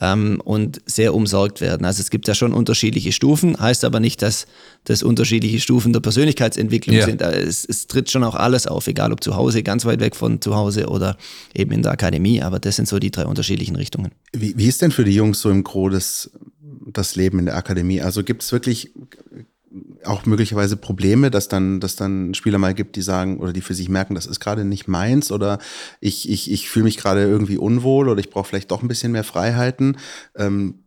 ähm, 0.00 0.40
und 0.42 0.80
sehr 0.86 1.12
umsorgt 1.14 1.60
werden. 1.60 1.84
Also 1.84 2.00
es 2.00 2.08
gibt 2.08 2.28
ja 2.28 2.34
schon 2.34 2.54
unterschiedliche 2.54 3.12
Stufen, 3.12 3.60
heißt 3.60 3.84
aber 3.84 4.00
nicht, 4.00 4.22
dass 4.22 4.46
das 4.84 5.02
unterschiedliche 5.02 5.60
Stufen 5.60 5.92
der 5.92 6.00
Persönlichkeitsentwicklung 6.00 6.96
Ja. 6.96 7.04
sind. 7.04 7.22
Also 7.22 7.38
Es, 7.40 7.66
es 7.68 7.86
tritt 7.88 8.10
schon 8.10 8.24
auch 8.24 8.36
alles 8.36 8.66
auf, 8.66 8.86
egal 8.86 9.12
ob 9.12 9.22
zu 9.22 9.36
Hause, 9.36 9.62
ganz 9.62 9.84
weit 9.84 10.00
weg 10.00 10.16
von 10.16 10.40
zu 10.40 10.56
Hause 10.56 10.86
oder 10.88 11.18
eben 11.54 11.72
in 11.72 11.82
der 11.82 11.92
Akademie, 11.92 12.40
aber 12.40 12.58
das 12.58 12.76
sind 12.76 12.88
so 12.88 12.98
die 12.98 13.10
drei 13.10 13.26
unterschiedlichen 13.26 13.76
Richtungen. 13.76 14.12
Wie, 14.32 14.56
wie 14.56 14.66
ist 14.66 14.80
denn 14.80 14.92
für 14.92 15.04
die 15.04 15.14
Jungs 15.14 15.40
so 15.42 15.50
im 15.50 15.62
Gro 15.62 15.90
das, 15.90 16.30
das 16.86 17.16
Leben 17.16 17.38
in 17.38 17.46
der 17.46 17.56
Akademie? 17.56 18.00
Also 18.00 18.22
gibt 18.22 18.42
es 18.42 18.52
wirklich 18.52 18.92
auch 20.04 20.24
möglicherweise 20.26 20.76
Probleme, 20.76 21.30
dass 21.30 21.48
dann, 21.48 21.80
dass 21.80 21.96
dann 21.96 22.34
Spieler 22.34 22.58
mal 22.58 22.74
gibt, 22.74 22.96
die 22.96 23.02
sagen 23.02 23.38
oder 23.38 23.52
die 23.52 23.60
für 23.60 23.74
sich 23.74 23.88
merken, 23.88 24.14
das 24.14 24.26
ist 24.26 24.40
gerade 24.40 24.64
nicht 24.64 24.86
meins 24.86 25.32
oder 25.32 25.58
ich, 26.00 26.28
ich, 26.30 26.50
ich 26.50 26.68
fühle 26.68 26.84
mich 26.84 26.96
gerade 26.96 27.22
irgendwie 27.22 27.58
unwohl 27.58 28.08
oder 28.08 28.20
ich 28.20 28.30
brauche 28.30 28.48
vielleicht 28.48 28.70
doch 28.70 28.82
ein 28.82 28.88
bisschen 28.88 29.12
mehr 29.12 29.24
Freiheiten. 29.24 29.96
Ähm, 30.36 30.80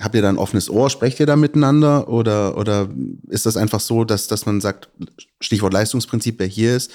habt 0.00 0.14
ihr 0.14 0.22
da 0.22 0.28
ein 0.28 0.38
offenes 0.38 0.70
Ohr? 0.70 0.90
Sprecht 0.90 1.18
ihr 1.18 1.26
da 1.26 1.36
miteinander? 1.36 2.08
Oder, 2.08 2.56
oder 2.56 2.88
ist 3.28 3.46
das 3.46 3.56
einfach 3.56 3.80
so, 3.80 4.04
dass, 4.04 4.28
dass 4.28 4.46
man 4.46 4.60
sagt, 4.60 4.88
Stichwort 5.40 5.72
Leistungsprinzip, 5.72 6.38
wer 6.38 6.46
hier 6.46 6.76
ist, 6.76 6.92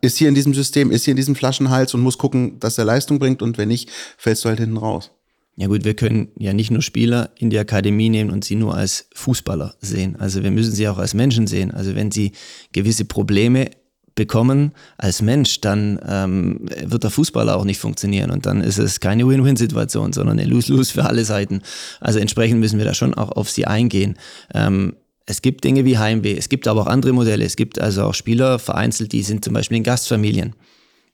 ist 0.00 0.18
hier 0.18 0.28
in 0.28 0.34
diesem 0.34 0.54
System, 0.54 0.90
ist 0.90 1.04
hier 1.04 1.12
in 1.12 1.16
diesem 1.16 1.36
Flaschenhals 1.36 1.94
und 1.94 2.00
muss 2.00 2.18
gucken, 2.18 2.58
dass 2.58 2.78
er 2.78 2.84
Leistung 2.84 3.18
bringt 3.18 3.40
und 3.40 3.56
wenn 3.56 3.68
nicht, 3.68 3.90
fällst 4.16 4.44
du 4.44 4.48
halt 4.48 4.58
hinten 4.58 4.76
raus. 4.76 5.12
Ja 5.60 5.66
gut, 5.66 5.84
wir 5.84 5.94
können 5.94 6.28
ja 6.38 6.52
nicht 6.52 6.70
nur 6.70 6.82
Spieler 6.82 7.30
in 7.36 7.50
die 7.50 7.58
Akademie 7.58 8.10
nehmen 8.10 8.30
und 8.30 8.44
sie 8.44 8.54
nur 8.54 8.76
als 8.76 9.08
Fußballer 9.16 9.74
sehen. 9.80 10.14
Also 10.20 10.44
wir 10.44 10.52
müssen 10.52 10.72
sie 10.72 10.88
auch 10.88 10.98
als 10.98 11.14
Menschen 11.14 11.48
sehen. 11.48 11.72
Also 11.72 11.96
wenn 11.96 12.12
sie 12.12 12.30
gewisse 12.70 13.04
Probleme 13.04 13.72
bekommen 14.14 14.70
als 14.98 15.20
Mensch, 15.20 15.60
dann 15.60 15.98
ähm, 16.06 16.60
wird 16.84 17.02
der 17.02 17.10
Fußballer 17.10 17.56
auch 17.56 17.64
nicht 17.64 17.80
funktionieren 17.80 18.30
und 18.30 18.46
dann 18.46 18.60
ist 18.60 18.78
es 18.78 19.00
keine 19.00 19.26
Win-Win-Situation, 19.26 20.12
sondern 20.12 20.38
eine 20.38 20.48
Lose-Lose 20.48 20.92
für 20.92 21.06
alle 21.06 21.24
Seiten. 21.24 21.62
Also 22.00 22.20
entsprechend 22.20 22.60
müssen 22.60 22.78
wir 22.78 22.84
da 22.84 22.94
schon 22.94 23.14
auch 23.14 23.32
auf 23.32 23.50
sie 23.50 23.66
eingehen. 23.66 24.16
Ähm, 24.54 24.94
es 25.26 25.42
gibt 25.42 25.64
Dinge 25.64 25.84
wie 25.84 25.98
Heimweh, 25.98 26.36
es 26.36 26.48
gibt 26.48 26.68
aber 26.68 26.82
auch 26.82 26.86
andere 26.86 27.12
Modelle. 27.12 27.44
Es 27.44 27.56
gibt 27.56 27.80
also 27.80 28.04
auch 28.04 28.14
Spieler 28.14 28.60
vereinzelt, 28.60 29.10
die 29.10 29.24
sind 29.24 29.44
zum 29.44 29.54
Beispiel 29.54 29.78
in 29.78 29.82
Gastfamilien. 29.82 30.54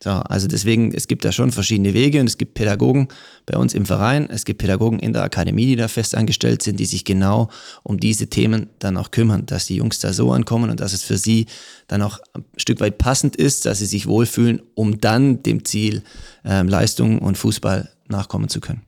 So, 0.05 0.11
also 0.11 0.49
deswegen, 0.49 0.93
es 0.93 1.09
gibt 1.09 1.25
da 1.25 1.33
schon 1.33 1.51
verschiedene 1.51 1.95
Wege 1.95 2.21
und 2.21 2.27
es 2.27 2.37
gibt 2.37 2.53
Pädagogen 2.53 3.09
bei 3.47 3.57
uns 3.57 3.73
im 3.73 3.87
Verein, 3.87 4.29
es 4.29 4.45
gibt 4.45 4.59
Pädagogen 4.59 4.99
in 4.99 5.15
der 5.15 5.23
Akademie, 5.23 5.65
die 5.65 5.77
da 5.77 5.89
fest 5.89 6.15
angestellt 6.15 6.61
sind, 6.61 6.79
die 6.79 6.85
sich 6.85 7.07
genau 7.07 7.49
um 7.85 7.99
diese 7.99 8.27
Themen 8.27 8.69
dann 8.81 8.99
auch 8.99 9.13
kümmern, 9.13 9.47
dass 9.47 9.65
die 9.65 9.77
Jungs 9.77 10.01
da 10.01 10.13
so 10.13 10.31
ankommen 10.31 10.69
und 10.69 10.81
dass 10.81 10.93
es 10.93 11.03
für 11.03 11.17
sie 11.17 11.47
dann 11.87 12.03
auch 12.03 12.19
ein 12.35 12.45
Stück 12.59 12.81
weit 12.81 12.99
passend 12.99 13.35
ist, 13.35 13.65
dass 13.65 13.79
sie 13.79 13.87
sich 13.87 14.07
wohlfühlen, 14.07 14.61
um 14.75 15.01
dann 15.01 15.43
dem 15.43 15.65
Ziel 15.65 16.03
ähm, 16.45 16.69
Leistung 16.69 17.21
und 17.21 17.39
Fußball 17.39 17.89
nachkommen 18.07 18.51
zu 18.51 18.61
können. 18.61 18.83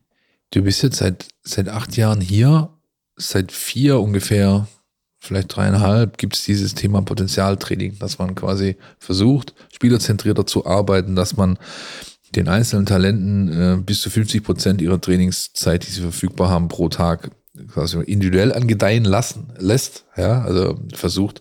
Du 0.50 0.60
bist 0.64 0.82
jetzt 0.82 0.98
seit, 0.98 1.28
seit 1.44 1.70
acht 1.70 1.96
Jahren 1.96 2.20
hier, 2.20 2.68
seit 3.16 3.52
vier 3.52 4.00
ungefähr, 4.00 4.68
vielleicht 5.26 5.54
dreieinhalb, 5.54 6.18
gibt 6.18 6.36
es 6.36 6.44
dieses 6.44 6.74
Thema 6.74 7.02
Potenzialtraining, 7.02 7.98
dass 7.98 8.18
man 8.18 8.34
quasi 8.34 8.76
versucht, 8.98 9.54
spielerzentrierter 9.72 10.46
zu 10.46 10.66
arbeiten, 10.66 11.16
dass 11.16 11.36
man 11.36 11.58
den 12.34 12.48
einzelnen 12.48 12.86
Talenten 12.86 13.48
äh, 13.48 13.76
bis 13.76 14.00
zu 14.00 14.10
50 14.10 14.42
Prozent 14.42 14.82
ihrer 14.82 15.00
Trainingszeit, 15.00 15.86
die 15.86 15.90
sie 15.90 16.00
verfügbar 16.00 16.50
haben 16.50 16.68
pro 16.68 16.88
Tag, 16.88 17.30
quasi 17.72 17.98
individuell 18.00 18.52
angedeihen 18.52 19.04
lassen 19.04 19.52
lässt. 19.58 20.04
Ja, 20.16 20.42
also 20.42 20.78
versucht, 20.94 21.40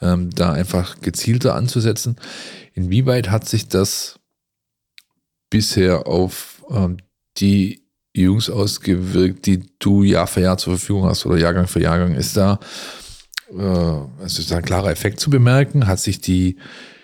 ähm, 0.00 0.30
da 0.30 0.52
einfach 0.52 1.00
gezielter 1.00 1.54
anzusetzen. 1.54 2.16
Inwieweit 2.74 3.30
hat 3.30 3.48
sich 3.48 3.68
das 3.68 4.18
bisher 5.50 6.06
auf 6.06 6.62
ähm, 6.70 6.98
die 7.38 7.88
Jungs 8.14 8.50
ausgewirkt, 8.50 9.46
die 9.46 9.64
du 9.78 10.02
Jahr 10.02 10.26
für 10.26 10.40
Jahr 10.40 10.58
zur 10.58 10.76
Verfügung 10.76 11.04
hast 11.04 11.24
oder 11.26 11.38
Jahrgang 11.38 11.66
für 11.66 11.80
Jahrgang? 11.80 12.14
Ist 12.14 12.36
da, 12.36 12.58
äh, 13.50 13.62
also 14.22 14.40
ist 14.40 14.50
da 14.50 14.56
ein 14.56 14.64
klarer 14.64 14.90
Effekt 14.90 15.20
zu 15.20 15.30
bemerken? 15.30 15.86
Hat 15.86 16.00
sich 16.00 16.20
die 16.20 16.56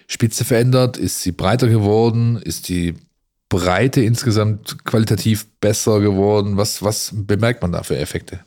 Spitze 0.06 0.44
verändert? 0.44 0.96
Ist 0.96 1.22
sie 1.22 1.32
breiter 1.32 1.68
geworden? 1.68 2.36
Ist 2.36 2.68
die 2.68 2.94
Breite 3.48 4.02
insgesamt 4.02 4.84
qualitativ 4.84 5.46
besser 5.60 6.00
geworden? 6.00 6.56
Was, 6.56 6.82
was 6.82 7.12
bemerkt 7.14 7.62
man 7.62 7.72
da 7.72 7.82
für 7.82 7.96
Effekte? 7.96 8.40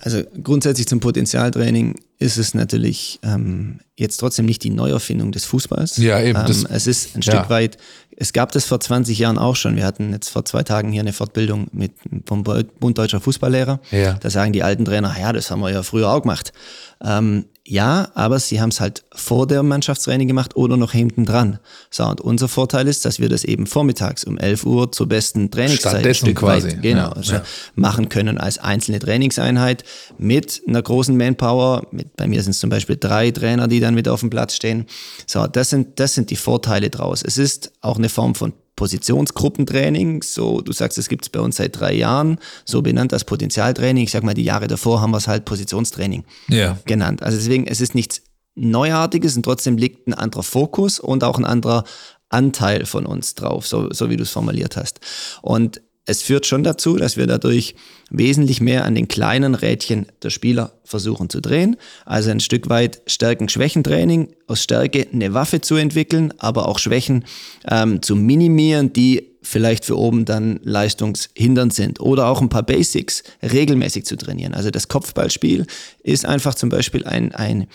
Also 0.00 0.22
grundsätzlich 0.42 0.86
zum 0.86 1.00
Potenzialtraining 1.00 1.96
ist 2.18 2.36
es 2.36 2.54
natürlich 2.54 3.20
ähm, 3.22 3.80
jetzt 3.96 4.18
trotzdem 4.18 4.46
nicht 4.46 4.62
die 4.64 4.70
Neuerfindung 4.70 5.32
des 5.32 5.44
Fußballs. 5.44 5.96
Ja, 5.98 6.20
eben, 6.20 6.38
Ähm, 6.38 6.66
es 6.70 6.86
ist 6.86 7.16
ein 7.16 7.22
ja. 7.22 7.32
Stück 7.32 7.50
weit, 7.50 7.78
es 8.20 8.32
gab 8.32 8.50
das 8.50 8.64
vor 8.64 8.80
20 8.80 9.16
Jahren 9.16 9.38
auch 9.38 9.54
schon. 9.54 9.76
Wir 9.76 9.86
hatten 9.86 10.12
jetzt 10.12 10.28
vor 10.28 10.44
zwei 10.44 10.64
Tagen 10.64 10.90
hier 10.90 11.02
eine 11.02 11.12
Fortbildung 11.12 11.68
mit 11.70 11.92
vom 12.26 12.42
Bund 12.42 12.98
Deutscher 12.98 13.20
Fußballlehrer. 13.20 13.78
Ja. 13.92 14.14
Da 14.14 14.28
sagen 14.28 14.52
die 14.52 14.64
alten 14.64 14.84
Trainer, 14.84 15.14
ja, 15.18 15.32
das 15.32 15.52
haben 15.52 15.60
wir 15.60 15.70
ja 15.70 15.84
früher 15.84 16.10
auch 16.10 16.22
gemacht. 16.22 16.52
Ähm, 17.00 17.44
ja, 17.70 18.08
aber 18.14 18.38
sie 18.38 18.62
haben 18.62 18.70
es 18.70 18.80
halt 18.80 19.04
vor 19.14 19.46
der 19.46 19.62
Mannschaftstraining 19.62 20.26
gemacht 20.26 20.56
oder 20.56 20.78
noch 20.78 20.92
hinten 20.92 21.26
dran. 21.26 21.58
So, 21.90 22.04
und 22.06 22.22
unser 22.22 22.48
Vorteil 22.48 22.88
ist, 22.88 23.04
dass 23.04 23.20
wir 23.20 23.28
das 23.28 23.44
eben 23.44 23.66
vormittags 23.66 24.24
um 24.24 24.38
11 24.38 24.64
Uhr 24.64 24.90
zur 24.90 25.06
besten 25.06 25.50
Trainingszeit 25.50 25.92
Stattdessen 25.92 26.34
quasi, 26.34 26.68
weit, 26.68 26.82
genau, 26.82 27.00
ja, 27.00 27.12
also 27.12 27.34
ja. 27.34 27.42
machen 27.74 28.08
können 28.08 28.38
als 28.38 28.56
einzelne 28.56 29.00
Trainingseinheit 29.00 29.84
mit 30.16 30.62
einer 30.66 30.80
großen 30.80 31.14
Manpower. 31.14 31.86
Mit, 31.90 32.16
bei 32.16 32.26
mir 32.26 32.42
sind 32.42 32.52
es 32.52 32.58
zum 32.58 32.70
Beispiel 32.70 32.96
drei 32.98 33.30
Trainer, 33.32 33.68
die 33.68 33.80
dann 33.80 33.94
mit 33.94 34.08
auf 34.08 34.20
dem 34.20 34.30
Platz 34.30 34.54
stehen. 34.54 34.86
So, 35.26 35.46
das 35.46 35.68
sind, 35.68 36.00
das 36.00 36.14
sind 36.14 36.30
die 36.30 36.36
Vorteile 36.36 36.88
draus. 36.88 37.22
Es 37.22 37.36
ist 37.36 37.72
auch 37.82 37.98
eine 37.98 38.07
Form 38.08 38.34
von 38.34 38.52
Positionsgruppentraining. 38.76 40.22
So, 40.22 40.60
du 40.60 40.72
sagst, 40.72 40.98
es 40.98 41.08
gibt 41.08 41.24
es 41.24 41.28
bei 41.28 41.40
uns 41.40 41.56
seit 41.56 41.78
drei 41.78 41.94
Jahren, 41.94 42.38
so 42.64 42.82
benannt 42.82 43.12
als 43.12 43.24
Potenzialtraining. 43.24 44.04
Ich 44.04 44.10
sag 44.12 44.22
mal, 44.22 44.34
die 44.34 44.44
Jahre 44.44 44.66
davor 44.68 45.00
haben 45.00 45.10
wir 45.10 45.18
es 45.18 45.28
halt 45.28 45.44
Positionstraining 45.44 46.24
Ja. 46.48 46.78
genannt. 46.84 47.22
Also 47.22 47.36
deswegen, 47.36 47.66
es 47.66 47.80
ist 47.80 47.94
nichts 47.94 48.22
Neuartiges 48.54 49.36
und 49.36 49.42
trotzdem 49.44 49.76
liegt 49.76 50.08
ein 50.08 50.14
anderer 50.14 50.42
Fokus 50.42 50.98
und 50.98 51.22
auch 51.24 51.38
ein 51.38 51.44
anderer 51.44 51.84
Anteil 52.28 52.86
von 52.86 53.06
uns 53.06 53.34
drauf, 53.34 53.66
so, 53.66 53.88
so 53.92 54.10
wie 54.10 54.16
du 54.16 54.22
es 54.24 54.30
formuliert 54.30 54.76
hast. 54.76 55.00
Und 55.42 55.80
es 56.08 56.22
führt 56.22 56.46
schon 56.46 56.64
dazu, 56.64 56.96
dass 56.96 57.18
wir 57.18 57.26
dadurch 57.26 57.74
wesentlich 58.08 58.62
mehr 58.62 58.86
an 58.86 58.94
den 58.94 59.08
kleinen 59.08 59.54
Rädchen 59.54 60.06
der 60.22 60.30
Spieler 60.30 60.72
versuchen 60.82 61.28
zu 61.28 61.42
drehen. 61.42 61.76
Also 62.06 62.30
ein 62.30 62.40
Stück 62.40 62.70
weit 62.70 63.02
Stärken-Schwächen-Training, 63.06 64.28
aus 64.46 64.62
Stärke 64.62 65.06
eine 65.12 65.34
Waffe 65.34 65.60
zu 65.60 65.76
entwickeln, 65.76 66.32
aber 66.38 66.66
auch 66.66 66.78
Schwächen 66.78 67.26
ähm, 67.70 68.00
zu 68.00 68.16
minimieren, 68.16 68.90
die 68.94 69.28
vielleicht 69.42 69.84
für 69.84 69.98
oben 69.98 70.24
dann 70.24 70.60
leistungshindernd 70.62 71.74
sind. 71.74 72.00
Oder 72.00 72.28
auch 72.28 72.40
ein 72.40 72.48
paar 72.48 72.62
Basics 72.62 73.22
regelmäßig 73.42 74.06
zu 74.06 74.16
trainieren. 74.16 74.54
Also 74.54 74.70
das 74.70 74.88
Kopfballspiel 74.88 75.66
ist 76.02 76.24
einfach 76.24 76.54
zum 76.54 76.70
Beispiel 76.70 77.04
ein, 77.04 77.34
ein 77.34 77.66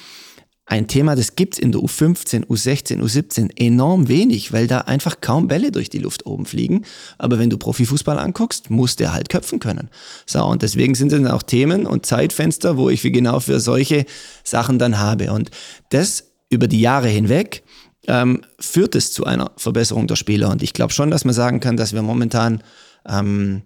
ein 0.65 0.87
Thema, 0.87 1.15
das 1.15 1.35
gibt's 1.35 1.59
in 1.59 1.73
der 1.73 1.81
U15, 1.81 2.45
U16, 2.45 3.01
U17 3.01 3.51
enorm 3.57 4.07
wenig, 4.07 4.53
weil 4.53 4.67
da 4.67 4.79
einfach 4.79 5.19
kaum 5.19 5.49
Bälle 5.49 5.71
durch 5.71 5.89
die 5.89 5.99
Luft 5.99 6.25
oben 6.25 6.45
fliegen. 6.45 6.85
Aber 7.17 7.37
wenn 7.37 7.49
du 7.49 7.57
Profifußball 7.57 8.17
anguckst, 8.17 8.69
muss 8.69 8.95
der 8.95 9.11
halt 9.11 9.27
köpfen 9.27 9.59
können. 9.59 9.89
So, 10.25 10.43
und 10.45 10.61
deswegen 10.61 10.95
sind 10.95 11.11
dann 11.11 11.27
auch 11.27 11.43
Themen 11.43 11.85
und 11.85 12.05
Zeitfenster, 12.05 12.77
wo 12.77 12.89
ich 12.89 13.01
für 13.01 13.11
genau 13.11 13.41
für 13.41 13.59
solche 13.59 14.05
Sachen 14.45 14.79
dann 14.79 14.99
habe. 14.99 15.33
Und 15.33 15.51
das 15.89 16.31
über 16.49 16.67
die 16.69 16.79
Jahre 16.79 17.09
hinweg 17.09 17.63
ähm, 18.07 18.41
führt 18.57 18.95
es 18.95 19.11
zu 19.11 19.25
einer 19.25 19.51
Verbesserung 19.57 20.07
der 20.07 20.15
Spieler. 20.15 20.49
Und 20.49 20.63
ich 20.63 20.73
glaube 20.73 20.93
schon, 20.93 21.11
dass 21.11 21.25
man 21.25 21.33
sagen 21.33 21.59
kann, 21.59 21.75
dass 21.75 21.93
wir 21.93 22.01
momentan 22.01 22.63
ähm, 23.05 23.63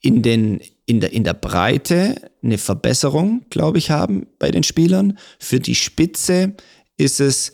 in, 0.00 0.22
den, 0.22 0.60
in, 0.90 0.98
der, 0.98 1.12
in 1.12 1.22
der 1.22 1.34
Breite 1.34 2.16
eine 2.42 2.58
Verbesserung, 2.58 3.42
glaube 3.48 3.78
ich, 3.78 3.92
haben 3.92 4.26
bei 4.40 4.50
den 4.50 4.64
Spielern. 4.64 5.16
Für 5.38 5.60
die 5.60 5.76
Spitze 5.76 6.54
ist 6.96 7.20
es, 7.20 7.52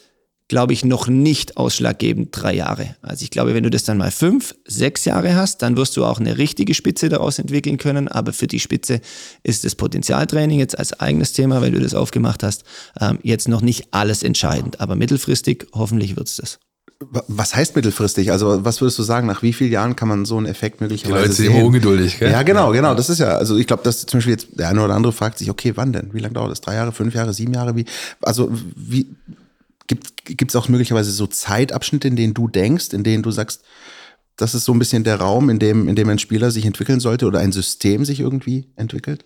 glaube 0.49 0.72
ich, 0.72 0.87
noch 0.87 1.07
nicht 1.07 1.59
ausschlaggebend 1.59 2.30
drei 2.32 2.55
Jahre. 2.55 2.97
Also 3.03 3.24
ich 3.24 3.30
glaube, 3.30 3.53
wenn 3.53 3.62
du 3.62 3.68
das 3.68 3.84
dann 3.84 3.99
mal 3.99 4.11
fünf, 4.11 4.55
sechs 4.66 5.05
Jahre 5.05 5.34
hast, 5.34 5.61
dann 5.61 5.76
wirst 5.76 5.99
du 5.99 6.07
auch 6.07 6.18
eine 6.18 6.39
richtige 6.39 6.72
Spitze 6.72 7.11
daraus 7.11 7.39
entwickeln 7.39 7.76
können. 7.76 8.09
Aber 8.09 8.32
für 8.32 8.47
die 8.47 8.59
Spitze 8.59 9.03
ist 9.43 9.66
das 9.66 9.74
Potenzialtraining 9.74 10.59
jetzt 10.59 10.78
als 10.78 10.99
eigenes 10.99 11.34
Thema, 11.34 11.61
weil 11.61 11.72
du 11.72 11.80
das 11.80 11.93
aufgemacht 11.93 12.43
hast, 12.43 12.64
ähm, 12.99 13.18
jetzt 13.22 13.49
noch 13.49 13.61
nicht 13.61 13.89
alles 13.91 14.22
entscheidend. 14.22 14.80
Aber 14.80 14.97
mittelfristig 14.97 15.66
hoffentlich 15.74 16.16
wird 16.16 16.28
es 16.28 16.37
das. 16.37 16.59
Was 16.99 17.55
heißt 17.55 17.76
mittelfristig? 17.76 18.32
Also 18.32 18.64
was 18.64 18.80
würdest 18.80 18.99
du 18.99 19.03
sagen, 19.03 19.26
nach 19.26 19.42
wie 19.42 19.53
vielen 19.53 19.70
Jahren 19.70 19.97
kann 19.97 20.09
man 20.09 20.24
so 20.24 20.38
einen 20.38 20.47
Effekt 20.47 20.80
möglicherweise 20.80 21.16
Die 21.16 21.22
Leute 21.22 21.32
sind 21.34 21.47
immer 21.47 21.64
ungeduldig, 21.64 22.18
gell? 22.18 22.30
Ja, 22.30 22.42
genau, 22.42 22.72
genau. 22.72 22.94
Das 22.94 23.11
ist 23.11 23.18
ja, 23.18 23.36
also 23.36 23.57
ich 23.57 23.66
glaube, 23.66 23.82
dass 23.82 24.07
zum 24.07 24.18
Beispiel 24.18 24.32
jetzt 24.32 24.59
der 24.59 24.68
eine 24.68 24.82
oder 24.82 24.94
andere 24.94 25.12
fragt 25.12 25.38
sich, 25.38 25.51
okay, 25.51 25.72
wann 25.74 25.92
denn? 25.92 26.14
Wie 26.14 26.20
lange 26.20 26.34
dauert 26.34 26.51
das? 26.51 26.62
Drei 26.62 26.74
Jahre, 26.74 26.92
fünf 26.92 27.14
Jahre, 27.14 27.34
sieben 27.34 27.53
Jahre? 27.53 27.76
Wie? 27.76 27.84
Also 28.22 28.51
wie 28.74 29.14
gibt 29.86 30.51
es 30.51 30.57
auch 30.57 30.68
möglicherweise 30.68 31.11
so 31.11 31.26
Zeitabschnitte, 31.26 32.09
in 32.09 32.16
denen 32.16 32.34
du 32.34 32.49
denkst, 32.49 32.92
in 32.92 33.05
denen 33.05 33.22
du 33.22 33.30
sagst, 33.30 33.62
das 34.36 34.55
ist 34.55 34.64
so 34.64 34.72
ein 34.72 34.78
bisschen 34.78 35.05
der 35.05 35.16
Raum, 35.16 35.51
in 35.51 35.59
dem, 35.59 35.88
in 35.88 35.97
dem 35.97 36.09
ein 36.09 36.18
Spieler 36.18 36.51
sich 36.51 36.66
entwickeln 36.66 37.01
sollte 37.01 37.26
oder 37.26 37.40
ein 37.40 37.53
System 37.53 38.05
sich 38.05 38.20
irgendwie 38.20 38.66
entwickelt? 38.76 39.24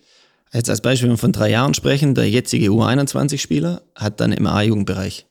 Jetzt 0.53 0.69
als 0.69 0.81
Beispiel, 0.81 1.07
wenn 1.07 1.15
wir 1.15 1.19
von 1.19 1.31
drei 1.31 1.49
Jahren 1.49 1.73
sprechen, 1.73 2.15
der 2.15 2.29
jetzige 2.29 2.67
U21-Spieler 2.67 3.81
hat 3.95 4.19
dann 4.19 4.33
im 4.33 4.45
A-Jugendbereich 4.45 5.25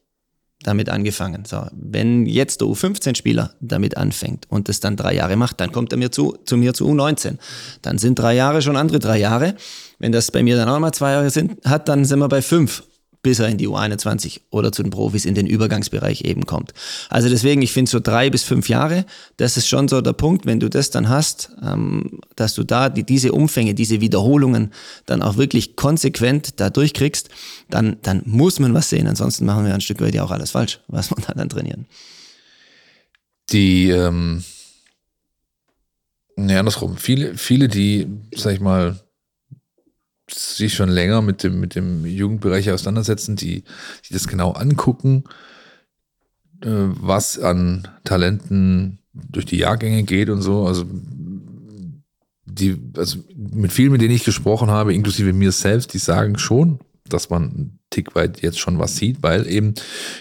damit 0.62 0.88
angefangen. 0.90 1.44
So, 1.46 1.66
wenn 1.72 2.26
jetzt 2.26 2.60
der 2.60 2.68
U15-Spieler 2.68 3.54
damit 3.60 3.96
anfängt 3.96 4.46
und 4.50 4.68
das 4.68 4.80
dann 4.80 4.96
drei 4.96 5.14
Jahre 5.14 5.36
macht, 5.36 5.60
dann 5.60 5.72
kommt 5.72 5.92
er 5.92 5.98
mir 5.98 6.10
zu, 6.10 6.36
zu 6.44 6.56
mir 6.56 6.74
zu 6.74 6.86
U19. 6.86 7.38
Dann 7.82 7.98
sind 7.98 8.18
drei 8.18 8.34
Jahre 8.34 8.60
schon 8.60 8.76
andere 8.76 8.98
drei 8.98 9.18
Jahre. 9.18 9.54
Wenn 9.98 10.12
das 10.12 10.30
bei 10.30 10.42
mir 10.42 10.56
dann 10.56 10.68
auch 10.68 10.78
mal 10.78 10.92
zwei 10.92 11.12
Jahre 11.12 11.30
sind, 11.30 11.64
hat, 11.64 11.88
dann 11.88 12.04
sind 12.04 12.18
wir 12.18 12.28
bei 12.28 12.42
fünf 12.42 12.82
bis 13.22 13.38
er 13.38 13.48
in 13.48 13.58
die 13.58 13.68
U21 13.68 14.40
oder 14.50 14.72
zu 14.72 14.82
den 14.82 14.90
Profis 14.90 15.24
in 15.24 15.34
den 15.34 15.46
Übergangsbereich 15.46 16.22
eben 16.22 16.46
kommt. 16.46 16.72
Also 17.08 17.28
deswegen, 17.28 17.60
ich 17.60 17.72
finde 17.72 17.90
so 17.90 18.00
drei 18.00 18.30
bis 18.30 18.42
fünf 18.42 18.68
Jahre, 18.68 19.04
das 19.36 19.56
ist 19.56 19.68
schon 19.68 19.88
so 19.88 20.00
der 20.00 20.14
Punkt, 20.14 20.46
wenn 20.46 20.60
du 20.60 20.70
das 20.70 20.90
dann 20.90 21.08
hast, 21.08 21.50
ähm, 21.62 22.20
dass 22.36 22.54
du 22.54 22.64
da 22.64 22.88
die, 22.88 23.04
diese 23.04 23.32
Umfänge, 23.32 23.74
diese 23.74 24.00
Wiederholungen 24.00 24.72
dann 25.06 25.22
auch 25.22 25.36
wirklich 25.36 25.76
konsequent 25.76 26.60
da 26.60 26.70
durchkriegst, 26.70 27.28
dann, 27.68 27.98
dann 28.02 28.22
muss 28.24 28.58
man 28.58 28.72
was 28.72 28.88
sehen. 28.88 29.06
Ansonsten 29.06 29.44
machen 29.44 29.66
wir 29.66 29.74
ein 29.74 29.80
Stück 29.80 30.00
weit 30.00 30.14
ja 30.14 30.24
auch 30.24 30.30
alles 30.30 30.52
falsch, 30.52 30.80
was 30.88 31.10
man 31.10 31.22
da 31.26 31.34
dann 31.34 31.48
trainieren. 31.48 31.86
Die, 33.50 33.90
ähm, 33.90 34.44
ne, 36.36 36.58
andersrum, 36.58 36.96
viele, 36.96 37.36
viele, 37.36 37.68
die, 37.68 38.06
sag 38.34 38.54
ich 38.54 38.60
mal, 38.60 38.98
sich 40.34 40.74
schon 40.74 40.88
länger 40.88 41.22
mit 41.22 41.42
dem, 41.42 41.60
mit 41.60 41.74
dem 41.74 42.06
Jugendbereich 42.06 42.70
auseinandersetzen, 42.70 43.36
die, 43.36 43.64
die 44.08 44.12
das 44.12 44.28
genau 44.28 44.52
angucken, 44.52 45.24
äh, 46.62 46.68
was 46.68 47.38
an 47.38 47.88
Talenten 48.04 48.98
durch 49.12 49.46
die 49.46 49.58
Jahrgänge 49.58 50.04
geht 50.04 50.30
und 50.30 50.42
so. 50.42 50.66
Also 50.66 50.84
die, 52.44 52.78
also 52.96 53.18
mit 53.36 53.72
vielen, 53.72 53.92
mit 53.92 54.00
denen 54.00 54.14
ich 54.14 54.24
gesprochen 54.24 54.70
habe, 54.70 54.94
inklusive 54.94 55.32
mir 55.32 55.52
selbst, 55.52 55.94
die 55.94 55.98
sagen 55.98 56.38
schon, 56.38 56.80
dass 57.08 57.30
man 57.30 57.79
Tick 57.90 58.14
weit 58.14 58.40
jetzt 58.40 58.58
schon 58.58 58.78
was 58.78 58.96
sieht, 58.96 59.22
weil 59.22 59.48
eben, 59.48 59.74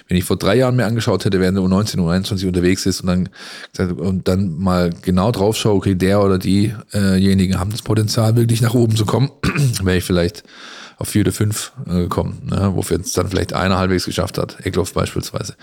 wenn 0.08 0.18
ich 0.18 0.24
vor 0.24 0.38
drei 0.38 0.56
Jahren 0.56 0.76
mir 0.76 0.86
angeschaut 0.86 1.24
hätte, 1.24 1.40
während 1.40 1.58
der 1.58 1.64
U19, 1.64 1.98
U21 1.98 2.48
unterwegs 2.48 2.86
ist 2.88 3.02
und 3.02 3.08
dann, 3.08 3.92
und 3.92 4.28
dann 4.28 4.58
mal 4.58 4.90
genau 5.02 5.32
drauf 5.32 5.56
schaue, 5.56 5.76
okay, 5.76 5.96
der 5.96 6.22
oder 6.22 6.40
diejenigen 6.40 7.54
äh 7.54 7.58
haben 7.58 7.72
das 7.72 7.84
Potenzial, 7.84 8.36
wirklich 8.36 8.62
nach 8.62 8.74
oben 8.74 8.96
zu 8.96 9.06
kommen, 9.06 9.32
wäre 9.84 9.98
ich 9.98 10.04
vielleicht 10.04 10.44
auf 10.98 11.10
vier 11.10 11.22
oder 11.22 11.32
fünf 11.32 11.72
äh, 11.88 12.02
gekommen, 12.02 12.42
ne, 12.50 12.72
wofür 12.74 13.00
es 13.00 13.14
dann 13.14 13.30
vielleicht 13.30 13.54
einer 13.54 13.78
halbwegs 13.78 14.06
geschafft 14.06 14.38
hat, 14.38 14.66
Eckloff 14.66 14.94
beispielsweise. 14.94 15.56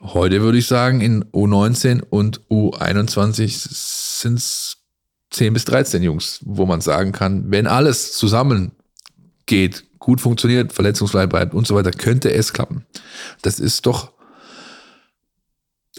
Heute 0.00 0.42
würde 0.42 0.58
ich 0.58 0.66
sagen, 0.66 1.00
in 1.00 1.24
U19 1.24 2.02
und 2.02 2.42
U21 2.50 3.66
sind 4.20 4.38
es 4.38 4.76
10 5.30 5.54
bis 5.54 5.64
13 5.64 6.02
Jungs, 6.02 6.40
wo 6.42 6.66
man 6.66 6.80
sagen 6.80 7.12
kann, 7.12 7.50
wenn 7.50 7.66
alles 7.66 8.12
zusammen 8.12 8.72
geht, 9.46 9.84
funktioniert, 10.20 10.72
verletzungsfrei 10.72 11.26
bleibt 11.26 11.54
und 11.54 11.66
so 11.66 11.74
weiter, 11.74 11.90
könnte 11.90 12.32
es 12.32 12.52
klappen. 12.52 12.84
Das 13.42 13.58
ist 13.58 13.86
doch 13.86 14.12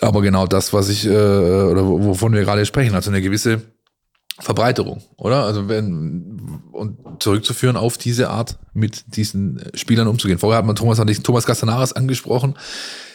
aber 0.01 0.21
genau 0.21 0.45
das, 0.45 0.73
was 0.73 0.89
ich, 0.89 1.05
äh, 1.05 1.09
oder 1.09 1.85
wovon 1.85 2.33
wir 2.33 2.41
gerade 2.41 2.65
sprechen, 2.65 2.95
also 2.95 3.09
eine 3.09 3.21
gewisse 3.21 3.61
Verbreiterung, 4.39 5.01
oder? 5.15 5.43
Also 5.43 5.69
wenn, 5.69 6.61
und 6.71 6.97
zurückzuführen 7.23 7.77
auf 7.77 7.97
diese 7.97 8.29
Art, 8.29 8.57
mit 8.73 9.15
diesen 9.15 9.61
Spielern 9.73 10.07
umzugehen. 10.07 10.39
Vorher 10.39 10.57
hat 10.57 10.65
man 10.65 10.75
Thomas, 10.75 10.99
Thomas 11.23 11.45
Castanaras 11.45 11.93
angesprochen. 11.93 12.55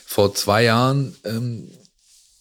Vor 0.06 0.34
zwei 0.34 0.64
Jahren 0.64 1.14
ähm, 1.24 1.68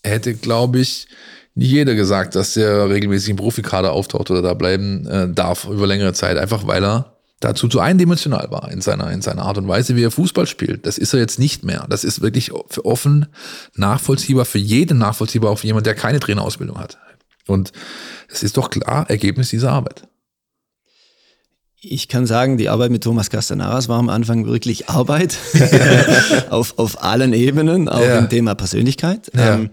hätte, 0.04 0.34
glaube 0.34 0.80
ich, 0.80 1.08
nicht 1.56 1.72
jeder 1.72 1.94
gesagt, 1.96 2.36
dass 2.36 2.54
der 2.54 2.90
regelmäßig 2.90 3.32
im 3.32 3.36
Profikader 3.36 3.92
auftaucht 3.92 4.32
oder 4.32 4.42
da 4.42 4.54
bleiben 4.54 5.06
äh, 5.08 5.30
darf 5.30 5.66
über 5.66 5.86
längere 5.86 6.14
Zeit, 6.14 6.38
einfach 6.38 6.66
weil 6.66 6.84
er 6.86 7.19
dazu 7.40 7.68
zu 7.68 7.80
eindimensional 7.80 8.52
war 8.52 8.72
in 8.72 8.82
seiner, 8.82 9.12
in 9.12 9.22
seiner 9.22 9.44
Art 9.44 9.58
und 9.58 9.68
Weise, 9.68 9.96
wie 9.96 10.04
er 10.04 10.12
Fußball 10.12 10.46
spielt. 10.46 10.86
Das 10.86 10.98
ist 10.98 11.14
er 11.14 11.20
jetzt 11.20 11.40
nicht 11.40 11.64
mehr. 11.64 11.86
Das 11.90 12.04
ist 12.04 12.22
wirklich 12.22 12.52
für 12.68 12.86
offen 12.86 13.28
nachvollziehbar, 13.76 14.46
für 14.46 14.58
jeden 14.58 14.98
nachvollziehbar, 14.98 15.52
auch 15.52 15.60
für 15.60 15.68
jemand, 15.68 15.86
der 15.86 15.96
keine 15.96 16.20
Trainerausbildung 16.20 16.78
hat. 16.78 16.98
Und 17.48 17.72
es 18.28 18.44
ist 18.44 18.58
doch 18.58 18.70
klar 18.70 19.10
Ergebnis 19.10 19.50
dieser 19.50 19.72
Arbeit. 19.72 20.04
Ich 21.82 22.10
kann 22.10 22.26
sagen, 22.26 22.58
die 22.58 22.68
Arbeit 22.68 22.92
mit 22.92 23.04
Thomas 23.04 23.30
Castanaras 23.30 23.88
war 23.88 24.00
am 24.00 24.10
Anfang 24.10 24.46
wirklich 24.46 24.90
Arbeit 24.90 25.38
auf, 26.50 26.78
auf 26.78 27.02
allen 27.02 27.32
Ebenen, 27.32 27.88
auch 27.88 28.02
ja. 28.02 28.20
im 28.20 28.28
Thema 28.28 28.54
Persönlichkeit. 28.54 29.32
Ja. 29.34 29.56
Ähm, 29.56 29.70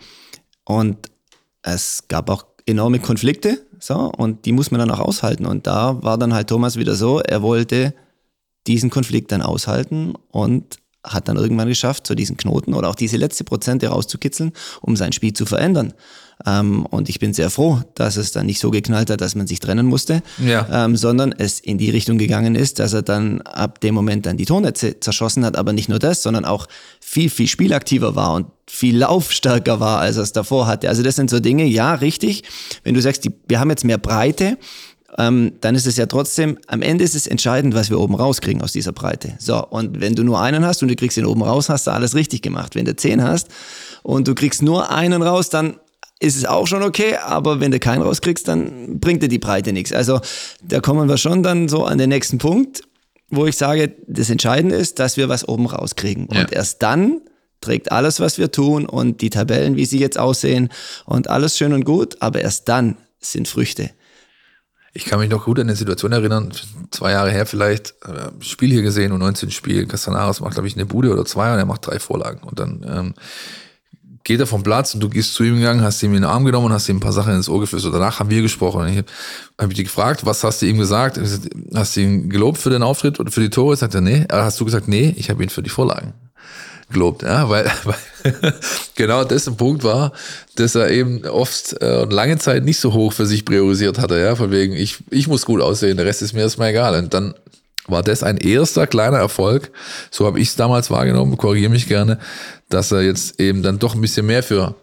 und 0.65 1.11
es 1.63 2.05
gab 2.07 2.31
auch 2.31 2.47
enorme 2.65 3.01
Konflikte, 3.01 3.66
so, 3.87 4.11
und 4.17 4.47
die 4.47 4.53
muss 4.53 4.73
man 4.73 4.81
dann 4.81 4.91
auch 4.91 4.99
aushalten. 4.99 5.47
Und 5.47 5.69
da 5.69 6.03
war 6.03 6.19
dann 6.19 6.35
halt 6.35 6.49
Thomas 6.49 6.77
wieder 6.77 6.97
so, 6.97 7.21
er 7.21 7.41
wollte 7.43 7.95
diesen 8.67 8.91
Konflikt 8.91 9.31
dann 9.31 9.43
aushalten 9.43 10.15
und 10.33 10.79
hat 11.05 11.29
dann 11.29 11.37
irgendwann 11.37 11.69
geschafft, 11.69 12.05
so 12.05 12.17
diesen 12.17 12.37
Knoten 12.37 12.75
oder 12.75 12.89
auch 12.89 12.97
diese 12.97 13.17
letzte 13.17 13.45
Prozente 13.45 13.87
rauszukitzeln, 13.87 14.53
um 14.81 14.97
sein 14.97 15.13
Spiel 15.13 15.35
zu 15.35 15.47
verändern. 15.47 15.93
Ähm, 16.45 16.85
und 16.87 17.09
ich 17.09 17.19
bin 17.19 17.33
sehr 17.33 17.49
froh, 17.49 17.81
dass 17.95 18.17
es 18.17 18.33
dann 18.33 18.47
nicht 18.47 18.61
so 18.61 18.71
geknallt 18.71 19.09
hat, 19.09 19.21
dass 19.21 19.35
man 19.35 19.47
sich 19.47 19.59
trennen 19.59 19.87
musste, 19.87 20.23
ja. 20.45 20.69
ähm, 20.71 20.97
sondern 20.97 21.33
es 21.33 21.61
in 21.61 21.79
die 21.79 21.91
Richtung 21.91 22.19
gegangen 22.19 22.55
ist, 22.55 22.79
dass 22.79 22.93
er 22.93 23.03
dann 23.03 23.41
ab 23.43 23.81
dem 23.81 23.95
Moment 23.95 24.27
dann 24.27 24.37
die 24.37 24.45
Tornetze 24.45 25.01
zerschossen 25.01 25.45
hat, 25.47 25.57
aber 25.57 25.73
nicht 25.73 25.89
nur 25.89 25.99
das, 25.99 26.23
sondern 26.23 26.45
auch 26.45 26.67
viel, 27.01 27.31
viel 27.31 27.49
spielaktiver 27.49 28.17
war 28.17 28.35
und 28.35 28.47
viel 28.69 28.99
laufstärker 28.99 29.81
war, 29.81 30.01
als 30.01 30.17
er 30.17 30.25
es 30.25 30.33
davor 30.33 30.67
hatte. 30.67 30.89
Also 30.89 31.03
das 31.03 31.17
sind 31.17 31.31
so 31.31 31.41
Dinge, 31.41 31.65
ja, 31.65 31.95
richtig. 31.95 32.43
Wenn 32.85 32.95
du 32.95 33.01
sagst, 33.01 33.25
die, 33.25 33.33
wir 33.49 33.59
haben 33.59 33.71
jetzt 33.71 33.85
mehr 33.85 33.99
Breite, 33.99 34.59
ähm, 35.19 35.53
dann 35.61 35.75
ist 35.75 35.87
es 35.87 35.97
ja 35.97 36.07
trotzdem, 36.07 36.59
am 36.67 36.83
Ende 36.83 37.03
ist 37.05 37.15
es 37.15 37.27
entscheidend, 37.27 37.75
was 37.75 37.89
wir 37.89 37.99
oben 37.99 38.15
rauskriegen 38.15 38.61
aus 38.61 38.73
dieser 38.73 38.93
Breite. 38.93 39.35
So, 39.39 39.65
und 39.67 40.01
wenn 40.01 40.15
du 40.15 40.25
nur 40.25 40.41
einen 40.41 40.67
hast 40.67 40.83
und 40.83 40.89
du 40.89 40.97
kriegst 40.97 41.17
ihn 41.17 41.25
oben 41.25 41.43
raus, 41.43 41.69
hast 41.71 41.87
du 41.87 41.93
alles 41.93 42.15
richtig 42.15 42.43
gemacht. 42.43 42.75
Wenn 42.75 42.85
du 42.85 42.95
zehn 42.95 43.23
hast 43.23 43.49
und 44.03 44.29
du 44.29 44.35
kriegst 44.35 44.63
nur 44.63 44.91
einen 44.91 45.23
raus, 45.23 45.49
dann 45.49 45.77
ist 46.19 46.37
es 46.37 46.45
auch 46.45 46.67
schon 46.67 46.83
okay, 46.83 47.17
aber 47.17 47.61
wenn 47.61 47.71
du 47.71 47.79
keinen 47.79 48.03
rauskriegst, 48.03 48.49
dann 48.49 48.99
bringt 49.01 49.23
dir 49.23 49.29
die 49.29 49.39
Breite 49.39 49.73
nichts. 49.73 49.93
Also 49.93 50.21
da 50.63 50.81
kommen 50.81 51.09
wir 51.09 51.19
schon 51.19 51.43
dann 51.43 51.69
so 51.69 51.85
an 51.85 51.99
den 51.99 52.09
nächsten 52.09 52.39
Punkt, 52.39 52.83
wo 53.29 53.47
ich 53.47 53.57
sage, 53.57 53.95
das 54.07 54.31
Entscheidende 54.31 54.77
ist, 54.77 54.99
dass 54.99 55.17
wir 55.17 55.29
was 55.29 55.47
oben 55.47 55.67
rauskriegen. 55.67 56.29
Ja. 56.33 56.41
Und 56.41 56.53
erst 56.53 56.83
dann 56.83 57.21
trägt 57.61 57.93
alles, 57.93 58.21
was 58.21 58.39
wir 58.39 58.51
tun 58.51 58.87
und 58.87 59.21
die 59.21 59.31
Tabellen, 59.31 59.77
wie 59.77 59.85
sie 59.85 59.99
jetzt 59.99 60.19
aussehen 60.19 60.71
und 61.05 61.29
alles 61.29 61.57
schön 61.57 61.73
und 61.73 61.85
gut, 61.85 62.17
aber 62.21 62.41
erst 62.41 62.69
dann 62.69 62.97
sind 63.19 63.49
Früchte. 63.49 63.91
Ich 64.93 65.05
kann 65.05 65.19
mich 65.19 65.29
noch 65.29 65.45
gut 65.45 65.59
an 65.59 65.67
eine 65.67 65.77
Situation 65.77 66.13
erinnern, 66.13 66.53
zwei 66.91 67.11
Jahre 67.11 67.31
her 67.31 67.45
vielleicht, 67.45 67.95
äh, 68.07 68.31
Spiel 68.43 68.71
hier 68.71 68.81
gesehen 68.81 69.13
und 69.13 69.19
19 69.19 69.51
Spiel, 69.51 69.87
Castanaras 69.87 70.41
macht, 70.41 70.55
glaube 70.55 70.69
ich, 70.69 70.75
eine 70.75 70.87
Bude 70.87 71.13
oder 71.13 71.27
zwei 71.27 71.53
und 71.53 71.59
er 71.59 71.67
macht 71.67 71.87
drei 71.87 71.99
Vorlagen. 71.99 72.43
Und 72.43 72.59
dann 72.59 72.87
ähm, 72.89 73.15
geht 74.27 74.41
er 74.41 74.47
vom 74.49 74.65
Platz 74.65 74.93
und 74.93 75.01
du 75.01 75.09
gehst 75.09 75.35
zu 75.35 75.45
ihm 75.45 75.55
gegangen, 75.55 75.83
hast 75.83 76.03
ihm 76.03 76.11
in 76.11 76.23
den 76.23 76.25
Arm 76.25 76.45
genommen 76.45 76.67
und 76.67 76.73
hast 76.73 76.89
ihm 76.89 76.97
ein 76.97 77.01
paar 77.01 77.13
Sachen 77.13 77.33
ins 77.33 77.49
Ohr 77.49 77.61
geflüstert. 77.61 77.95
Danach 77.95 78.19
haben 78.19 78.29
wir 78.29 78.43
gesprochen. 78.43 78.81
Und 78.81 78.89
ich 78.89 78.97
habe 78.97 79.07
hab 79.57 79.71
ich 79.71 79.77
dich 79.77 79.85
gefragt, 79.85 80.27
was 80.27 80.43
hast 80.43 80.63
du 80.63 80.67
ihm 80.67 80.79
gesagt? 80.79 81.21
Hast 81.73 81.95
du 81.95 82.01
ihn 82.01 82.29
gelobt 82.29 82.59
für 82.59 82.69
den 82.69 82.83
Auftritt 82.83 83.21
oder 83.21 83.31
für 83.31 83.41
die 83.41 83.51
Tore? 83.51 83.77
Sagt 83.77 83.95
er, 83.95 84.01
nee. 84.01 84.27
Hast 84.29 84.59
du 84.59 84.65
gesagt, 84.65 84.89
nee, 84.89 85.15
ich 85.17 85.31
habe 85.31 85.45
ihn 85.45 85.49
für 85.49 85.63
die 85.63 85.71
Vorlagen 85.71 86.13
gelobt, 86.91 87.23
ja, 87.23 87.49
weil, 87.49 87.71
weil 87.85 88.55
genau 88.95 89.25
das 89.25 89.47
ein 89.47 89.57
Punkt 89.57 89.85
war, 89.85 90.13
dass 90.57 90.75
er 90.75 90.91
eben 90.91 91.25
oft 91.25 91.77
äh, 91.81 92.03
und 92.03 92.13
lange 92.13 92.39
Zeit 92.39 92.65
nicht 92.65 92.79
so 92.79 92.93
hoch 92.93 93.13
für 93.13 93.27
sich 93.27 93.45
priorisiert 93.45 93.99
hatte, 93.99 94.19
ja, 94.19 94.37
von 94.37 94.51
wegen, 94.51 94.75
ich, 94.75 94.99
ich 95.11 95.29
muss 95.29 95.47
gut 95.47 95.61
aussehen, 95.61 95.97
der 95.97 96.07
Rest 96.07 96.23
ist 96.23 96.33
mir 96.33 96.43
erstmal 96.43 96.71
egal. 96.71 96.97
Und 96.97 97.15
dann 97.15 97.35
war 97.89 98.03
das 98.03 98.23
ein 98.23 98.37
erster 98.37 98.87
kleiner 98.87 99.19
Erfolg, 99.19 99.71
so 100.11 100.27
habe 100.27 100.41
ich 100.41 100.49
es 100.49 100.57
damals 100.57 100.91
wahrgenommen, 100.91 101.37
korrigiere 101.37 101.71
mich 101.71 101.89
gerne, 101.89 102.19
dass 102.69 102.93
er 102.93 103.03
jetzt 103.03 103.41
eben 103.41 103.63
dann 103.63 103.79
doch 103.79 103.95
ein 103.95 104.01
bisschen 104.01 104.27
mehr 104.27 104.43
für 104.43 104.75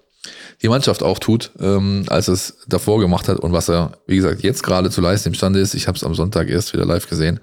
die 0.62 0.70
Mannschaft 0.70 1.04
auch 1.04 1.20
tut, 1.20 1.52
ähm, 1.60 2.06
als 2.08 2.28
es 2.28 2.58
davor 2.68 3.00
gemacht 3.00 3.28
hat 3.28 3.40
und 3.40 3.52
was 3.52 3.70
er, 3.70 3.98
wie 4.08 4.16
gesagt, 4.16 4.44
jetzt 4.44 4.64
gerade 4.64 4.90
zu 4.90 5.02
leisten 5.02 5.30
imstande 5.30 5.60
ist. 5.60 5.74
Ich 5.74 5.88
habe 5.88 5.98
es 5.98 6.04
am 6.04 6.16
Sonntag 6.16 6.50
erst 6.50 6.74
wieder 6.74 6.86
live 6.86 7.10
gesehen. 7.10 7.40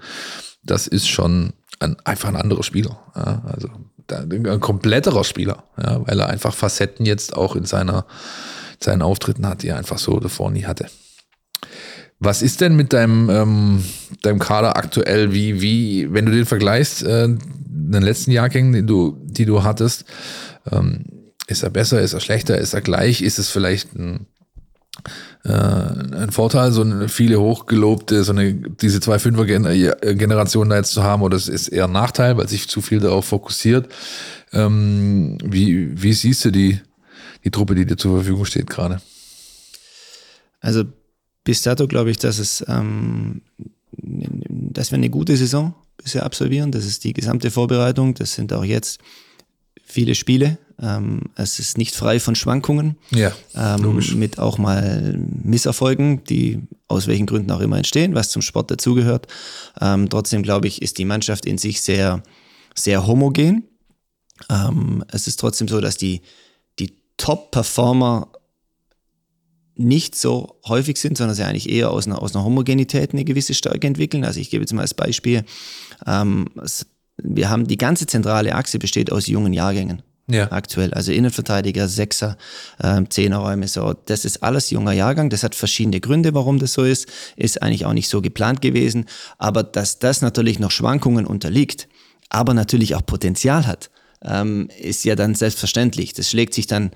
Das 0.63 0.87
ist 0.87 1.07
schon 1.07 1.53
ein, 1.79 1.97
einfach 2.03 2.29
ein 2.29 2.35
anderer 2.35 2.63
Spieler. 2.63 2.99
Ja, 3.15 3.43
also 3.45 3.69
ein 4.09 4.59
kompletterer 4.59 5.23
Spieler, 5.23 5.63
ja, 5.81 6.05
weil 6.05 6.19
er 6.19 6.27
einfach 6.27 6.53
Facetten 6.53 7.05
jetzt 7.05 7.35
auch 7.37 7.55
in 7.55 7.65
seiner 7.65 8.05
seinen 8.83 9.01
Auftritten 9.01 9.45
hat, 9.47 9.63
die 9.63 9.69
er 9.69 9.77
einfach 9.77 9.97
so 9.97 10.19
davor 10.19 10.51
nie 10.51 10.65
hatte. 10.65 10.87
Was 12.19 12.41
ist 12.41 12.61
denn 12.61 12.75
mit 12.75 12.93
deinem, 12.93 13.29
ähm, 13.29 13.83
deinem 14.21 14.39
Kader 14.39 14.77
aktuell? 14.77 15.33
Wie, 15.33 15.61
wie, 15.61 16.13
wenn 16.13 16.25
du 16.25 16.31
den 16.31 16.45
vergleichst, 16.45 17.03
äh, 17.03 17.29
den 17.89 18.03
letzten 18.03 18.31
Jahrgängen, 18.31 18.73
die 18.73 18.85
du, 18.85 19.17
die 19.23 19.45
du 19.45 19.63
hattest, 19.63 20.05
ähm, 20.71 21.05
ist 21.47 21.63
er 21.63 21.69
besser, 21.69 22.01
ist 22.01 22.13
er 22.13 22.19
schlechter, 22.19 22.57
ist 22.57 22.73
er 22.73 22.81
gleich? 22.81 23.21
Ist 23.21 23.39
es 23.39 23.49
vielleicht 23.49 23.95
ein, 23.95 24.27
äh, 25.43 25.51
ein 25.51 26.31
Vorteil, 26.31 26.71
so 26.71 26.81
eine, 26.81 27.09
viele 27.09 27.39
hochgelobte, 27.39 28.23
so 28.23 28.31
eine, 28.31 28.53
diese 28.53 28.99
zwei 28.99 29.19
Fünfer-Generationen 29.19 30.69
da 30.69 30.77
jetzt 30.77 30.91
zu 30.91 31.03
haben, 31.03 31.21
oder 31.21 31.37
es 31.37 31.47
ist 31.47 31.67
eher 31.67 31.85
ein 31.85 31.91
Nachteil, 31.91 32.37
weil 32.37 32.47
sich 32.47 32.67
zu 32.67 32.81
viel 32.81 32.99
darauf 32.99 33.25
fokussiert? 33.25 33.89
Ähm, 34.53 35.37
wie, 35.43 36.01
wie 36.01 36.13
siehst 36.13 36.45
du 36.45 36.51
die, 36.51 36.79
die 37.43 37.51
Truppe, 37.51 37.75
die 37.75 37.85
dir 37.85 37.97
zur 37.97 38.17
Verfügung 38.17 38.45
steht 38.45 38.69
gerade? 38.69 39.01
Also 40.59 40.83
bis 41.43 41.63
dato 41.63 41.87
glaube 41.87 42.11
ich, 42.11 42.17
dass 42.17 42.37
es, 42.37 42.63
ähm, 42.67 43.41
dass 43.97 44.91
wir 44.91 44.97
eine 44.97 45.09
gute 45.09 45.35
Saison 45.35 45.73
bisher 46.03 46.25
absolvieren. 46.25 46.71
Das 46.71 46.85
ist 46.85 47.03
die 47.03 47.13
gesamte 47.13 47.51
Vorbereitung. 47.51 48.13
Das 48.13 48.33
sind 48.33 48.53
auch 48.53 48.63
jetzt 48.63 48.99
viele 49.83 50.15
Spiele. 50.15 50.57
Ähm, 50.81 51.21
es 51.35 51.59
ist 51.59 51.77
nicht 51.77 51.95
frei 51.95 52.19
von 52.19 52.35
Schwankungen. 52.35 52.97
Ja, 53.11 53.31
ähm, 53.55 53.99
mit 54.15 54.39
auch 54.39 54.57
mal 54.57 55.17
Misserfolgen, 55.43 56.23
die 56.23 56.59
aus 56.87 57.07
welchen 57.07 57.27
Gründen 57.27 57.51
auch 57.51 57.59
immer 57.59 57.77
entstehen, 57.77 58.15
was 58.15 58.29
zum 58.29 58.41
Sport 58.41 58.71
dazugehört. 58.71 59.27
Ähm, 59.79 60.09
trotzdem 60.09 60.43
glaube 60.43 60.67
ich, 60.67 60.81
ist 60.81 60.97
die 60.97 61.05
Mannschaft 61.05 61.45
in 61.45 61.57
sich 61.57 61.81
sehr, 61.81 62.23
sehr 62.73 63.05
homogen. 63.05 63.63
Ähm, 64.49 65.03
es 65.09 65.27
ist 65.27 65.39
trotzdem 65.39 65.67
so, 65.67 65.81
dass 65.81 65.97
die, 65.97 66.21
die 66.79 66.95
Top-Performer 67.17 68.29
nicht 69.75 70.15
so 70.15 70.59
häufig 70.67 70.97
sind, 70.97 71.17
sondern 71.17 71.35
sie 71.35 71.43
eigentlich 71.43 71.69
eher 71.69 71.91
aus 71.91 72.05
einer, 72.05 72.21
aus 72.21 72.35
einer 72.35 72.43
Homogenität 72.43 73.13
eine 73.13 73.23
gewisse 73.23 73.53
Stärke 73.53 73.87
entwickeln. 73.87 74.23
Also 74.25 74.39
ich 74.39 74.49
gebe 74.49 74.63
jetzt 74.63 74.73
mal 74.73 74.81
als 74.81 74.93
Beispiel, 74.93 75.43
ähm, 76.05 76.47
wir 77.17 77.49
haben 77.49 77.67
die 77.67 77.77
ganze 77.77 78.07
zentrale 78.07 78.55
Achse 78.55 78.79
besteht 78.79 79.11
aus 79.11 79.27
jungen 79.27 79.53
Jahrgängen. 79.53 80.01
Ja. 80.29 80.51
Aktuell, 80.51 80.93
also 80.93 81.11
Innenverteidiger, 81.11 81.87
Sechser, 81.87 82.37
ähm, 82.81 83.09
Zehnerräume, 83.09 83.67
so. 83.67 83.93
Das 84.05 84.23
ist 84.23 84.43
alles 84.43 84.69
junger 84.69 84.93
Jahrgang. 84.93 85.29
Das 85.29 85.43
hat 85.43 85.55
verschiedene 85.55 85.99
Gründe, 85.99 86.33
warum 86.33 86.57
das 86.57 86.73
so 86.73 86.83
ist. 86.83 87.09
Ist 87.35 87.61
eigentlich 87.61 87.85
auch 87.85 87.93
nicht 87.93 88.07
so 88.07 88.21
geplant 88.21 88.61
gewesen. 88.61 89.05
Aber 89.37 89.63
dass 89.63 89.99
das 89.99 90.21
natürlich 90.21 90.59
noch 90.59 90.71
Schwankungen 90.71 91.25
unterliegt, 91.25 91.89
aber 92.29 92.53
natürlich 92.53 92.95
auch 92.95 93.05
Potenzial 93.05 93.67
hat, 93.67 93.89
ähm, 94.23 94.69
ist 94.79 95.03
ja 95.03 95.15
dann 95.15 95.35
selbstverständlich. 95.35 96.13
Das 96.13 96.29
schlägt 96.29 96.53
sich 96.53 96.67
dann 96.67 96.91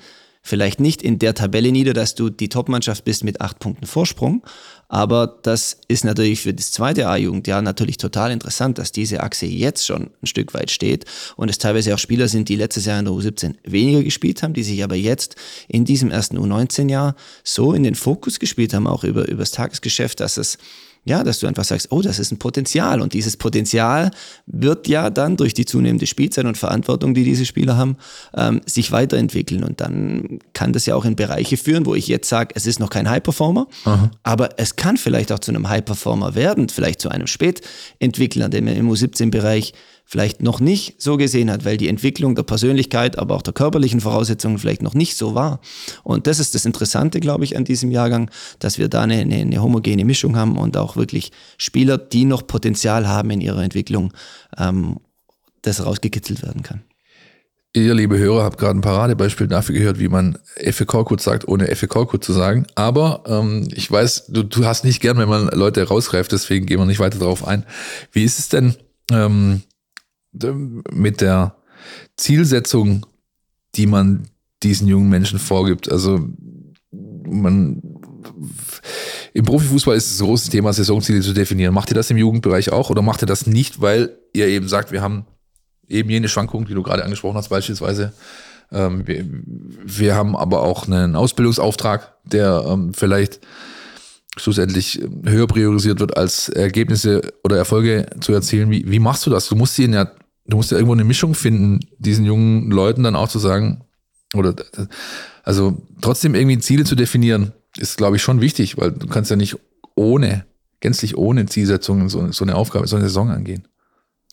vielleicht 0.45 0.79
nicht 0.79 1.01
in 1.01 1.17
der 1.17 1.33
Tabelle 1.33 1.71
nieder, 1.71 1.93
dass 1.93 2.13
du 2.13 2.29
die 2.29 2.49
Topmannschaft 2.49 3.03
bist 3.03 3.23
mit 3.23 3.41
acht 3.41 3.57
Punkten 3.57 3.87
Vorsprung. 3.87 4.43
Aber 4.87 5.39
das 5.41 5.79
ist 5.87 6.05
natürlich 6.05 6.41
für 6.41 6.53
das 6.53 6.71
zweite 6.71 7.07
A-Jugendjahr 7.07 7.63
natürlich 7.63 7.97
total 7.97 8.31
interessant, 8.31 8.77
dass 8.77 8.91
diese 8.91 9.21
Achse 9.21 9.47
jetzt 9.47 9.87
schon 9.87 10.11
ein 10.21 10.27
Stück 10.27 10.53
weit 10.53 10.69
steht 10.69 11.05
und 11.35 11.49
es 11.49 11.57
teilweise 11.57 11.95
auch 11.95 11.99
Spieler 11.99 12.27
sind, 12.27 12.47
die 12.47 12.55
letztes 12.55 12.85
Jahr 12.85 12.99
in 12.99 13.05
der 13.05 13.13
U17 13.15 13.55
weniger 13.63 14.03
gespielt 14.03 14.43
haben, 14.43 14.53
die 14.53 14.61
sich 14.61 14.83
aber 14.83 14.95
jetzt 14.95 15.35
in 15.67 15.83
diesem 15.83 16.11
ersten 16.11 16.37
U19-Jahr 16.37 17.15
so 17.43 17.73
in 17.73 17.81
den 17.81 17.95
Fokus 17.95 18.37
gespielt 18.37 18.75
haben, 18.75 18.85
auch 18.85 19.03
über, 19.03 19.27
über 19.27 19.39
das 19.39 19.51
Tagesgeschäft, 19.51 20.19
dass 20.19 20.37
es 20.37 20.59
ja, 21.05 21.23
dass 21.23 21.39
du 21.39 21.47
einfach 21.47 21.63
sagst, 21.63 21.91
oh, 21.91 22.01
das 22.01 22.17
ist 22.17 22.31
ein 22.31 22.39
Potenzial. 22.39 22.99
Und 22.99 23.13
dieses 23.13 23.37
Potenzial 23.37 24.09
wird 24.47 24.87
ja 24.87 25.11
dann 25.11 25.37
durch 25.37 25.53
die 25.53 25.65
zunehmende 25.65 26.07
Spielzeit 26.07 26.45
und 26.45 26.57
Verantwortung, 26.57 27.13
die 27.13 27.23
diese 27.23 27.45
Spieler 27.45 27.77
haben, 27.77 27.97
ähm, 28.35 28.61
sich 28.65 28.91
weiterentwickeln. 28.91 29.63
Und 29.63 29.81
dann 29.81 30.39
kann 30.53 30.73
das 30.73 30.87
ja 30.87 30.95
auch 30.95 31.05
in 31.05 31.15
Bereiche 31.15 31.57
führen, 31.57 31.85
wo 31.85 31.93
ich 31.93 32.07
jetzt 32.07 32.27
sage, 32.27 32.55
es 32.55 32.65
ist 32.65 32.79
noch 32.79 32.89
kein 32.89 33.07
High-Performer, 33.07 33.67
aber 34.23 34.59
es 34.59 34.75
kann 34.75 34.97
vielleicht 34.97 35.31
auch 35.31 35.39
zu 35.39 35.51
einem 35.51 35.69
High-Performer 35.69 36.33
werden, 36.33 36.69
vielleicht 36.69 37.01
zu 37.01 37.09
einem 37.09 37.27
Spätentwickler, 37.27 38.49
der 38.49 38.61
im 38.61 38.89
U17-Bereich 38.89 39.73
vielleicht 40.05 40.41
noch 40.41 40.59
nicht 40.59 41.01
so 41.01 41.17
gesehen 41.17 41.51
hat, 41.51 41.65
weil 41.65 41.77
die 41.77 41.87
Entwicklung 41.87 42.35
der 42.35 42.43
Persönlichkeit, 42.43 43.17
aber 43.17 43.35
auch 43.35 43.41
der 43.41 43.53
körperlichen 43.53 43.99
Voraussetzungen 43.99 44.59
vielleicht 44.59 44.83
noch 44.83 44.93
nicht 44.93 45.17
so 45.17 45.33
war. 45.33 45.59
Und 46.03 46.27
das 46.27 46.39
ist 46.39 46.53
das 46.53 46.65
Interessante, 46.65 47.19
glaube 47.19 47.43
ich, 47.43 47.57
an 47.57 47.65
diesem 47.65 47.91
Jahrgang, 47.91 48.29
dass 48.59 48.77
wir 48.77 48.87
da 48.87 49.01
eine, 49.01 49.15
eine, 49.15 49.35
eine 49.35 49.61
homogene 49.61 50.05
Mischung 50.05 50.37
haben 50.37 50.57
und 50.57 50.77
auch 50.77 50.95
wirklich 50.95 51.31
Spieler, 51.57 51.97
die 51.97 52.25
noch 52.25 52.45
Potenzial 52.45 53.07
haben 53.07 53.31
in 53.31 53.41
ihrer 53.41 53.63
Entwicklung, 53.63 54.13
ähm, 54.57 54.97
das 55.63 55.83
rausgekitzelt 55.83 56.43
werden 56.43 56.61
kann. 56.61 56.83
Ihr, 57.73 57.93
liebe 57.93 58.17
Hörer, 58.17 58.45
habt 58.45 58.57
gerade 58.57 58.79
ein 58.79 58.81
Paradebeispiel 58.81 59.47
dafür 59.47 59.75
gehört, 59.75 59.99
wie 59.99 60.07
man 60.07 60.37
FEK-Code 60.55 61.21
sagt, 61.21 61.45
ohne 61.45 61.67
FEK-Code 61.75 62.21
zu 62.21 62.31
sagen. 62.31 62.67
Aber 62.75 63.23
ähm, 63.27 63.67
ich 63.75 63.91
weiß, 63.91 64.27
du, 64.29 64.43
du 64.43 64.65
hast 64.65 64.85
nicht 64.85 65.01
gern, 65.01 65.17
wenn 65.17 65.27
man 65.27 65.47
Leute 65.47 65.85
rausgreift, 65.85 66.31
deswegen 66.31 66.67
gehen 66.67 66.79
wir 66.79 66.85
nicht 66.85 66.99
weiter 66.99 67.19
darauf 67.19 67.45
ein. 67.45 67.65
Wie 68.13 68.23
ist 68.23 68.39
es 68.39 68.47
denn, 68.47 68.75
ähm, 69.11 69.63
mit 70.91 71.21
der 71.21 71.55
Zielsetzung, 72.17 73.05
die 73.75 73.87
man 73.87 74.27
diesen 74.63 74.87
jungen 74.87 75.09
Menschen 75.09 75.39
vorgibt. 75.39 75.91
Also 75.91 76.27
man 77.27 77.81
im 79.33 79.45
Profifußball 79.45 79.95
ist 79.95 80.11
es 80.11 80.21
ein 80.21 80.27
großes 80.27 80.49
Thema, 80.49 80.73
Saisonziele 80.73 81.21
zu 81.21 81.33
definieren. 81.33 81.73
Macht 81.73 81.91
ihr 81.91 81.95
das 81.95 82.09
im 82.09 82.17
Jugendbereich 82.17 82.71
auch 82.71 82.89
oder 82.89 83.01
macht 83.01 83.21
ihr 83.21 83.27
das 83.27 83.47
nicht, 83.47 83.81
weil 83.81 84.17
ihr 84.33 84.47
eben 84.47 84.67
sagt, 84.67 84.91
wir 84.91 85.01
haben 85.01 85.25
eben 85.87 86.09
jene 86.09 86.29
Schwankungen, 86.29 86.67
die 86.67 86.73
du 86.73 86.83
gerade 86.83 87.03
angesprochen 87.03 87.37
hast, 87.37 87.49
beispielsweise. 87.49 88.13
Ähm, 88.71 89.05
wir, 89.05 89.25
wir, 89.27 90.15
haben 90.15 90.35
aber 90.35 90.63
auch 90.63 90.87
einen 90.87 91.15
Ausbildungsauftrag, 91.15 92.15
der 92.23 92.65
ähm, 92.67 92.93
vielleicht 92.93 93.41
schlussendlich 94.37 95.01
höher 95.25 95.47
priorisiert 95.47 95.99
wird, 95.99 96.17
als 96.17 96.49
Ergebnisse 96.49 97.33
oder 97.43 97.57
Erfolge 97.57 98.07
zu 98.21 98.33
erzielen. 98.33 98.71
Wie, 98.71 98.89
wie 98.89 98.99
machst 98.99 99.25
du 99.25 99.29
das? 99.29 99.47
Du 99.47 99.55
musst 99.55 99.77
ihnen 99.79 99.93
ja 99.93 100.09
du 100.47 100.57
musst 100.57 100.71
ja 100.71 100.77
irgendwo 100.77 100.93
eine 100.93 101.03
Mischung 101.03 101.33
finden, 101.35 101.79
diesen 101.97 102.25
jungen 102.25 102.69
Leuten 102.71 103.03
dann 103.03 103.15
auch 103.15 103.29
zu 103.29 103.39
sagen, 103.39 103.83
oder 104.33 104.55
also 105.43 105.77
trotzdem 106.01 106.35
irgendwie 106.35 106.59
Ziele 106.59 106.83
zu 106.83 106.95
definieren, 106.95 107.53
ist, 107.77 107.97
glaube 107.97 108.15
ich, 108.15 108.21
schon 108.21 108.41
wichtig, 108.41 108.77
weil 108.77 108.91
du 108.91 109.07
kannst 109.07 109.29
ja 109.31 109.37
nicht 109.37 109.57
ohne, 109.95 110.45
gänzlich 110.79 111.17
ohne 111.17 111.45
Zielsetzungen 111.45 112.09
so, 112.09 112.31
so 112.31 112.45
eine 112.45 112.55
Aufgabe, 112.55 112.87
so 112.87 112.95
eine 112.95 113.05
Saison 113.05 113.29
angehen. 113.29 113.67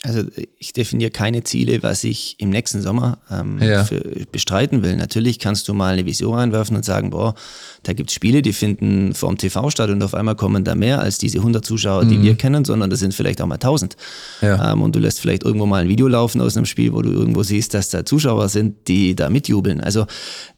Also 0.05 0.23
ich 0.59 0.73
definiere 0.73 1.13
keine 1.13 1.45
Ziele, 1.45 1.85
was 1.85 2.03
ich 2.03 2.35
im 2.39 2.51
nächsten 2.51 2.83
Sommer 2.83 3.19
ähm, 3.31 3.63
ja. 3.63 3.87
bestreiten 4.33 4.83
will. 4.83 4.97
Natürlich 4.97 5.39
kannst 5.39 5.69
du 5.69 5.75
mal 5.75 5.93
eine 5.93 6.07
Vision 6.07 6.35
reinwerfen 6.35 6.75
und 6.75 6.85
sagen, 6.85 7.11
boah, 7.11 7.37
da 7.85 7.93
gibt 7.93 8.11
es 8.11 8.15
Spiele, 8.15 8.43
die 8.43 8.53
finden 8.53 9.15
vorm 9.15 9.39
TV 9.39 9.71
statt 9.71 9.91
und 9.91 10.03
auf 10.03 10.15
einmal 10.15 10.35
kommen 10.35 10.65
da 10.65 10.75
mehr 10.75 11.01
als 11.01 11.19
diese 11.19 11.39
100 11.39 11.65
Zuschauer, 11.65 12.05
die 12.05 12.19
mhm. 12.19 12.23
wir 12.25 12.35
kennen, 12.35 12.65
sondern 12.65 12.91
das 12.91 12.99
sind 12.99 13.15
vielleicht 13.15 13.41
auch 13.41 13.47
mal 13.47 13.55
1000. 13.55 13.97
Ja. 14.41 14.73
Ähm, 14.73 14.83
und 14.83 14.97
du 14.97 14.99
lässt 14.99 15.21
vielleicht 15.21 15.45
irgendwo 15.45 15.67
mal 15.67 15.83
ein 15.83 15.89
Video 15.89 16.09
laufen 16.09 16.41
aus 16.41 16.57
einem 16.57 16.67
Spiel, 16.67 16.93
wo 16.93 17.01
du 17.01 17.13
irgendwo 17.13 17.45
siehst, 17.45 17.73
dass 17.73 17.91
da 17.91 18.05
Zuschauer 18.05 18.49
sind, 18.49 18.89
die 18.89 19.15
da 19.15 19.31
mitjubeln. 19.31 19.81
Also 19.81 20.07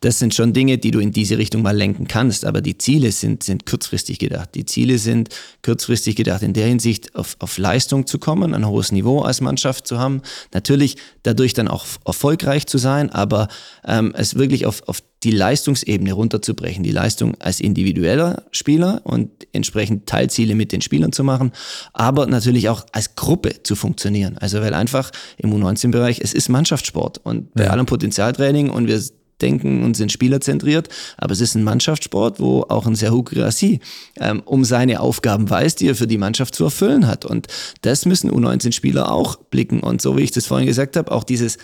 das 0.01 0.19
sind 0.19 0.35
schon 0.35 0.55
Dinge, 0.55 0.79
die 0.79 0.91
du 0.91 1.01
in 1.01 1.13
diese 1.13 1.37
Richtung 1.37 1.61
mal 1.61 1.77
lenken 1.77 2.09
kannst, 2.09 2.47
aber 2.47 2.63
die 2.63 2.79
Ziele 2.79 3.13
sind, 3.13 3.43
sind 3.43 3.67
kurzfristig 3.67 4.19
gedacht. 4.19 4.55
Die 4.55 4.65
Ziele 4.65 4.97
sind 4.97 5.29
kurzfristig 5.63 6.17
gedacht 6.17 6.43
in 6.43 6.55
der 6.55 6.67
Hinsicht, 6.67 7.15
auf, 7.15 7.37
auf 7.41 7.59
Leistung 7.59 8.07
zu 8.07 8.19
kommen, 8.19 8.55
ein 8.55 8.67
hohes 8.67 8.91
Niveau 8.91 9.21
Mannschaft 9.41 9.87
zu 9.87 9.99
haben. 9.99 10.22
Natürlich 10.53 10.97
dadurch 11.22 11.55
dann 11.55 11.68
auch 11.68 11.87
erfolgreich 12.05 12.66
zu 12.66 12.78
sein, 12.78 13.11
aber 13.11 13.49
ähm, 13.87 14.14
es 14.16 14.37
wirklich 14.37 14.66
auf, 14.66 14.82
auf 14.89 15.03
die 15.22 15.30
Leistungsebene 15.30 16.12
runterzubrechen, 16.12 16.85
die 16.85 16.91
Leistung 16.91 17.35
als 17.41 17.61
individueller 17.61 18.45
Spieler 18.51 19.01
und 19.05 19.30
entsprechend 19.53 20.07
Teilziele 20.07 20.55
mit 20.55 20.70
den 20.70 20.82
Spielern 20.82 21.12
zu 21.12 21.24
machen, 21.24 21.53
aber 21.93 22.26
natürlich 22.26 22.68
auch 22.68 22.85
als 22.93 23.14
Gruppe 23.16 23.62
zu 23.62 23.74
funktionieren. 23.74 24.37
Also 24.39 24.61
weil 24.61 24.74
einfach 24.74 25.11
im 25.39 25.53
U19-Bereich, 25.53 26.20
es 26.20 26.35
ist 26.35 26.49
Mannschaftssport 26.49 27.18
und 27.18 27.55
bei 27.55 27.64
ja. 27.64 27.70
allem 27.70 27.87
Potenzialtraining 27.87 28.68
und 28.68 28.87
wir 28.87 29.03
denken 29.45 29.85
und 29.85 29.97
sind 29.97 30.11
spielerzentriert, 30.11 30.89
aber 31.19 31.33
es 31.33 31.41
ist 31.41 31.55
ein 31.55 31.63
Mannschaftssport, 31.63 32.41
wo 32.41 32.63
auch 32.69 32.87
ein 32.87 32.97
Serhou 32.97 33.23
Girassi 33.23 33.81
ähm, 34.19 34.43
um 34.45 34.65
seine 34.65 35.01
Aufgaben 35.01 35.49
weiß, 35.49 35.77
die 35.77 35.89
er 35.89 35.95
für 35.95 36.07
die 36.07 36.19
Mannschaft 36.19 36.55
zu 36.55 36.65
erfüllen 36.65 37.07
hat. 37.07 37.25
Und 37.25 37.47
das 37.83 38.07
müssen 38.07 38.31
U19-Spieler 38.31 39.13
auch 39.13 39.37
blicken. 39.37 39.81
Und 39.81 40.01
so 40.01 40.17
wie 40.17 40.23
ich 40.23 40.31
das 40.31 40.47
vorhin 40.47 40.67
gesagt 40.67 40.97
habe, 40.97 41.13
auch 41.13 41.25
dieses 41.25 41.59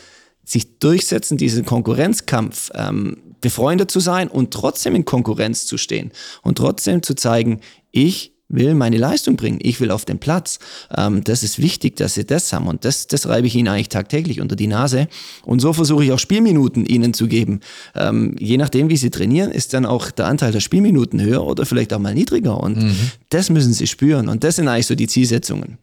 sich 0.45 0.79
durchsetzen, 0.79 1.39
diesen 1.39 1.65
Konkurrenzkampf, 1.65 2.71
ähm, 2.75 3.17
befreundet 3.41 3.91
zu 3.91 4.01
sein 4.01 4.29
und 4.29 4.53
trotzdem 4.53 4.95
in 4.95 5.05
Konkurrenz 5.05 5.65
zu 5.65 5.79
stehen 5.79 6.13
und 6.43 6.59
trotzdem 6.59 7.03
zu 7.03 7.15
zeigen, 7.15 7.61
ich 7.91 8.35
will 8.51 8.75
meine 8.75 8.99
Leistung 8.99 9.37
bringen, 9.37 9.59
ich 9.63 9.81
will 9.81 9.91
auf 9.91 10.05
den 10.05 10.19
Platz. 10.19 10.59
Ähm, 10.95 11.25
das 11.25 11.43
ist 11.43 11.59
wichtig, 11.59 11.97
dass 11.97 12.15
sie 12.15 12.27
das 12.27 12.53
haben 12.53 12.67
und 12.67 12.85
das, 12.85 13.07
das 13.07 13.27
reibe 13.29 13.47
ich 13.47 13.55
ihnen 13.55 13.69
eigentlich 13.69 13.89
tagtäglich 13.89 14.41
unter 14.41 14.57
die 14.57 14.67
Nase. 14.67 15.09
Und 15.45 15.61
so 15.61 15.73
versuche 15.73 16.05
ich 16.05 16.13
auch 16.13 16.19
Spielminuten 16.19 16.85
ihnen 16.85 17.15
zu 17.15 17.27
geben. 17.27 17.61
Ähm, 17.95 18.37
je 18.39 18.57
nachdem, 18.57 18.91
wie 18.91 18.97
sie 18.97 19.11
trainieren, 19.11 19.51
ist 19.51 19.73
dann 19.73 19.87
auch 19.87 20.11
der 20.11 20.27
Anteil 20.27 20.53
der 20.53 20.61
Spielminuten 20.61 21.21
höher 21.23 21.45
oder 21.47 21.65
vielleicht 21.65 21.93
auch 21.93 21.99
mal 21.99 22.15
niedriger 22.15 22.61
und 22.61 22.77
mhm. 22.77 22.97
das 23.31 23.51
müssen 23.51 23.73
sie 23.73 23.87
spüren 23.87 24.29
und 24.29 24.45
das 24.45 24.57
sind 24.57 24.69
eigentlich 24.69 24.87
so 24.87 24.95
die 24.95 25.07
Zielsetzungen. 25.07 25.79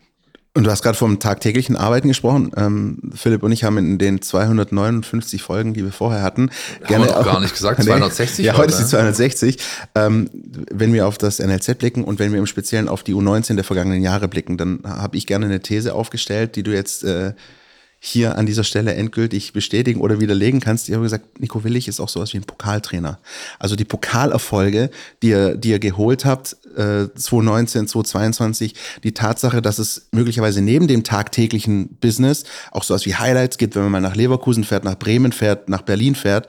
Und 0.57 0.63
du 0.63 0.71
hast 0.71 0.81
gerade 0.81 0.97
vom 0.97 1.19
tagtäglichen 1.19 1.75
Arbeiten 1.75 2.07
gesprochen. 2.07 2.51
Ähm, 2.57 2.97
Philipp 3.13 3.43
und 3.43 3.51
ich 3.51 3.63
haben 3.63 3.77
in 3.77 3.99
den 3.99 4.23
259 4.23 5.43
Folgen, 5.43 5.75
die 5.75 5.83
wir 5.83 5.91
vorher 5.91 6.23
hatten, 6.23 6.49
haben 6.79 6.87
gerne 6.87 7.15
auch 7.15 7.23
gar 7.23 7.39
nicht 7.39 7.53
gesagt, 7.53 7.83
260. 7.83 8.43
ja, 8.43 8.57
heute 8.57 8.71
ist 8.71 8.79
die 8.79 8.87
260. 8.87 9.59
Ähm, 9.93 10.27
wenn 10.71 10.93
wir 10.93 11.05
auf 11.05 11.19
das 11.19 11.37
NLZ 11.37 11.77
blicken 11.77 12.03
und 12.03 12.17
wenn 12.17 12.31
wir 12.31 12.39
im 12.39 12.47
Speziellen 12.47 12.89
auf 12.89 13.03
die 13.03 13.13
U19 13.13 13.53
der 13.53 13.65
vergangenen 13.65 14.01
Jahre 14.01 14.27
blicken, 14.27 14.57
dann 14.57 14.79
habe 14.83 15.15
ich 15.15 15.27
gerne 15.27 15.45
eine 15.45 15.59
These 15.59 15.93
aufgestellt, 15.93 16.55
die 16.55 16.63
du 16.63 16.73
jetzt 16.73 17.03
äh, 17.03 17.33
hier 17.99 18.37
an 18.37 18.45
dieser 18.45 18.63
Stelle 18.63 18.93
endgültig 18.93 19.53
bestätigen 19.53 20.01
oder 20.01 20.19
widerlegen 20.19 20.59
kannst. 20.59 20.87
Ich 20.87 20.93
habe 20.93 21.03
gesagt, 21.03 21.39
Nico 21.39 21.63
Willig 21.63 21.87
ist 21.87 21.99
auch 21.99 22.09
sowas 22.09 22.33
wie 22.33 22.37
ein 22.37 22.43
Pokaltrainer. 22.43 23.19
Also 23.57 23.75
die 23.75 23.85
Pokalerfolge, 23.85 24.91
die 25.21 25.29
ihr, 25.29 25.55
die 25.55 25.69
ihr 25.69 25.79
geholt 25.79 26.23
habt, 26.23 26.57
äh, 26.75 27.07
2019, 27.13 27.87
2022, 27.87 28.75
die 29.03 29.13
Tatsache, 29.13 29.61
dass 29.61 29.79
es 29.79 30.09
möglicherweise 30.11 30.61
neben 30.61 30.87
dem 30.87 31.03
tagtäglichen 31.03 31.97
Business 31.99 32.43
auch 32.71 32.83
sowas 32.83 33.05
wie 33.05 33.15
Highlights 33.15 33.57
gibt, 33.57 33.75
wenn 33.75 33.83
man 33.83 33.91
mal 33.91 34.01
nach 34.01 34.15
Leverkusen 34.15 34.63
fährt, 34.63 34.83
nach 34.83 34.99
Bremen 34.99 35.31
fährt, 35.31 35.67
nach 35.67 35.81
Berlin 35.81 36.13
fährt, 36.13 36.47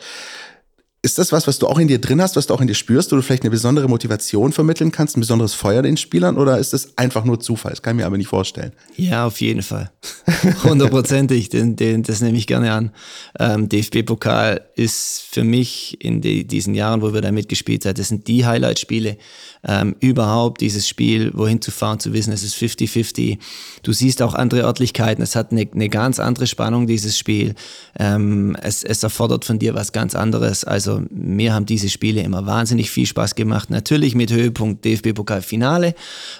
ist 1.01 1.17
das 1.17 1.31
was, 1.31 1.47
was 1.47 1.61
du 1.61 1.69
auch 1.69 1.79
in 1.79 1.87
dir 1.87 2.01
drin 2.01 2.21
hast, 2.21 2.35
was 2.35 2.49
du 2.49 2.55
auch 2.55 2.61
in 2.61 2.67
dir 2.67 2.75
spürst, 2.75 3.13
wo 3.13 3.17
du 3.17 3.23
vielleicht 3.23 3.45
eine 3.45 3.51
besondere 3.51 3.89
Motivation 3.89 4.53
vermitteln 4.53 4.91
kannst, 4.91 5.17
ein 5.17 5.21
besonderes 5.21 5.55
Feuer 5.55 5.81
den 5.81 5.97
Spielern 5.97 6.37
oder 6.37 6.59
ist 6.59 6.73
das 6.73 6.99
einfach 6.99 7.25
nur 7.25 7.39
Zufall? 7.39 7.71
Das 7.71 7.83
kann 7.83 7.97
ich 7.97 8.01
mir 8.01 8.07
aber 8.07 8.17
nicht 8.17 8.27
vorstellen. 8.27 8.73
Ja, 8.97 9.27
auf 9.27 9.41
jeden 9.41 9.63
Fall. 9.63 9.93
Hundertprozentig, 10.65 11.51
den, 11.51 11.77
den, 11.77 12.03
das 12.03 12.21
nehme 12.21 12.37
ich 12.37 12.49
gerne 12.49 12.73
an. 12.73 12.91
Ähm, 13.39 13.69
DFB-Pokal 13.69 14.63
ist 14.75 15.23
für 15.31 15.45
mich 15.45 16.03
in 16.05 16.21
die, 16.21 16.45
diesen 16.45 16.75
Jahren, 16.75 17.01
wo 17.01 17.15
wir 17.15 17.21
da 17.21 17.31
mitgespielt 17.31 17.85
haben, 17.85 17.95
das 17.95 18.09
sind 18.09 18.27
die 18.27 18.45
Highlight-Spiele 18.45 19.19
ähm, 19.67 19.95
überhaupt, 20.01 20.61
dieses 20.61 20.89
Spiel, 20.89 21.31
wohin 21.35 21.63
zu 21.63 21.71
fahren, 21.71 22.01
zu 22.01 22.13
wissen, 22.13 22.33
es 22.33 22.43
ist 22.43 22.57
50-50. 22.57 23.39
Du 23.83 23.93
siehst 23.93 24.21
auch 24.21 24.35
andere 24.35 24.63
Örtlichkeiten, 24.63 25.23
es 25.23 25.37
hat 25.37 25.53
eine, 25.53 25.69
eine 25.73 25.89
ganz 25.89 26.19
andere 26.19 26.49
Spannung, 26.49 26.89
dieses 26.89 27.17
Spiel. 27.17 27.55
Ähm, 27.99 28.57
es, 28.61 28.83
es 28.83 29.03
erfordert 29.03 29.45
von 29.45 29.61
dir 29.61 29.75
was 29.75 29.93
ganz 29.93 30.15
anderes. 30.15 30.65
Also 30.65 30.88
mir 31.11 31.55
haben 31.55 31.67
diese 31.67 31.89
Spiele 31.89 32.23
immer 32.23 32.47
wahnsinnig 32.47 32.91
viel 32.91 33.07
Spaß 33.07 33.35
gemacht. 33.35 33.71
Natürlich 33.71 34.15
mit 34.15 34.33
Höhepunkt 34.33 34.85
DFB-Pokal-Finale, 34.85 35.95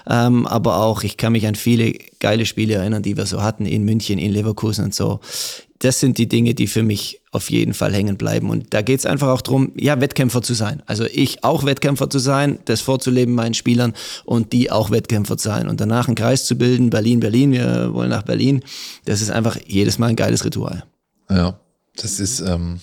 ähm, 0.07 0.45
aber 0.47 0.77
auch, 0.77 1.03
ich 1.03 1.17
kann 1.17 1.33
mich 1.33 1.47
an 1.47 1.55
viele 1.55 1.93
geile 2.19 2.45
Spiele 2.45 2.75
erinnern, 2.75 3.03
die 3.03 3.17
wir 3.17 3.25
so 3.25 3.41
hatten 3.41 3.65
in 3.65 3.83
München, 3.83 4.19
in 4.19 4.31
Leverkusen 4.31 4.85
und 4.85 4.95
so 4.95 5.19
das 5.79 6.01
sind 6.01 6.17
die 6.17 6.27
Dinge, 6.27 6.53
die 6.53 6.67
für 6.67 6.83
mich 6.83 7.21
auf 7.31 7.49
jeden 7.49 7.73
Fall 7.73 7.93
hängen 7.93 8.17
bleiben. 8.17 8.49
Und 8.49 8.73
da 8.73 8.81
geht 8.81 8.99
es 8.99 9.05
einfach 9.05 9.29
auch 9.29 9.41
darum, 9.41 9.71
ja, 9.77 9.99
Wettkämpfer 10.01 10.41
zu 10.41 10.53
sein. 10.53 10.83
Also 10.85 11.05
ich 11.05 11.43
auch 11.43 11.63
Wettkämpfer 11.65 12.09
zu 12.09 12.19
sein, 12.19 12.59
das 12.65 12.81
vorzuleben 12.81 13.33
meinen 13.33 13.53
Spielern 13.53 13.93
und 14.25 14.51
die 14.51 14.71
auch 14.71 14.91
Wettkämpfer 14.91 15.37
zu 15.37 15.47
sein. 15.47 15.69
Und 15.69 15.79
danach 15.79 16.07
einen 16.07 16.15
Kreis 16.15 16.45
zu 16.45 16.57
bilden, 16.57 16.89
Berlin, 16.89 17.21
Berlin, 17.21 17.53
wir 17.53 17.93
wollen 17.93 18.09
nach 18.09 18.23
Berlin. 18.23 18.61
Das 19.05 19.21
ist 19.21 19.31
einfach 19.31 19.57
jedes 19.65 19.97
Mal 19.97 20.07
ein 20.07 20.15
geiles 20.17 20.43
Ritual. 20.43 20.83
Ja, 21.29 21.57
das 21.95 22.19
ist, 22.19 22.41
ähm, 22.41 22.81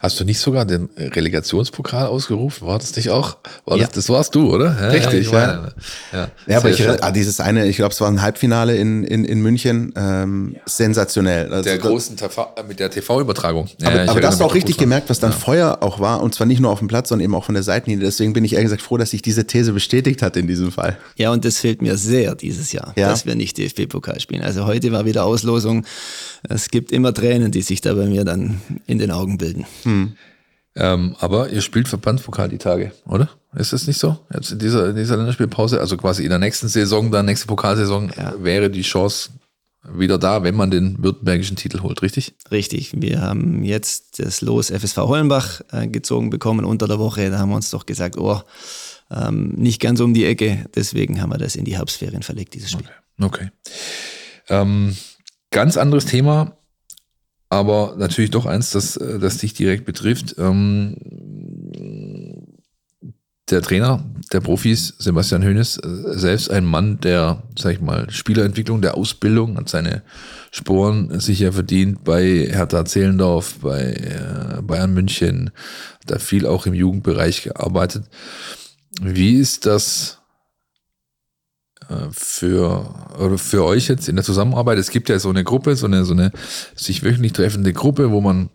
Hast 0.00 0.18
du 0.20 0.24
nicht 0.24 0.38
sogar 0.38 0.64
den 0.64 0.88
Relegationspokal 0.96 2.06
ausgerufen? 2.06 2.66
War 2.66 2.78
das 2.78 2.94
nicht 2.94 3.10
auch? 3.10 3.36
War 3.64 3.76
ja. 3.76 3.84
das, 3.84 3.94
das 3.94 4.08
warst 4.08 4.34
du, 4.34 4.52
oder? 4.52 4.76
Ja, 4.80 4.88
Richtig, 4.88 5.30
ja. 5.30 5.38
Ja, 5.40 5.72
ja. 6.12 6.30
ja 6.46 6.58
aber 6.58 6.70
ich, 6.70 6.88
ah, 6.88 7.10
dieses 7.10 7.40
eine, 7.40 7.66
ich 7.66 7.76
glaube, 7.76 7.92
es 7.92 8.00
war 8.00 8.08
ein 8.08 8.22
Halbfinale 8.22 8.76
in, 8.76 9.02
in, 9.04 9.24
in 9.24 9.40
München, 9.40 9.92
ähm, 9.96 10.56
sensationell. 10.66 11.52
Also, 11.52 11.68
der 11.68 11.78
großen 11.78 12.16
TV, 12.16 12.48
mit 12.66 12.80
der 12.80 12.90
TV-Übertragung. 12.90 13.68
aber, 13.82 14.10
aber 14.10 14.20
das 14.20 14.32
hast 14.32 14.40
du 14.40 14.44
auch 14.44 14.54
richtig 14.54 14.78
gemerkt, 14.78 15.10
was 15.10 15.20
dann 15.20 15.32
Feuer 15.32 15.78
auch 15.80 16.00
war 16.00 16.22
und 16.22 16.34
zwar 16.34 16.46
nicht 16.46 16.60
nur 16.60 16.70
auf 16.70 16.80
dem 16.80 16.88
Platz, 16.88 17.08
sondern 17.08 17.24
eben 17.24 17.34
auch 17.34 17.44
von 17.44 17.54
der 17.54 17.62
Seitenlinie. 17.62 18.04
Deswegen 18.04 18.32
bin 18.32 18.44
ich 18.44 18.54
ehrlich 18.54 18.66
gesagt 18.66 18.82
froh, 18.82 18.96
dass 18.96 19.10
sich 19.10 19.22
diese 19.22 19.46
These 19.46 19.72
bestätigt 19.72 20.22
hat 20.22 20.36
in 20.36 20.48
diesem 20.48 20.72
Fall. 20.72 20.96
Ja, 21.16 21.32
und 21.32 21.44
das 21.44 21.58
fehlt 21.58 21.82
mir 21.82 21.96
sehr 21.96 22.34
dieses 22.34 22.72
Jahr, 22.72 22.92
dass 22.96 23.26
wir 23.26 23.36
nicht 23.36 23.58
DFB-Pokal 23.58 24.20
spielen. 24.20 24.42
Also 24.42 24.66
heute 24.66 24.90
war 24.90 25.04
wieder 25.04 25.24
Auslosung. 25.24 25.84
Es 26.48 26.68
gibt 26.70 26.92
immer 26.92 27.14
Tränen, 27.14 27.52
die 27.52 27.62
sich 27.62 27.80
da 27.80 27.94
bei 27.94 28.06
mir 28.06 28.24
dann 28.24 28.60
in 28.86 28.98
den 28.98 29.10
Augen 29.10 29.38
bilden. 29.38 29.66
Hm. 29.84 30.16
Ähm, 30.74 31.16
aber 31.18 31.48
ihr 31.48 31.60
spielt 31.60 31.88
Verbandspokal 31.88 32.48
die 32.48 32.58
Tage, 32.58 32.92
oder? 33.06 33.28
Ist 33.56 33.72
das 33.72 33.86
nicht 33.86 33.98
so? 33.98 34.18
Jetzt 34.32 34.52
in 34.52 34.58
dieser, 34.58 34.90
in 34.90 34.96
dieser 34.96 35.16
Länderspielpause, 35.16 35.80
also 35.80 35.96
quasi 35.96 36.22
in 36.22 36.28
der 36.28 36.38
nächsten 36.38 36.68
Saison, 36.68 37.10
dann 37.10 37.26
nächste 37.26 37.46
Pokalsaison, 37.46 38.12
ja. 38.16 38.34
wäre 38.38 38.70
die 38.70 38.82
Chance 38.82 39.30
wieder 39.90 40.18
da, 40.18 40.42
wenn 40.42 40.54
man 40.54 40.70
den 40.70 41.02
württembergischen 41.02 41.56
Titel 41.56 41.80
holt, 41.80 42.02
richtig? 42.02 42.34
Richtig. 42.50 42.92
Wir 42.94 43.22
haben 43.22 43.64
jetzt 43.64 44.18
das 44.18 44.40
Los 44.40 44.70
FSV 44.70 44.96
Hollenbach 44.98 45.62
äh, 45.72 45.88
gezogen 45.88 46.30
bekommen 46.30 46.64
unter 46.64 46.86
der 46.86 46.98
Woche. 46.98 47.30
Da 47.30 47.38
haben 47.38 47.48
wir 47.48 47.56
uns 47.56 47.70
doch 47.70 47.86
gesagt, 47.86 48.18
oh, 48.18 48.40
ähm, 49.10 49.54
nicht 49.56 49.80
ganz 49.80 50.00
um 50.00 50.14
die 50.14 50.26
Ecke. 50.26 50.66
Deswegen 50.74 51.22
haben 51.22 51.30
wir 51.30 51.38
das 51.38 51.56
in 51.56 51.64
die 51.64 51.76
Herbstferien 51.76 52.22
verlegt, 52.22 52.54
dieses 52.54 52.70
Spiel. 52.70 52.88
Okay. 53.20 53.48
okay. 53.48 53.50
Ähm, 54.48 54.96
ganz 55.50 55.76
anderes 55.76 56.04
Thema 56.04 56.57
aber 57.48 57.94
natürlich 57.98 58.30
doch 58.30 58.46
eins, 58.46 58.70
das, 58.70 58.96
äh, 58.96 59.18
das 59.18 59.38
dich 59.38 59.54
direkt 59.54 59.84
betrifft. 59.84 60.36
Ähm, 60.38 60.96
der 63.50 63.62
Trainer 63.62 64.04
der 64.32 64.40
Profis, 64.40 64.94
Sebastian 64.98 65.42
Hönes, 65.42 65.78
äh, 65.78 66.18
selbst 66.18 66.50
ein 66.50 66.64
Mann 66.64 67.00
der, 67.00 67.42
sag 67.58 67.72
ich 67.72 67.80
mal, 67.80 68.10
Spielerentwicklung, 68.10 68.82
der 68.82 68.96
Ausbildung, 68.96 69.56
hat 69.56 69.68
seine 69.68 70.02
Sporen 70.50 71.18
sicher 71.20 71.52
verdient 71.52 72.04
bei 72.04 72.48
Hertha 72.50 72.84
Zehlendorf, 72.84 73.56
bei 73.60 73.92
äh, 73.92 74.62
Bayern 74.62 74.92
München, 74.92 75.50
da 76.06 76.18
viel 76.18 76.46
auch 76.46 76.66
im 76.66 76.74
Jugendbereich 76.74 77.42
gearbeitet. 77.42 78.04
Wie 79.00 79.34
ist 79.34 79.66
das 79.66 80.17
für, 82.10 82.94
oder 83.18 83.38
für 83.38 83.64
euch 83.64 83.88
jetzt 83.88 84.08
in 84.08 84.16
der 84.16 84.24
Zusammenarbeit? 84.24 84.78
Es 84.78 84.90
gibt 84.90 85.08
ja 85.08 85.18
so 85.18 85.30
eine 85.30 85.44
Gruppe, 85.44 85.76
so 85.76 85.86
eine, 85.86 86.04
so 86.04 86.12
eine 86.12 86.32
sich 86.74 87.02
wöchentlich 87.02 87.32
treffende 87.32 87.72
Gruppe, 87.72 88.10
wo 88.10 88.20
man 88.20 88.50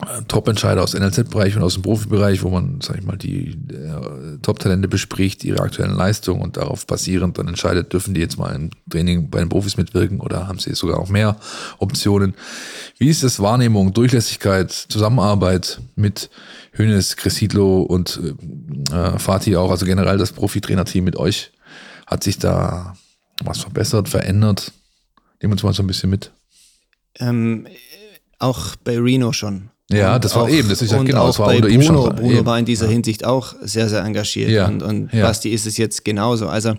äh, 0.00 0.22
Top-Entscheider 0.28 0.82
aus 0.82 0.94
NLZ-Bereich 0.94 1.56
und 1.56 1.62
aus 1.62 1.74
dem 1.74 1.82
Profibereich, 1.82 2.44
wo 2.44 2.50
man, 2.50 2.80
sag 2.80 2.98
ich 2.98 3.04
mal, 3.04 3.16
die 3.16 3.48
äh, 3.48 4.38
Top-Talente 4.42 4.86
bespricht, 4.86 5.42
ihre 5.42 5.60
aktuellen 5.60 5.96
Leistungen 5.96 6.40
und 6.40 6.56
darauf 6.56 6.86
basierend 6.86 7.36
dann 7.36 7.48
entscheidet, 7.48 7.92
dürfen 7.92 8.14
die 8.14 8.20
jetzt 8.20 8.38
mal 8.38 8.54
im 8.54 8.70
Training 8.88 9.28
bei 9.28 9.40
den 9.40 9.48
Profis 9.48 9.76
mitwirken 9.76 10.20
oder 10.20 10.46
haben 10.46 10.60
sie 10.60 10.74
sogar 10.74 11.00
auch 11.00 11.08
mehr 11.08 11.36
Optionen. 11.78 12.34
Wie 12.98 13.08
ist 13.08 13.24
das 13.24 13.40
Wahrnehmung, 13.40 13.92
Durchlässigkeit, 13.92 14.70
Zusammenarbeit 14.70 15.80
mit 15.96 16.30
Hönes, 16.76 17.16
Cressidlo 17.16 17.82
und 17.82 18.20
äh, 18.92 19.18
Fatih 19.18 19.56
auch, 19.56 19.72
also 19.72 19.84
generell 19.84 20.18
das 20.18 20.30
Profitrainerteam 20.30 21.02
mit 21.02 21.16
euch? 21.16 21.50
Hat 22.08 22.24
sich 22.24 22.38
da 22.38 22.96
was 23.44 23.60
verbessert, 23.60 24.08
verändert? 24.08 24.72
Nehmen 25.40 25.52
wir 25.52 25.52
uns 25.52 25.62
mal 25.62 25.74
so 25.74 25.82
ein 25.82 25.86
bisschen 25.86 26.10
mit. 26.10 26.32
Ähm, 27.20 27.66
auch 28.38 28.76
bei 28.76 28.98
Reno 28.98 29.32
schon. 29.32 29.70
Ja, 29.90 30.16
und 30.16 30.24
das 30.24 30.34
war 30.34 30.42
auch, 30.42 30.48
eben, 30.48 30.68
das 30.68 30.82
ist 30.82 30.92
ja 30.92 31.02
genau, 31.02 31.28
das 31.28 31.38
war 31.38 31.46
bei 31.46 31.60
Bruno, 31.60 31.82
schon. 31.82 32.16
Bruno 32.16 32.38
eben. 32.38 32.46
war 32.46 32.58
in 32.58 32.66
dieser 32.66 32.86
ja. 32.86 32.92
Hinsicht 32.92 33.24
auch 33.24 33.54
sehr, 33.62 33.88
sehr 33.88 34.02
engagiert 34.04 34.50
ja. 34.50 34.66
und, 34.66 34.82
und 34.82 35.12
ja. 35.12 35.22
Basti 35.26 35.48
ist 35.48 35.66
es 35.66 35.78
jetzt 35.78 36.04
genauso. 36.04 36.46
Also 36.48 36.74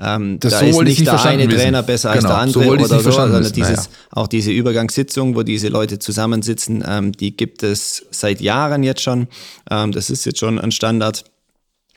ähm, 0.00 0.38
das 0.40 0.52
da 0.52 0.58
so 0.60 0.66
ist 0.66 0.80
nicht, 0.82 1.00
nicht 1.00 1.06
der 1.06 1.24
eine 1.24 1.46
Trainer 1.46 1.82
besser 1.82 2.14
genau, 2.14 2.28
als 2.30 2.52
der 2.52 2.62
andere 2.62 2.64
so 2.64 2.70
oder 2.70 3.00
so, 3.00 3.10
sondern 3.10 3.52
dieses, 3.52 3.90
auch 4.10 4.26
diese 4.28 4.50
Übergangssitzung, 4.50 5.36
wo 5.36 5.42
diese 5.42 5.68
Leute 5.68 5.98
zusammensitzen, 5.98 6.82
ähm, 6.86 7.12
die 7.12 7.36
gibt 7.36 7.62
es 7.62 8.06
seit 8.10 8.40
Jahren 8.40 8.82
jetzt 8.82 9.02
schon. 9.02 9.28
Ähm, 9.70 9.92
das 9.92 10.08
ist 10.08 10.24
jetzt 10.24 10.38
schon 10.38 10.58
ein 10.58 10.72
Standard. 10.72 11.24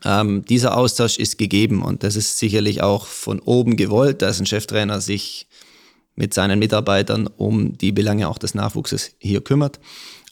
Ähm, 0.08 0.46
dieser 0.46 0.78
Austausch 0.78 1.18
ist 1.18 1.38
gegeben 1.38 1.82
und 1.82 2.02
das 2.02 2.16
ist 2.16 2.40
sicherlich 2.40 2.82
auch 2.82 3.06
von 3.06 3.42
oben 3.42 3.76
gewollt, 3.76 4.22
dass 4.22 4.40
ein 4.40 4.46
Cheftrainer 4.46 5.02
sich 5.02 5.48
mit 6.16 6.34
seinen 6.34 6.60
Mitarbeitern 6.60 7.28
um 7.28 7.78
die 7.78 7.92
Belange 7.92 8.30
auch 8.30 8.38
des 8.38 8.56
Nachwuchses 8.56 9.16
hier 9.20 9.42
kümmert. 9.42 9.82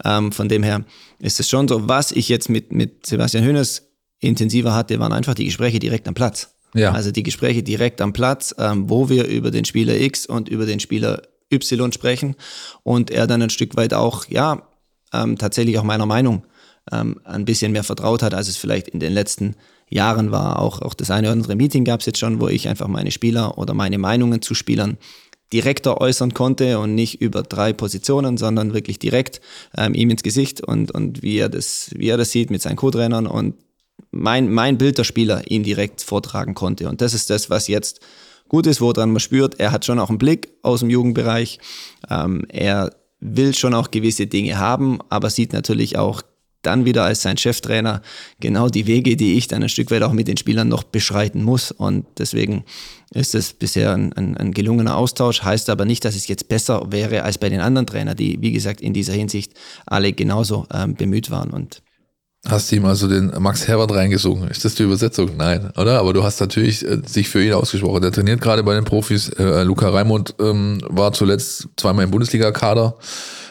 Ähm, 0.06 0.32
von 0.32 0.48
dem 0.48 0.64
her 0.64 0.86
ist 1.20 1.42
es 1.42 1.50
schon 1.50 1.68
so, 1.68 1.90
was 1.90 2.14
ich 2.14 2.30
jetzt 2.30 2.50
mit, 2.50 2.72
mit 2.72 3.06
Sebastian 3.06 3.44
Hönes 3.44 3.90
intensiver 4.22 4.74
hatte, 4.74 4.98
waren 5.00 5.12
einfach 5.12 5.34
die 5.34 5.46
Gespräche 5.46 5.80
direkt 5.80 6.08
am 6.08 6.14
Platz. 6.14 6.56
Ja. 6.74 6.94
Also 6.94 7.12
die 7.12 7.24
Gespräche 7.24 7.62
direkt 7.62 8.00
am 8.00 8.14
Platz, 8.14 8.56
ähm, 8.58 8.90
wo 8.90 9.10
wir 9.10 9.28
über 9.28 9.52
den 9.52 9.66
Spieler 9.66 10.00
X 10.00 10.26
und 10.26 10.48
über 10.48 10.66
den 10.66 10.80
Spieler 10.80 11.22
Y 11.52 11.92
sprechen 11.92 12.36
und 12.84 13.12
er 13.12 13.28
dann 13.28 13.42
ein 13.42 13.50
Stück 13.50 13.76
weit 13.76 13.94
auch, 13.94 14.26
ja, 14.30 14.70
ähm, 15.14 15.38
tatsächlich 15.38 15.78
auch 15.78 15.84
meiner 15.84 16.06
Meinung 16.06 16.46
ähm, 16.92 17.20
ein 17.24 17.46
bisschen 17.46 17.72
mehr 17.72 17.84
vertraut 17.84 18.22
hat, 18.22 18.34
als 18.34 18.48
es 18.48 18.58
vielleicht 18.58 18.88
in 18.88 19.00
den 19.00 19.14
letzten 19.14 19.56
Jahren 19.90 20.32
war. 20.32 20.60
Auch, 20.60 20.82
auch 20.82 20.94
das 20.94 21.12
eine 21.12 21.28
oder 21.28 21.34
andere 21.34 21.56
Meeting 21.56 21.86
gab 21.86 22.00
es 22.00 22.06
jetzt 22.06 22.20
schon, 22.20 22.40
wo 22.40 22.48
ich 22.48 22.68
einfach 22.68 22.88
meine 22.88 23.12
Spieler 23.12 23.58
oder 23.58 23.74
meine 23.74 23.98
Meinungen 23.98 24.42
zu 24.42 24.56
Spielern 24.56 24.98
direkter 25.54 26.02
äußern 26.02 26.34
konnte 26.34 26.80
und 26.80 26.96
nicht 26.96 27.22
über 27.22 27.44
drei 27.44 27.72
Positionen, 27.72 28.38
sondern 28.38 28.74
wirklich 28.74 29.00
direkt 29.00 29.42
ähm, 29.78 29.94
ihm 29.94 30.10
ins 30.10 30.24
Gesicht 30.24 30.62
und, 30.62 30.92
und 30.92 31.22
wie, 31.22 31.38
er 31.38 31.50
das, 31.50 31.92
wie 31.96 32.10
er 32.10 32.18
das 32.18 32.32
sieht 32.32 32.50
mit 32.50 32.62
seinen 32.62 32.78
Co-Trainern 32.78 33.28
und 33.28 33.56
mein, 34.12 34.52
mein 34.52 34.78
Bild 34.78 34.98
der 34.98 35.04
Spieler 35.04 35.44
ihm 35.50 35.64
direkt 35.64 36.02
vortragen 36.02 36.56
konnte. 36.56 36.90
Und 36.90 37.02
das 37.02 37.14
ist 37.14 37.30
das, 37.30 37.50
was 37.50 37.68
jetzt 37.68 38.00
gut 38.48 38.68
ist, 38.68 38.82
woran 38.82 39.12
man 39.12 39.20
spürt, 39.20 39.60
er 39.60 39.72
hat 39.72 39.86
schon 39.86 40.00
auch 40.00 40.10
einen 40.10 40.18
Blick 40.18 40.50
aus 40.62 40.80
dem 40.80 40.90
Jugendbereich. 40.90 41.60
Ähm, 42.10 42.46
er 42.50 42.92
will 43.20 43.54
schon 43.54 43.74
auch 43.74 43.92
gewisse 43.92 44.28
Dinge 44.28 44.58
haben, 44.58 45.00
aber 45.10 45.30
sieht 45.30 45.54
natürlich 45.54 45.98
auch 45.98 46.22
dann 46.66 46.86
wieder 46.86 47.04
als 47.04 47.22
sein 47.22 47.38
Cheftrainer 47.38 48.02
genau 48.40 48.70
die 48.70 48.88
Wege, 48.88 49.16
die 49.16 49.36
ich 49.36 49.48
dann 49.48 49.64
ein 49.64 49.70
Stück 49.70 49.92
weit 49.92 50.04
auch 50.04 50.12
mit 50.12 50.28
den 50.28 50.38
Spielern 50.38 50.68
noch 50.68 50.84
beschreiten 50.84 51.44
muss. 51.44 51.72
Und 51.72 52.06
deswegen 52.18 52.64
ist 53.14 53.36
es 53.36 53.54
bisher 53.54 53.94
ein, 53.94 54.14
ein, 54.14 54.38
ein 54.38 54.54
gelungener 54.54 54.98
Austausch, 54.98 55.44
heißt 55.44 55.70
aber 55.70 55.86
nicht, 55.86 56.06
dass 56.06 56.16
es 56.16 56.28
jetzt 56.28 56.48
besser 56.48 56.92
wäre 56.92 57.24
als 57.24 57.38
bei 57.38 57.50
den 57.50 57.62
anderen 57.62 57.88
Trainern, 57.88 58.18
die, 58.18 58.42
wie 58.42 58.52
gesagt, 58.52 58.82
in 58.82 58.94
dieser 58.94 59.14
Hinsicht 59.14 59.54
alle 59.86 60.14
genauso 60.14 60.68
ähm, 60.74 60.96
bemüht 60.96 61.32
waren. 61.32 61.52
Und 61.52 61.82
Hast 62.48 62.72
du 62.72 62.76
ihm 62.76 62.86
also 62.86 63.08
den 63.08 63.32
Max 63.40 63.68
Herbert 63.68 63.92
reingesungen? 63.92 64.50
Ist 64.50 64.64
das 64.66 64.76
die 64.76 64.84
Übersetzung? 64.84 65.32
Nein, 65.36 65.72
oder? 65.78 66.00
Aber 66.00 66.14
du 66.14 66.24
hast 66.24 66.40
natürlich 66.40 66.86
äh, 66.86 67.02
sich 67.04 67.28
für 67.28 67.44
ihn 67.44 67.54
ausgesprochen. 67.54 68.04
Der 68.04 68.12
trainiert 68.12 68.40
gerade 68.40 68.62
bei 68.62 68.76
den 68.76 68.84
Profis. 68.84 69.30
Äh, 69.30 69.64
Luca 69.64 69.90
Raimund 69.90 70.36
ähm, 70.40 70.80
war 70.88 71.12
zuletzt 71.12 71.70
zweimal 71.76 72.06
im 72.06 72.12
Bundesliga-Kader. 72.12 72.98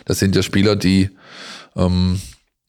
Das 0.04 0.20
sind 0.20 0.36
ja 0.36 0.44
Spieler, 0.44 0.76
die 0.76 1.10
ähm, 1.74 2.20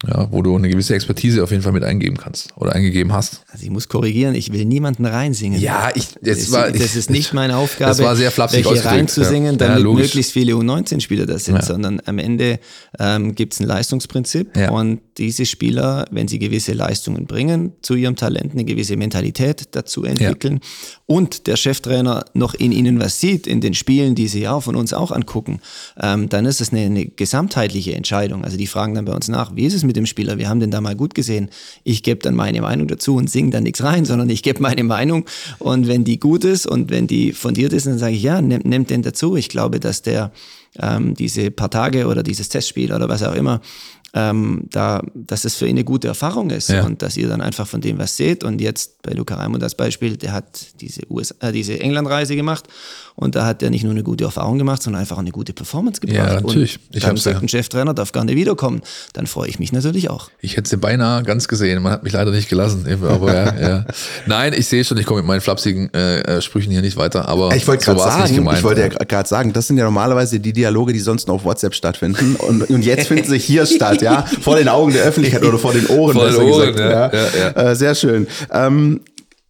ja, 0.08 0.28
wo 0.32 0.42
du 0.42 0.56
eine 0.56 0.70
gewisse 0.70 0.96
Expertise 0.96 1.44
auf 1.44 1.52
jeden 1.52 1.64
Fall 1.64 1.72
mit 1.72 1.84
eingeben 1.84 2.18
kannst 2.18 2.50
oder 2.56 2.74
eingegeben 2.74 3.14
hast. 3.14 3.42
Also 3.52 3.64
ich 3.64 3.70
muss 3.70 3.88
korrigieren, 3.88 4.36
ich 4.36 4.52
will 4.52 4.66
niemanden 4.66 5.06
reinsingen. 5.06 5.60
Ja, 5.60 5.90
ich, 5.94 6.10
das, 6.22 6.52
war, 6.52 6.72
das 6.72 6.96
ist 6.96 7.10
nicht 7.10 7.34
meine 7.34 7.58
Aufgabe, 7.58 7.90
das 7.90 8.00
war 8.00 8.16
sehr 8.16 8.32
flapsig 8.32 8.66
welche 8.66 8.86
reinzusingen, 8.86 9.54
ja. 9.54 9.68
damit 9.68 9.84
ja, 9.84 9.94
möglichst 9.94 10.32
viele 10.32 10.54
U19-Spieler 10.54 11.26
da 11.26 11.40
sind, 11.40 11.56
ja. 11.56 11.62
sondern 11.62 12.02
am 12.06 12.20
Ende 12.20 12.60
ähm, 13.00 13.36
gibt 13.36 13.54
es 13.54 13.60
ein 13.60 13.68
Leistungsprinzip 13.68 14.52
und 14.72 15.02
diese 15.18 15.46
Spieler, 15.46 16.06
wenn 16.12 16.28
sie 16.28 16.40
gewisse 16.40 16.74
Leistungen 16.74 17.26
bringen, 17.26 17.74
zu 17.82 17.96
ihrem 17.96 18.16
Talent 18.16 18.54
eine 18.54 18.66
gewisse 18.66 18.98
Mentalität 18.98 19.70
dazu 19.72 20.04
entwickeln 20.04 20.60
und 21.06 21.48
der 21.48 21.56
Cheftrainer 21.56 22.26
noch 22.34 22.54
in 22.54 22.72
ihnen 22.72 23.00
was 23.00 23.20
sieht, 23.20 23.48
in 23.48 23.62
den 23.62 23.74
Spielen, 23.74 24.16
die 24.16 24.28
sie 24.28 24.42
ja 24.42 24.60
von 24.60 24.76
uns 24.76 24.94
auch 24.94 25.12
angucken, 25.12 25.60
ähm, 26.00 26.30
dann 26.30 26.46
ist 26.46 26.62
es 26.62 26.72
eine, 26.72 26.82
eine 26.82 27.06
gesamtheitliche 27.06 27.96
Entscheidung. 27.96 28.44
Also 28.44 28.58
die 28.58 28.68
fragen 28.68 28.96
dann 28.96 29.06
bei 29.06 29.14
uns 29.14 29.28
nach, 29.28 29.56
wie 29.56 29.66
ist 29.66 29.74
es 29.74 29.84
mit 29.84 29.95
dem 29.96 30.06
Spieler? 30.06 30.38
Wir 30.38 30.50
haben 30.50 30.60
den 30.60 30.72
da 30.72 30.82
mal 30.82 30.96
gut 30.96 31.16
gesehen. 31.16 31.50
Ich 31.84 32.04
gebe 32.04 32.22
dann 32.22 32.36
meine 32.36 32.62
Meinung 32.62 32.88
dazu 32.88 33.16
und 33.16 33.30
singe 33.30 33.50
dann 33.50 33.64
nichts 33.64 33.84
rein, 33.84 34.06
sondern 34.06 34.30
ich 34.30 34.44
gebe 34.44 34.62
meine 34.62 34.84
Meinung. 34.84 35.26
Und 35.60 35.88
wenn 35.88 36.04
die 36.04 36.20
gut 36.20 36.44
ist 36.44 36.68
und 36.68 36.92
wenn 36.92 37.08
die 37.08 37.32
fundiert 37.34 37.74
ist, 37.74 37.88
dann 37.88 37.98
sage 37.98 38.14
ich, 38.14 38.24
ja, 38.24 38.42
nehmt 38.42 38.66
nehm 38.66 38.86
den 38.86 39.02
dazu. 39.02 39.36
Ich 39.36 39.50
glaube, 39.50 39.80
dass 39.80 40.02
der 40.02 40.32
ähm, 40.80 41.16
diese 41.16 41.52
paar 41.52 41.72
Tage 41.72 42.08
oder 42.08 42.22
dieses 42.22 42.50
Testspiel 42.50 42.94
oder 42.94 43.10
was 43.10 43.24
auch 43.24 43.34
immer 43.34 43.62
ähm, 44.16 44.64
da, 44.72 45.04
dass 45.14 45.44
es 45.44 45.56
für 45.56 45.66
ihn 45.68 45.76
eine 45.76 45.84
gute 45.84 46.08
Erfahrung 46.08 46.50
ist 46.50 46.70
ja. 46.70 46.86
und 46.86 47.02
dass 47.02 47.18
ihr 47.18 47.28
dann 47.28 47.42
einfach 47.42 47.68
von 47.68 47.82
dem 47.82 48.00
was 48.00 48.16
seht. 48.16 48.46
Und 48.46 48.62
jetzt 48.62 49.02
bei 49.02 49.12
Luca 49.12 49.36
Raimund 49.36 49.62
das 49.62 49.76
Beispiel, 49.76 50.16
der 50.16 50.32
hat 50.32 50.80
diese, 50.80 51.02
USA, 51.12 51.36
äh, 51.42 51.52
diese 51.52 51.78
Englandreise 51.80 52.38
gemacht 52.38 52.66
und 53.18 53.36
da 53.36 53.46
hat 53.46 53.64
er 53.64 53.70
nicht 53.70 53.84
nur 53.84 53.94
eine 53.94 54.04
gute 54.04 54.26
Erfahrung 54.26 54.58
gemacht, 54.58 54.84
sondern 54.84 55.00
einfach 55.00 55.18
eine 55.18 55.32
gute 55.32 55.54
Performance 55.54 56.02
gebracht. 56.02 56.18
Ja, 56.18 56.42
natürlich. 56.42 56.80
Und 56.88 56.96
ich 56.98 57.04
dann 57.04 57.16
sagt 57.16 57.38
ja. 57.38 57.42
ein 57.42 57.48
Cheftrainer, 57.48 57.94
darf 57.94 58.12
gar 58.12 58.26
nicht 58.26 58.36
wiederkommen. 58.36 58.82
Dann 59.14 59.26
freue 59.26 59.48
ich 59.48 59.58
mich 59.58 59.72
natürlich 59.72 60.10
auch. 60.10 60.30
Ich 60.42 60.58
hätte 60.58 60.70
sie 60.70 60.76
beinahe 60.76 61.24
ganz 61.24 61.48
gesehen. 61.48 61.82
Man 61.82 61.94
hat 61.94 62.04
mich 62.04 62.12
leider 62.12 62.32
nicht 62.32 62.50
gelassen. 62.50 62.86
Aber 63.04 63.34
ja, 63.34 63.56
ja. 63.60 63.86
Nein, 64.26 64.54
ich 64.54 64.68
sehe 64.68 64.84
schon, 64.84 64.98
ich 64.98 65.06
komme 65.06 65.22
mit 65.22 65.28
meinen 65.28 65.40
flapsigen 65.40 65.94
äh, 65.94 66.20
äh 66.22 66.42
Sprüchen 66.42 66.72
hier 66.72 66.82
nicht 66.82 66.98
weiter. 66.98 67.30
Aber 67.30 67.56
ich 67.56 67.66
wollte 67.68 67.86
gerade 67.86 68.00
so 68.00 68.06
sagen, 68.06 68.36
gemeint, 68.36 68.58
ich 68.58 68.64
wollte 68.66 68.82
ja 68.82 68.90
gerade 68.90 69.30
sagen, 69.30 69.54
das 69.54 69.68
sind 69.68 69.78
ja 69.78 69.86
normalerweise 69.86 70.42
die 70.42 70.52
Dialoge, 70.52 70.92
die 70.92 71.00
sonst 71.00 71.28
nur 71.28 71.38
auf 71.38 71.46
WhatsApp 71.46 71.74
stattfinden. 71.74 72.36
Und, 72.36 72.70
und 72.70 72.84
jetzt 72.84 73.08
finden 73.08 73.30
sie 73.30 73.40
hier 73.40 73.66
statt 73.66 74.02
ja, 74.02 74.26
vor 74.42 74.58
den 74.58 74.68
Augen 74.68 74.92
der 74.92 75.04
Öffentlichkeit 75.04 75.44
oder 75.44 75.58
vor 75.58 75.72
den 75.72 75.88
Ohren. 75.88 76.14
Vor 76.14 76.28
den 76.28 76.36
Ohren, 76.36 76.74
gesagt, 76.74 77.14
ja, 77.14 77.14
ja. 77.14 77.30
ja 77.38 77.72
äh, 77.72 77.76
sehr 77.78 77.96
schön. 77.96 78.28
Ähm, 78.52 79.00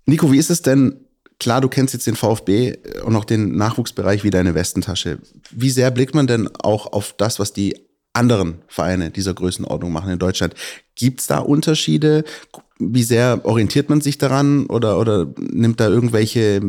Nico, 0.06 0.32
wie 0.32 0.38
ist 0.38 0.52
es 0.52 0.62
denn? 0.62 1.05
Klar, 1.40 1.62
du 1.62 1.68
kennst 1.68 1.94
jetzt 1.94 2.08
den 2.08 2.16
VfB 2.16 2.78
und 3.04 3.16
auch 3.16 3.26
den 3.26 3.56
Nachwuchsbereich 3.56 4.24
wie 4.24 4.30
deine 4.30 4.56
Westentasche. 4.56 5.20
Wie 5.52 5.70
sehr 5.70 5.92
blickt 5.92 6.16
man 6.16 6.28
denn 6.28 6.50
auch 6.62 6.94
auf 6.94 7.14
das, 7.18 7.40
was 7.40 7.52
die 7.52 7.76
anderen 8.14 8.60
Vereine 8.68 9.12
dieser 9.12 9.34
Größenordnung 9.34 9.92
machen 9.92 10.12
in 10.12 10.20
Deutschland? 10.20 10.56
Gibt 10.96 11.20
es 11.20 11.28
da 11.28 11.40
Unterschiede? 11.40 12.24
Wie 12.80 13.04
sehr 13.04 13.42
orientiert 13.44 13.90
man 13.90 14.02
sich 14.02 14.18
daran 14.18 14.66
oder, 14.68 15.00
oder 15.00 15.28
nimmt 15.38 15.80
da 15.80 15.88
irgendwelche 15.88 16.62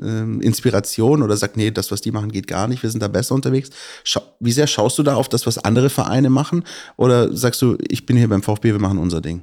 äh, 0.00 0.44
Inspiration 0.44 1.22
oder 1.22 1.36
sagt, 1.36 1.56
nee, 1.56 1.70
das, 1.70 1.90
was 1.90 2.00
die 2.00 2.10
machen, 2.10 2.32
geht 2.32 2.46
gar 2.46 2.68
nicht, 2.68 2.82
wir 2.82 2.90
sind 2.90 3.02
da 3.02 3.08
besser 3.08 3.34
unterwegs? 3.34 3.70
Schau, 4.04 4.22
wie 4.40 4.52
sehr 4.52 4.66
schaust 4.66 4.98
du 4.98 5.02
da 5.02 5.14
auf 5.14 5.28
das, 5.28 5.46
was 5.46 5.58
andere 5.58 5.90
Vereine 5.90 6.30
machen? 6.30 6.64
Oder 6.96 7.34
sagst 7.34 7.62
du, 7.62 7.76
ich 7.88 8.04
bin 8.06 8.16
hier 8.16 8.28
beim 8.28 8.42
VfB, 8.42 8.72
wir 8.72 8.80
machen 8.80 8.98
unser 8.98 9.20
Ding? 9.20 9.42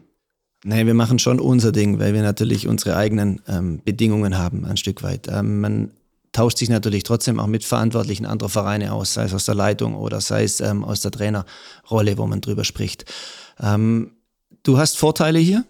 Nee, 0.63 0.85
wir 0.85 0.93
machen 0.93 1.17
schon 1.17 1.39
unser 1.39 1.71
Ding, 1.71 1.99
weil 1.99 2.13
wir 2.13 2.21
natürlich 2.21 2.67
unsere 2.67 2.95
eigenen 2.95 3.41
ähm, 3.47 3.81
Bedingungen 3.83 4.37
haben, 4.37 4.63
ein 4.65 4.77
Stück 4.77 5.01
weit. 5.01 5.27
Ähm, 5.27 5.59
man 5.59 5.91
tauscht 6.31 6.59
sich 6.59 6.69
natürlich 6.69 7.03
trotzdem 7.03 7.39
auch 7.39 7.47
mit 7.47 7.63
Verantwortlichen 7.63 8.25
anderer 8.25 8.49
Vereine 8.49 8.93
aus, 8.93 9.13
sei 9.13 9.23
es 9.23 9.33
aus 9.33 9.45
der 9.45 9.55
Leitung 9.55 9.95
oder 9.95 10.21
sei 10.21 10.43
es 10.43 10.61
ähm, 10.61 10.83
aus 10.83 11.01
der 11.01 11.11
Trainerrolle, 11.11 12.17
wo 12.17 12.27
man 12.27 12.41
drüber 12.41 12.63
spricht. 12.63 13.05
Ähm, 13.59 14.11
du 14.63 14.77
hast 14.77 14.97
Vorteile 14.97 15.39
hier, 15.39 15.65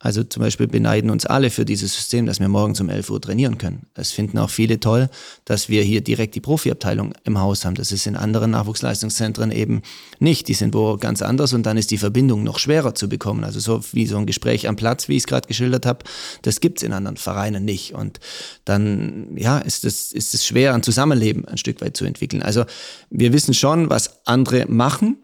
also 0.00 0.22
zum 0.22 0.42
Beispiel 0.42 0.68
beneiden 0.68 1.10
uns 1.10 1.26
alle 1.26 1.50
für 1.50 1.64
dieses 1.64 1.92
System, 1.94 2.26
dass 2.26 2.38
wir 2.38 2.48
morgens 2.48 2.80
um 2.80 2.88
11 2.88 3.10
Uhr 3.10 3.20
trainieren 3.20 3.58
können. 3.58 3.86
Es 3.94 4.12
finden 4.12 4.38
auch 4.38 4.50
viele 4.50 4.78
toll, 4.78 5.10
dass 5.44 5.68
wir 5.68 5.82
hier 5.82 6.02
direkt 6.02 6.36
die 6.36 6.40
Profiabteilung 6.40 7.14
im 7.24 7.38
Haus 7.40 7.64
haben. 7.64 7.74
Das 7.74 7.90
ist 7.90 8.06
in 8.06 8.14
anderen 8.14 8.52
Nachwuchsleistungszentren 8.52 9.50
eben 9.50 9.82
nicht. 10.20 10.46
Die 10.46 10.54
sind 10.54 10.72
wo 10.72 10.96
ganz 10.98 11.20
anders 11.20 11.52
und 11.52 11.64
dann 11.64 11.76
ist 11.76 11.90
die 11.90 11.98
Verbindung 11.98 12.44
noch 12.44 12.60
schwerer 12.60 12.94
zu 12.94 13.08
bekommen. 13.08 13.42
Also 13.42 13.58
so 13.58 13.80
wie 13.92 14.06
so 14.06 14.18
ein 14.18 14.26
Gespräch 14.26 14.68
am 14.68 14.76
Platz, 14.76 15.08
wie 15.08 15.16
ich 15.16 15.22
es 15.22 15.26
gerade 15.26 15.48
geschildert 15.48 15.84
habe, 15.84 16.04
das 16.42 16.60
gibt's 16.60 16.84
in 16.84 16.92
anderen 16.92 17.16
Vereinen 17.16 17.64
nicht. 17.64 17.92
Und 17.94 18.20
dann 18.64 19.36
ja, 19.36 19.58
ist 19.58 19.84
es, 19.84 20.12
ist 20.12 20.32
es 20.32 20.46
schwer, 20.46 20.74
ein 20.74 20.84
Zusammenleben 20.84 21.44
ein 21.46 21.58
Stück 21.58 21.80
weit 21.80 21.96
zu 21.96 22.04
entwickeln. 22.04 22.42
Also 22.42 22.64
wir 23.10 23.32
wissen 23.32 23.52
schon, 23.52 23.90
was 23.90 24.24
andere 24.26 24.66
machen. 24.68 25.16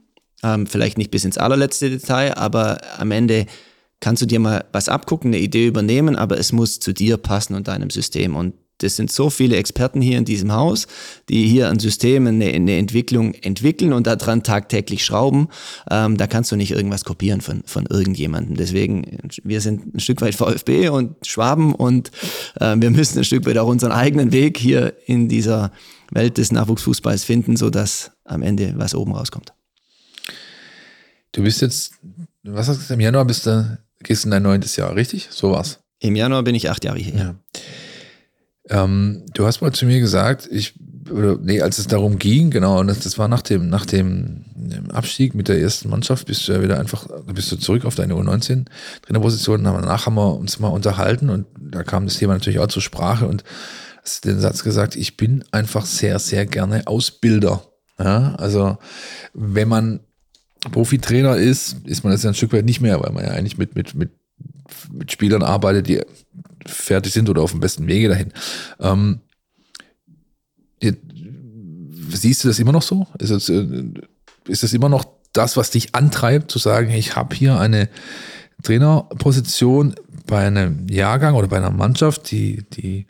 Ähm, 0.43 0.67
vielleicht 0.67 0.99
nicht 0.99 1.13
bis 1.13 1.25
ins 1.25 1.39
allerletzte 1.39 1.91
Detail, 1.91 2.37
aber 2.37 2.81
am 2.99 3.13
Ende 3.13 3.47
kannst 4.01 4.23
du 4.23 4.27
dir 4.27 4.41
mal 4.41 4.65
was 4.73 4.89
abgucken, 4.89 5.31
eine 5.31 5.43
Idee 5.43 5.67
übernehmen, 5.67 6.17
aber 6.17 6.39
es 6.39 6.53
muss 6.53 6.81
zu 6.81 6.93
dir 6.93 7.17
passen 7.17 7.55
und 7.55 7.69
deinem 7.69 7.91
System. 7.91 8.37
Und 8.37 8.55
das 8.79 8.97
sind 8.97 9.11
so 9.11 9.31
viele 9.31 9.57
Experten 9.57 10.01
hier 10.01 10.19
in 10.19 10.25
diesem 10.25 10.53
Haus, 10.53 10.87
die 11.29 11.47
hier 11.47 11.69
ein 11.69 11.79
System, 11.79 12.27
eine, 12.27 12.47
eine 12.47 12.77
Entwicklung 12.77 13.35
entwickeln 13.35 13.93
und 13.93 14.07
daran 14.07 14.43
tagtäglich 14.43 15.05
schrauben. 15.05 15.49
Ähm, 15.91 16.17
da 16.17 16.27
kannst 16.27 16.51
du 16.51 16.57
nicht 16.57 16.73
irgendwas 16.73 17.05
kopieren 17.05 17.41
von, 17.41 17.63
von 17.67 17.87
irgendjemandem. 17.87 18.57
Deswegen, 18.57 19.19
wir 19.43 19.61
sind 19.61 19.95
ein 19.95 20.01
Stück 20.01 20.21
weit 20.21 20.35
VfB 20.35 20.89
und 20.89 21.27
Schwaben 21.27 21.75
und 21.75 22.11
äh, 22.61 22.77
wir 22.79 22.91
müssen 22.91 23.19
ein 23.19 23.25
Stück 23.25 23.47
weit 23.47 23.59
auch 23.59 23.69
unseren 23.69 23.93
eigenen 23.93 24.33
Weg 24.33 24.59
hier 24.59 24.95
in 25.07 25.29
dieser 25.29 25.71
Welt 26.11 26.39
des 26.39 26.53
Nachwuchsfußballs 26.53 27.25
finden, 27.25 27.57
sodass 27.57 28.11
am 28.25 28.43
Ende 28.43 28.75
was 28.77 28.95
oben 28.95 29.13
rauskommt. 29.13 29.53
Du 31.33 31.43
bist 31.43 31.63
jetzt, 31.63 31.95
was 32.43 32.69
hast 32.69 32.77
du 32.77 32.81
gesagt, 32.81 32.91
im 32.93 33.01
Januar 33.01 33.25
bist 33.25 33.47
du 33.47 33.79
gehst 34.05 34.25
in 34.25 34.31
dein 34.31 34.43
neuntes 34.43 34.77
Jahr, 34.77 34.95
richtig? 34.95 35.29
So 35.31 35.51
war's. 35.51 35.81
Im 36.01 36.17
Januar 36.17 36.43
bin 36.43 36.55
ich 36.55 36.71
acht 36.71 36.85
Jahre 36.85 36.99
hier. 36.99 37.15
Ja. 37.15 37.35
Ähm, 38.69 39.25
du 39.35 39.47
hast 39.47 39.61
mal 39.61 39.73
zu 39.73 39.87
mir 39.87 40.01
gesagt, 40.01 40.49
ich, 40.51 40.75
oder, 41.11 41.37
nee, 41.37 41.61
als 41.61 41.79
es 41.79 41.87
darum 41.87 42.19
ging, 42.19 42.51
genau, 42.51 42.81
und 42.81 42.87
das, 42.87 43.01
das 43.01 43.19
war 43.19 43.29
nach 43.29 43.43
dem, 43.43 43.69
nach 43.69 43.85
dem 43.85 44.45
Abstieg 44.91 45.35
mit 45.35 45.49
der 45.49 45.61
ersten 45.61 45.91
Mannschaft, 45.91 46.27
bist 46.27 46.49
du 46.49 46.53
ja 46.53 46.63
wieder 46.63 46.79
einfach, 46.79 47.07
bist 47.27 47.53
du 47.53 47.57
zurück 47.57 47.85
auf 47.85 47.95
deine 47.95 48.15
U19 48.15 48.65
Trainerposition. 49.03 49.65
Danach 49.65 50.07
haben 50.07 50.15
wir 50.15 50.35
uns 50.35 50.59
mal 50.59 50.69
unterhalten 50.69 51.29
und 51.29 51.47
da 51.59 51.83
kam 51.83 52.07
das 52.07 52.17
Thema 52.17 52.35
natürlich 52.35 52.59
auch 52.59 52.69
zur 52.69 52.83
Sprache 52.83 53.27
und 53.27 53.45
hast 54.03 54.25
den 54.25 54.41
Satz 54.41 54.65
gesagt, 54.65 54.97
ich 54.97 55.17
bin 55.17 55.45
einfach 55.51 55.85
sehr, 55.85 56.19
sehr 56.19 56.47
gerne 56.47 56.87
Ausbilder. 56.87 57.63
Ja, 57.99 58.35
also 58.37 58.79
wenn 59.35 59.69
man 59.69 60.01
Profitrainer 60.71 61.37
ist, 61.37 61.77
ist 61.85 62.05
man 62.05 62.13
das 62.13 62.23
ja 62.23 62.31
ein 62.31 62.35
Stück 62.35 62.53
weit 62.53 62.65
nicht 62.65 62.81
mehr, 62.81 63.01
weil 63.01 63.13
man 63.13 63.25
ja 63.25 63.31
eigentlich 63.31 63.59
mit, 63.59 63.75
mit, 63.75 63.95
mit, 63.95 64.11
mit 64.93 65.13
Spielern 65.13 65.43
arbeitet, 65.43 65.89
die 65.89 66.01
fertig 66.67 67.13
sind 67.13 67.29
oder 67.29 67.43
auf 67.43 67.51
dem 67.51 67.61
besten 67.61 67.87
Wege 67.87 68.09
dahin. 68.09 68.33
Ähm, 68.81 69.21
siehst 72.11 72.45
du 72.45 72.49
das 72.49 72.59
immer 72.59 72.73
noch 72.73 72.83
so? 72.83 73.07
Ist 73.19 73.31
das, 73.31 73.49
äh, 73.49 73.85
ist 74.47 74.63
das 74.63 74.73
immer 74.73 74.89
noch 74.89 75.05
das, 75.33 75.57
was 75.57 75.71
dich 75.71 75.95
antreibt, 75.95 76.51
zu 76.51 76.59
sagen, 76.59 76.91
ich 76.91 77.17
habe 77.17 77.35
hier 77.35 77.59
eine 77.59 77.89
Trainerposition 78.63 79.95
bei 80.27 80.47
einem 80.47 80.87
Jahrgang 80.89 81.35
oder 81.35 81.49
bei 81.49 81.57
einer 81.59 81.71
Mannschaft, 81.71 82.31
die, 82.31 82.65
die 82.71 83.07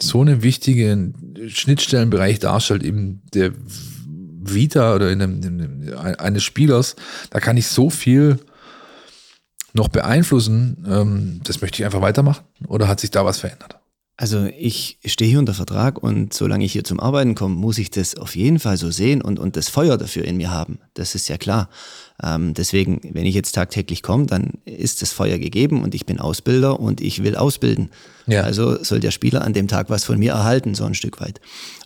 so 0.00 0.20
einen 0.20 0.42
wichtigen 0.42 1.48
Schnittstellenbereich 1.48 2.38
darstellt, 2.38 2.82
eben 2.82 3.22
der 3.34 3.52
Vita 4.42 4.94
oder 4.94 5.10
in 5.10 5.22
einem, 5.22 5.42
in 5.42 5.60
einem, 5.60 6.18
eines 6.18 6.42
Spielers, 6.42 6.96
da 7.30 7.40
kann 7.40 7.56
ich 7.56 7.66
so 7.66 7.90
viel 7.90 8.38
noch 9.74 9.88
beeinflussen, 9.88 10.86
ähm, 10.88 11.40
das 11.44 11.60
möchte 11.60 11.80
ich 11.80 11.84
einfach 11.84 12.02
weitermachen? 12.02 12.44
Oder 12.66 12.88
hat 12.88 13.00
sich 13.00 13.10
da 13.10 13.24
was 13.24 13.38
verändert? 13.38 13.78
Also 14.18 14.46
ich 14.56 14.98
stehe 15.06 15.30
hier 15.30 15.38
unter 15.38 15.54
Vertrag 15.54 16.00
und 16.00 16.34
solange 16.34 16.64
ich 16.64 16.72
hier 16.72 16.84
zum 16.84 17.00
Arbeiten 17.00 17.34
komme, 17.34 17.56
muss 17.56 17.78
ich 17.78 17.90
das 17.90 18.14
auf 18.14 18.36
jeden 18.36 18.58
Fall 18.58 18.76
so 18.76 18.90
sehen 18.90 19.22
und, 19.22 19.38
und 19.38 19.56
das 19.56 19.68
Feuer 19.68 19.96
dafür 19.96 20.24
in 20.24 20.36
mir 20.36 20.50
haben. 20.50 20.78
Das 20.94 21.14
ist 21.14 21.28
ja 21.28 21.38
klar. 21.38 21.70
Ähm, 22.22 22.52
deswegen, 22.54 23.00
wenn 23.14 23.24
ich 23.24 23.34
jetzt 23.34 23.54
tagtäglich 23.54 24.02
komme, 24.02 24.26
dann 24.26 24.52
ist 24.64 25.00
das 25.00 25.12
Feuer 25.12 25.38
gegeben 25.38 25.82
und 25.82 25.94
ich 25.94 26.04
bin 26.04 26.20
Ausbilder 26.20 26.78
und 26.78 27.00
ich 27.00 27.24
will 27.24 27.36
ausbilden. 27.36 27.90
Ja. 28.26 28.42
Also 28.42 28.84
soll 28.84 29.00
der 29.00 29.10
Spieler 29.10 29.42
an 29.42 29.54
dem 29.54 29.66
Tag 29.66 29.88
was 29.88 30.04
von 30.04 30.18
mir 30.18 30.32
erhalten, 30.32 30.74
so 30.74 30.84
ein 30.84 30.94
Stück 30.94 31.20
weit. 31.20 31.40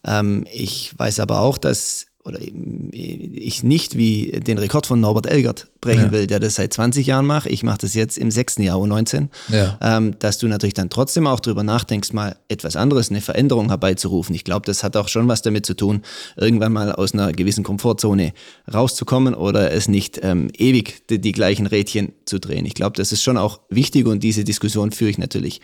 Ähm, 0.05 0.45
ich 0.53 0.93
weiß 0.99 1.21
aber 1.21 1.41
auch, 1.41 1.59
dass 1.59 2.07
oder 2.27 2.41
ich 2.41 3.63
nicht 3.63 3.97
wie 3.97 4.33
den 4.33 4.59
Rekord 4.59 4.87
von 4.87 5.01
Norbert 5.01 5.27
Elgert 5.27 5.69
brechen 5.81 6.07
ja. 6.07 6.13
will, 6.13 6.27
der 6.27 6.41
das 6.41 6.57
seit 6.57 6.73
20 6.73 7.07
Jahren 7.07 7.25
macht. 7.25 7.47
Ich 7.47 7.63
mache 7.63 7.79
das 7.79 7.95
jetzt 7.95 8.19
im 8.19 8.33
sechsten 8.33 8.63
Jahr, 8.63 8.79
U19. 8.79 9.29
Ja. 9.49 9.79
Ähm, 9.81 10.17
dass 10.19 10.39
du 10.39 10.49
natürlich 10.49 10.75
dann 10.75 10.91
trotzdem 10.91 11.27
auch 11.29 11.39
drüber 11.39 11.63
nachdenkst, 11.63 12.13
mal 12.13 12.37
etwas 12.49 12.75
anderes, 12.75 13.11
eine 13.11 13.21
Veränderung 13.21 13.69
herbeizurufen. 13.69 14.35
Ich 14.35 14.43
glaube, 14.43 14.67
das 14.67 14.83
hat 14.83 14.97
auch 14.97 15.09
schon 15.09 15.29
was 15.29 15.43
damit 15.43 15.67
zu 15.67 15.75
tun, 15.75 16.03
irgendwann 16.37 16.73
mal 16.73 16.93
aus 16.93 17.15
einer 17.15 17.33
gewissen 17.33 17.63
Komfortzone 17.63 18.33
rauszukommen 18.73 19.35
oder 19.35 19.71
es 19.71 19.87
nicht 19.87 20.19
ähm, 20.23 20.51
ewig 20.57 21.07
die, 21.09 21.21
die, 21.21 21.33
gleichen 21.33 21.67
Rädchen 21.67 22.13
zu 22.25 22.41
drehen. 22.41 22.67
Ich 22.67 22.75
glaube, 22.75 22.97
das 22.97 23.13
ist 23.13 23.23
schon 23.23 23.37
auch 23.37 23.61
wichtig 23.71 24.07
und 24.07 24.25
diese 24.25 24.43
Diskussion 24.43 24.91
führe 24.91 25.11
ich 25.11 25.19
natürlich 25.19 25.61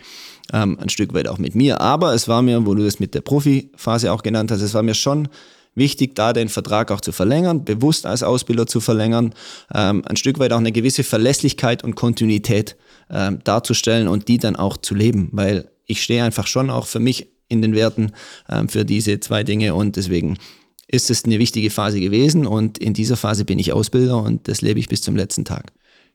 ähm, 0.53 0.79
ein 0.79 0.89
Stück 0.89 1.13
weit 1.13 1.27
auch 1.27 1.39
mit 1.39 1.55
mir. 1.55 1.81
Aber 1.81 2.13
es 2.13 2.29
war 2.29 2.41
mir, 2.41 2.65
wo 2.65 2.73
du 2.73 2.83
das 2.85 2.99
mit 2.99 3.13
der 3.13 3.21
Profiphase 3.21 4.13
auch 4.13 4.23
genannt 4.23 4.51
hast, 4.51 4.61
es 4.61 4.73
war 4.73 4.83
mir 4.83 4.95
schon 4.95 5.27
wichtig, 5.75 6.15
da 6.15 6.33
den 6.33 6.49
Vertrag 6.49 6.91
auch 6.91 7.01
zu 7.01 7.11
verlängern, 7.11 7.65
bewusst 7.65 8.05
als 8.05 8.23
Ausbilder 8.23 8.67
zu 8.67 8.79
verlängern, 8.79 9.33
ähm, 9.73 10.03
ein 10.05 10.15
Stück 10.15 10.39
weit 10.39 10.53
auch 10.53 10.57
eine 10.57 10.71
gewisse 10.71 11.03
Verlässlichkeit 11.03 11.83
und 11.83 11.95
Kontinuität 11.95 12.75
ähm, 13.09 13.39
darzustellen 13.43 14.07
und 14.07 14.27
die 14.27 14.37
dann 14.37 14.55
auch 14.55 14.77
zu 14.77 14.95
leben, 14.95 15.29
weil 15.31 15.69
ich 15.85 16.01
stehe 16.01 16.23
einfach 16.23 16.47
schon 16.47 16.69
auch 16.69 16.87
für 16.87 16.99
mich 16.99 17.27
in 17.49 17.61
den 17.61 17.75
Werten 17.75 18.11
ähm, 18.49 18.69
für 18.69 18.85
diese 18.85 19.19
zwei 19.19 19.43
Dinge 19.43 19.75
und 19.75 19.95
deswegen 19.95 20.37
ist 20.87 21.09
es 21.09 21.25
eine 21.25 21.39
wichtige 21.39 21.69
Phase 21.69 21.99
gewesen 21.99 22.45
und 22.45 22.77
in 22.77 22.93
dieser 22.93 23.17
Phase 23.17 23.45
bin 23.45 23.59
ich 23.59 23.73
Ausbilder 23.73 24.21
und 24.21 24.47
das 24.47 24.61
lebe 24.61 24.79
ich 24.79 24.89
bis 24.89 25.01
zum 25.01 25.15
letzten 25.15 25.45
Tag. 25.45 25.71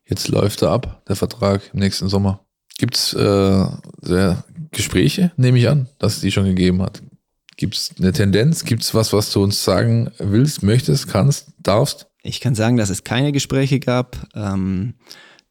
Jetzt 0.07 0.29
läuft 0.29 0.63
er 0.63 0.71
ab, 0.71 1.03
der 1.09 1.17
Vertrag 1.17 1.71
im 1.73 1.81
nächsten 1.81 2.09
Sommer. 2.09 2.45
Gibt 2.79 2.97
es 2.97 3.13
äh, 3.13 3.67
Gespräche, 4.71 5.33
nehme 5.37 5.59
ich 5.59 5.69
an, 5.69 5.89
dass 5.99 6.17
es 6.17 6.21
die 6.21 6.31
schon 6.31 6.45
gegeben 6.45 6.81
hat? 6.81 7.03
Gibt 7.59 7.75
es 7.75 7.91
eine 7.99 8.13
Tendenz? 8.13 8.65
Gibt 8.65 8.85
es 8.85 8.95
was, 8.95 9.13
was 9.13 9.33
du 9.33 9.43
uns 9.43 9.65
sagen 9.65 10.13
willst, 10.19 10.63
möchtest, 10.63 11.09
kannst, 11.09 11.49
darfst? 11.59 12.07
Ich 12.23 12.41
kann 12.41 12.55
sagen, 12.55 12.77
dass 12.77 12.89
es 12.89 13.03
keine 13.03 13.33
Gespräche 13.33 13.81
gab, 13.81 14.29
ähm, 14.37 14.95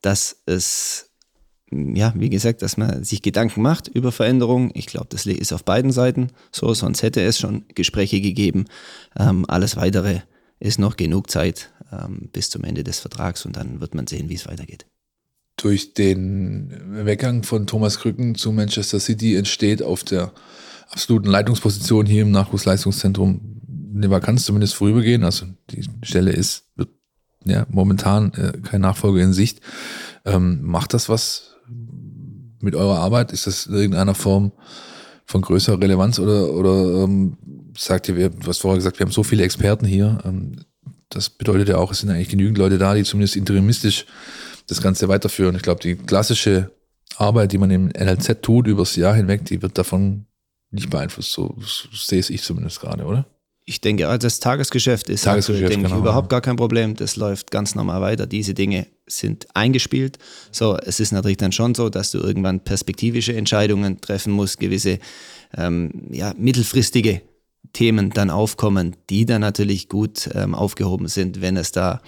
dass 0.01 0.38
es, 0.45 1.12
ja, 1.70 2.14
wie 2.16 2.30
gesagt, 2.30 2.62
dass 2.62 2.78
man 2.78 3.03
sich 3.03 3.22
Gedanken 3.22 3.62
macht 3.62 3.89
über 3.89 4.14
Veränderungen. 4.14 4.72
Ich 4.74 4.86
glaube, 4.86 5.08
das 5.10 5.26
ist 5.26 5.51
auf 5.51 5.66
beiden 5.66 5.91
Seiten 5.91 6.30
so, 6.49 6.74
sonst 6.74 7.03
hätte 7.03 7.22
es 7.22 7.39
schon 7.39 7.66
Gespräche 7.76 8.22
gegeben. 8.22 8.66
Ähm, 9.20 9.43
alles 9.49 9.76
weitere 9.76 10.22
ist 10.62 10.80
noch 10.80 10.95
genug 10.95 11.30
Zeit 11.30 11.74
ähm, 11.91 12.30
bis 12.32 12.49
zum 12.49 12.64
Ende 12.64 12.86
des 12.86 13.01
Vertrags 13.01 13.45
und 13.45 13.58
dann 13.58 13.82
wird 13.82 13.95
man 13.95 14.08
sehen, 14.08 14.30
wie 14.30 14.36
es 14.36 14.47
weitergeht. 14.47 14.86
Durch 15.58 15.93
den 15.93 17.05
Weggang 17.05 17.43
von 17.43 17.68
Thomas 17.68 17.99
Krücken 17.99 18.36
zu 18.36 18.53
Manchester 18.53 19.01
City 19.01 19.36
entsteht 19.36 19.84
auf 19.84 20.05
der 20.05 20.32
absoluten 20.89 21.29
Leitungsposition 21.29 22.05
hier 22.05 22.23
im 22.23 22.31
Nachwuchsleistungszentrum 22.31 23.57
eine 23.95 24.09
Vakanz 24.09 24.45
zumindest 24.45 24.75
vorübergehen. 24.75 25.23
Also 25.23 25.47
die 25.71 25.88
Stelle 26.03 26.31
ist 26.31 26.65
ja, 27.45 27.65
momentan 27.69 28.33
äh, 28.33 28.53
kein 28.61 28.81
Nachfolger 28.81 29.21
in 29.23 29.33
Sicht. 29.33 29.61
Ähm, 30.25 30.61
macht 30.63 30.93
das 30.93 31.09
was 31.09 31.55
mit 32.59 32.75
eurer 32.75 32.99
Arbeit? 32.99 33.31
Ist 33.31 33.47
das 33.47 33.67
in 33.67 33.75
irgendeiner 33.75 34.15
Form 34.15 34.51
von 35.25 35.41
größerer 35.41 35.81
Relevanz 35.81 36.19
oder, 36.19 36.51
oder 36.51 37.03
ähm, 37.03 37.38
sagt 37.77 38.09
ihr, 38.09 38.15
wir, 38.15 38.29
du 38.29 38.53
vorher 38.53 38.77
gesagt, 38.77 38.99
wir 38.99 39.05
haben 39.05 39.11
so 39.11 39.23
viele 39.23 39.43
Experten 39.43 39.85
hier. 39.85 40.19
Ähm, 40.25 40.57
das 41.09 41.29
bedeutet 41.29 41.69
ja 41.69 41.77
auch, 41.77 41.91
es 41.91 41.99
sind 41.99 42.09
eigentlich 42.09 42.29
genügend 42.29 42.57
Leute 42.57 42.77
da, 42.77 42.93
die 42.93 43.03
zumindest 43.03 43.35
interimistisch 43.35 44.05
das 44.67 44.81
Ganze 44.81 45.07
weiterführen. 45.07 45.55
Ich 45.55 45.61
glaube, 45.61 45.81
die 45.81 45.95
klassische 45.95 46.71
Arbeit, 47.15 47.51
die 47.51 47.57
man 47.57 47.71
im 47.71 47.88
NLZ 47.88 48.41
tut, 48.41 48.67
übers 48.67 48.95
Jahr 48.95 49.15
hinweg, 49.15 49.45
die 49.45 49.61
wird 49.61 49.77
davon 49.77 50.25
nicht 50.72 50.89
beeinflusst. 50.89 51.32
So, 51.32 51.55
so 51.59 51.88
sehe 51.93 52.20
es 52.20 52.30
ich 52.30 52.43
zumindest 52.43 52.80
gerade, 52.80 53.05
oder? 53.05 53.26
Ich 53.70 53.82
denke, 53.82 54.07
also 54.07 54.20
das 54.20 54.39
Tagesgeschäft 54.39 55.09
ist 55.09 55.24
Tagesgeschäft, 55.24 55.65
aktuell, 55.65 55.70
denke 55.70 55.88
genau. 55.88 55.97
ich, 55.97 56.01
überhaupt 56.01 56.30
gar 56.30 56.39
kein 56.39 56.55
Problem. 56.55 56.95
Das 56.95 57.18
läuft 57.18 57.51
ganz 57.51 57.76
normal 57.76 57.99
weiter. 58.01 58.26
Diese 58.26 58.53
Dinge 58.53 58.88
sind 59.07 59.47
eingespielt. 59.53 60.20
So, 60.51 60.78
es 60.78 61.01
ist 61.01 61.11
natürlich 61.11 61.38
dann 61.38 61.51
schon 61.51 61.76
so, 61.76 61.89
dass 61.89 62.11
du 62.11 62.20
irgendwann 62.20 62.61
perspektivische 62.61 63.36
Entscheidungen 63.36 63.99
treffen 63.99 64.32
musst, 64.32 64.59
gewisse 64.59 64.99
ähm, 65.57 66.07
ja, 66.11 66.34
mittelfristige 66.38 67.22
Themen 67.74 68.11
dann 68.11 68.30
aufkommen, 68.30 68.95
die 69.09 69.26
dann 69.26 69.41
natürlich 69.41 69.89
gut 69.89 70.30
ähm, 70.34 70.55
aufgehoben 70.55 71.09
sind, 71.09 71.41
wenn 71.41 71.57
es 71.57 71.74
da 71.74 72.01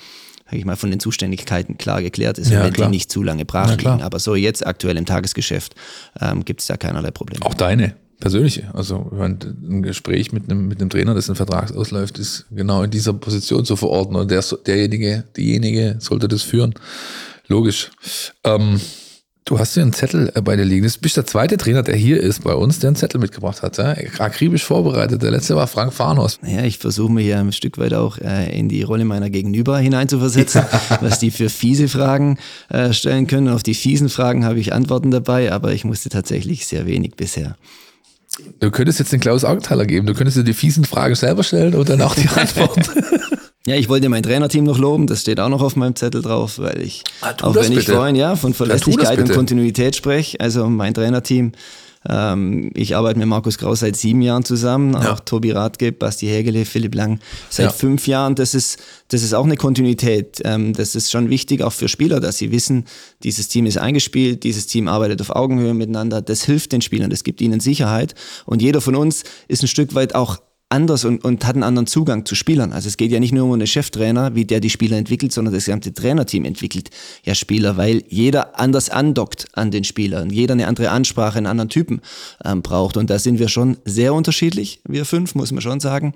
sag 0.45 0.57
ich 0.57 0.65
mal, 0.65 0.77
von 0.77 0.89
den 0.89 0.99
Zuständigkeiten 0.99 1.77
klar 1.77 2.01
geklärt 2.01 2.39
ist 2.39 2.49
ja, 2.49 2.59
und 2.59 2.67
wenn 2.67 2.73
klar. 2.73 2.87
die 2.87 2.95
nicht 2.95 3.11
zu 3.11 3.21
lange 3.21 3.45
brach 3.45 3.77
liegen. 3.77 4.01
Aber 4.01 4.17
so 4.19 4.35
jetzt 4.35 4.65
aktuell 4.65 4.97
im 4.97 5.05
Tagesgeschäft 5.05 5.75
ähm, 6.19 6.43
gibt 6.43 6.61
es 6.61 6.67
da 6.67 6.77
keinerlei 6.77 7.11
Probleme. 7.11 7.45
Auch 7.45 7.53
deine 7.53 7.95
persönliche. 8.19 8.69
Also 8.73 9.11
ein 9.17 9.81
Gespräch 9.81 10.31
mit 10.31 10.49
einem, 10.49 10.67
mit 10.67 10.79
einem 10.79 10.89
Trainer, 10.89 11.15
dessen 11.15 11.35
Vertrag 11.35 11.75
ausläuft, 11.75 12.19
ist 12.19 12.45
genau 12.51 12.83
in 12.83 12.91
dieser 12.91 13.13
Position 13.13 13.65
zu 13.65 13.75
verorten. 13.75 14.15
Und 14.15 14.29
der, 14.29 14.43
derjenige, 14.65 15.23
diejenige 15.35 15.95
sollte 15.99 16.27
das 16.27 16.43
führen. 16.43 16.73
Logisch. 17.47 17.89
Ähm, 18.43 18.79
du 19.45 19.57
hast 19.57 19.73
hier 19.73 19.83
einen 19.83 19.93
Zettel 19.93 20.31
äh, 20.35 20.41
bei 20.41 20.57
dir 20.57 20.65
liegen. 20.65 20.85
Du 20.85 20.99
bist 20.99 21.15
der 21.15 21.25
zweite 21.25 21.57
Trainer, 21.57 21.81
der 21.81 21.95
hier 21.95 22.19
ist 22.19 22.43
bei 22.43 22.53
uns, 22.53 22.79
der 22.79 22.89
einen 22.89 22.97
Zettel 22.97 23.21
mitgebracht 23.21 23.63
hat. 23.63 23.77
Ja? 23.77 23.95
Akribisch 24.19 24.65
vorbereitet. 24.65 25.23
Der 25.23 25.31
letzte 25.31 25.55
war 25.55 25.67
Frank 25.67 25.93
Farnos. 25.93 26.39
Naja, 26.41 26.63
ich 26.63 26.77
versuche 26.77 27.11
mich 27.11 27.25
ja 27.25 27.39
ein 27.39 27.53
Stück 27.53 27.77
weit 27.77 27.93
auch 27.93 28.17
äh, 28.17 28.55
in 28.57 28.67
die 28.67 28.83
Rolle 28.83 29.05
meiner 29.05 29.29
Gegenüber 29.29 29.79
hineinzuversetzen, 29.79 30.63
was 30.99 31.19
die 31.19 31.31
für 31.31 31.49
fiese 31.49 31.87
Fragen 31.87 32.37
äh, 32.67 32.91
stellen 32.91 33.27
können. 33.27 33.47
Auf 33.47 33.63
die 33.63 33.75
fiesen 33.75 34.09
Fragen 34.09 34.43
habe 34.43 34.59
ich 34.59 34.73
Antworten 34.73 35.09
dabei, 35.09 35.53
aber 35.53 35.71
ich 35.73 35.85
musste 35.85 36.09
tatsächlich 36.09 36.67
sehr 36.67 36.85
wenig 36.85 37.15
bisher. 37.15 37.55
Du 38.59 38.71
könntest 38.71 38.99
jetzt 38.99 39.11
den 39.11 39.19
Klaus 39.19 39.43
Augenthaler 39.45 39.85
geben. 39.85 40.07
Du 40.07 40.13
könntest 40.13 40.37
dir 40.37 40.43
die 40.43 40.53
fiesen 40.53 40.85
Fragen 40.85 41.15
selber 41.15 41.43
stellen 41.43 41.75
und 41.75 41.89
dann 41.89 42.01
auch 42.01 42.15
die 42.15 42.27
Antwort. 42.35 42.89
ja, 43.65 43.75
ich 43.75 43.89
wollte 43.89 44.09
mein 44.09 44.23
Trainerteam 44.23 44.65
noch 44.65 44.77
loben. 44.77 45.07
Das 45.07 45.21
steht 45.21 45.39
auch 45.39 45.49
noch 45.49 45.61
auf 45.61 45.75
meinem 45.75 45.95
Zettel 45.95 46.21
drauf, 46.21 46.59
weil 46.59 46.81
ich, 46.81 47.03
ah, 47.21 47.33
auch 47.41 47.55
wenn 47.55 47.69
bitte. 47.69 47.79
ich 47.79 47.85
vorhin 47.89 48.15
ja 48.15 48.35
von 48.35 48.53
Verlässlichkeit 48.53 49.19
und 49.19 49.31
Kontinuität 49.31 49.95
spreche, 49.95 50.39
also 50.39 50.69
mein 50.69 50.93
Trainerteam 50.93 51.53
ähm, 52.07 52.71
ich 52.75 52.95
arbeite 52.95 53.19
mit 53.19 53.27
Markus 53.27 53.57
Grau 53.57 53.75
seit 53.75 53.95
sieben 53.97 54.21
Jahren 54.21 54.45
zusammen, 54.45 54.93
ja. 54.93 55.13
auch 55.13 55.19
Tobi 55.19 55.51
Radke, 55.51 55.91
Basti 55.91 56.27
Hägele, 56.27 56.63
Philipp 56.63 56.95
Lang 56.95 57.19
seit 57.49 57.65
ja. 57.67 57.71
fünf 57.71 58.07
Jahren. 58.07 58.35
Das 58.35 58.53
ist, 58.53 58.79
das 59.09 59.21
ist 59.21 59.33
auch 59.33 59.43
eine 59.43 59.57
Kontinuität. 59.57 60.41
Ähm, 60.45 60.73
das 60.73 60.95
ist 60.95 61.11
schon 61.11 61.29
wichtig, 61.29 61.61
auch 61.61 61.73
für 61.73 61.89
Spieler, 61.89 62.19
dass 62.19 62.37
sie 62.37 62.51
wissen, 62.51 62.85
dieses 63.23 63.49
Team 63.49 63.65
ist 63.65 63.77
eingespielt, 63.77 64.43
dieses 64.43 64.67
Team 64.67 64.87
arbeitet 64.87 65.19
auf 65.21 65.35
Augenhöhe 65.35 65.73
miteinander. 65.73 66.21
Das 66.21 66.43
hilft 66.43 66.71
den 66.71 66.81
Spielern, 66.81 67.09
das 67.09 67.23
gibt 67.23 67.41
ihnen 67.41 67.59
Sicherheit. 67.59 68.15
Und 68.45 68.61
jeder 68.61 68.79
von 68.79 68.95
uns 68.95 69.23
ist 69.47 69.63
ein 69.63 69.67
Stück 69.67 69.93
weit 69.93 70.15
auch 70.15 70.37
anders 70.69 71.03
und, 71.03 71.23
und 71.23 71.45
hat 71.45 71.55
einen 71.55 71.63
anderen 71.63 71.87
Zugang 71.87 72.25
zu 72.25 72.35
Spielern. 72.35 72.73
Also 72.73 72.87
es 72.87 72.97
geht 72.97 73.11
ja 73.11 73.19
nicht 73.19 73.33
nur 73.33 73.45
um 73.45 73.53
einen 73.53 73.67
Cheftrainer, 73.67 74.35
wie 74.35 74.45
der 74.45 74.59
die 74.59 74.69
Spieler 74.69 74.97
entwickelt, 74.97 75.33
sondern 75.33 75.53
das 75.53 75.65
gesamte 75.65 75.93
Trainerteam 75.93 76.45
entwickelt 76.45 76.91
ja 77.23 77.33
Spieler, 77.33 77.75
weil 77.75 78.03
jeder 78.07 78.59
anders 78.59 78.89
andockt 78.89 79.47
an 79.53 79.71
den 79.71 79.83
Spielern, 79.83 80.29
jeder 80.29 80.53
eine 80.53 80.67
andere 80.67 80.91
Ansprache, 80.91 81.39
einen 81.39 81.47
anderen 81.47 81.69
Typen 81.69 82.01
ähm, 82.45 82.61
braucht. 82.61 82.97
Und 82.97 83.09
da 83.09 83.17
sind 83.17 83.39
wir 83.39 83.49
schon 83.49 83.77
sehr 83.83 84.13
unterschiedlich, 84.13 84.81
wir 84.87 85.05
fünf, 85.05 85.33
muss 85.33 85.51
man 85.51 85.61
schon 85.61 85.79
sagen. 85.79 86.13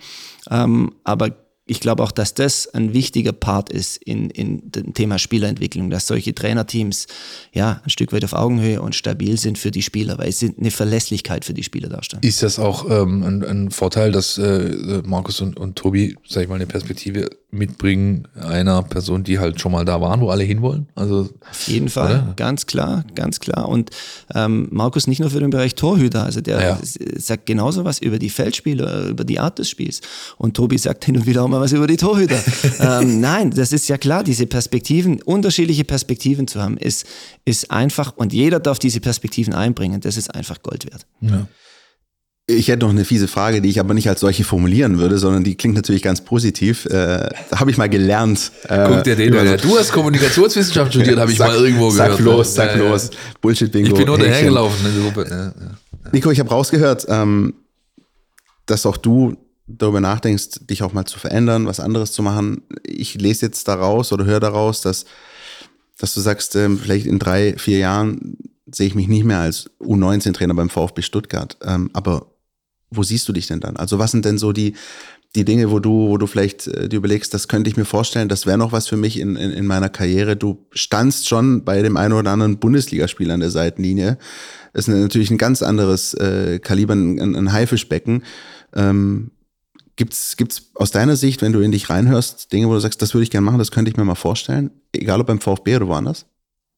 Ähm, 0.52 0.94
aber 1.04 1.32
ich 1.66 1.80
glaube 1.80 2.04
auch, 2.04 2.12
dass 2.12 2.34
das 2.34 2.68
ein 2.74 2.94
wichtiger 2.94 3.32
Part 3.32 3.70
ist 3.70 3.98
in, 3.98 4.30
in 4.30 4.70
dem 4.72 4.94
Thema 4.94 5.18
Spielerentwicklung, 5.18 5.90
dass 5.90 6.08
solche 6.08 6.36
Trainerteams 6.36 7.08
ja 7.54 7.82
ein 7.86 7.90
Stück 7.90 8.12
weit 8.12 8.26
auf 8.26 8.34
Augenhöhe 8.34 8.82
und 8.82 8.96
stabil 8.96 9.38
sind 9.38 9.58
für 9.58 9.72
die 9.72 9.82
Spieler, 9.82 10.18
weil 10.18 10.32
sie 10.34 10.54
eine 10.60 10.72
Verlässlichkeit 10.72 11.46
für 11.46 11.54
die 11.54 11.64
Spieler 11.64 11.88
darstellen. 11.88 12.22
Ist 12.24 12.44
das 12.44 12.60
auch 12.60 12.90
ähm, 12.90 13.24
ein, 13.24 13.44
ein, 13.44 13.72
Vorteil, 13.72 14.12
dass 14.12 14.38
äh, 14.38 15.02
Markus 15.06 15.40
und, 15.40 15.58
und 15.58 15.78
Tobi, 15.78 16.18
sag 16.28 16.44
ich 16.44 16.50
mal, 16.50 16.56
eine 16.56 16.68
Perspektive 16.68 17.30
mitbringen 17.50 18.28
einer 18.36 18.84
Person, 18.84 19.24
die 19.24 19.40
halt 19.40 19.62
schon 19.62 19.72
mal 19.72 19.86
da 19.86 20.02
waren, 20.02 20.20
wo 20.20 20.30
alle 20.30 20.44
hinwollen? 20.44 20.88
Also, 20.96 21.30
Auf 21.50 21.68
jeden 21.68 21.88
Fall, 21.88 22.24
oder? 22.24 22.34
ganz 22.36 22.66
klar, 22.66 23.06
ganz 23.16 23.40
klar. 23.40 23.70
Und 23.70 23.92
ähm, 24.36 24.68
Markus 24.72 25.08
nicht 25.08 25.20
nur 25.20 25.30
für 25.30 25.40
den 25.40 25.52
Bereich 25.52 25.76
Torhüter, 25.76 26.26
also 26.26 26.42
der 26.42 26.62
ja. 26.62 26.80
sagt 27.16 27.46
genauso 27.46 27.86
was 27.86 28.00
über 28.00 28.20
die 28.20 28.30
Feldspiele, 28.30 29.08
über 29.10 29.24
die 29.24 29.40
Art 29.40 29.60
des 29.60 29.70
Spiels. 29.70 30.02
Und 30.38 30.56
Tobi 30.56 30.78
sagt 30.78 31.06
hin 31.06 31.16
und 31.16 31.26
wieder 31.26 31.44
auch 31.44 31.53
mal 31.54 31.62
was 31.62 31.72
über 31.72 31.88
die 31.88 31.98
Torhüter. 31.98 32.40
ähm, 32.80 33.22
nein, 33.22 33.52
das 33.52 33.72
ist 33.72 33.88
ja 33.88 33.98
klar, 33.98 34.24
diese 34.24 34.46
Perspektiven, 34.48 35.22
unterschiedliche 35.22 35.84
Perspektiven 35.84 36.48
zu 36.48 36.62
haben, 36.62 36.78
ist, 36.78 37.06
ist 37.46 37.72
einfach 37.72 38.18
und 38.18 38.34
jeder 38.34 38.60
darf 38.60 38.80
diese 38.80 39.00
Perspektiven 39.00 39.54
einbringen. 39.54 40.02
Das 40.02 40.18
ist 40.18 40.34
einfach 40.34 40.62
Gold 40.62 40.86
wert. 40.86 41.06
Ja. 41.22 41.48
Ich 42.46 42.68
hätte 42.68 42.80
noch 42.80 42.90
eine 42.90 43.06
fiese 43.06 43.30
Frage, 43.30 43.62
die 43.62 43.70
ich 43.70 43.80
aber 43.80 43.94
nicht 43.94 44.10
als 44.10 44.20
solche 44.20 44.44
formulieren 44.44 45.00
würde, 45.00 45.18
sondern 45.18 45.46
die 45.46 45.56
klingt 45.56 45.76
natürlich 45.76 46.02
ganz 46.02 46.20
positiv. 46.20 46.86
Äh, 46.88 47.30
habe 47.56 47.72
ich 47.72 47.78
mal 47.78 47.88
gelernt. 47.88 48.52
Äh, 48.68 48.86
Guck 48.86 49.04
dir 49.06 49.16
den 49.16 49.34
an. 49.34 49.58
Du 49.62 49.78
hast 49.78 49.94
Kommunikationswissenschaft 49.94 50.92
studiert, 50.94 51.20
habe 51.20 51.32
ich 51.32 51.38
sag, 51.38 51.48
mal 51.48 51.58
irgendwo 51.58 51.90
sag 51.90 52.18
gehört. 52.18 52.18
Sag 52.18 52.26
los, 52.26 52.54
sag 52.54 52.76
ja, 52.76 52.90
los. 52.90 53.10
Ja. 53.14 53.20
Bullshit-Bingo. 53.40 53.88
Ich 53.88 53.94
bin 53.94 54.08
nur 54.08 54.18
dahergelaufen. 54.18 54.84
Ne? 54.84 55.24
Ja, 55.30 55.54
Nico, 56.12 56.32
ich 56.32 56.40
habe 56.42 56.50
rausgehört, 56.50 57.06
ähm, 57.08 57.54
dass 58.66 58.86
auch 58.86 58.98
du 58.98 59.38
darüber 59.68 60.02
nachdenkst, 60.02 60.68
dich 60.70 60.84
auch 60.84 60.94
mal 60.94 61.06
zu 61.06 61.20
verändern, 61.20 61.66
was 61.66 61.80
anderes 61.80 62.12
zu 62.12 62.22
machen. 62.22 62.64
Ich 62.84 63.16
lese 63.16 63.46
jetzt 63.46 63.68
daraus 63.68 64.12
oder 64.12 64.26
höre 64.26 64.40
daraus, 64.40 64.82
dass, 64.82 65.06
dass 65.98 66.14
du 66.14 66.22
sagst, 66.22 66.56
ähm, 66.56 66.78
vielleicht 66.78 67.06
in 67.06 67.20
drei, 67.20 67.58
vier 67.58 67.78
Jahren 67.78 68.38
sehe 68.70 68.88
ich 68.88 68.96
mich 68.96 69.08
nicht 69.08 69.24
mehr 69.24 69.40
als 69.40 69.70
U19-Trainer 69.80 70.54
beim 70.54 70.70
VfB 70.70 71.02
Stuttgart. 71.02 71.58
Ähm, 71.64 71.90
aber 71.94 72.28
wo 72.90 73.04
siehst 73.04 73.28
du 73.28 73.34
dich 73.34 73.48
denn 73.48 73.60
dann? 73.60 73.78
Also 73.78 74.00
was 74.00 74.12
sind 74.12 74.26
denn 74.26 74.38
so 74.38 74.52
die, 74.52 74.74
die 75.36 75.46
Dinge, 75.46 75.72
wo 75.72 75.80
du, 75.80 76.10
wo 76.10 76.18
du 76.18 76.28
vielleicht 76.28 76.68
äh, 76.68 76.90
dir 76.90 76.98
überlegst, 76.98 77.34
das 77.34 77.48
könnte 77.48 77.70
ich 77.70 77.78
mir 77.78 77.86
vorstellen, 77.86 78.30
das 78.30 78.46
wäre 78.46 78.58
noch 78.58 78.72
was 78.72 78.88
für 78.88 78.98
mich 78.98 79.20
in, 79.20 79.36
in, 79.36 79.52
in 79.52 79.66
meiner 79.66 79.90
Karriere. 79.90 80.36
Du 80.36 80.66
standst 80.72 81.28
schon 81.28 81.64
bei 81.64 81.82
dem 81.82 81.98
einen 81.98 82.14
oder 82.14 82.32
anderen 82.32 82.60
Bundesligaspiel 82.60 83.32
an 83.32 83.40
der 83.40 83.50
Seitenlinie. 83.50 84.18
Das 84.74 84.88
ist 84.88 84.94
natürlich 84.94 85.32
ein 85.32 85.38
ganz 85.38 85.64
anderes 85.64 86.14
äh, 86.16 86.60
Kaliber, 86.60 86.94
ein, 86.94 87.36
ein 87.36 87.52
Haifischbecken. 87.52 88.24
Ähm, 88.76 89.32
gibt's, 89.96 90.38
gibt's 90.38 90.72
aus 90.76 90.92
deiner 90.92 91.16
Sicht, 91.16 91.42
wenn 91.42 91.54
du 91.54 91.60
in 91.62 91.72
dich 91.72 91.90
reinhörst, 91.90 92.52
Dinge, 92.52 92.68
wo 92.68 92.74
du 92.74 92.80
sagst, 92.80 93.02
das 93.02 93.14
würde 93.14 93.24
ich 93.24 93.32
gerne 93.32 93.46
machen, 93.46 93.60
das 93.60 93.72
könnte 93.72 93.92
ich 93.92 93.98
mir 93.98 94.04
mal 94.04 94.16
vorstellen, 94.16 94.72
egal 94.92 95.22
ob 95.22 95.28
beim 95.28 95.40
VfB 95.40 95.76
oder 95.76 95.88
woanders? 95.88 96.26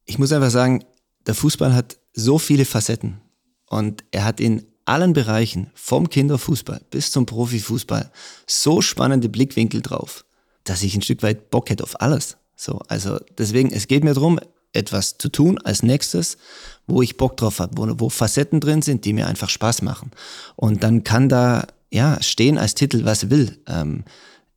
Ich 0.06 0.20
muss 0.20 0.32
einfach 0.32 0.52
sagen, 0.52 0.84
der 1.26 1.36
Fußball 1.36 1.74
hat 1.74 1.98
so 2.14 2.38
viele 2.38 2.66
Facetten 2.66 3.22
und 3.68 4.04
er 4.12 4.26
hat 4.26 4.40
in 4.40 4.66
allen 4.86 5.14
Bereichen, 5.14 5.72
vom 5.74 6.10
Kinderfußball 6.10 6.82
bis 6.92 7.12
zum 7.12 7.26
Profifußball, 7.26 8.12
so 8.46 8.82
spannende 8.82 9.30
Blickwinkel 9.30 9.82
drauf, 9.82 10.26
dass 10.64 10.84
ich 10.84 10.96
ein 10.96 11.02
Stück 11.02 11.24
weit 11.24 11.50
Bock 11.50 11.70
hätte 11.70 11.84
auf 11.84 12.00
alles. 12.02 12.38
So, 12.56 12.80
also 12.88 13.18
deswegen, 13.38 13.72
es 13.72 13.88
geht 13.88 14.04
mir 14.04 14.14
darum, 14.14 14.40
etwas 14.74 15.18
zu 15.18 15.30
tun 15.30 15.58
als 15.60 15.84
nächstes, 15.84 16.38
wo 16.86 17.02
ich 17.02 17.18
Bock 17.18 17.38
drauf 17.38 17.60
habe, 17.60 17.78
wo, 17.78 17.88
wo 18.00 18.10
Facetten 18.10 18.60
drin 18.60 18.82
sind, 18.82 19.06
die 19.06 19.14
mir 19.14 19.28
einfach 19.28 19.50
Spaß 19.50 19.82
machen. 19.82 20.12
Und 20.56 20.84
dann 20.84 21.04
kann 21.04 21.30
da 21.30 21.66
ja 21.96 22.22
stehen 22.22 22.58
als 22.58 22.76
Titel, 22.76 23.06
was 23.06 23.30
will. 23.30 23.58
Ähm, 23.68 24.04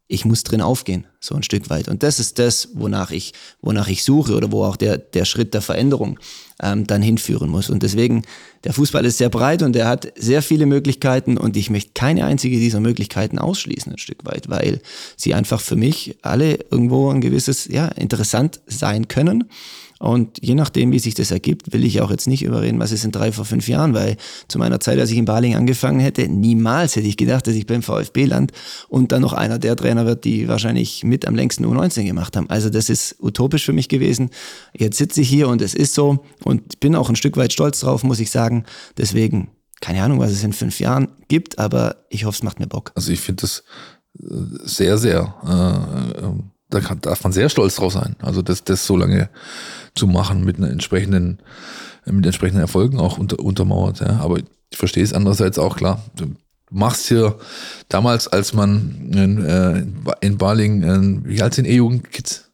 ich 0.09 0.25
muss 0.25 0.43
drin 0.43 0.63
aufgehen, 0.63 1.07
so 1.21 1.35
ein 1.35 1.43
Stück 1.43 1.69
weit. 1.69 1.89
Und 1.89 2.03
das 2.03 2.19
ist 2.19 2.39
das, 2.39 2.71
wonach 2.75 3.11
ich, 3.11 3.35
wonach 3.61 3.89
ich 3.89 4.03
suche 4.03 4.35
oder 4.35 4.51
wo 4.51 4.65
auch 4.65 4.77
der, 4.77 4.97
der 4.97 5.27
Schritt 5.27 5.53
der 5.53 5.61
Veränderung 5.61 6.19
ähm, 6.63 6.87
dann 6.87 7.03
hinführen 7.03 7.51
muss. 7.51 7.69
Und 7.69 7.83
deswegen, 7.83 8.23
der 8.65 8.73
Fußball 8.73 9.05
ist 9.05 9.19
sehr 9.19 9.29
breit 9.29 9.63
und 9.63 9.77
er 9.77 9.89
hat 9.89 10.13
sehr 10.17 10.43
viele 10.43 10.67
Möglichkeiten 10.67 11.39
und 11.39 11.57
ich 11.57 11.71
möchte 11.71 11.93
keine 11.95 12.25
einzige 12.25 12.59
dieser 12.59 12.81
Möglichkeiten 12.81 13.39
ausschließen, 13.39 13.93
ein 13.93 13.99
Stück 13.99 14.25
weit, 14.25 14.49
weil 14.49 14.81
sie 15.17 15.35
einfach 15.35 15.61
für 15.61 15.77
mich 15.77 16.17
alle 16.23 16.59
irgendwo 16.71 17.11
ein 17.11 17.21
gewisses, 17.21 17.67
ja, 17.67 17.87
interessant 17.89 18.61
sein 18.67 19.09
können. 19.09 19.45
Und 19.99 20.39
je 20.41 20.55
nachdem, 20.55 20.93
wie 20.93 20.99
sich 21.01 21.15
das 21.15 21.33
ergibt, 21.33 21.73
will 21.73 21.85
ich 21.85 22.01
auch 22.01 22.11
jetzt 22.11 22.29
nicht 22.29 22.45
überreden, 22.45 22.79
was 22.79 22.93
ist 22.93 23.05
in 23.05 23.11
drei, 23.11 23.33
vor 23.33 23.45
fünf 23.45 23.69
Jahren, 23.69 23.95
weil 23.95 24.17
zu 24.47 24.59
meiner 24.59 24.79
Zeit, 24.79 24.99
als 24.99 25.11
ich 25.11 25.19
in 25.19 25.25
Baling 25.25 25.57
angefangen 25.57 25.99
hätte, 25.99 26.29
niemals 26.29 26.95
hätte 26.95 27.09
ich 27.09 27.17
gedacht, 27.17 27.47
dass 27.47 27.55
ich 27.55 27.67
beim 27.67 27.83
VfB 27.83 28.27
land 28.27 28.53
und 28.89 29.11
dann 29.11 29.23
noch 29.23 29.33
einer 29.33 29.59
der 29.59 29.75
Trainer 29.75 30.07
wird, 30.07 30.25
die 30.25 30.47
wahrscheinlich 30.47 31.03
mit 31.03 31.27
am 31.27 31.35
längsten 31.35 31.65
U19 31.67 32.05
gemacht 32.05 32.37
haben. 32.37 32.49
Also 32.49 32.71
das 32.71 32.91
ist 32.91 33.17
utopisch 33.21 33.65
für 33.65 33.73
mich 33.73 33.89
gewesen. 33.89 34.31
Jetzt 34.73 34.99
sitze 34.99 35.21
ich 35.21 35.29
hier 35.29 35.49
und 35.49 35.61
es 35.63 35.75
ist 35.75 35.95
so 35.95 36.25
und 36.45 36.79
bin 36.79 36.95
auch 36.95 37.09
ein 37.09 37.17
Stück 37.17 37.37
weit 37.37 37.53
stolz 37.53 37.81
drauf, 37.81 38.05
muss 38.05 38.21
ich 38.21 38.31
sagen. 38.31 38.58
Deswegen, 38.97 39.51
keine 39.81 40.03
Ahnung, 40.03 40.19
was 40.19 40.33
es 40.33 40.45
in 40.45 40.53
fünf 40.53 40.81
Jahren 40.81 41.09
gibt, 41.29 41.59
aber 41.59 42.05
ich 42.11 42.25
hoffe, 42.25 42.37
es 42.37 42.43
macht 42.43 42.61
mir 42.61 42.67
Bock. 42.67 42.93
Also 42.95 43.13
ich 43.13 43.21
finde 43.21 43.43
das 43.43 43.65
äh, 44.19 44.25
sehr, 44.65 44.99
sehr 44.99 45.35
äh, 45.45 46.25
äh 46.25 46.33
da 46.71 46.81
kann, 46.81 47.01
darf 47.01 47.23
man 47.25 47.33
sehr 47.33 47.49
stolz 47.49 47.77
drauf 47.77 47.93
sein. 47.93 48.17
Also 48.21 48.43
das, 48.43 48.65
das 48.65 48.87
so 48.87 48.97
lange 48.97 49.31
zu 49.95 50.07
machen 50.07 50.45
mit 50.45 50.59
einer 50.59 50.71
entsprechenden, 50.71 51.39
mit 52.05 52.27
entsprechenden 52.27 52.61
Erfolgen 52.61 52.99
auch 52.99 53.19
unter, 53.19 53.39
untermauert. 53.39 54.01
Ja. 54.01 54.21
Aber 54.21 54.39
ich 54.39 54.77
verstehe 54.77 55.03
es 55.03 55.13
andererseits 55.13 55.59
auch 55.59 55.77
klar. 55.77 56.05
Du 56.17 56.35
machst 56.71 57.07
hier 57.09 57.39
damals, 57.89 58.29
als 58.29 58.53
man 58.53 59.11
in, 59.13 59.45
äh, 59.45 59.85
in 60.21 60.37
Baling, 60.37 60.83
äh, 60.83 61.29
wie 61.29 61.43
alt 61.43 61.55
sind 61.55 61.67
E-Jugendkids? 61.67 62.48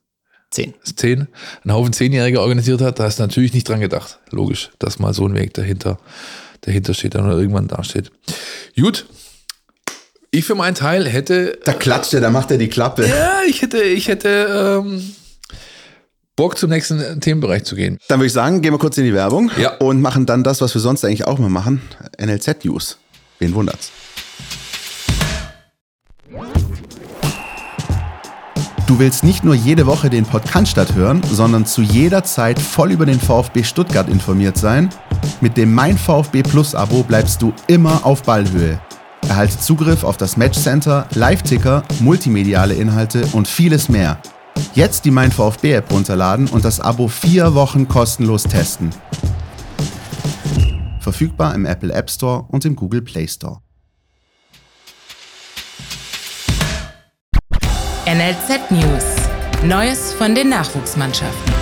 Zehn. 0.54 0.72
Zehn. 0.94 1.26
Einen 1.64 1.74
Haufen 1.74 1.92
Zehnjährige 1.92 2.40
organisiert 2.40 2.80
hat, 2.80 3.00
da 3.00 3.04
hast 3.04 3.18
du 3.18 3.24
natürlich 3.24 3.52
nicht 3.52 3.68
dran 3.68 3.80
gedacht. 3.80 4.20
Logisch, 4.30 4.70
dass 4.78 5.00
mal 5.00 5.12
so 5.12 5.26
ein 5.26 5.34
Weg 5.34 5.52
dahinter, 5.52 5.98
dahinter 6.60 6.94
steht 6.94 7.16
dann 7.16 7.26
oder 7.26 7.36
irgendwann 7.36 7.66
dasteht. 7.66 8.12
Gut, 8.76 9.04
ich 10.30 10.44
für 10.44 10.54
meinen 10.54 10.76
Teil 10.76 11.08
hätte. 11.08 11.58
Da 11.64 11.72
klatscht 11.72 12.14
er, 12.14 12.20
da 12.20 12.30
macht 12.30 12.52
er 12.52 12.58
die 12.58 12.68
Klappe. 12.68 13.04
Ja, 13.04 13.40
ich 13.48 13.62
hätte, 13.62 13.82
ich 13.82 14.06
hätte 14.06 14.82
ähm, 14.84 15.16
Bock 16.36 16.56
zum 16.56 16.70
nächsten 16.70 17.20
Themenbereich 17.20 17.64
zu 17.64 17.74
gehen. 17.74 17.98
Dann 18.06 18.20
würde 18.20 18.28
ich 18.28 18.32
sagen, 18.32 18.62
gehen 18.62 18.72
wir 18.72 18.78
kurz 18.78 18.96
in 18.96 19.04
die 19.04 19.14
Werbung 19.14 19.50
ja. 19.58 19.76
und 19.78 20.00
machen 20.00 20.24
dann 20.24 20.44
das, 20.44 20.60
was 20.60 20.72
wir 20.72 20.80
sonst 20.80 21.04
eigentlich 21.04 21.26
auch 21.26 21.40
mal 21.40 21.50
machen. 21.50 21.82
NLZ 22.16 22.64
News. 22.64 22.98
Wen 23.40 23.54
wundert's? 23.54 23.90
Du 28.86 28.98
willst 28.98 29.24
nicht 29.24 29.44
nur 29.44 29.54
jede 29.54 29.86
Woche 29.86 30.10
den 30.10 30.26
Podcast 30.26 30.94
hören, 30.94 31.22
sondern 31.32 31.64
zu 31.64 31.80
jeder 31.80 32.22
Zeit 32.22 32.58
voll 32.58 32.92
über 32.92 33.06
den 33.06 33.18
VfB 33.18 33.64
Stuttgart 33.64 34.10
informiert 34.10 34.58
sein? 34.58 34.90
Mit 35.40 35.56
dem 35.56 35.72
Mein 35.72 35.96
VfB 35.96 36.42
Plus 36.42 36.74
Abo 36.74 37.02
bleibst 37.02 37.40
du 37.40 37.54
immer 37.66 38.04
auf 38.04 38.22
Ballhöhe. 38.24 38.78
Erhalte 39.26 39.58
Zugriff 39.58 40.04
auf 40.04 40.18
das 40.18 40.36
Matchcenter, 40.36 41.06
Live-Ticker, 41.14 41.82
multimediale 42.00 42.74
Inhalte 42.74 43.26
und 43.32 43.48
vieles 43.48 43.88
mehr. 43.88 44.18
Jetzt 44.74 45.06
die 45.06 45.10
Mein 45.10 45.32
VfB 45.32 45.72
App 45.72 45.90
runterladen 45.90 46.48
und 46.48 46.66
das 46.66 46.78
Abo 46.78 47.08
vier 47.08 47.54
Wochen 47.54 47.88
kostenlos 47.88 48.42
testen. 48.42 48.90
Verfügbar 51.00 51.54
im 51.54 51.64
Apple 51.64 51.92
App 51.92 52.10
Store 52.10 52.44
und 52.48 52.66
im 52.66 52.76
Google 52.76 53.00
Play 53.00 53.26
Store. 53.28 53.63
NLZ 58.06 58.70
News. 58.70 59.04
Neues 59.64 60.12
von 60.12 60.34
den 60.34 60.50
Nachwuchsmannschaften. 60.50 61.54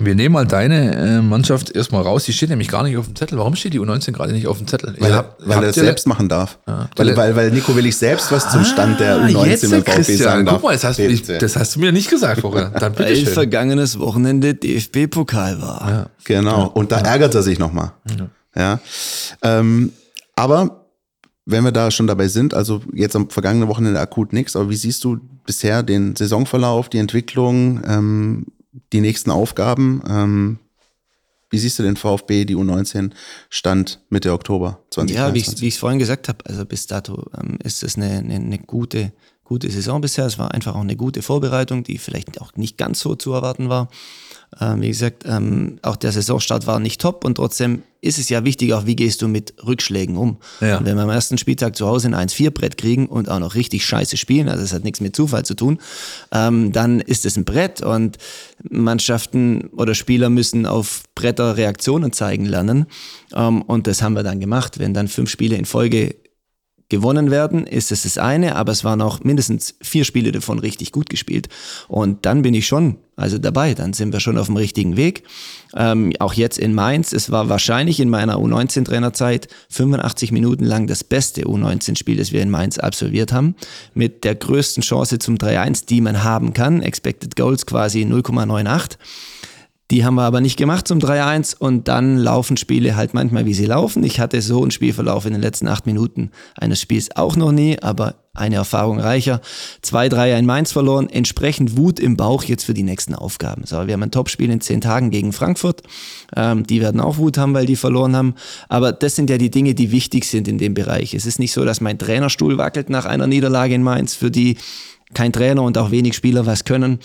Wir 0.00 0.16
nehmen 0.16 0.32
mal 0.32 0.48
deine 0.48 0.96
äh, 0.96 1.22
Mannschaft 1.22 1.70
erstmal 1.70 2.02
raus. 2.02 2.24
Die 2.24 2.32
steht 2.32 2.50
nämlich 2.50 2.66
gar 2.66 2.82
nicht 2.82 2.96
auf 2.96 3.06
dem 3.06 3.14
Zettel. 3.14 3.38
Warum 3.38 3.54
steht 3.54 3.72
die 3.72 3.78
U19 3.78 4.10
gerade 4.10 4.32
nicht 4.32 4.48
auf 4.48 4.58
dem 4.58 4.66
Zettel? 4.66 4.96
Weil, 4.98 5.10
ja, 5.12 5.36
weil 5.38 5.62
er 5.62 5.68
es 5.68 5.76
selbst 5.76 6.08
machen 6.08 6.28
darf. 6.28 6.58
Ja. 6.66 6.90
Weil, 6.96 7.16
weil, 7.16 7.36
weil 7.36 7.50
Nico 7.52 7.76
Willig 7.76 7.96
selbst 7.96 8.32
was 8.32 8.50
zum 8.50 8.64
Stand 8.64 8.98
der 8.98 9.14
ah, 9.14 9.26
U19 9.26 9.74
im 9.76 9.84
VfB 9.84 10.16
sagen 10.16 10.44
darf. 10.44 10.56
Guck 10.56 10.64
mal, 10.64 10.72
das 10.72 10.82
hast, 10.82 10.98
mich, 10.98 11.22
das 11.22 11.54
hast 11.54 11.76
du 11.76 11.80
mir 11.80 11.92
nicht 11.92 12.10
gesagt 12.10 12.40
vorher. 12.40 12.70
Dann 12.70 12.90
bitte 12.92 13.10
weil 13.10 13.16
schön. 13.16 13.26
vergangenes 13.28 13.96
Wochenende 14.00 14.54
DFB-Pokal 14.54 15.62
war. 15.62 15.88
Ja. 15.88 16.06
Genau. 16.24 16.66
Und 16.66 16.90
da 16.90 16.98
ärgert 16.98 17.32
er 17.36 17.44
sich 17.44 17.60
nochmal. 17.60 17.92
Ja. 18.56 18.80
Ähm, 19.42 19.92
aber 20.34 20.79
wenn 21.46 21.64
wir 21.64 21.72
da 21.72 21.90
schon 21.90 22.06
dabei 22.06 22.28
sind, 22.28 22.54
also 22.54 22.82
jetzt 22.92 23.16
am 23.16 23.30
vergangenen 23.30 23.68
Wochenende 23.68 24.00
akut 24.00 24.32
nichts, 24.32 24.56
aber 24.56 24.70
wie 24.70 24.76
siehst 24.76 25.02
du 25.04 25.18
bisher 25.44 25.82
den 25.82 26.14
Saisonverlauf, 26.16 26.88
die 26.88 26.98
Entwicklung? 26.98 27.80
Ähm, 27.84 28.46
die 28.92 29.00
nächsten 29.00 29.30
Aufgaben. 29.30 30.02
Ähm, 30.08 30.58
wie 31.50 31.58
siehst 31.58 31.78
du 31.78 31.82
den 31.82 31.96
VfB, 31.96 32.44
die 32.44 32.56
U19 32.56 33.10
Stand 33.48 34.00
Mitte 34.08 34.32
Oktober 34.32 34.80
2020? 34.90 35.16
Ja, 35.16 35.34
wie 35.34 35.66
ich 35.66 35.74
es 35.74 35.80
vorhin 35.80 35.98
gesagt 35.98 36.28
habe, 36.28 36.38
also 36.46 36.64
bis 36.64 36.86
dato 36.86 37.28
ähm, 37.36 37.58
ist 37.62 37.82
es 37.82 37.96
eine, 37.96 38.18
eine, 38.18 38.34
eine 38.34 38.58
gute, 38.58 39.12
gute 39.42 39.68
Saison 39.68 40.00
bisher. 40.00 40.26
Es 40.26 40.38
war 40.38 40.54
einfach 40.54 40.76
auch 40.76 40.80
eine 40.80 40.96
gute 40.96 41.22
Vorbereitung, 41.22 41.82
die 41.82 41.98
vielleicht 41.98 42.40
auch 42.40 42.54
nicht 42.54 42.78
ganz 42.78 43.00
so 43.00 43.16
zu 43.16 43.32
erwarten 43.32 43.68
war. 43.68 43.88
Ähm, 44.60 44.82
wie 44.82 44.88
gesagt, 44.88 45.24
ähm, 45.26 45.78
auch 45.82 45.96
der 45.96 46.12
Saisonstart 46.12 46.66
war 46.66 46.80
nicht 46.80 47.00
top 47.00 47.24
und 47.24 47.36
trotzdem 47.36 47.82
ist 48.00 48.18
es 48.18 48.28
ja 48.30 48.44
wichtig, 48.44 48.72
auch 48.72 48.86
wie 48.86 48.96
gehst 48.96 49.20
du 49.22 49.28
mit 49.28 49.54
Rückschlägen 49.64 50.16
um. 50.16 50.38
Ja. 50.60 50.78
Und 50.78 50.86
wenn 50.86 50.96
wir 50.96 51.02
am 51.02 51.10
ersten 51.10 51.38
Spieltag 51.38 51.76
zu 51.76 51.86
Hause 51.86 52.08
ein 52.08 52.28
1-4-Brett 52.28 52.78
kriegen 52.78 53.06
und 53.06 53.28
auch 53.28 53.38
noch 53.38 53.54
richtig 53.54 53.84
scheiße 53.84 54.16
spielen, 54.16 54.48
also 54.48 54.64
es 54.64 54.72
hat 54.72 54.84
nichts 54.84 55.00
mit 55.00 55.14
Zufall 55.14 55.44
zu 55.44 55.54
tun, 55.54 55.78
ähm, 56.32 56.72
dann 56.72 57.00
ist 57.00 57.26
es 57.26 57.36
ein 57.36 57.44
Brett 57.44 57.82
und 57.82 58.16
Mannschaften 58.68 59.66
oder 59.76 59.94
Spieler 59.94 60.30
müssen 60.30 60.66
auf 60.66 61.02
Bretter 61.14 61.56
Reaktionen 61.56 62.12
zeigen 62.12 62.46
lernen. 62.46 62.86
Ähm, 63.34 63.62
und 63.62 63.86
das 63.86 64.02
haben 64.02 64.14
wir 64.14 64.22
dann 64.22 64.40
gemacht. 64.40 64.78
Wenn 64.78 64.94
dann 64.94 65.08
fünf 65.08 65.30
Spiele 65.30 65.56
in 65.56 65.66
Folge 65.66 66.16
gewonnen 66.90 67.30
werden, 67.30 67.66
ist 67.66 67.90
es 67.92 68.02
das 68.02 68.18
eine, 68.18 68.56
aber 68.56 68.72
es 68.72 68.84
waren 68.84 69.00
auch 69.00 69.20
mindestens 69.24 69.74
vier 69.80 70.04
Spiele 70.04 70.32
davon 70.32 70.58
richtig 70.58 70.92
gut 70.92 71.08
gespielt. 71.08 71.48
Und 71.88 72.26
dann 72.26 72.42
bin 72.42 72.52
ich 72.52 72.66
schon 72.66 72.98
also 73.20 73.36
dabei, 73.36 73.74
dann 73.74 73.92
sind 73.92 74.12
wir 74.14 74.20
schon 74.20 74.38
auf 74.38 74.46
dem 74.46 74.56
richtigen 74.56 74.96
Weg. 74.96 75.24
Ähm, 75.76 76.12
auch 76.18 76.32
jetzt 76.32 76.58
in 76.58 76.74
Mainz, 76.74 77.12
es 77.12 77.30
war 77.30 77.50
wahrscheinlich 77.50 78.00
in 78.00 78.08
meiner 78.08 78.36
U19-Trainerzeit 78.36 79.48
85 79.68 80.32
Minuten 80.32 80.64
lang 80.64 80.86
das 80.86 81.04
beste 81.04 81.42
U19-Spiel, 81.42 82.16
das 82.16 82.32
wir 82.32 82.40
in 82.40 82.50
Mainz 82.50 82.78
absolviert 82.78 83.32
haben, 83.32 83.54
mit 83.92 84.24
der 84.24 84.34
größten 84.34 84.82
Chance 84.82 85.18
zum 85.18 85.36
3-1, 85.36 85.86
die 85.86 86.00
man 86.00 86.24
haben 86.24 86.54
kann, 86.54 86.82
Expected 86.82 87.36
Goals 87.36 87.66
quasi 87.66 88.02
0,98 88.02 88.96
Die 89.90 90.04
haben 90.04 90.14
wir 90.14 90.22
aber 90.22 90.40
nicht 90.40 90.56
gemacht 90.56 90.86
zum 90.86 91.00
3-1 91.00 91.56
und 91.58 91.88
dann 91.88 92.16
laufen 92.16 92.56
Spiele 92.56 92.94
halt 92.94 93.12
manchmal, 93.12 93.44
wie 93.44 93.54
sie 93.54 93.66
laufen. 93.66 94.04
Ich 94.04 94.20
hatte 94.20 94.40
so 94.40 94.62
einen 94.62 94.70
Spielverlauf 94.70 95.26
in 95.26 95.32
den 95.32 95.42
letzten 95.42 95.66
acht 95.66 95.84
Minuten 95.86 96.30
eines 96.56 96.80
Spiels 96.80 97.16
auch 97.16 97.34
noch 97.34 97.50
nie, 97.50 97.76
aber 97.82 98.14
eine 98.32 98.54
Erfahrung 98.54 99.00
reicher. 99.00 99.40
2-3 99.82 100.38
in 100.38 100.46
Mainz 100.46 100.70
verloren, 100.70 101.10
entsprechend 101.10 101.76
Wut 101.76 101.98
im 101.98 102.16
Bauch 102.16 102.44
jetzt 102.44 102.64
für 102.64 102.74
die 102.74 102.84
nächsten 102.84 103.16
Aufgaben. 103.16 103.64
So, 103.66 103.88
wir 103.88 103.94
haben 103.94 104.04
ein 104.04 104.12
Topspiel 104.12 104.50
in 104.50 104.60
zehn 104.60 104.80
Tagen 104.80 105.10
gegen 105.10 105.32
Frankfurt. 105.32 105.82
Ähm, 106.36 106.64
die 106.64 106.80
werden 106.80 107.00
auch 107.00 107.18
Wut 107.18 107.36
haben, 107.36 107.54
weil 107.54 107.66
die 107.66 107.74
verloren 107.74 108.14
haben. 108.14 108.34
Aber 108.68 108.92
das 108.92 109.16
sind 109.16 109.28
ja 109.28 109.38
die 109.38 109.50
Dinge, 109.50 109.74
die 109.74 109.90
wichtig 109.90 110.24
sind 110.24 110.46
in 110.46 110.58
dem 110.58 110.74
Bereich. 110.74 111.14
Es 111.14 111.26
ist 111.26 111.40
nicht 111.40 111.52
so, 111.52 111.64
dass 111.64 111.80
mein 111.80 111.98
Trainerstuhl 111.98 112.58
wackelt 112.58 112.90
nach 112.90 113.06
einer 113.06 113.26
Niederlage 113.26 113.74
in 113.74 113.82
Mainz, 113.82 114.14
für 114.14 114.30
die 114.30 114.56
kein 115.14 115.32
Trainer 115.32 115.64
und 115.64 115.76
auch 115.76 115.90
wenig 115.90 116.14
Spieler 116.14 116.46
was 116.46 116.64
können, 116.64 117.00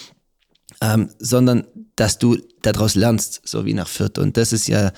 ähm, 0.81 1.09
sondern 1.17 1.65
dass 1.95 2.17
du 2.17 2.37
daraus 2.61 2.95
lernst, 2.95 3.41
so 3.45 3.65
wie 3.65 3.73
nach 3.73 3.87
Fürth. 3.87 4.19
Und 4.19 4.37
das 4.37 4.53
ist 4.53 4.67
ja 4.67 4.91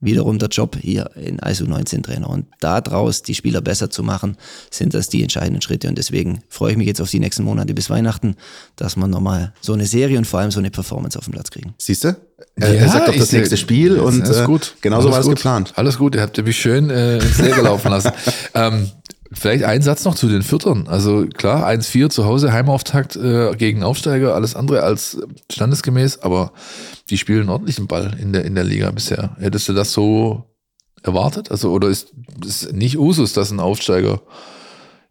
wiederum 0.00 0.38
der 0.38 0.48
Job 0.48 0.76
hier 0.80 1.10
in 1.14 1.38
ISO 1.38 1.64
19 1.64 2.02
Trainer. 2.02 2.30
Und 2.30 2.46
daraus 2.60 3.22
die 3.22 3.34
Spieler 3.34 3.60
besser 3.60 3.90
zu 3.90 4.02
machen, 4.02 4.36
sind 4.70 4.94
das 4.94 5.08
die 5.08 5.22
entscheidenden 5.22 5.60
Schritte. 5.60 5.88
Und 5.88 5.98
deswegen 5.98 6.42
freue 6.48 6.72
ich 6.72 6.78
mich 6.78 6.86
jetzt 6.86 7.00
auf 7.00 7.10
die 7.10 7.20
nächsten 7.20 7.44
Monate 7.44 7.74
bis 7.74 7.90
Weihnachten, 7.90 8.36
dass 8.76 8.96
wir 8.96 9.06
nochmal 9.06 9.52
so 9.60 9.74
eine 9.74 9.86
Serie 9.86 10.18
und 10.18 10.26
vor 10.26 10.40
allem 10.40 10.50
so 10.50 10.58
eine 10.58 10.70
Performance 10.70 11.18
auf 11.18 11.24
dem 11.24 11.32
Platz 11.32 11.50
kriegen. 11.50 11.74
Siehst 11.78 12.04
du? 12.04 12.16
Er, 12.56 12.74
ja, 12.74 12.80
er 12.80 12.88
sagt 12.88 13.08
doch 13.08 13.16
das 13.16 13.32
nächste 13.32 13.58
Spiel 13.58 13.98
und 13.98 14.26
ist 14.26 14.44
gut. 14.44 14.74
Äh, 14.78 14.80
genauso 14.82 15.10
war 15.10 15.20
es 15.20 15.28
geplant. 15.28 15.74
Alles 15.76 15.98
gut, 15.98 16.14
ihr 16.14 16.22
habt 16.22 16.42
mich 16.42 16.58
schön 16.58 16.88
äh, 16.88 17.18
ins 17.18 17.38
Leere 17.38 17.60
laufen 17.60 17.90
lassen. 17.90 18.12
ähm, 18.54 18.90
Vielleicht 19.32 19.62
ein 19.62 19.80
Satz 19.80 20.04
noch 20.04 20.16
zu 20.16 20.28
den 20.28 20.42
Viertern. 20.42 20.88
Also 20.88 21.26
klar, 21.26 21.68
1-4 21.68 22.10
zu 22.10 22.24
Hause, 22.24 22.52
Heimauftakt 22.52 23.14
äh, 23.14 23.52
gegen 23.56 23.84
Aufsteiger, 23.84 24.34
alles 24.34 24.56
andere 24.56 24.82
als 24.82 25.18
standesgemäß, 25.52 26.22
aber 26.22 26.52
die 27.10 27.18
spielen 27.18 27.48
ordentlichen 27.48 27.86
Ball 27.86 28.16
in 28.20 28.32
der, 28.32 28.44
in 28.44 28.56
der 28.56 28.64
Liga 28.64 28.90
bisher. 28.90 29.36
Hättest 29.38 29.68
du 29.68 29.72
das 29.72 29.92
so 29.92 30.44
erwartet? 31.02 31.50
Also, 31.52 31.70
oder 31.70 31.88
ist 31.88 32.12
es 32.44 32.72
nicht 32.72 32.98
Usus, 32.98 33.32
dass 33.32 33.52
ein 33.52 33.60
Aufsteiger 33.60 34.20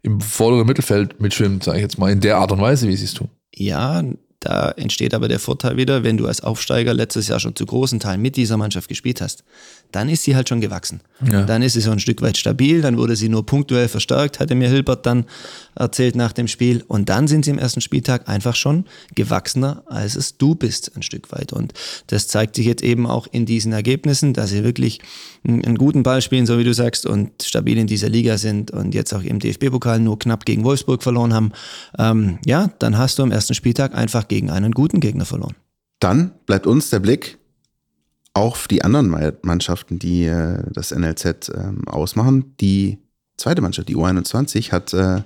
im 0.02 0.20
vorderen 0.20 0.66
Mittelfeld 0.66 1.20
mitschwimmt, 1.20 1.64
sage 1.64 1.78
ich 1.78 1.82
jetzt 1.82 1.98
mal, 1.98 2.12
in 2.12 2.20
der 2.20 2.38
Art 2.38 2.52
und 2.52 2.60
Weise, 2.60 2.88
wie 2.88 2.96
siehst 2.96 3.18
du? 3.20 3.28
Ja, 3.54 4.02
da 4.40 4.70
entsteht 4.70 5.12
aber 5.12 5.28
der 5.28 5.38
Vorteil 5.38 5.76
wieder, 5.76 6.02
wenn 6.02 6.16
du 6.16 6.26
als 6.26 6.40
Aufsteiger 6.40 6.94
letztes 6.94 7.28
Jahr 7.28 7.40
schon 7.40 7.54
zu 7.54 7.66
großen 7.66 8.00
Teilen 8.00 8.22
mit 8.22 8.36
dieser 8.36 8.56
Mannschaft 8.56 8.88
gespielt 8.88 9.20
hast, 9.20 9.44
dann 9.92 10.08
ist 10.08 10.22
sie 10.22 10.34
halt 10.34 10.48
schon 10.48 10.62
gewachsen. 10.62 11.02
Ja. 11.30 11.42
Dann 11.42 11.60
ist 11.60 11.74
sie 11.74 11.82
so 11.82 11.90
ein 11.90 11.98
Stück 11.98 12.22
weit 12.22 12.38
stabil, 12.38 12.80
dann 12.80 12.96
wurde 12.96 13.16
sie 13.16 13.28
nur 13.28 13.44
punktuell 13.44 13.88
verstärkt, 13.88 14.40
hatte 14.40 14.54
mir 14.54 14.70
Hilbert 14.70 15.04
dann 15.04 15.26
erzählt 15.74 16.16
nach 16.16 16.32
dem 16.32 16.48
Spiel. 16.48 16.84
Und 16.86 17.08
dann 17.08 17.28
sind 17.28 17.44
sie 17.44 17.50
im 17.50 17.58
ersten 17.58 17.80
Spieltag 17.80 18.28
einfach 18.28 18.54
schon 18.54 18.84
gewachsener, 19.14 19.82
als 19.86 20.16
es 20.16 20.36
du 20.36 20.54
bist, 20.54 20.96
ein 20.96 21.02
Stück 21.02 21.32
weit. 21.32 21.52
Und 21.52 21.72
das 22.08 22.28
zeigt 22.28 22.56
sich 22.56 22.66
jetzt 22.66 22.82
eben 22.82 23.06
auch 23.06 23.26
in 23.30 23.46
diesen 23.46 23.72
Ergebnissen, 23.72 24.34
dass 24.34 24.50
sie 24.50 24.64
wirklich 24.64 25.00
einen 25.46 25.78
guten 25.78 26.02
Ball 26.02 26.22
spielen, 26.22 26.46
so 26.46 26.58
wie 26.58 26.64
du 26.64 26.74
sagst, 26.74 27.06
und 27.06 27.42
stabil 27.42 27.78
in 27.78 27.86
dieser 27.86 28.08
Liga 28.08 28.38
sind 28.38 28.70
und 28.70 28.94
jetzt 28.94 29.12
auch 29.12 29.22
im 29.22 29.38
DFB-Pokal 29.38 30.00
nur 30.00 30.18
knapp 30.18 30.44
gegen 30.44 30.64
Wolfsburg 30.64 31.02
verloren 31.02 31.34
haben. 31.34 31.52
Ähm, 31.98 32.38
ja, 32.44 32.70
dann 32.78 32.98
hast 32.98 33.18
du 33.18 33.22
am 33.22 33.32
ersten 33.32 33.54
Spieltag 33.54 33.94
einfach 33.94 34.28
gegen 34.28 34.50
einen 34.50 34.72
guten 34.72 35.00
Gegner 35.00 35.24
verloren. 35.24 35.54
Dann 35.98 36.32
bleibt 36.46 36.66
uns 36.66 36.90
der 36.90 37.00
Blick 37.00 37.38
auch 38.32 38.66
die 38.66 38.82
anderen 38.84 39.34
Mannschaften, 39.42 39.98
die 39.98 40.24
äh, 40.24 40.62
das 40.72 40.92
NLZ 40.92 41.48
äh, 41.48 41.72
ausmachen. 41.86 42.54
Die 42.60 42.98
zweite 43.36 43.60
Mannschaft, 43.60 43.88
die 43.88 43.96
U21, 43.96 44.72
hat 44.72 44.94
äh, 44.94 45.22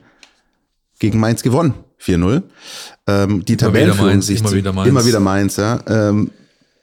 gegen 0.99 1.19
Mainz 1.21 1.43
gewonnen. 1.43 1.75
4-0. 2.01 2.43
Ähm, 3.07 3.45
die 3.45 3.57
Tabellenführung 3.57 4.23
sich 4.23 4.41
immer 4.41 4.53
wieder 4.53 4.73
Mainz, 4.73 4.89
immer 4.89 5.07
wieder 5.07 5.21
Mainz 5.21 5.57
ja. 5.57 5.81
Ähm, 5.87 6.31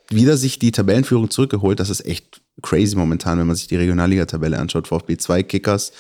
wieder 0.10 0.38
sich 0.38 0.60
die 0.60 0.72
Tabellenführung 0.72 1.30
zurückgeholt. 1.30 1.80
Das 1.80 1.90
ist 1.90 2.06
echt 2.06 2.42
crazy 2.62 2.96
momentan, 2.96 3.40
wenn 3.40 3.48
man 3.48 3.56
sich 3.56 3.68
die 3.68 3.78
Regionalliga-Tabelle 3.78 4.60
anschaut. 4.60 4.88
VfB 4.88 5.18
2 5.18 5.44
Kickers. 5.44 5.92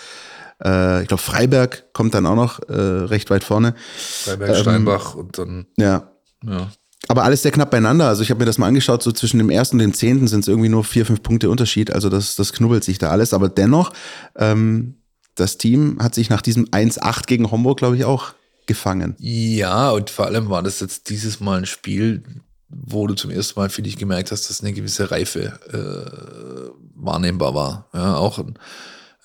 Äh, 0.63 1.01
ich 1.03 1.07
glaube, 1.07 1.23
Freiberg 1.23 1.93
kommt 1.93 2.13
dann 2.13 2.25
auch 2.25 2.35
noch 2.35 2.59
äh, 2.67 2.73
recht 2.73 3.29
weit 3.29 3.43
vorne. 3.43 3.75
Freiberg, 3.97 4.49
ähm, 4.49 4.55
Steinbach 4.55 5.15
und 5.15 5.37
dann. 5.37 5.65
Ja. 5.77 6.11
ja. 6.45 6.71
Aber 7.07 7.23
alles 7.23 7.41
sehr 7.41 7.51
knapp 7.51 7.71
beieinander. 7.71 8.07
Also 8.07 8.21
ich 8.21 8.29
habe 8.29 8.39
mir 8.39 8.45
das 8.45 8.57
mal 8.57 8.67
angeschaut, 8.67 9.01
so 9.01 9.11
zwischen 9.11 9.37
dem 9.39 9.49
ersten 9.49 9.77
und 9.77 9.79
dem 9.79 9.93
zehnten 9.93 10.27
sind 10.27 10.41
es 10.41 10.47
irgendwie 10.47 10.69
nur 10.69 10.83
vier, 10.83 11.05
fünf 11.05 11.23
Punkte 11.23 11.49
Unterschied. 11.49 11.91
Also 11.91 12.09
das, 12.09 12.35
das 12.35 12.53
knubbelt 12.53 12.83
sich 12.83 12.99
da 12.99 13.09
alles. 13.09 13.33
Aber 13.33 13.49
dennoch, 13.49 13.91
ähm, 14.35 15.00
das 15.35 15.57
Team 15.57 15.97
hat 16.01 16.15
sich 16.15 16.29
nach 16.29 16.41
diesem 16.41 16.65
1-8 16.65 17.25
gegen 17.25 17.51
Homburg, 17.51 17.77
glaube 17.77 17.95
ich, 17.95 18.05
auch 18.05 18.33
gefangen. 18.67 19.15
Ja, 19.19 19.91
und 19.91 20.09
vor 20.09 20.25
allem 20.25 20.49
war 20.49 20.63
das 20.63 20.79
jetzt 20.79 21.09
dieses 21.09 21.39
Mal 21.39 21.59
ein 21.59 21.65
Spiel, 21.65 22.23
wo 22.69 23.07
du 23.07 23.15
zum 23.15 23.31
ersten 23.31 23.59
Mal, 23.59 23.69
finde 23.69 23.89
ich, 23.89 23.97
gemerkt 23.97 24.31
hast, 24.31 24.49
dass 24.49 24.61
eine 24.61 24.73
gewisse 24.73 25.11
Reife 25.11 25.59
äh, 25.71 26.71
wahrnehmbar 26.95 27.53
war. 27.53 27.89
Ja, 27.93 28.15
auch 28.15 28.39
ein, 28.39 28.57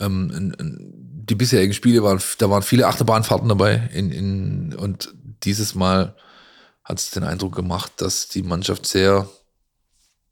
ähm, 0.01 0.31
ein, 0.35 0.55
ein, 0.59 0.93
die 1.29 1.35
bisherigen 1.35 1.75
Spiele 1.75 2.03
waren, 2.03 2.21
da 2.39 2.51
waren 2.51 2.63
viele 2.63 2.87
Achterbahnfahrten 2.87 3.49
dabei 3.49 3.89
in, 3.93 4.11
in, 4.11 4.75
und 4.75 5.15
dieses 5.45 5.75
Mal 5.75 6.15
hat 6.85 6.99
es 6.99 7.11
den 7.11 7.25
Eindruck 7.25 7.55
gemacht, 7.55 7.93
dass 7.97 8.29
die 8.29 8.43
Mannschaft 8.43 8.87
sehr 8.87 9.29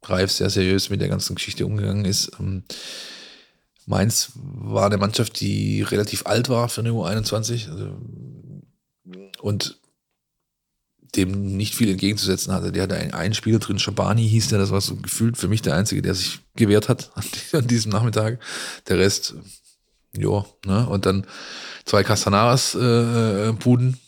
reif, 0.05 0.31
sehr 0.31 0.51
seriös 0.51 0.91
mit 0.91 1.01
der 1.01 1.09
ganzen 1.09 1.35
Geschichte 1.35 1.67
umgegangen 1.67 2.05
ist. 2.05 2.33
Ähm, 2.39 2.65
Mainz 3.87 4.33
war 4.35 4.87
eine 4.87 4.97
Mannschaft, 4.97 5.41
die 5.41 5.83
relativ 5.83 6.27
alt 6.27 6.49
war 6.49 6.69
für 6.69 6.81
eine 6.81 6.91
U21 6.91 7.71
also, 7.71 7.97
und 9.41 9.79
dem 11.17 11.57
nicht 11.57 11.75
viel 11.75 11.91
entgegenzusetzen 11.91 12.53
hatte. 12.53 12.73
Der 12.73 12.85
hatte 12.85 12.97
einen, 12.97 13.15
einen 13.15 13.35
Spieler 13.35 13.59
drin, 13.59 13.79
Schabani 13.79 14.29
hieß 14.29 14.49
der, 14.49 14.59
das 14.59 14.71
war 14.71 14.81
so 14.81 14.97
gefühlt 14.97 15.37
für 15.37 15.49
mich 15.49 15.63
der 15.63 15.75
Einzige, 15.75 16.03
der 16.03 16.15
sich 16.15 16.41
gewehrt 16.57 16.89
hat 16.89 17.13
an, 17.53 17.67
diesem 17.67 17.93
Nachmittag. 17.93 18.41
Der 18.89 18.99
Rest, 18.99 19.35
ja, 20.17 20.45
ne? 20.65 20.89
Und 20.89 21.07
dann 21.07 21.27
zwei 21.85 22.03
Castanaras-Buden, 22.03 23.99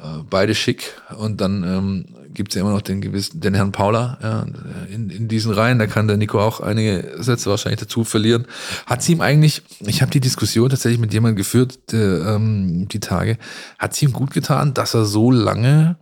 äh, 0.00 0.18
äh, 0.18 0.22
beide 0.28 0.54
schick. 0.54 1.00
Und 1.16 1.40
dann 1.40 1.64
ähm, 1.64 2.16
gibt 2.34 2.50
es 2.50 2.56
ja 2.56 2.60
immer 2.62 2.72
noch 2.72 2.82
den 2.82 3.00
gewissen, 3.00 3.40
den 3.40 3.54
Herrn 3.54 3.72
Paula 3.72 4.18
ja, 4.22 4.46
in, 4.92 5.10
in 5.10 5.28
diesen 5.28 5.52
Reihen. 5.52 5.78
Da 5.78 5.86
kann 5.86 6.08
der 6.08 6.16
Nico 6.16 6.40
auch 6.40 6.60
einige 6.60 7.14
Sätze 7.18 7.50
wahrscheinlich 7.50 7.80
dazu 7.80 8.04
verlieren. 8.04 8.46
Hat 8.86 9.02
sie 9.02 9.12
ihm 9.12 9.20
eigentlich, 9.20 9.62
ich 9.80 10.02
habe 10.02 10.10
die 10.10 10.20
Diskussion 10.20 10.68
tatsächlich 10.68 11.00
mit 11.00 11.12
jemandem 11.12 11.36
geführt, 11.36 11.92
der, 11.92 12.26
ähm, 12.26 12.88
die 12.88 13.00
Tage, 13.00 13.38
hat 13.78 13.94
sie 13.94 14.06
ihm 14.06 14.12
gut 14.12 14.32
getan, 14.32 14.74
dass 14.74 14.94
er 14.94 15.04
so 15.04 15.30
lange 15.30 15.96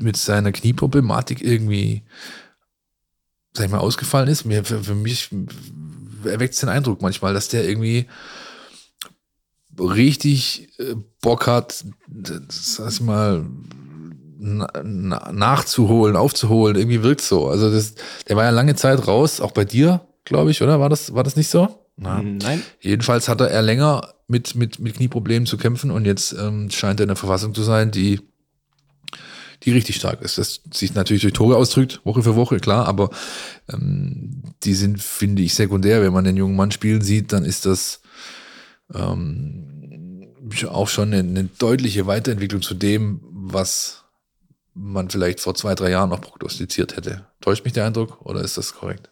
mit 0.00 0.16
seiner 0.16 0.52
Knieproblematik 0.52 1.42
irgendwie, 1.42 2.02
sag 3.54 3.66
ich 3.66 3.72
mal, 3.72 3.78
ausgefallen 3.78 4.28
ist. 4.28 4.44
Mir, 4.44 4.64
für, 4.64 4.82
für 4.82 4.94
mich 4.94 5.30
erweckt 6.24 6.54
es 6.54 6.60
den 6.60 6.68
Eindruck 6.68 7.02
manchmal, 7.02 7.34
dass 7.34 7.48
der 7.48 7.68
irgendwie 7.68 8.06
richtig 9.78 10.68
äh, 10.78 10.94
Bock 11.20 11.46
hat, 11.46 11.84
das 12.08 12.78
heißt 12.78 13.00
mal, 13.02 13.46
nachzuholen, 14.42 16.16
aufzuholen, 16.16 16.76
irgendwie 16.76 17.02
wirkt 17.02 17.20
so. 17.20 17.46
Also 17.46 17.70
das, 17.70 17.94
der 18.28 18.36
war 18.36 18.44
ja 18.44 18.50
lange 18.50 18.74
Zeit 18.74 19.06
raus, 19.06 19.40
auch 19.40 19.52
bei 19.52 19.64
dir, 19.64 20.00
glaube 20.24 20.50
ich, 20.50 20.62
oder? 20.62 20.80
War 20.80 20.88
das, 20.88 21.14
war 21.14 21.22
das 21.22 21.36
nicht 21.36 21.48
so? 21.48 21.68
Na. 21.96 22.20
Nein. 22.22 22.62
Jedenfalls 22.80 23.28
hatte 23.28 23.48
er 23.48 23.62
länger 23.62 24.14
mit, 24.26 24.54
mit, 24.56 24.80
mit 24.80 24.96
Knieproblemen 24.96 25.46
zu 25.46 25.56
kämpfen 25.56 25.90
und 25.90 26.06
jetzt 26.06 26.32
ähm, 26.32 26.70
scheint 26.70 26.98
er 26.98 27.04
in 27.04 27.08
der 27.08 27.16
Verfassung 27.16 27.54
zu 27.54 27.62
sein, 27.62 27.92
die, 27.92 28.20
die 29.62 29.70
richtig 29.70 29.96
stark 29.96 30.22
ist. 30.22 30.38
Das 30.38 30.60
sich 30.72 30.94
natürlich 30.94 31.22
durch 31.22 31.34
Tore 31.34 31.56
ausdrückt, 31.56 32.00
Woche 32.02 32.24
für 32.24 32.34
Woche, 32.34 32.58
klar, 32.58 32.88
aber 32.88 33.10
ähm, 33.72 34.42
die 34.64 34.74
sind, 34.74 35.00
finde 35.00 35.42
ich, 35.42 35.54
sekundär. 35.54 36.02
Wenn 36.02 36.12
man 36.12 36.24
den 36.24 36.36
jungen 36.36 36.56
Mann 36.56 36.72
spielen 36.72 37.02
sieht, 37.02 37.32
dann 37.32 37.44
ist 37.44 37.64
das 37.66 38.00
ähm, 38.92 40.28
auch 40.68 40.88
schon 40.88 41.12
eine, 41.12 41.18
eine 41.18 41.44
deutliche 41.44 42.06
Weiterentwicklung 42.08 42.62
zu 42.62 42.74
dem, 42.74 43.20
was 43.30 44.01
man 44.74 45.10
vielleicht 45.10 45.40
vor 45.40 45.54
zwei, 45.54 45.74
drei 45.74 45.90
Jahren 45.90 46.10
noch 46.10 46.20
prognostiziert 46.20 46.96
hätte. 46.96 47.26
Täuscht 47.40 47.64
mich 47.64 47.74
der 47.74 47.86
Eindruck 47.86 48.24
oder 48.24 48.40
ist 48.40 48.56
das 48.56 48.74
korrekt? 48.74 49.10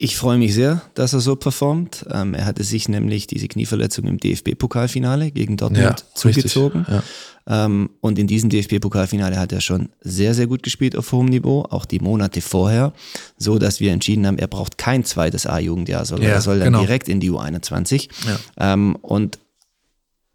Ich 0.00 0.16
freue 0.16 0.38
mich 0.38 0.54
sehr, 0.54 0.80
dass 0.94 1.12
er 1.12 1.18
so 1.18 1.34
performt. 1.34 2.06
Ähm, 2.08 2.32
er 2.32 2.46
hatte 2.46 2.62
sich 2.62 2.88
nämlich 2.88 3.26
diese 3.26 3.48
Knieverletzung 3.48 4.04
im 4.04 4.18
DFB-Pokalfinale 4.18 5.32
gegen 5.32 5.56
Dortmund 5.56 5.82
ja, 5.82 5.96
zugezogen. 6.14 6.86
Ja. 6.88 7.02
Ähm, 7.48 7.90
und 8.00 8.16
in 8.16 8.28
diesem 8.28 8.48
DFB-Pokalfinale 8.48 9.36
hat 9.36 9.52
er 9.52 9.60
schon 9.60 9.88
sehr, 10.00 10.34
sehr 10.34 10.46
gut 10.46 10.62
gespielt 10.62 10.94
auf 10.94 11.10
hohem 11.10 11.26
Niveau, 11.26 11.62
auch 11.68 11.84
die 11.84 11.98
Monate 11.98 12.40
vorher, 12.40 12.92
so 13.38 13.58
dass 13.58 13.80
wir 13.80 13.90
entschieden 13.90 14.24
haben, 14.24 14.38
er 14.38 14.46
braucht 14.46 14.78
kein 14.78 15.04
zweites 15.04 15.46
A-Jugendjahr, 15.46 16.04
sondern 16.04 16.28
ja, 16.28 16.34
er 16.34 16.42
soll 16.42 16.60
dann 16.60 16.74
genau. 16.74 16.80
direkt 16.80 17.08
in 17.08 17.18
die 17.18 17.32
U21. 17.32 18.08
Ähm, 18.56 18.94
und 19.02 19.40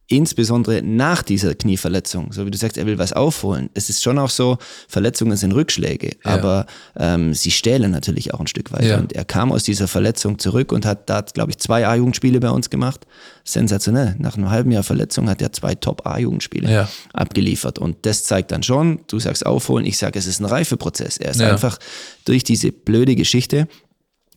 insbesondere 0.07 0.81
nach 0.81 1.23
dieser 1.23 1.55
Knieverletzung, 1.55 2.33
so 2.33 2.45
wie 2.45 2.51
du 2.51 2.57
sagst, 2.57 2.77
er 2.77 2.85
will 2.85 2.97
was 2.97 3.13
aufholen. 3.13 3.69
Es 3.73 3.89
ist 3.89 4.03
schon 4.03 4.19
auch 4.19 4.29
so, 4.29 4.57
Verletzungen 4.87 5.37
sind 5.37 5.53
Rückschläge, 5.53 6.17
ja. 6.23 6.31
aber 6.31 6.65
ähm, 6.97 7.33
sie 7.33 7.51
stählen 7.51 7.91
natürlich 7.91 8.33
auch 8.33 8.39
ein 8.39 8.47
Stück 8.47 8.71
weiter. 8.73 8.85
Ja. 8.85 8.97
Und 8.97 9.13
er 9.13 9.23
kam 9.23 9.51
aus 9.51 9.63
dieser 9.63 9.87
Verletzung 9.87 10.39
zurück 10.39 10.71
und 10.71 10.85
hat 10.85 11.09
da, 11.09 11.21
glaube 11.21 11.51
ich, 11.51 11.57
zwei 11.57 11.87
A-Jugendspiele 11.87 12.39
bei 12.39 12.49
uns 12.49 12.69
gemacht. 12.69 13.07
Sensationell. 13.45 14.15
Nach 14.19 14.37
einem 14.37 14.49
halben 14.49 14.71
Jahr 14.71 14.83
Verletzung 14.83 15.29
hat 15.29 15.41
er 15.41 15.53
zwei 15.53 15.75
Top-A-Jugendspiele 15.75 16.71
ja. 16.71 16.89
abgeliefert. 17.13 17.79
Und 17.79 18.05
das 18.05 18.25
zeigt 18.25 18.51
dann 18.51 18.63
schon, 18.63 18.99
du 19.07 19.19
sagst 19.19 19.45
aufholen, 19.45 19.85
ich 19.85 19.97
sage, 19.97 20.19
es 20.19 20.27
ist 20.27 20.39
ein 20.39 20.45
Reifeprozess. 20.45 21.17
Er 21.17 21.31
ist 21.31 21.41
einfach 21.41 21.77
durch 22.25 22.43
diese 22.43 22.71
blöde 22.71 23.15
Geschichte 23.15 23.67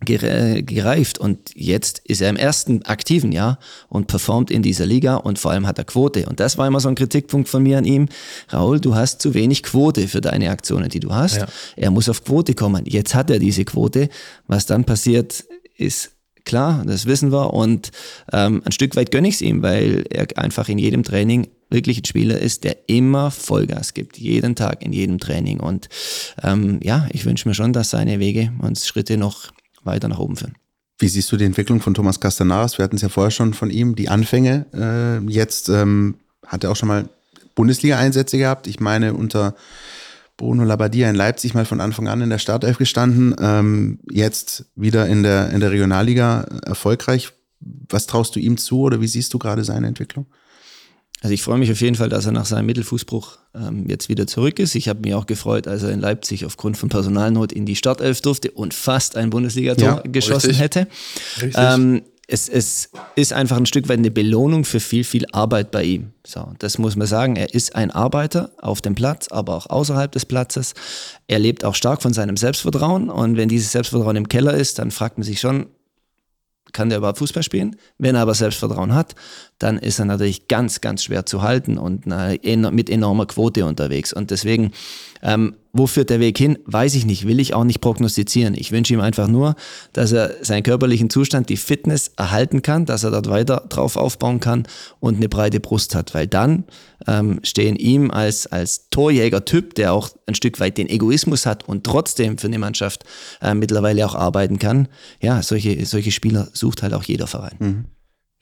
gereift 0.05 1.19
und 1.19 1.39
jetzt 1.55 2.01
ist 2.05 2.21
er 2.21 2.29
im 2.29 2.37
ersten 2.37 2.83
aktiven 2.83 3.33
Jahr 3.33 3.59
und 3.89 4.09
performt 4.09 4.51
in 4.51 4.63
dieser 4.63 4.85
Liga 4.85 5.17
und 5.17 5.39
vor 5.39 5.53
allem 5.53 5.67
hat 5.67 5.79
er 5.79 5.85
Quote. 5.85 6.27
Und 6.27 6.39
das 6.39 6.59
war 6.59 6.67
immer 6.67 6.81
so 6.81 6.89
ein 6.89 6.95
Kritikpunkt 6.95 7.49
von 7.49 7.63
mir 7.63 7.79
an 7.79 7.85
ihm. 7.85 8.09
Raul, 8.53 8.79
du 8.79 8.95
hast 8.95 9.23
zu 9.23 9.33
wenig 9.33 9.63
Quote 9.63 10.07
für 10.07 10.21
deine 10.21 10.51
Aktionen, 10.51 10.91
die 10.91 11.01
du 11.01 11.15
hast. 11.15 11.37
Ja. 11.37 11.47
Er 11.77 11.91
muss 11.91 12.11
auf 12.11 12.25
Quote 12.25 12.55
kommen. 12.55 12.85
Jetzt 12.87 13.15
hat 13.15 13.31
er 13.31 13.39
diese 13.39 13.65
Quote. 13.65 14.11
Was 14.47 14.67
dann 14.67 14.85
passiert, 14.85 15.45
ist 15.77 16.11
klar, 16.45 16.85
das 16.87 17.07
wissen 17.07 17.33
wir 17.33 17.53
und 17.53 17.91
ähm, 18.33 18.63
ein 18.65 18.73
Stück 18.73 18.97
weit 18.97 19.11
gönne 19.11 19.29
ich 19.29 19.35
es 19.35 19.41
ihm, 19.43 19.63
weil 19.63 20.05
er 20.09 20.27
einfach 20.37 20.69
in 20.69 20.79
jedem 20.79 21.03
Training 21.03 21.49
wirklich 21.69 21.99
ein 21.99 22.05
Spieler 22.05 22.39
ist, 22.39 22.65
der 22.65 22.89
immer 22.89 23.31
Vollgas 23.31 23.93
gibt, 23.93 24.17
jeden 24.17 24.55
Tag 24.55 24.85
in 24.85 24.93
jedem 24.93 25.19
Training 25.19 25.59
und 25.59 25.89
ähm, 26.43 26.79
ja, 26.83 27.09
ich 27.11 27.25
wünsche 27.27 27.49
mir 27.49 27.55
schon, 27.55 27.73
dass 27.73 27.91
seine 27.91 28.21
Wege 28.21 28.53
und 28.61 28.79
Schritte 28.79 29.17
noch 29.17 29.51
weiter 29.87 30.09
nach 30.09 30.19
oben 30.19 30.37
führen. 30.37 30.55
Wie 30.99 31.09
siehst 31.09 31.31
du 31.31 31.37
die 31.37 31.45
Entwicklung 31.45 31.81
von 31.81 31.95
Thomas 31.95 32.21
Castanaras? 32.21 32.79
Wir 32.79 32.85
hatten 32.85 32.97
es 32.97 33.03
ja 33.03 33.09
vorher 33.09 33.31
schon 33.31 33.55
von 33.55 33.71
ihm, 33.71 33.97
die 33.97 34.09
Anfänge. 34.09 34.67
Äh, 34.73 35.31
jetzt 35.31 35.69
ähm, 35.69 36.17
hat 36.47 36.65
er 36.65 36.71
auch 36.71 36.77
schon 36.77 36.89
mal 36.89 37.09
Bundesliga-Einsätze 37.55 38.39
gehabt. 38.39 38.67
Ich 38.67 38.81
meine, 38.81 39.15
unter 39.15 39.55
Bruno 40.37 40.65
Labbadia 40.65 41.09
in 41.09 41.17
Leipzig 41.17 41.55
mal 41.55 41.65
von 41.65 41.81
Anfang 41.81 42.09
an 42.09 42.21
in 42.21 42.31
der 42.31 42.39
Startelf 42.39 42.79
gestanden. 42.79 43.35
Ähm, 43.39 43.99
jetzt 44.11 44.67
wieder 44.75 45.07
in 45.07 45.23
der, 45.23 45.51
in 45.51 45.61
der 45.61 45.71
Regionalliga 45.71 46.43
erfolgreich. 46.65 47.33
Was 47.61 48.07
traust 48.07 48.37
du 48.37 48.41
ihm 48.41 48.57
zu 48.57 48.81
oder 48.81 49.01
wie 49.01 49.07
siehst 49.07 49.33
du 49.35 49.39
gerade 49.39 49.65
seine 49.65 49.87
Entwicklung? 49.87 50.27
Also 51.23 51.33
ich 51.33 51.43
freue 51.43 51.59
mich 51.59 51.73
auf 51.73 51.81
jeden 51.81 51.97
Fall, 51.97 52.11
dass 52.11 52.27
er 52.27 52.33
nach 52.33 52.45
seinem 52.45 52.67
Mittelfußbruch 52.67 53.39
ähm, 53.55 53.89
jetzt 53.89 54.09
wieder 54.09 54.27
zurück 54.27 54.59
ist. 54.59 54.75
Ich 54.75 54.89
habe 54.89 55.01
mich 55.01 55.15
auch 55.15 55.27
gefreut, 55.27 55.67
als 55.67 55.83
er 55.83 55.91
in 55.91 56.01
Leipzig 56.01 56.45
aufgrund 56.45 56.77
von 56.77 56.91
Personalnot 56.91 57.53
in 57.53 57.65
die 57.65 57.75
Startelf 57.77 58.21
durfte 58.21 58.51
und 58.51 58.75
fast 58.75 59.17
ein 59.17 59.31
Bundesligator 59.31 59.85
ja, 59.85 60.03
geschossen 60.05 60.49
richtig. 60.49 60.61
hätte. 60.61 60.87
Richtig. 61.41 61.55
Ähm, 61.57 62.03
es, 62.29 62.49
es 62.49 62.91
ist 63.15 63.33
einfach 63.33 63.57
ein 63.57 63.67
Stück 63.67 63.89
weit 63.89 63.99
eine 63.99 64.11
Belohnung 64.11 64.65
für 64.65 64.81
viel, 64.81 65.05
viel 65.05 65.27
Arbeit 65.33 65.71
bei 65.71 65.85
ihm. 65.85 66.13
So, 66.27 66.53
das 66.59 66.77
muss 66.77 66.97
man 66.97 67.07
sagen. 67.07 67.37
Er 67.37 67.55
ist 67.55 67.77
ein 67.77 67.91
Arbeiter 67.93 68.51
auf 68.59 68.81
dem 68.81 68.95
Platz, 68.97 69.29
aber 69.29 69.55
auch 69.55 69.71
außerhalb 69.71 70.11
des 70.11 70.27
Platzes. 70.27 70.75
Er 71.29 71.39
lebt 71.39 71.65
auch 71.65 71.77
stark 71.77 72.03
von 72.03 72.13
seinem 72.13 72.37
Selbstvertrauen 72.37 73.11
und 73.11 73.37
wenn 73.37 73.49
dieses 73.49 73.73
Selbstvertrauen 73.73 74.17
im 74.17 74.29
Keller 74.29 74.55
ist, 74.55 74.81
dann 74.81 74.91
fragt 74.91 75.19
man 75.19 75.25
sich 75.25 75.41
schon, 75.41 75.67
kann 76.73 76.89
der 76.89 76.99
überhaupt 76.99 77.19
Fußball 77.19 77.43
spielen? 77.43 77.77
Wenn 77.97 78.17
er 78.17 78.23
aber 78.23 78.35
Selbstvertrauen 78.35 78.93
hat, 78.93 79.15
dann 79.59 79.79
ist 79.79 79.99
er 79.99 80.05
natürlich 80.05 80.49
ganz, 80.49 80.81
ganz 80.81 81.05
schwer 81.05 81.27
zu 81.27 81.43
halten 81.43 81.79
und 81.79 82.07
mit 82.07 82.91
enormer 82.91 83.27
Quote 83.27 83.65
unterwegs. 83.65 84.13
Und 84.13 84.31
deswegen 84.31 84.73
ähm, 85.23 85.55
wo 85.73 85.87
führt 85.87 86.11
der 86.11 86.21
Weg 86.21 86.39
hin? 86.39 86.59
Weiß 86.65 86.95
ich 86.95 87.05
nicht, 87.05 87.27
will 87.27 87.39
ich 87.39 87.53
auch 87.53 87.65
nicht 87.65 87.81
prognostizieren. 87.81 88.55
Ich 88.55 88.73
wünsche 88.73 88.95
ihm 88.95 89.01
einfach 89.01 89.29
nur, 89.29 89.57
dass 89.93 90.13
er 90.13 90.33
seinen 90.43 90.63
körperlichen 90.63 91.11
Zustand, 91.11 91.49
die 91.51 91.57
Fitness 91.57 92.13
erhalten 92.17 92.63
kann, 92.63 92.87
dass 92.87 93.05
er 93.05 93.11
dort 93.11 93.29
weiter 93.29 93.65
drauf 93.69 93.97
aufbauen 93.97 94.41
kann 94.41 94.67
und 95.01 95.17
eine 95.17 95.29
breite 95.29 95.61
Brust 95.61 95.95
hat. 95.95 96.15
Weil 96.15 96.27
dann 96.27 96.65
ähm, 97.07 97.41
stehen 97.43 97.77
ihm 97.77 98.11
als, 98.11 98.47
als 98.47 98.89
Torjäger-Typ, 98.91 99.75
der 99.75 99.93
auch 99.93 100.11
ein 100.27 100.35
Stück 100.35 100.61
weit 100.61 100.79
den 100.79 100.89
Egoismus 100.89 101.45
hat 101.45 101.69
und 101.69 101.85
trotzdem 101.85 102.39
für 102.39 102.47
eine 102.47 102.59
Mannschaft 102.59 103.05
äh, 103.43 103.55
mittlerweile 103.55 104.07
auch 104.07 104.15
arbeiten 104.15 104.59
kann. 104.59 104.89
Ja, 105.21 105.43
solche, 105.43 105.85
solche 105.85 106.13
Spieler 106.13 106.49
sucht 106.53 106.83
halt 106.83 106.95
auch 106.95 107.05
jeder 107.05 107.27
Verein. 107.27 107.57
Mhm. 107.59 107.85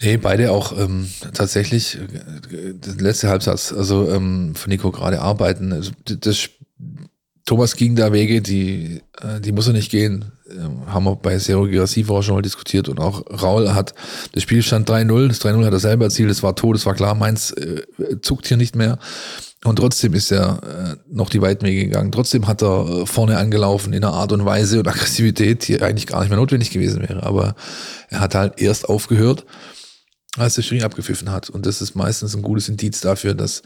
Nee, 0.05 0.19
beide 0.19 0.53
auch 0.53 0.79
ähm, 0.79 1.09
tatsächlich, 1.33 1.97
äh, 1.97 2.75
der 2.75 2.95
letzte 2.97 3.29
Halbsatz, 3.29 3.73
also 3.73 4.11
ähm, 4.11 4.55
von 4.55 4.69
Nico 4.71 4.91
gerade 4.91 5.23
arbeiten. 5.23 5.73
Also, 5.73 5.93
das 6.05 6.51
Thomas 7.47 7.77
ging 7.77 7.97
da 7.97 8.13
Wege, 8.13 8.43
die, 8.43 9.01
äh, 9.23 9.41
die 9.41 9.53
muss 9.53 9.67
er 9.67 9.73
nicht 9.73 9.91
gehen. 9.91 10.33
Ähm, 10.51 10.87
haben 10.87 11.05
wir 11.05 11.17
bei 11.17 11.39
Zero 11.39 11.65
Girassi 11.65 12.05
vorher 12.05 12.23
schon 12.23 12.35
mal 12.35 12.43
diskutiert 12.43 12.91
und 12.91 13.01
auch 13.01 13.23
Raul 13.43 13.75
hat, 13.75 13.95
das 14.33 14.43
Spiel 14.43 14.63
stand 14.63 14.91
3-0, 14.91 15.29
das 15.29 15.41
3-0 15.41 15.65
hat 15.65 15.73
er 15.73 15.81
selber 15.81 16.05
erzielt, 16.05 16.31
es 16.31 16.43
war 16.43 16.55
tot, 16.55 16.77
es 16.77 16.85
war 16.85 16.95
klar, 16.95 17.15
Mainz 17.15 17.53
äh, 17.53 17.83
zuckt 18.21 18.47
hier 18.47 18.59
nicht 18.59 18.77
mehr. 18.77 18.99
Und 19.65 19.77
trotzdem 19.77 20.13
ist 20.13 20.31
er 20.31 20.61
äh, 20.63 20.97
noch 21.11 21.31
die 21.31 21.41
weiten 21.41 21.65
Wege 21.65 21.85
gegangen. 21.85 22.13
Trotzdem 22.13 22.47
hat 22.47 22.63
er 22.63 22.87
äh, 22.87 23.07
vorne 23.07 23.39
angelaufen 23.39 23.95
in 23.95 24.05
einer 24.05 24.13
Art 24.13 24.33
und 24.33 24.45
Weise 24.45 24.81
und 24.81 24.89
Aggressivität, 24.89 25.67
die 25.67 25.81
eigentlich 25.81 26.07
gar 26.07 26.21
nicht 26.21 26.29
mehr 26.29 26.39
notwendig 26.39 26.71
gewesen 26.71 27.01
wäre. 27.01 27.23
Aber 27.23 27.55
er 28.11 28.21
hat 28.21 28.35
halt 28.35 28.61
erst 28.61 28.87
aufgehört, 28.87 29.47
als 30.37 30.55
der 30.55 30.63
Schiri 30.63 30.83
abgepfiffen 30.83 31.31
hat. 31.31 31.51
Und 31.51 31.67
das 31.67 31.81
ist 31.81 31.95
meistens 31.95 32.35
ein 32.35 32.43
gutes 32.43 32.69
Indiz 32.69 33.01
dafür, 33.01 33.35
dass 33.35 33.63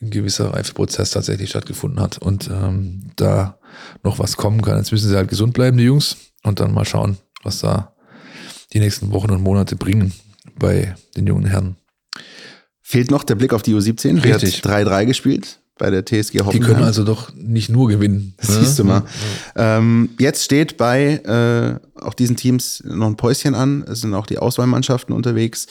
ein 0.00 0.10
gewisser 0.10 0.52
Reifeprozess 0.52 1.10
tatsächlich 1.10 1.50
stattgefunden 1.50 2.00
hat 2.00 2.18
und 2.18 2.50
ähm, 2.50 3.10
da 3.16 3.58
noch 4.02 4.18
was 4.18 4.36
kommen 4.36 4.62
kann. 4.62 4.78
Jetzt 4.78 4.90
müssen 4.90 5.08
sie 5.08 5.16
halt 5.16 5.28
gesund 5.28 5.52
bleiben, 5.54 5.76
die 5.76 5.84
Jungs, 5.84 6.16
und 6.42 6.58
dann 6.58 6.72
mal 6.72 6.84
schauen, 6.84 7.18
was 7.44 7.60
da 7.60 7.94
die 8.72 8.80
nächsten 8.80 9.12
Wochen 9.12 9.30
und 9.30 9.42
Monate 9.42 9.76
bringen 9.76 10.12
bei 10.58 10.94
den 11.16 11.26
jungen 11.26 11.46
Herren. 11.46 11.76
Fehlt 12.80 13.10
noch 13.10 13.22
der 13.22 13.36
Blick 13.36 13.52
auf 13.52 13.62
die 13.62 13.74
U17. 13.74 14.22
Richtig. 14.22 14.60
Die 14.60 14.68
hat 14.68 14.86
3-3 14.86 15.06
gespielt 15.06 15.61
bei 15.82 15.90
der 15.90 16.04
TSG 16.04 16.38
Hoffenheim. 16.38 16.52
Die 16.52 16.60
können 16.60 16.84
also 16.84 17.02
doch 17.02 17.34
nicht 17.34 17.68
nur 17.68 17.88
gewinnen. 17.88 18.34
Das 18.36 18.54
siehst 18.54 18.78
du 18.78 18.84
mal. 18.84 19.02
Ja. 19.56 19.78
Ähm, 19.78 20.10
jetzt 20.20 20.44
steht 20.44 20.76
bei 20.76 21.14
äh, 21.14 22.00
auch 22.00 22.14
diesen 22.14 22.36
Teams 22.36 22.84
noch 22.86 23.08
ein 23.08 23.16
Päuschen 23.16 23.56
an. 23.56 23.82
Es 23.88 24.02
sind 24.02 24.14
auch 24.14 24.26
die 24.26 24.38
Auswahlmannschaften 24.38 25.12
unterwegs. 25.12 25.66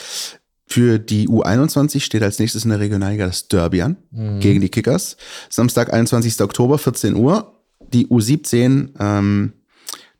Für 0.68 1.00
die 1.00 1.30
U21 1.30 2.02
steht 2.02 2.24
als 2.24 2.40
nächstes 2.40 2.66
in 2.66 2.72
der 2.72 2.82
Regionalliga 2.82 3.26
das 3.26 3.48
Derby 3.48 3.84
an 3.84 3.96
mhm. 4.12 4.42
gegen 4.42 4.60
die 4.60 4.68
Kickers. 4.68 5.16
Samstag, 5.50 5.94
21. 5.94 6.42
Oktober, 6.42 6.78
14 6.78 7.16
Uhr. 7.16 7.54
Die 7.94 8.08
U17 8.08 8.90
ähm, 9.00 9.54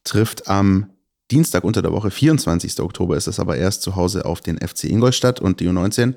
trifft 0.06 0.48
am 0.48 0.86
Dienstag 1.32 1.66
unter 1.66 1.82
der 1.82 1.92
Woche, 1.92 2.12
24. 2.12 2.80
Oktober 2.80 3.18
ist 3.18 3.28
es 3.28 3.42
aber 3.42 3.58
erst 3.58 3.82
zu 3.82 3.98
Hause 3.98 4.24
auf 4.24 4.40
den 4.40 4.58
FC 4.58 4.86
Ingolstadt 4.86 5.42
und 5.42 5.60
die 5.60 5.68
U19, 5.68 6.14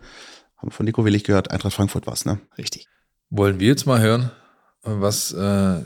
haben 0.59 0.71
von 0.71 0.87
Nico 0.87 1.05
Willig 1.05 1.25
gehört, 1.25 1.51
Eintracht 1.51 1.75
Frankfurt 1.75 2.07
war 2.07 2.15
es, 2.15 2.25
ne? 2.25 2.39
Richtig. 2.57 2.87
Wollen 3.37 3.59
wir 3.59 3.67
jetzt 3.67 3.85
mal 3.85 4.01
hören, 4.01 4.31
was 4.85 5.33
äh, 5.33 5.83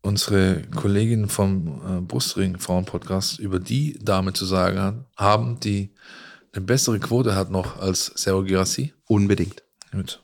unsere 0.00 0.62
Kolleginnen 0.74 1.28
vom 1.28 1.66
äh, 1.66 2.00
Brustring 2.00 2.58
Frauen 2.58 2.86
Podcast 2.86 3.38
über 3.38 3.60
die 3.60 3.98
Dame 4.00 4.32
zu 4.32 4.46
sagen 4.46 5.04
haben, 5.14 5.60
die 5.60 5.94
eine 6.54 6.64
bessere 6.64 6.98
Quote 7.00 7.36
hat 7.36 7.50
noch 7.50 7.78
als 7.78 8.06
Sergio 8.14 8.44
Girassi? 8.44 8.94
Unbedingt. 9.06 9.62
Gut. 9.92 10.22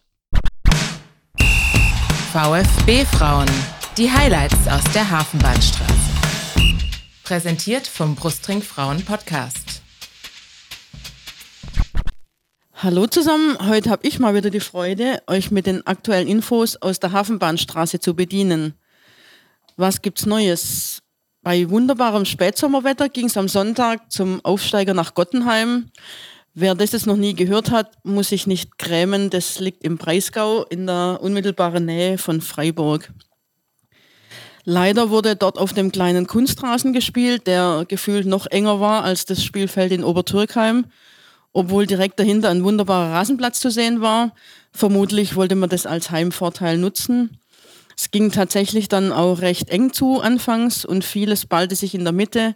VfB 2.33 3.05
Frauen. 3.05 3.51
Die 3.99 4.11
Highlights 4.11 4.67
aus 4.67 4.85
der 4.95 5.11
Hafenbahnstraße. 5.11 5.93
Präsentiert 7.23 7.87
vom 7.87 8.15
Brustring 8.15 8.63
Frauen 8.63 9.05
Podcast. 9.05 9.80
Hallo 12.83 13.07
zusammen, 13.07 13.59
heute 13.69 13.91
habe 13.91 14.09
ich 14.09 14.19
mal 14.21 14.35
wieder 14.35 14.49
die 14.49 14.59
Freude, 14.59 15.23
euch 15.27 15.51
mit 15.51 15.67
den 15.67 15.87
aktuellen 15.87 16.27
Infos 16.27 16.77
aus 16.77 16.99
der 16.99 17.13
Hafenbahnstraße 17.13 18.01
zu 18.01 18.17
bedienen. 18.17 18.73
Was 19.77 20.01
gibt's 20.01 20.25
Neues? 20.25 21.03
Bei 21.43 21.69
wunderbarem 21.69 22.25
Spätsommerwetter 22.25 23.11
ging 23.11 23.27
es 23.27 23.37
am 23.37 23.49
Sonntag 23.49 24.11
zum 24.11 24.43
Aufsteiger 24.47 24.95
nach 24.95 25.13
Gottenheim. 25.13 25.91
Wer 26.55 26.75
das 26.75 26.93
jetzt 26.93 27.07
noch 27.07 27.19
nie 27.19 27.35
gehört 27.35 27.71
hat, 27.71 28.03
muss 28.03 28.31
sich 28.31 28.47
nicht 28.47 28.79
grämen. 28.79 29.29
Das 29.29 29.61
liegt 29.61 29.85
im 29.85 29.99
Breisgau 29.99 30.65
in 30.65 30.87
der 30.87 31.19
unmittelbaren 31.21 31.85
Nähe 31.85 32.17
von 32.17 32.41
Freiburg. 32.41 33.13
Leider 34.65 35.11
wurde 35.11 35.37
dort 35.37 35.59
auf 35.59 35.75
dem 35.75 35.93
kleinen 35.93 36.27
Kunstrasen 36.27 36.95
gespielt, 36.95 37.47
der 37.47 37.85
gefühlt 37.87 38.27
noch 38.27 38.47
enger 38.47 38.81
war 38.81 39.05
als 39.05 39.27
das 39.27 39.45
Spielfeld 39.45 39.93
in 39.93 40.03
Obertürkheim, 40.03 40.87
obwohl 41.53 41.87
direkt 41.87 42.19
dahinter 42.21 42.51
ein 42.51 42.65
wunderbarer 42.65 43.13
Rasenplatz 43.13 43.61
zu 43.61 43.71
sehen 43.71 44.01
war. 44.01 44.33
Vermutlich 44.73 45.37
wollte 45.37 45.57
man 45.57 45.69
das 45.69 45.87
als 45.87 46.11
Heimvorteil 46.11 46.79
nutzen. 46.79 47.39
Es 47.97 48.11
ging 48.11 48.31
tatsächlich 48.31 48.89
dann 48.89 49.13
auch 49.13 49.41
recht 49.41 49.69
eng 49.69 49.93
zu 49.93 50.21
anfangs 50.21 50.85
und 50.85 51.05
vieles 51.05 51.47
ballte 51.47 51.77
sich 51.77 51.95
in 51.95 52.05
der 52.05 52.13
Mitte. 52.13 52.55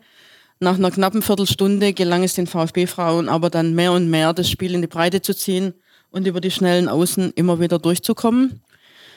Nach 0.61 0.77
einer 0.77 0.91
knappen 0.91 1.21
Viertelstunde 1.21 1.93
gelang 1.93 2.23
es 2.23 2.35
den 2.35 2.47
VfB-Frauen 2.47 3.29
aber 3.29 3.51
dann 3.51 3.75
mehr 3.75 3.93
und 3.93 4.09
mehr, 4.09 4.33
das 4.33 4.49
Spiel 4.49 4.75
in 4.75 4.81
die 4.81 4.87
Breite 4.87 5.21
zu 5.21 5.35
ziehen 5.35 5.75
und 6.11 6.27
über 6.27 6.41
die 6.41 6.51
schnellen 6.51 6.89
Außen 6.89 7.33
immer 7.35 7.61
wieder 7.61 7.79
durchzukommen. 7.79 8.63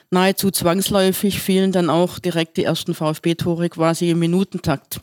Nahezu 0.09 0.51
zwangsläufig 0.51 1.39
fielen 1.39 1.71
dann 1.71 1.89
auch 1.89 2.19
direkt 2.19 2.57
die 2.57 2.63
ersten 2.63 2.93
VfB-Tore 2.93 3.69
quasi 3.69 4.09
im 4.09 4.19
Minutentakt. 4.19 4.99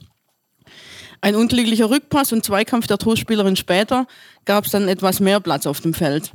Ein 1.25 1.37
unglücklicher 1.37 1.89
Rückpass 1.89 2.35
und 2.35 2.45
Zweikampf 2.45 2.87
der 2.87 2.99
Torspielerin 2.99 3.57
später 3.57 4.07
gab 4.45 4.67
es 4.67 4.73
dann 4.73 4.89
etwas 4.89 5.21
mehr 5.21 5.41
Platz 5.41 5.65
auf 5.65 5.81
dem 5.81 5.95
Feld. 5.95 6.33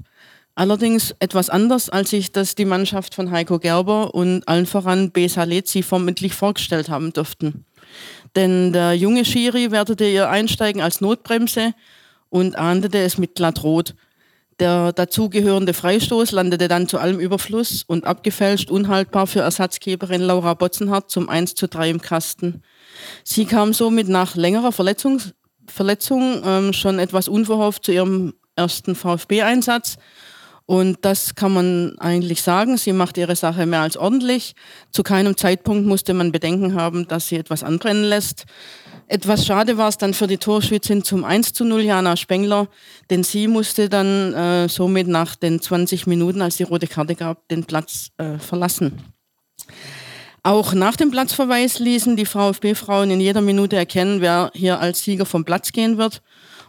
Allerdings 0.55 1.13
etwas 1.19 1.51
anders, 1.51 1.91
als 1.91 2.09
sich 2.09 2.31
das 2.31 2.55
die 2.55 2.65
Mannschaft 2.65 3.13
von 3.13 3.29
Heiko 3.29 3.59
Gerber 3.59 4.15
und 4.15 4.47
allen 4.47 4.65
voran 4.65 5.11
Besa 5.11 5.43
Lezi 5.43 5.83
vermutlich 5.83 6.33
vorgestellt 6.33 6.89
haben 6.89 7.13
dürften. 7.13 7.65
Denn 8.35 8.73
der 8.73 8.95
junge 8.95 9.25
Schiri 9.25 9.69
wertete 9.69 10.05
ihr 10.05 10.27
Einsteigen 10.27 10.81
als 10.81 11.01
Notbremse 11.01 11.75
und 12.29 12.57
ahndete 12.57 12.97
es 12.97 13.19
mit 13.19 13.35
glattrot. 13.35 13.93
Der 14.59 14.91
dazugehörende 14.91 15.75
Freistoß 15.75 16.31
landete 16.31 16.67
dann 16.67 16.87
zu 16.87 16.97
allem 16.97 17.19
Überfluss 17.19 17.83
und 17.85 18.07
abgefälscht 18.07 18.71
unhaltbar 18.71 19.27
für 19.27 19.41
Ersatzgeberin 19.41 20.21
Laura 20.21 20.55
Botzenhardt 20.55 21.11
zum 21.11 21.29
1 21.29 21.53
zu 21.53 21.67
3 21.67 21.91
im 21.91 22.01
Kasten. 22.01 22.63
Sie 23.23 23.45
kam 23.45 23.73
somit 23.73 24.09
nach 24.09 24.35
längerer 24.35 24.71
Verletzung, 24.71 25.21
Verletzung 25.67 26.41
ähm, 26.45 26.73
schon 26.73 26.99
etwas 26.99 27.27
unverhofft 27.27 27.85
zu 27.85 27.91
ihrem 27.91 28.34
ersten 28.55 28.95
VfB-Einsatz 28.95 29.97
und 30.69 30.99
das 31.01 31.34
kann 31.34 31.51
man 31.51 31.97
eigentlich 31.97 32.43
sagen. 32.43 32.77
Sie 32.77 32.93
macht 32.93 33.17
ihre 33.17 33.35
Sache 33.35 33.65
mehr 33.65 33.81
als 33.81 33.97
ordentlich. 33.97 34.53
Zu 34.91 35.01
keinem 35.01 35.35
Zeitpunkt 35.35 35.88
musste 35.88 36.13
man 36.13 36.31
Bedenken 36.31 36.76
haben, 36.76 37.07
dass 37.07 37.27
sie 37.27 37.38
etwas 37.38 37.63
anbrennen 37.63 38.03
lässt. 38.03 38.45
Etwas 39.07 39.47
schade 39.47 39.80
war 39.80 39.89
es 39.89 39.97
dann 39.97 40.13
für 40.13 40.27
die 40.27 40.38
Torschützin 40.38 41.03
zum 41.03 41.26
1 41.26 41.53
zu 41.53 41.65
0, 41.65 41.81
Jana 41.81 42.15
Spengler, 42.15 42.67
denn 43.09 43.23
sie 43.23 43.47
musste 43.47 43.89
dann 43.89 44.35
äh, 44.35 44.69
somit 44.69 45.07
nach 45.07 45.35
den 45.35 45.59
20 45.59 46.05
Minuten, 46.05 46.43
als 46.43 46.57
die 46.57 46.63
rote 46.63 46.85
Karte 46.85 47.15
gab, 47.15 47.47
den 47.47 47.63
Platz 47.63 48.09
äh, 48.19 48.38
verlassen. 48.38 49.01
Auch 50.43 50.73
nach 50.73 50.95
dem 50.95 51.11
Platzverweis 51.11 51.79
ließen 51.79 52.15
die 52.15 52.25
VfB-Frauen 52.25 53.11
in 53.11 53.19
jeder 53.19 53.41
Minute 53.41 53.75
erkennen, 53.75 54.21
wer 54.21 54.51
hier 54.53 54.79
als 54.79 55.03
Sieger 55.03 55.25
vom 55.25 55.43
Platz 55.43 55.71
gehen 55.71 55.97
wird 55.97 56.21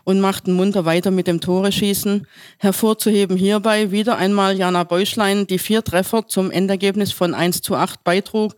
und 0.05 0.21
machten 0.21 0.53
munter 0.53 0.85
weiter 0.85 1.11
mit 1.11 1.27
dem 1.27 1.41
Tore-Schießen. 1.41 2.27
Hervorzuheben 2.59 3.37
hierbei 3.37 3.93
wieder 3.93 4.17
einmal 4.17 4.57
Jana 4.57 4.85
Beuschlein, 4.85 5.47
die 5.47 5.59
vier 5.59 5.85
Treffer 5.85 6.27
zum 6.27 6.51
Endergebnis 6.51 7.13
von 7.13 7.35
1 7.35 7.63
zu 7.63 7.77
8 7.77 8.03
beitrug 8.03 8.57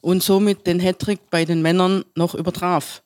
und 0.00 0.22
somit 0.22 0.66
den 0.66 0.80
Hattrick 0.80 1.30
bei 1.30 1.44
den 1.44 1.62
Männern 1.62 2.04
noch 2.16 2.34
übertraf. 2.34 3.02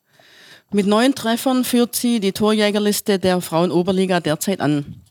Mit 0.72 0.86
neun 0.86 1.14
Treffern 1.14 1.64
führt 1.64 1.94
sie 1.94 2.18
die 2.18 2.32
Torjägerliste 2.32 3.18
der 3.18 3.42
Frauenoberliga 3.42 4.20
derzeit 4.20 4.60
an. 4.60 5.02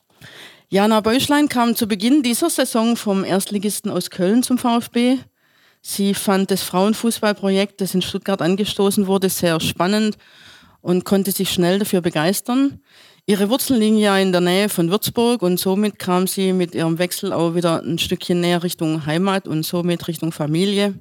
Jana 0.70 1.02
Beuschlein 1.02 1.50
kam 1.50 1.76
zu 1.76 1.88
Beginn 1.88 2.24
dieser 2.24 2.50
Saison 2.50 2.96
vom 2.96 3.24
Erstligisten 3.24 3.92
aus 3.92 4.10
Köln 4.10 4.42
zum 4.42 4.58
VfB. 4.58 5.20
Sie 5.82 6.14
fand 6.14 6.52
das 6.52 6.62
Frauenfußballprojekt, 6.62 7.82
das 7.82 7.96
in 7.96 8.04
Stuttgart 8.04 8.42
angestoßen 8.42 9.08
wurde, 9.08 9.30
sehr 9.30 9.60
spannend 9.60 10.18
und 10.82 11.06
konnte 11.06 11.32
sich 11.32 11.52
schnell 11.52 11.80
dafür 11.80 12.02
begeistern. 12.02 12.82
Ihre 13.26 13.50
Wurzeln 13.50 13.80
liegen 13.80 13.98
ja 13.98 14.18
in 14.18 14.32
der 14.32 14.42
Nähe 14.42 14.70
von 14.70 14.92
Würzburg 14.92 15.42
und 15.42 15.60
somit 15.60 15.98
kam 16.00 16.28
sie 16.28 16.54
mit 16.54 16.76
ihrem 16.76 17.00
Wechsel 17.00 17.34
auch 17.34 17.56
wieder 17.56 17.82
ein 17.82 17.98
Stückchen 17.98 18.42
näher 18.42 18.64
Richtung 18.64 19.06
Heimat 19.06 19.48
und 19.48 19.64
somit 19.64 20.08
Richtung 20.08 20.32
Familie. 20.32 20.96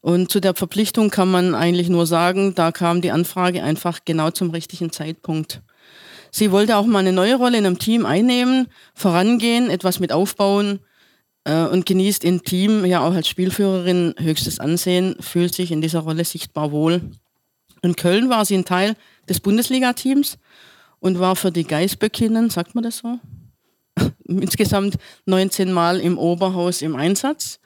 Und 0.00 0.30
zu 0.30 0.40
der 0.40 0.54
Verpflichtung 0.54 1.10
kann 1.10 1.30
man 1.30 1.54
eigentlich 1.54 1.88
nur 1.88 2.06
sagen, 2.06 2.54
da 2.54 2.72
kam 2.72 3.00
die 3.00 3.10
Anfrage 3.10 3.62
einfach 3.62 4.00
genau 4.04 4.30
zum 4.30 4.50
richtigen 4.50 4.92
Zeitpunkt. 4.92 5.62
Sie 6.30 6.50
wollte 6.50 6.76
auch 6.76 6.86
mal 6.86 6.98
eine 6.98 7.12
neue 7.12 7.36
Rolle 7.36 7.58
in 7.58 7.66
einem 7.66 7.78
Team 7.78 8.04
einnehmen, 8.04 8.68
vorangehen, 8.94 9.70
etwas 9.70 10.00
mit 10.00 10.12
aufbauen 10.12 10.80
äh, 11.44 11.64
und 11.64 11.86
genießt 11.86 12.24
im 12.24 12.42
Team 12.42 12.84
ja 12.84 13.06
auch 13.06 13.14
als 13.14 13.28
Spielführerin 13.28 14.14
höchstes 14.18 14.58
Ansehen, 14.60 15.16
fühlt 15.20 15.54
sich 15.54 15.70
in 15.70 15.80
dieser 15.80 16.00
Rolle 16.00 16.24
sichtbar 16.24 16.72
wohl. 16.72 17.02
In 17.82 17.96
Köln 17.96 18.30
war 18.30 18.44
sie 18.44 18.56
ein 18.56 18.64
Teil 18.64 18.96
des 19.28 19.40
Bundesliga-Teams 19.40 20.38
und 21.00 21.20
war 21.20 21.36
für 21.36 21.52
die 21.52 21.64
Geißböckinnen, 21.64 22.50
sagt 22.50 22.74
man 22.74 22.84
das 22.84 22.98
so, 22.98 23.18
insgesamt 24.24 24.96
19 25.26 25.70
Mal 25.72 26.00
im 26.00 26.18
Oberhaus 26.18 26.82
im 26.82 26.96
Einsatz. 26.96 27.60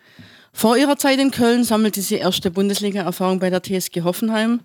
Vor 0.52 0.76
ihrer 0.76 0.96
Zeit 0.96 1.20
in 1.20 1.30
Köln 1.30 1.62
sammelte 1.62 2.02
sie 2.02 2.16
erste 2.16 2.50
Bundesliga-Erfahrung 2.50 3.38
bei 3.38 3.48
der 3.48 3.62
TSG 3.62 4.02
Hoffenheim. 4.02 4.60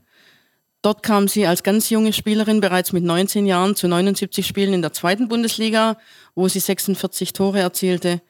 Dort 0.81 1.03
kam 1.03 1.27
sie 1.27 1.45
als 1.45 1.61
ganz 1.61 1.89
junge 1.89 2.13
Spielerin 2.13 2.59
bereits 2.59 2.91
mit 2.91 3.03
19 3.03 3.45
Jahren 3.45 3.75
zu 3.75 3.87
79 3.87 4.45
Spielen 4.45 4.73
in 4.73 4.81
der 4.81 4.91
zweiten 4.91 5.27
Bundesliga, 5.27 5.97
wo 6.33 6.47
sie 6.47 6.59
46 6.59 7.31
Tore 7.33 7.59
erzielte. 7.59 8.21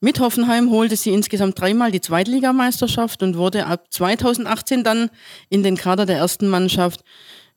Mit 0.00 0.18
Hoffenheim 0.18 0.70
holte 0.70 0.96
sie 0.96 1.10
insgesamt 1.10 1.60
dreimal 1.60 1.90
die 1.90 2.00
Zweitligameisterschaft 2.00 3.22
und 3.22 3.36
wurde 3.36 3.66
ab 3.66 3.84
2018 3.90 4.82
dann 4.82 5.10
in 5.50 5.62
den 5.62 5.76
Kader 5.76 6.06
der 6.06 6.16
ersten 6.16 6.48
Mannschaft 6.48 7.04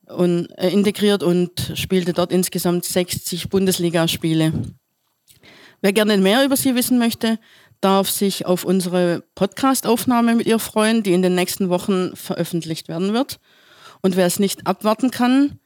und, 0.08 0.48
äh, 0.58 0.70
integriert 0.70 1.24
und 1.24 1.72
spielte 1.76 2.12
dort 2.12 2.34
insgesamt 2.34 2.84
60 2.84 3.50
Bundesligaspiele. 3.50 4.52
Wer 5.82 5.94
gerne 5.94 6.18
mehr 6.18 6.44
über 6.44 6.58
sie 6.58 6.76
wissen 6.76 6.98
möchte, 6.98 7.40
darf 7.80 8.10
sich 8.10 8.46
auf 8.46 8.66
unsere 8.66 9.24
Podcast-Aufnahme 9.36 10.36
mit 10.36 10.48
ihr 10.48 10.60
freuen, 10.60 11.04
die 11.04 11.14
in 11.14 11.22
den 11.22 11.36
nächsten 11.36 11.70
Wochen 11.70 12.16
veröffentlicht 12.16 12.90
werden 12.90 13.14
wird. 13.14 13.40
Und 14.02 14.18
wer 14.18 14.26
es 14.26 14.40
nicht 14.40 14.68
abwarten 14.68 15.12
kann, 15.12 15.60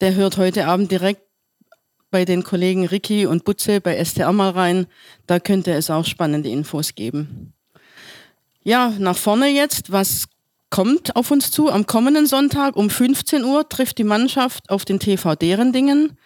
der 0.00 0.14
hört 0.14 0.36
heute 0.36 0.66
Abend 0.66 0.90
direkt 0.90 1.22
bei 2.10 2.24
den 2.24 2.44
Kollegen 2.44 2.86
Ricky 2.86 3.26
und 3.26 3.44
Butze 3.44 3.80
bei 3.80 4.02
STR 4.04 4.32
mal 4.32 4.50
rein. 4.50 4.86
Da 5.26 5.38
könnte 5.40 5.72
es 5.72 5.90
auch 5.90 6.04
spannende 6.04 6.48
Infos 6.48 6.94
geben. 6.94 7.52
Ja, 8.62 8.92
nach 8.98 9.16
vorne 9.16 9.48
jetzt. 9.48 9.90
Was 9.90 10.26
kommt 10.70 11.16
auf 11.16 11.30
uns 11.30 11.50
zu? 11.50 11.70
Am 11.70 11.86
kommenden 11.86 12.26
Sonntag 12.26 12.76
um 12.76 12.90
15 12.90 13.44
Uhr 13.44 13.68
trifft 13.68 13.98
die 13.98 14.04
Mannschaft 14.04 14.70
auf 14.70 14.84
den 14.84 15.00
TV 15.00 15.34
Derendingen. 15.34 16.16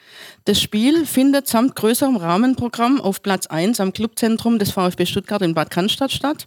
Das 0.44 0.60
Spiel 0.60 1.06
findet 1.06 1.48
samt 1.48 1.76
größerem 1.76 2.16
Rahmenprogramm 2.16 3.00
auf 3.00 3.22
Platz 3.22 3.46
1 3.46 3.80
am 3.80 3.92
Clubzentrum 3.92 4.58
des 4.58 4.70
VfB 4.70 5.06
Stuttgart 5.06 5.42
in 5.42 5.54
Bad 5.54 5.70
Cannstatt 5.70 6.12
statt. 6.12 6.46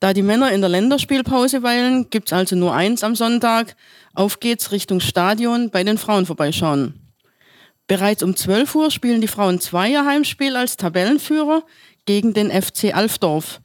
Da 0.00 0.12
die 0.12 0.22
Männer 0.22 0.52
in 0.52 0.60
der 0.60 0.70
Länderspielpause 0.70 1.62
weilen, 1.62 2.10
gibt's 2.10 2.32
also 2.32 2.56
nur 2.56 2.74
eins 2.74 3.02
am 3.02 3.16
Sonntag. 3.16 3.76
Auf 4.14 4.40
geht's 4.40 4.72
Richtung 4.72 5.00
Stadion 5.00 5.70
bei 5.70 5.84
den 5.84 5.98
Frauen 5.98 6.26
vorbeischauen. 6.26 7.03
Bereits 7.86 8.22
um 8.22 8.34
12 8.34 8.74
Uhr 8.74 8.90
spielen 8.90 9.20
die 9.20 9.28
Frauen 9.28 9.60
zweier 9.60 10.06
Heimspiel 10.06 10.56
als 10.56 10.76
Tabellenführer 10.76 11.64
gegen 12.06 12.32
den 12.32 12.50
FC 12.50 12.94
Alfdorf. 12.94 13.60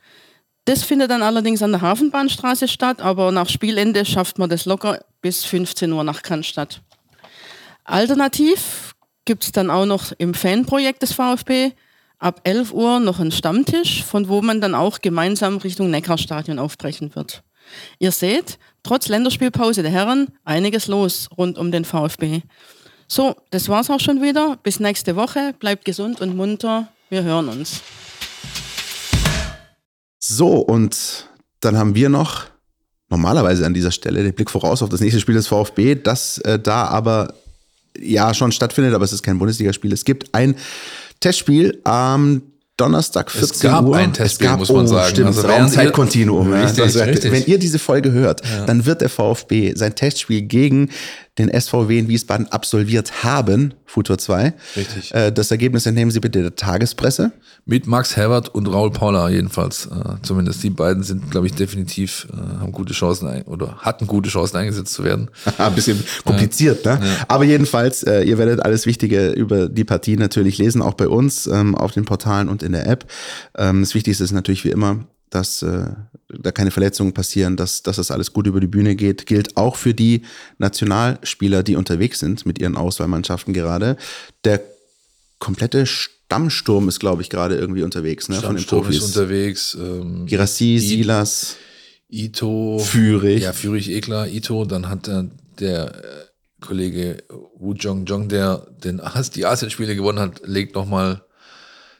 Das 0.66 0.84
findet 0.84 1.10
dann 1.10 1.24
allerdings 1.24 1.64
an 1.64 1.72
der 1.72 1.82
Hafenbahnstraße 1.82 2.68
statt, 2.68 3.02
aber 3.02 3.32
nach 3.32 3.50
Spielende 3.50 4.06
schafft 4.06 4.38
man 4.38 4.50
das 4.50 4.66
locker 4.66 5.04
bis 5.22 5.46
15 5.46 5.91
Uhr 5.91 6.04
nach 6.04 6.22
Cannstatt. 6.22 6.82
Alternativ 7.86 8.94
gibt 9.26 9.46
es 9.46 9.52
dann 9.52 9.72
auch 9.72 9.86
noch 9.86 10.12
im 10.18 10.34
Fanprojekt 10.34 11.02
des 11.02 11.14
VfB 11.14 11.72
ab 12.20 12.41
11 12.44 12.74
Uhr 12.74 13.00
noch 13.00 13.20
einen 13.20 13.32
Stammtisch, 13.32 14.04
von 14.04 14.28
wo 14.28 14.41
man 14.41 14.62
dann 14.62 14.76
auch 14.76 15.00
gemeinsam 15.00 15.58
Richtung 15.58 15.90
Neckarstadion 15.90 16.60
aufbrechen 16.60 17.16
wird. 17.16 17.41
Ihr 18.00 18.12
seht, 18.12 18.60
trotz 18.84 19.08
Länderspielpause 19.08 19.82
der 19.82 19.91
Herren 19.91 20.28
einiges 20.44 20.88
los 20.88 21.30
rund 21.38 21.58
um 21.58 21.72
den 21.72 21.86
VfB. 21.86 22.41
So, 23.11 23.36
das 23.49 23.68
war's 23.68 23.90
auch 23.90 23.99
schon 23.99 24.22
wieder. 24.22 24.60
Bis 24.61 24.80
nächste 24.80 25.15
Woche. 25.15 25.56
Bleibt 25.60 25.84
gesund 25.84 26.22
und 26.22 26.38
munter. 26.38 26.90
Wir 27.10 27.23
hören 27.23 27.49
uns. 27.49 27.81
So, 30.19 30.57
und 30.57 31.27
dann 31.60 31.76
haben 31.76 31.95
wir 31.95 32.10
noch 32.10 32.44
normalerweise 33.10 33.65
an 33.65 33.73
dieser 33.73 33.90
Stelle 33.90 34.22
den 34.22 34.34
Blick 34.34 34.52
voraus 34.52 34.84
auf 34.84 34.90
das 34.90 35.02
nächste 35.02 35.19
Spiel 35.19 35.34
des 35.34 35.48
VfB, 35.48 35.95
das 35.95 36.38
äh, 36.40 36.60
da 36.60 36.86
aber 36.86 37.34
ja 37.98 38.36
schon 38.36 38.52
stattfindet, 38.52 38.94
aber 38.94 39.06
es 39.06 39.11
ist 39.11 39.23
kein 39.23 39.40
Bundesligaspiel. 39.40 39.91
Es 39.91 40.06
gibt 40.06 40.31
ein 40.36 40.56
Testspiel 41.19 41.81
am 41.86 42.44
Donnerstag 42.77 43.30
14 43.31 43.49
es 43.49 43.60
gab 43.60 43.86
Uhr. 43.86 43.98
ein 43.98 44.14
Testspiel, 44.14 44.45
es 44.45 44.52
gab, 44.52 44.60
muss 44.60 44.69
man 44.69 44.86
oh, 44.86 44.88
sagen. 44.88 45.10
Stimmt, 45.10 45.27
Also 45.27 45.41
Raumzeitkontinuum. 45.41 46.53
ja. 46.53 46.61
Richtig, 46.61 46.84
Also, 46.84 46.99
richtig. 47.02 47.31
Wenn 47.31 47.45
ihr 47.45 47.57
diese 47.57 47.80
Folge 47.80 48.11
hört, 48.11 48.41
dann 48.68 48.86
wird 48.86 49.02
der 49.02 49.10
VfB 49.10 49.73
sein 49.76 49.95
Testspiel 49.95 50.44
gegen 50.44 50.90
den 51.40 51.49
SVW 51.49 51.98
in 51.98 52.07
Wiesbaden 52.07 52.48
absolviert 52.52 53.24
haben, 53.24 53.74
Futur 53.86 54.18
2. 54.18 54.53
Richtig. 54.76 55.14
Äh, 55.14 55.32
das 55.32 55.49
Ergebnis 55.52 55.86
entnehmen 55.86 56.11
Sie 56.11 56.20
bitte 56.20 56.41
der 56.41 56.56
Tagespresse. 56.56 57.32
Mit 57.66 57.88
Max 57.88 58.16
Herbert 58.16 58.49
und 58.49 58.68
Raul 58.68 58.91
Paula 58.91 59.30
jedenfalls. 59.30 59.88
Äh, 59.88 60.16
zumindest 60.22 60.61
die 60.64 60.70
beiden 60.70 61.03
sind, 61.03 61.32
glaube 61.32 61.48
ich, 61.48 61.53
definitiv, 61.53 62.28
äh, 62.32 62.60
haben 62.60 62.72
gute 62.72 62.94
Chancen 62.94 63.28
ein, 63.28 63.44
oder 63.44 63.78
hatten 63.78 64.06
gute 64.06 64.30
Chancen 64.30 64.57
eingesetzt 64.57 64.94
zu 64.94 65.03
werden. 65.03 65.30
Ein 65.57 65.74
bisschen 65.74 66.03
kompliziert, 66.26 66.86
ne? 66.86 66.99
Aber 67.28 67.44
jedenfalls, 67.44 68.03
äh, 68.03 68.24
ihr 68.24 68.38
werdet 68.38 68.64
alles 68.64 68.86
Wichtige 68.86 69.30
über 69.32 69.70
die 69.70 69.84
Partie 69.84 70.18
natürlich 70.18 70.57
lesen, 70.57 70.82
auch 70.82 70.94
bei 70.94 71.07
uns 71.07 71.48
ähm, 71.48 71.76
auf 71.76 71.91
den 71.91 72.06
Portalen 72.06 72.49
und 72.49 72.64
in 72.64 72.74
der 72.74 72.88
App. 72.88 73.06
Ähm, 73.57 73.82
das 73.82 73.95
Wichtigste 73.95 74.24
ist 74.24 74.32
natürlich 74.32 74.66
wie 74.66 74.72
immer, 74.72 75.06
dass 75.30 75.62
äh, 75.62 75.86
da 76.30 76.52
keine 76.52 76.72
Verletzungen 76.72 77.14
passieren, 77.14 77.56
dass, 77.58 77.84
dass 77.84 77.98
das 77.98 78.12
alles 78.12 78.34
gut 78.34 78.48
über 78.48 78.60
die 78.60 78.68
Bühne 78.68 78.96
geht. 78.96 79.26
Gilt 79.26 79.58
auch 79.58 79.76
für 79.76 79.94
die 79.94 80.24
Nationalspieler, 80.58 81.64
die 81.64 81.76
unterwegs 81.76 82.20
sind 82.20 82.46
mit 82.46 82.60
ihren 82.60 82.76
Auswahlmannschaften 82.78 83.54
gerade. 83.54 83.98
Der 84.44 84.62
komplette 85.40 85.86
Stammsturm 85.86 86.88
ist, 86.90 87.00
glaube 87.00 87.22
ich, 87.22 87.30
gerade 87.30 87.56
irgendwie 87.56 87.84
unterwegs, 87.84 88.30
ne? 88.30 88.36
Von 88.36 88.56
den 88.56 88.64
Stammsturm 88.64 88.90
ist 88.92 89.00
Profis. 89.00 89.16
unterwegs. 89.16 89.78
Ähm, 89.80 90.26
Girassi, 90.26 90.76
I- 90.76 90.80
Silas, 90.80 91.56
Ito. 92.10 92.80
Führig. 92.80 93.44
Ja, 93.44 93.54
Führig, 93.54 93.90
eh 93.90 94.02
klar. 94.02 94.28
Ito, 94.28 94.66
dann 94.66 94.90
hat 94.90 95.08
der, 95.08 95.28
der 95.60 95.96
äh, 95.96 96.02
Kollege 96.62 97.24
Wu 97.58 97.74
Jong 97.74 98.06
Jong, 98.06 98.28
der 98.30 98.66
den, 98.84 99.00
As- 99.00 99.30
die 99.32 99.46
Asien-Spiele 99.46 99.96
gewonnen 99.96 100.20
hat, 100.20 100.42
legt 100.46 100.76
nochmal 100.76 101.24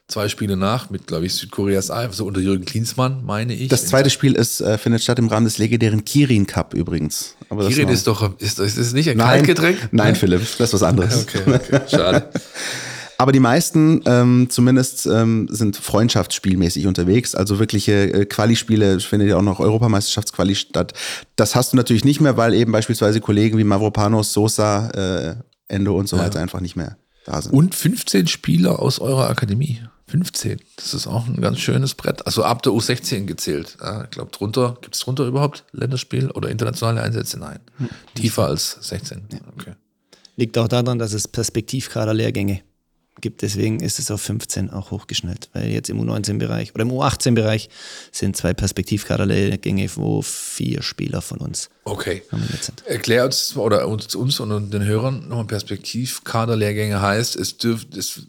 zwei 0.10 0.27
Spiele 0.27 0.57
nach 0.57 0.90
mit, 0.90 1.07
glaube 1.07 1.26
ich, 1.26 1.36
Südkoreas 1.36 1.90
A, 1.91 2.11
so 2.11 2.26
unter 2.26 2.41
Jürgen 2.41 2.65
Klinsmann, 2.65 3.23
meine 3.23 3.53
ich. 3.53 3.69
Das 3.69 3.86
zweite 3.86 4.10
Spiel 4.10 4.34
ist, 4.34 4.60
äh, 4.60 4.77
findet 4.77 5.02
statt 5.02 5.19
im 5.19 5.27
Rahmen 5.27 5.45
des 5.45 5.57
legendären 5.57 6.03
Kirin 6.03 6.45
Cup 6.45 6.73
übrigens. 6.73 7.36
Aber 7.49 7.68
Kirin 7.68 7.88
ist 7.90 8.07
doch, 8.07 8.38
ist, 8.40 8.60
ist 8.60 8.77
das 8.77 8.94
nicht 8.94 9.10
ein 9.10 9.18
nein, 9.18 9.45
Kaltgetränk? 9.45 9.90
Nein, 9.91 10.15
Philipp, 10.15 10.41
das 10.41 10.69
ist 10.69 10.73
was 10.73 10.84
anderes. 10.84 11.19
Okay, 11.30 11.41
okay, 11.53 11.81
schade. 11.88 12.30
Aber 13.18 13.34
die 13.34 13.41
meisten 13.41 14.02
ähm, 14.06 14.48
zumindest 14.49 15.06
ähm, 15.06 15.49
sind 15.52 15.76
freundschaftsspielmäßig 15.76 16.88
unterwegs. 16.88 17.36
Also 17.36 17.60
wirkliche 17.60 18.14
äh, 18.14 18.26
Quali-Spiele 18.26 19.02
findet 19.02 19.27
ja 19.27 19.36
auch 19.36 19.41
noch 19.41 19.60
Europameisterschaftsquali 19.60 20.56
statt. 20.56 20.94
Das 21.36 21.53
hast 21.53 21.73
du 21.73 21.77
natürlich 21.77 22.06
nicht 22.06 22.22
mehr, 22.22 22.38
weil 22.38 22.53
eben 22.53 22.72
beispielsweise 22.72 23.19
Kollegen 23.19 23.57
wie 23.57 23.65
Mavropanos, 23.65 24.31
Sosa, 24.31 24.90
äh, 24.91 25.36
Endo 25.68 25.98
und 25.98 26.07
so 26.07 26.15
ja. 26.15 26.23
weiter 26.23 26.40
einfach 26.40 26.61
nicht 26.61 26.77
mehr 26.77 26.98
da 27.26 27.41
sind. 27.41 27.53
Und 27.53 27.76
15 27.76 28.27
Spieler 28.27 28.80
aus 28.80 28.99
eurer 28.99 29.30
Akademie. 29.30 29.81
15. 30.10 30.60
Das 30.76 30.94
ist 30.94 31.07
auch 31.07 31.27
ein 31.27 31.40
ganz 31.40 31.60
schönes 31.60 31.94
Brett. 31.94 32.26
Also 32.26 32.44
ab 32.44 32.64
der 32.64 32.73
U16 32.73 33.26
gezählt. 33.26 33.77
Ja, 33.81 34.03
ich 34.03 34.10
glaube, 34.10 34.31
drunter, 34.31 34.77
gibt 34.81 34.95
es 34.95 35.02
drunter 35.02 35.26
überhaupt 35.26 35.64
Länderspiel 35.72 36.31
oder 36.31 36.49
internationale 36.49 37.02
Einsätze? 37.02 37.40
Nein. 37.40 37.60
Hm. 37.77 37.90
Tiefer 38.15 38.45
als 38.45 38.77
16. 38.81 39.22
Okay. 39.57 39.73
Liegt 40.36 40.57
auch 40.57 40.68
daran, 40.68 40.99
dass 40.99 41.14
es 41.14 41.27
Perspektivkader-Lehrgänge 41.27 42.61
gibt. 43.22 43.41
Deswegen 43.41 43.80
ist 43.81 43.99
es 43.99 44.11
auf 44.11 44.22
15 44.22 44.69
auch 44.69 44.91
hochgeschnellt, 44.91 45.49
weil 45.53 45.69
jetzt 45.69 45.90
im 45.90 46.02
U19-Bereich 46.02 46.73
oder 46.73 46.84
im 46.84 46.91
U18-Bereich 46.91 47.69
sind 48.11 48.36
zwei 48.36 48.53
Perspektivkaderlehrgänge, 48.53 49.90
wo 49.95 50.22
vier 50.22 50.81
Spieler 50.81 51.22
von 51.22 51.40
uns 51.40 51.69
okay. 51.84 52.23
sind. 52.61 52.86
Erklär 52.86 53.26
uns 53.26 53.56
oder 53.56 53.88
uns, 53.88 54.15
uns 54.15 54.40
und 54.40 54.72
den 54.72 54.86
Hörern 54.86 55.27
nochmal 55.27 55.45
Perspektivkaderlehrgänge 55.45 57.02
heißt, 57.02 57.36
es 57.36 57.57
dürft, 57.57 57.95
es 57.98 58.22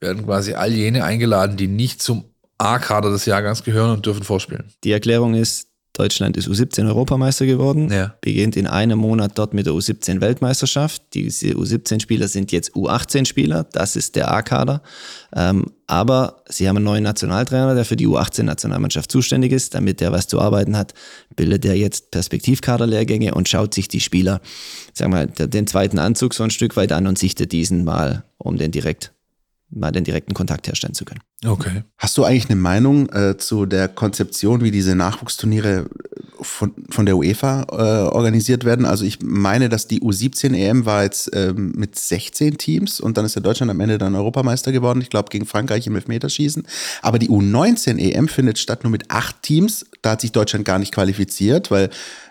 werden 0.00 0.24
quasi 0.24 0.54
all 0.54 0.72
jene 0.72 1.04
eingeladen, 1.04 1.56
die 1.56 1.68
nicht 1.68 2.02
zum 2.02 2.24
A-Kader 2.58 3.10
des 3.10 3.26
Jahrgangs 3.26 3.64
gehören 3.64 3.90
und 3.90 4.06
dürfen 4.06 4.22
vorspielen. 4.22 4.64
Die 4.84 4.92
Erklärung 4.92 5.34
ist, 5.34 5.68
Deutschland 5.92 6.36
ist 6.36 6.48
U17 6.48 6.86
Europameister 6.86 7.46
geworden, 7.46 7.90
ja. 7.90 8.14
beginnt 8.20 8.56
in 8.56 8.66
einem 8.66 8.98
Monat 8.98 9.32
dort 9.36 9.54
mit 9.54 9.66
der 9.66 9.72
U17 9.72 10.20
Weltmeisterschaft. 10.20 11.02
Diese 11.14 11.48
U17-Spieler 11.48 12.28
sind 12.28 12.52
jetzt 12.52 12.74
U18-Spieler, 12.74 13.64
das 13.64 13.96
ist 13.96 14.14
der 14.14 14.30
A-Kader. 14.30 14.82
Ähm, 15.34 15.66
aber 15.86 16.42
sie 16.48 16.68
haben 16.68 16.76
einen 16.76 16.84
neuen 16.84 17.02
Nationaltrainer, 17.02 17.74
der 17.74 17.84
für 17.84 17.96
die 17.96 18.06
U18-Nationalmannschaft 18.06 19.10
zuständig 19.10 19.52
ist. 19.52 19.74
Damit 19.74 20.00
der 20.00 20.12
was 20.12 20.28
zu 20.28 20.40
arbeiten 20.40 20.76
hat, 20.76 20.94
bildet 21.34 21.64
er 21.64 21.74
jetzt 21.74 22.12
Perspektivkaderlehrgänge 22.12 23.34
und 23.34 23.48
schaut 23.48 23.74
sich 23.74 23.88
die 23.88 24.00
Spieler, 24.00 24.40
sagen 24.94 25.12
wir 25.12 25.26
mal, 25.26 25.48
den 25.48 25.66
zweiten 25.66 25.98
Anzug 25.98 26.34
so 26.34 26.44
ein 26.44 26.50
Stück 26.50 26.76
weit 26.76 26.92
an 26.92 27.08
und 27.08 27.18
sichtet 27.18 27.52
diesen 27.52 27.84
mal, 27.84 28.24
um 28.38 28.56
den 28.56 28.70
direkt 28.70 29.12
mal 29.70 29.92
den 29.92 30.04
direkten 30.04 30.34
Kontakt 30.34 30.66
herstellen 30.66 30.94
zu 30.94 31.04
können. 31.04 31.20
Okay. 31.44 31.84
Hast 31.96 32.18
du 32.18 32.24
eigentlich 32.24 32.50
eine 32.50 32.60
Meinung 32.60 33.08
äh, 33.10 33.36
zu 33.36 33.66
der 33.66 33.88
Konzeption, 33.88 34.62
wie 34.62 34.70
diese 34.70 34.94
Nachwuchsturniere 34.94 35.86
von, 36.40 36.74
von 36.90 37.06
der 37.06 37.16
UEFA 37.16 37.66
äh, 37.70 38.08
organisiert 38.08 38.64
werden? 38.64 38.84
Also 38.84 39.04
ich 39.04 39.18
meine, 39.22 39.68
dass 39.68 39.86
die 39.86 40.00
U17 40.00 40.54
EM 40.54 40.86
war 40.86 41.04
jetzt 41.04 41.30
ähm, 41.34 41.72
mit 41.76 41.96
16 41.98 42.58
Teams 42.58 43.00
und 43.00 43.16
dann 43.16 43.24
ist 43.24 43.36
ja 43.36 43.40
Deutschland 43.40 43.70
am 43.70 43.80
Ende 43.80 43.98
dann 43.98 44.14
Europameister 44.14 44.72
geworden. 44.72 45.00
Ich 45.00 45.10
glaube 45.10 45.30
gegen 45.30 45.46
Frankreich 45.46 45.86
im 45.86 45.94
Elfmeterschießen. 45.94 46.66
Aber 47.00 47.18
die 47.18 47.28
U19 47.28 47.98
EM 47.98 48.28
findet 48.28 48.58
statt 48.58 48.82
nur 48.82 48.90
mit 48.90 49.10
acht 49.10 49.42
Teams. 49.42 49.86
Da 50.02 50.10
hat 50.12 50.20
sich 50.20 50.32
Deutschland 50.32 50.64
gar 50.64 50.78
nicht 50.78 50.92
qualifiziert, 50.92 51.70
weil 51.70 51.90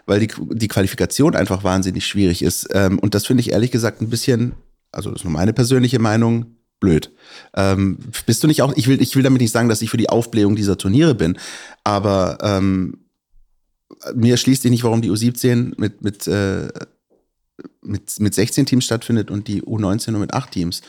weil 0.10 0.20
die, 0.20 0.30
die 0.54 0.68
Qualifikation 0.68 1.36
einfach 1.36 1.64
wahnsinnig 1.64 2.08
schwierig 2.08 2.42
ist. 2.42 2.68
Ähm, 2.74 2.98
und 2.98 3.14
das 3.14 3.28
finde 3.28 3.42
ich 3.42 3.52
ehrlich 3.52 3.70
gesagt 3.70 4.02
ein 4.02 4.10
bisschen, 4.10 4.54
also 4.92 5.12
das 5.12 5.20
ist 5.22 5.24
nur 5.24 5.34
meine 5.34 5.54
persönliche 5.54 6.00
Meinung, 6.00 6.48
blöd. 6.80 7.12
Ähm, 7.56 7.98
bist 8.26 8.44
du 8.44 8.48
nicht 8.48 8.62
auch, 8.62 8.74
ich 8.76 8.88
will, 8.88 9.02
ich 9.02 9.16
will 9.16 9.24
damit 9.24 9.42
nicht 9.42 9.52
sagen, 9.52 9.70
dass 9.70 9.82
ich 9.82 9.90
für 9.90 9.98
die 9.98 10.10
Aufblähung 10.10 10.56
dieser 10.56 10.78
Turniere 10.78 11.16
bin, 11.16 11.38
aber 11.84 12.38
ähm, 12.42 13.00
mir 14.14 14.38
schließt 14.38 14.62
sich 14.62 14.72
nicht, 14.72 14.84
warum 14.84 15.02
die 15.02 15.12
U17 15.12 15.74
mit, 15.78 16.02
mit, 16.02 16.28
äh, 16.28 16.68
mit, 17.82 18.20
mit 18.20 18.34
16 18.34 18.66
Teams 18.66 18.86
stattfindet 18.86 19.32
und 19.32 19.48
die 19.48 19.62
U19 19.62 20.12
nur 20.12 20.22
mit 20.22 20.34
8 20.34 20.52
Teams. 20.52 20.82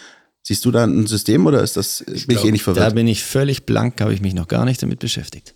Siehst 0.43 0.65
du 0.65 0.71
da 0.71 0.85
ein 0.85 1.07
System 1.07 1.47
oder 1.47 1.63
ist 1.63 1.77
das, 1.77 2.01
ich 2.01 2.27
bin 2.27 2.35
glaub, 2.35 2.45
ich 2.45 2.49
eh 2.49 2.53
nicht 2.53 2.63
verwirrt? 2.63 2.87
Da 2.87 2.95
bin 2.95 3.07
ich 3.07 3.23
völlig 3.23 3.67
blank, 3.67 4.01
habe 4.01 4.15
ich 4.15 4.21
mich 4.21 4.35
noch 4.35 4.49
gar 4.49 4.65
nicht 4.65 4.83
damit 4.83 4.99
beschäftigt. 4.99 5.55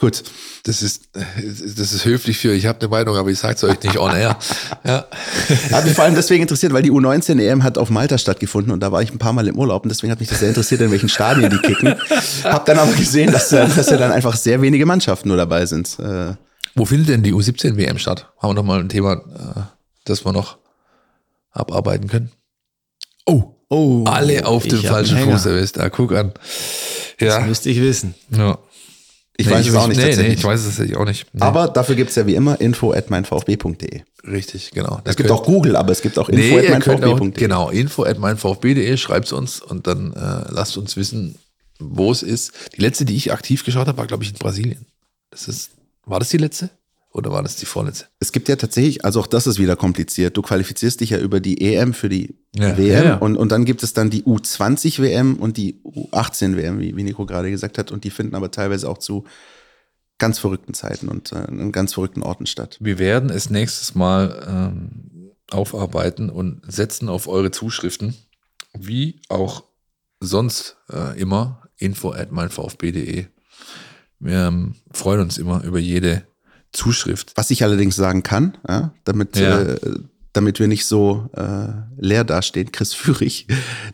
Gut. 0.00 0.22
Das 0.64 0.82
ist, 0.82 1.10
das 1.14 1.92
ist 1.92 2.04
höflich 2.06 2.38
für, 2.38 2.52
ich 2.52 2.66
habe 2.66 2.80
eine 2.80 2.88
Meinung, 2.88 3.16
aber 3.16 3.28
ich 3.28 3.38
sage 3.38 3.54
es 3.54 3.64
euch 3.64 3.82
nicht 3.82 3.98
on 3.98 4.14
air. 4.16 4.36
Ja. 4.82 5.06
Hat 5.72 5.84
mich 5.84 5.94
vor 5.94 6.04
allem 6.04 6.14
deswegen 6.14 6.42
interessiert, 6.42 6.72
weil 6.72 6.82
die 6.82 6.90
U19 6.90 7.38
EM 7.38 7.62
hat 7.62 7.76
auf 7.76 7.90
Malta 7.90 8.16
stattgefunden 8.16 8.72
und 8.72 8.80
da 8.80 8.90
war 8.92 9.02
ich 9.02 9.12
ein 9.12 9.18
paar 9.18 9.34
Mal 9.34 9.46
im 9.46 9.58
Urlaub 9.58 9.82
und 9.82 9.90
deswegen 9.90 10.10
hat 10.10 10.20
mich 10.20 10.28
das 10.28 10.38
sehr 10.40 10.48
interessiert, 10.48 10.80
in 10.80 10.90
welchen 10.90 11.10
Stadien 11.10 11.50
die 11.50 11.58
kicken. 11.58 11.96
Hab 12.44 12.64
dann 12.64 12.78
aber 12.78 12.92
gesehen, 12.92 13.30
dass, 13.30 13.50
dass 13.50 13.90
ja 13.90 13.96
dann 13.98 14.10
einfach 14.10 14.36
sehr 14.36 14.62
wenige 14.62 14.86
Mannschaften 14.86 15.28
nur 15.28 15.36
dabei 15.36 15.66
sind. 15.66 15.98
Äh. 15.98 16.34
Wo 16.74 16.86
findet 16.86 17.10
denn 17.10 17.22
die 17.22 17.34
U17 17.34 17.76
WM 17.76 17.98
statt? 17.98 18.30
Haben 18.38 18.50
wir 18.50 18.54
noch 18.54 18.64
mal 18.64 18.80
ein 18.80 18.88
Thema, 18.88 19.14
äh, 19.14 19.60
das 20.04 20.24
wir 20.24 20.32
noch 20.32 20.56
abarbeiten 21.52 22.08
können? 22.08 22.30
Oh, 23.26 23.56
oh 23.68 24.04
alle 24.06 24.46
auf 24.46 24.66
dem 24.66 24.82
falschen 24.82 25.18
Fuß 25.18 25.46
erwischt. 25.46 25.76
Da 25.76 25.90
guck 25.90 26.12
an. 26.12 26.32
Ja. 27.18 27.38
Das 27.38 27.46
müsste 27.46 27.68
ich 27.68 27.80
wissen. 27.80 28.14
Ja. 28.30 28.58
Ich 29.40 29.46
nee, 29.46 29.52
weiß 29.52 29.60
ich 29.62 29.68
es 29.68 29.74
auch 29.74 29.88
nicht. 29.88 29.98
Nee, 29.98 30.16
nee, 30.16 30.34
ich 30.34 30.44
weiß 30.44 30.66
es 30.66 30.94
auch 30.94 31.06
nicht. 31.06 31.26
Nee. 31.32 31.40
Aber 31.40 31.68
dafür 31.68 31.94
gibt 31.94 32.10
es 32.10 32.16
ja 32.16 32.26
wie 32.26 32.34
immer 32.34 32.60
info 32.60 32.92
at 32.92 33.08
meinvfb.de. 33.08 34.02
Richtig, 34.30 34.70
genau. 34.72 35.00
es 35.04 35.16
gibt 35.16 35.30
auch 35.30 35.44
Google, 35.44 35.76
aber 35.76 35.92
es 35.92 36.02
gibt 36.02 36.18
auch 36.18 36.28
info 36.28 36.58
at 36.58 36.68
meinvfb.de. 36.68 37.30
Genau, 37.30 37.70
info 37.70 38.04
at 38.04 38.18
meinvfb.de, 38.18 38.96
schreibt 38.98 39.26
es 39.26 39.32
uns 39.32 39.62
und 39.62 39.86
dann 39.86 40.12
äh, 40.12 40.52
lasst 40.52 40.76
uns 40.76 40.96
wissen, 40.98 41.36
wo 41.78 42.12
es 42.12 42.22
ist. 42.22 42.52
Die 42.76 42.82
letzte, 42.82 43.06
die 43.06 43.16
ich 43.16 43.32
aktiv 43.32 43.64
geschaut 43.64 43.88
habe, 43.88 43.96
war, 43.96 44.06
glaube 44.06 44.24
ich, 44.24 44.30
in 44.30 44.36
Brasilien. 44.36 44.84
Das 45.30 45.48
ist, 45.48 45.70
war 46.04 46.18
das 46.18 46.28
die 46.28 46.36
letzte? 46.36 46.68
Oder 47.12 47.32
war 47.32 47.42
das 47.42 47.56
die 47.56 47.66
vorletzte? 47.66 48.06
Es 48.20 48.30
gibt 48.30 48.48
ja 48.48 48.54
tatsächlich, 48.54 49.04
also 49.04 49.20
auch 49.20 49.26
das 49.26 49.48
ist 49.48 49.58
wieder 49.58 49.74
kompliziert. 49.74 50.36
Du 50.36 50.42
qualifizierst 50.42 51.00
dich 51.00 51.10
ja 51.10 51.18
über 51.18 51.40
die 51.40 51.60
EM 51.60 51.92
für 51.92 52.08
die 52.08 52.36
ja, 52.54 52.78
WM 52.78 52.88
ja, 52.88 53.04
ja. 53.04 53.16
Und, 53.16 53.36
und 53.36 53.50
dann 53.50 53.64
gibt 53.64 53.82
es 53.82 53.92
dann 53.92 54.10
die 54.10 54.22
U20 54.22 55.02
WM 55.02 55.36
und 55.36 55.56
die 55.56 55.80
U18 55.82 56.56
WM, 56.56 56.78
wie, 56.78 56.96
wie 56.96 57.02
Nico 57.02 57.26
gerade 57.26 57.50
gesagt 57.50 57.78
hat. 57.78 57.90
Und 57.90 58.04
die 58.04 58.10
finden 58.10 58.36
aber 58.36 58.52
teilweise 58.52 58.88
auch 58.88 58.98
zu 58.98 59.24
ganz 60.18 60.38
verrückten 60.38 60.72
Zeiten 60.72 61.08
und 61.08 61.32
äh, 61.32 61.36
an 61.36 61.72
ganz 61.72 61.94
verrückten 61.94 62.22
Orten 62.22 62.46
statt. 62.46 62.76
Wir 62.80 63.00
werden 63.00 63.30
es 63.30 63.50
nächstes 63.50 63.96
Mal 63.96 64.46
ähm, 64.46 65.32
aufarbeiten 65.50 66.30
und 66.30 66.62
setzen 66.68 67.08
auf 67.08 67.26
eure 67.26 67.50
Zuschriften, 67.50 68.14
wie 68.72 69.20
auch 69.28 69.64
sonst 70.20 70.76
äh, 70.92 71.18
immer, 71.18 71.62
info 71.76 72.12
at 72.12 72.30
meinvfb.de. 72.30 73.26
Wir 74.20 74.46
ähm, 74.46 74.76
freuen 74.92 75.20
uns 75.20 75.38
immer 75.38 75.64
über 75.64 75.80
jede 75.80 76.29
Zuschrift. 76.72 77.32
Was 77.36 77.50
ich 77.50 77.62
allerdings 77.62 77.96
sagen 77.96 78.22
kann, 78.22 78.56
ja, 78.68 78.92
damit, 79.04 79.36
ja. 79.36 79.62
Äh, 79.62 79.78
damit 80.32 80.60
wir 80.60 80.68
nicht 80.68 80.86
so 80.86 81.28
äh, 81.36 81.72
leer 81.98 82.24
dastehen, 82.24 82.70
Chris 82.72 82.94
Führig, 82.94 83.46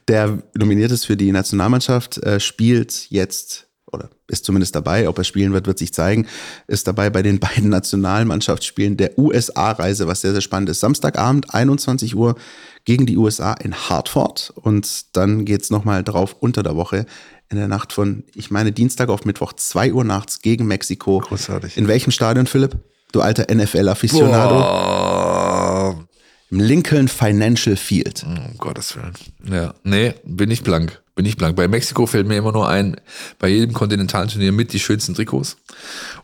der 0.09 0.43
nominiert 0.55 0.93
ist 0.93 1.07
für 1.07 1.17
die 1.17 1.33
Nationalmannschaft, 1.33 2.19
äh, 2.19 2.41
spielt 2.41 3.11
jetzt 3.11 3.67
oder 3.93 4.11
ist 4.29 4.45
zumindest 4.45 4.75
dabei, 4.75 5.09
ob 5.09 5.17
er 5.19 5.25
spielen 5.25 5.53
wird, 5.53 5.67
wird 5.67 5.79
sich 5.79 5.95
zeigen, 5.95 6.27
ist 6.67 6.87
dabei 6.87 7.09
bei 7.11 7.23
den 7.23 7.39
beiden 7.41 7.71
Nationalmannschaftsspielen 7.71 8.97
der 8.97 9.19
USA-Reise, 9.19 10.07
was 10.07 10.21
sehr, 10.21 10.33
sehr 10.33 10.41
spannend 10.41 10.69
ist. 10.69 10.81
Samstagabend, 10.81 11.55
21 11.55 12.15
Uhr 12.17 12.37
gegen 12.85 13.07
die 13.07 13.17
USA 13.17 13.53
in 13.55 13.75
Hartford 13.75 14.53
und 14.55 15.17
dann 15.17 15.45
geht's 15.45 15.71
nochmal 15.71 16.05
drauf 16.05 16.37
unter 16.39 16.63
der 16.63 16.77
Woche 16.77 17.07
in 17.49 17.59
der 17.59 17.69
Nacht 17.69 17.93
von, 17.93 18.25
ich 18.35 18.51
meine, 18.51 18.73
Dienstag 18.73 19.09
auf 19.09 19.25
Mittwoch, 19.25 19.53
2 19.53 19.93
Uhr 19.93 20.03
nachts 20.05 20.41
gegen 20.41 20.67
Mexiko. 20.67 21.21
Großartig. 21.21 21.77
In 21.77 21.87
welchem 21.89 22.11
Stadion, 22.11 22.47
Philipp? 22.47 22.77
Du 23.13 23.21
alter 23.21 23.55
NFL-Afficionado. 23.55 26.07
Im 26.51 26.61
Lincoln 26.61 27.09
Financial 27.09 27.77
Field. 27.77 28.25
Um 28.27 28.57
Gottes 28.59 28.97
Willen. 28.97 29.13
Ja, 29.51 29.75
nee, 29.85 30.15
bin 30.25 30.51
ich 30.51 30.63
blank 30.63 31.03
bin 31.17 31.25
ich 31.25 31.37
blank. 31.37 31.57
Bei 31.57 31.67
Mexiko 31.67 32.07
fällt 32.07 32.29
mir 32.29 32.37
immer 32.37 32.53
nur 32.53 32.69
ein, 32.69 33.01
bei 33.39 33.49
jedem 33.49 33.73
kontinentalen 33.73 34.29
Turnier 34.29 34.53
mit 34.53 34.75
die 34.75 34.79
schönsten 34.79 35.15
Trikots. 35.15 35.57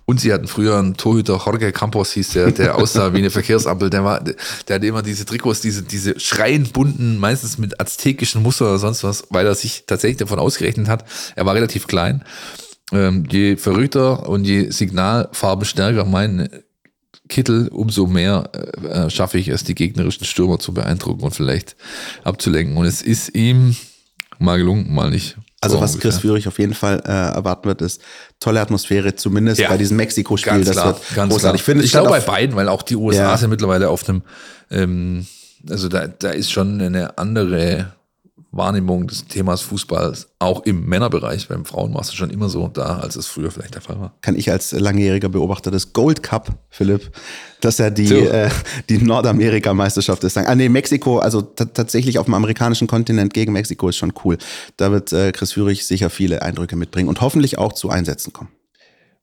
Und 0.05 0.21
sie 0.21 0.33
hatten 0.33 0.47
früher 0.47 0.79
einen 0.79 0.99
Torhüter, 0.99 1.41
Jorge 1.45 1.73
Campos 1.73 2.13
hieß 2.13 2.31
der, 2.31 2.53
der 2.53 2.77
aussah 2.77 3.15
wie 3.15 3.19
eine 3.19 3.31
Verkehrsampel. 3.31 3.89
Der 3.89 4.05
war, 4.05 4.21
der 4.21 4.37
hatte 4.75 4.87
immer 4.87 5.03
diese 5.03 5.25
Trikots, 5.25 5.63
diese, 5.63 5.83
diese 5.83 6.21
schreiend 6.21 6.75
bunten, 6.75 7.17
meistens 7.19 7.57
mit 7.57 7.81
aztekischen 7.81 8.43
Muster 8.43 8.67
oder 8.67 8.79
sonst 8.79 9.03
was, 9.03 9.25
weil 9.31 9.47
er 9.47 9.55
sich 9.55 9.85
tatsächlich 9.87 10.19
davon 10.19 10.39
ausgerechnet 10.39 10.89
hat. 10.89 11.07
Er 11.37 11.47
war 11.47 11.55
relativ 11.55 11.87
klein. 11.87 12.23
Ähm, 12.93 13.25
je 13.31 13.57
verrückter 13.57 14.29
und 14.29 14.45
je 14.45 14.71
signalfarbenstärker 14.71 16.05
mein 16.05 16.51
Kittel, 17.31 17.69
umso 17.69 18.07
mehr 18.07 18.51
äh, 18.83 19.09
schaffe 19.09 19.39
ich 19.39 19.49
es, 19.49 19.65
die 19.65 19.75
gegnerischen 19.75 20.27
Stürmer 20.27 20.59
zu 20.59 20.75
beeindrucken 20.75 21.23
und 21.23 21.35
vielleicht 21.35 21.77
abzulenken. 22.25 22.77
Und 22.77 22.85
es 22.85 23.01
ist 23.01 23.35
ihm 23.35 23.75
mal 24.43 24.59
gelungen, 24.59 24.93
mal 24.93 25.11
nicht. 25.11 25.37
Also 25.61 25.81
was 25.81 25.99
Chris 25.99 26.19
Führig 26.19 26.49
auf 26.49 26.59
jeden 26.59 26.75
Fall 26.75 27.01
äh, 27.07 27.11
erwarten 27.11 27.67
wird, 27.67 27.83
ist 27.83 28.01
tolle 28.41 28.61
Atmosphäre, 28.61 29.15
zumindest 29.15 29.61
ja, 29.61 29.69
bei 29.69 29.77
diesem 29.77 29.97
Mexiko-Spiel. 29.97 30.65
Das 30.65 30.73
klar, 30.73 30.87
wird 30.87 31.15
ganz 31.15 31.33
großartig. 31.33 31.69
Ich, 31.69 31.85
ich 31.85 31.91
glaube 31.93 32.11
bei 32.11 32.21
beiden, 32.21 32.57
weil 32.57 32.69
auch 32.69 32.83
die 32.83 32.97
USA 32.97 33.23
ja. 33.23 33.37
sind 33.37 33.51
mittlerweile 33.51 33.89
auf 33.89 34.09
einem, 34.09 34.23
ähm, 34.73 35.25
also 35.71 35.89
da, 35.89 36.09
da 36.09 36.31
ist 36.31 36.51
schon 36.51 36.81
eine 36.81 37.17
andere 37.17 37.93
Wahrnehmung 38.55 39.07
des 39.07 39.25
Themas 39.27 39.63
Fußball 39.63 40.15
auch 40.39 40.63
im 40.65 40.85
Männerbereich. 40.85 41.49
Beim 41.49 41.65
Frauen 41.65 41.95
warst 41.95 42.13
du 42.13 42.17
schon 42.17 42.29
immer 42.29 42.51
so 42.51 42.69
da, 42.69 42.99
als 42.99 43.17
es 43.17 43.27
früher 43.27 43.51
vielleicht 43.51 43.75
der 43.75 43.81
Fall 43.81 43.99
war. 43.99 44.15
Kann 44.21 44.37
ich 44.37 44.51
als 44.51 44.73
langjähriger 44.73 45.31
Beobachter 45.31 45.71
des 45.71 45.95
Gold 45.95 46.23
Cup, 46.23 46.51
Philipp, 46.69 47.11
dass 47.63 47.81
er 47.81 47.91
die, 47.91 48.07
So. 48.07 48.17
äh, 48.17 48.51
die 48.91 48.99
Nordamerika-Meisterschaft 48.99 50.23
ist. 50.25 50.37
Ah, 50.37 50.55
nee, 50.55 50.69
Mexiko, 50.69 51.19
also 51.19 51.41
ta- 51.41 51.65
tatsächlich 51.65 52.19
auf 52.19 52.27
dem 52.27 52.35
amerikanischen 52.35 52.87
Kontinent 52.89 53.33
gegen 53.33 53.53
Mexiko 53.55 53.89
ist 53.89 53.97
schon 53.97 54.13
cool. 54.25 54.37
Da 54.77 54.93
wird 54.93 55.13
äh, 55.15 55.33
Chris 55.33 55.53
Führig 55.53 55.87
sicher 55.87 56.11
viele 56.11 56.43
Eindrücke 56.43 56.77
mitbringen 56.77 57.09
und 57.09 57.23
hoffentlich 57.23 57.57
auch 57.57 57.73
zu 57.73 57.89
Einsätzen 57.89 58.33
kommen. 58.35 58.51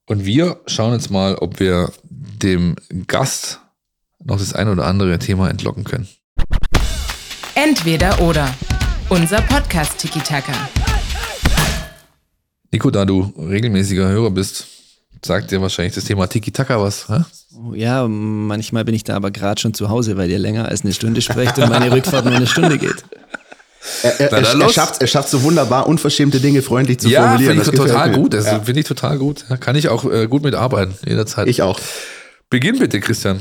Und 0.06 0.24
wir 0.24 0.58
schauen 0.66 0.92
jetzt 0.92 1.10
mal, 1.12 1.36
ob 1.36 1.60
wir 1.60 1.92
dem 2.10 2.74
Gast 3.06 3.60
noch 4.24 4.38
das 4.38 4.54
ein 4.54 4.68
oder 4.68 4.86
andere 4.86 5.20
Thema 5.20 5.48
entlocken 5.48 5.84
können. 5.84 6.08
Entweder 7.54 8.20
oder. 8.20 8.52
Unser 9.10 9.40
Podcast 9.42 9.98
Tiki 9.98 10.20
Taka. 10.20 10.52
Nico, 12.72 12.90
da 12.90 13.04
du 13.04 13.32
regelmäßiger 13.36 14.08
Hörer 14.08 14.30
bist, 14.30 14.66
sagt 15.24 15.50
dir 15.50 15.60
wahrscheinlich 15.60 15.94
das 15.94 16.04
Thema 16.04 16.26
Tiki-Taka 16.28 16.80
was. 16.80 17.08
Hä? 17.08 17.22
Ja, 17.74 18.06
manchmal 18.06 18.84
bin 18.84 18.94
ich 18.94 19.02
da 19.04 19.16
aber 19.16 19.30
gerade 19.32 19.60
schon 19.60 19.74
zu 19.74 19.88
Hause, 19.88 20.16
weil 20.16 20.30
ihr 20.30 20.38
länger 20.38 20.68
als 20.68 20.82
eine 20.82 20.92
Stunde 20.92 21.20
sprecht 21.20 21.58
und 21.58 21.68
meine 21.68 21.90
Rückfahrt 21.90 22.24
nur 22.24 22.34
eine 22.34 22.46
Stunde 22.46 22.78
geht. 22.78 23.04
Er, 24.02 24.20
er, 24.20 24.32
er, 24.32 24.60
er 24.60 24.68
schafft 24.68 25.08
schafft 25.08 25.28
so 25.30 25.42
wunderbar, 25.42 25.88
unverschämte 25.88 26.38
Dinge 26.38 26.62
freundlich 26.62 27.00
zu 27.00 27.08
Ja, 27.08 27.22
formulieren. 27.22 27.56
finde 27.64 27.70
ich 27.70 27.80
total 27.88 28.12
gut. 28.12 28.34
Das 28.34 28.46
Ja, 28.46 28.60
finde 28.60 28.80
ich 28.80 28.86
total 28.86 29.18
gut. 29.18 29.44
Da 29.48 29.56
kann 29.56 29.74
ich 29.74 29.88
auch 29.88 30.04
äh, 30.04 30.26
gut 30.28 30.42
mitarbeiten, 30.44 30.94
jederzeit. 31.04 31.48
ich 31.48 31.62
auch. 31.62 31.80
Beginn 32.50 32.78
bitte, 32.78 33.00
Christian. 33.00 33.40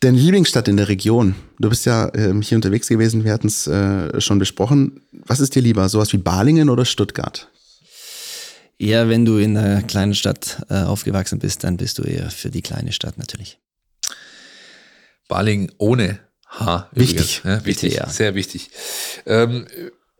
Deine 0.00 0.18
Lieblingsstadt 0.18 0.68
in 0.68 0.76
der 0.76 0.88
Region. 0.88 1.34
Du 1.58 1.68
bist 1.68 1.84
ja 1.84 2.12
ähm, 2.14 2.40
hier 2.40 2.56
unterwegs 2.56 2.86
gewesen, 2.86 3.24
wir 3.24 3.32
hatten 3.32 3.48
es 3.48 3.66
äh, 3.66 4.20
schon 4.20 4.38
besprochen. 4.38 5.00
Was 5.26 5.40
ist 5.40 5.56
dir 5.56 5.62
lieber, 5.62 5.88
sowas 5.88 6.12
wie 6.12 6.18
Balingen 6.18 6.70
oder 6.70 6.84
Stuttgart? 6.84 7.48
Ja, 8.78 9.08
wenn 9.08 9.24
du 9.24 9.38
in 9.38 9.56
einer 9.56 9.82
kleinen 9.82 10.14
Stadt 10.14 10.64
äh, 10.70 10.82
aufgewachsen 10.82 11.40
bist, 11.40 11.64
dann 11.64 11.76
bist 11.76 11.98
du 11.98 12.04
eher 12.04 12.30
für 12.30 12.48
die 12.48 12.62
kleine 12.62 12.92
Stadt 12.92 13.18
natürlich. 13.18 13.58
Baling 15.26 15.72
ohne 15.78 16.20
H. 16.46 16.88
Wichtig. 16.92 17.42
Ja, 17.44 17.64
wichtig, 17.64 17.90
Bitte, 17.90 17.96
ja. 17.96 18.08
sehr 18.08 18.36
wichtig. 18.36 18.70
Ähm, 19.26 19.66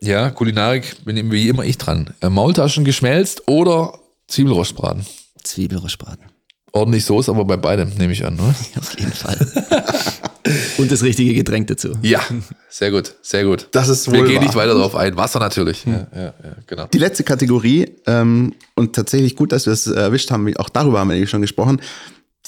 ja, 0.01 0.29
Kulinarik 0.29 1.05
bin 1.05 1.31
wie 1.31 1.47
immer 1.47 1.63
ich 1.63 1.77
dran. 1.77 2.13
Äh, 2.19 2.29
Maultaschen 2.29 2.83
geschmelzt 2.83 3.47
oder 3.47 3.97
Zwiebelrostbraten. 4.27 5.05
Zwiebelrostbraten. 5.41 6.25
Ordentlich 6.71 7.05
Soße, 7.05 7.31
aber 7.31 7.45
bei 7.45 7.57
beidem 7.57 7.89
nehme 7.97 8.13
ich 8.13 8.25
an. 8.25 8.35
Ne? 8.35 8.55
Auf 8.77 8.99
jeden 8.99 9.11
Fall. 9.11 9.37
und 10.77 10.91
das 10.91 11.03
richtige 11.03 11.33
Getränk 11.33 11.67
dazu. 11.67 11.93
Ja, 12.01 12.21
sehr 12.69 12.91
gut, 12.91 13.15
sehr 13.21 13.43
gut. 13.43 13.67
Das 13.71 13.89
ist 13.89 14.11
Wir 14.11 14.23
gehen 14.23 14.35
wahr. 14.35 14.43
nicht 14.43 14.55
weiter 14.55 14.73
darauf 14.73 14.95
ein. 14.95 15.15
Wasser 15.17 15.39
natürlich. 15.39 15.85
Ja, 15.85 16.07
ja, 16.15 16.21
ja, 16.21 16.33
genau. 16.67 16.87
Die 16.87 16.97
letzte 16.97 17.23
Kategorie, 17.23 17.95
ähm, 18.05 18.53
und 18.75 18.95
tatsächlich 18.95 19.35
gut, 19.35 19.51
dass 19.51 19.65
wir 19.65 19.73
es 19.73 19.87
erwischt 19.87 20.31
haben, 20.31 20.55
auch 20.57 20.69
darüber 20.69 20.99
haben 20.99 21.09
wir 21.09 21.13
nämlich 21.13 21.29
schon 21.29 21.41
gesprochen, 21.41 21.81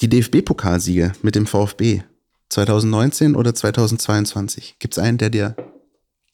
die 0.02 0.10
DFB-Pokalsiege 0.10 1.14
mit 1.22 1.36
dem 1.36 1.46
VfB 1.46 2.02
2019 2.50 3.36
oder 3.36 3.54
2022. 3.54 4.76
Gibt 4.80 4.96
es 4.96 5.00
einen, 5.00 5.18
der 5.18 5.30
dir 5.30 5.56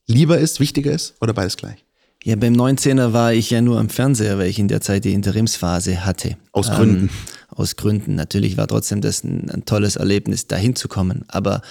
lieber 0.08 0.38
ist, 0.38 0.60
wichtiger 0.60 0.92
ist 0.92 1.16
oder 1.22 1.34
beides 1.34 1.58
gleich? 1.58 1.84
Ja, 2.24 2.36
beim 2.36 2.54
19er 2.54 3.14
war 3.14 3.34
ich 3.34 3.52
ja 3.52 3.62
nur 3.62 3.80
am 3.80 3.90
Fernseher, 3.90 4.38
weil 4.38 4.48
ich 4.48 4.60
in 4.60 4.68
der 4.68 4.82
Zeit 4.82 5.06
die 5.06 5.14
Interimsphase 5.14 6.06
hatte. 6.06 6.38
Aus 6.52 6.70
Gründen. 6.70 7.04
Ähm, 7.04 7.10
aus 7.58 7.76
Gründen. 7.76 8.16
Natürlich 8.16 8.58
war 8.58 8.68
trotzdem 8.68 9.02
das 9.02 9.24
ein, 9.24 9.50
ein 9.50 9.66
tolles 9.66 9.96
Erlebnis, 9.96 10.48
dahin 10.48 10.76
zu 10.76 10.88
kommen. 10.88 11.26
Aber 11.28 11.62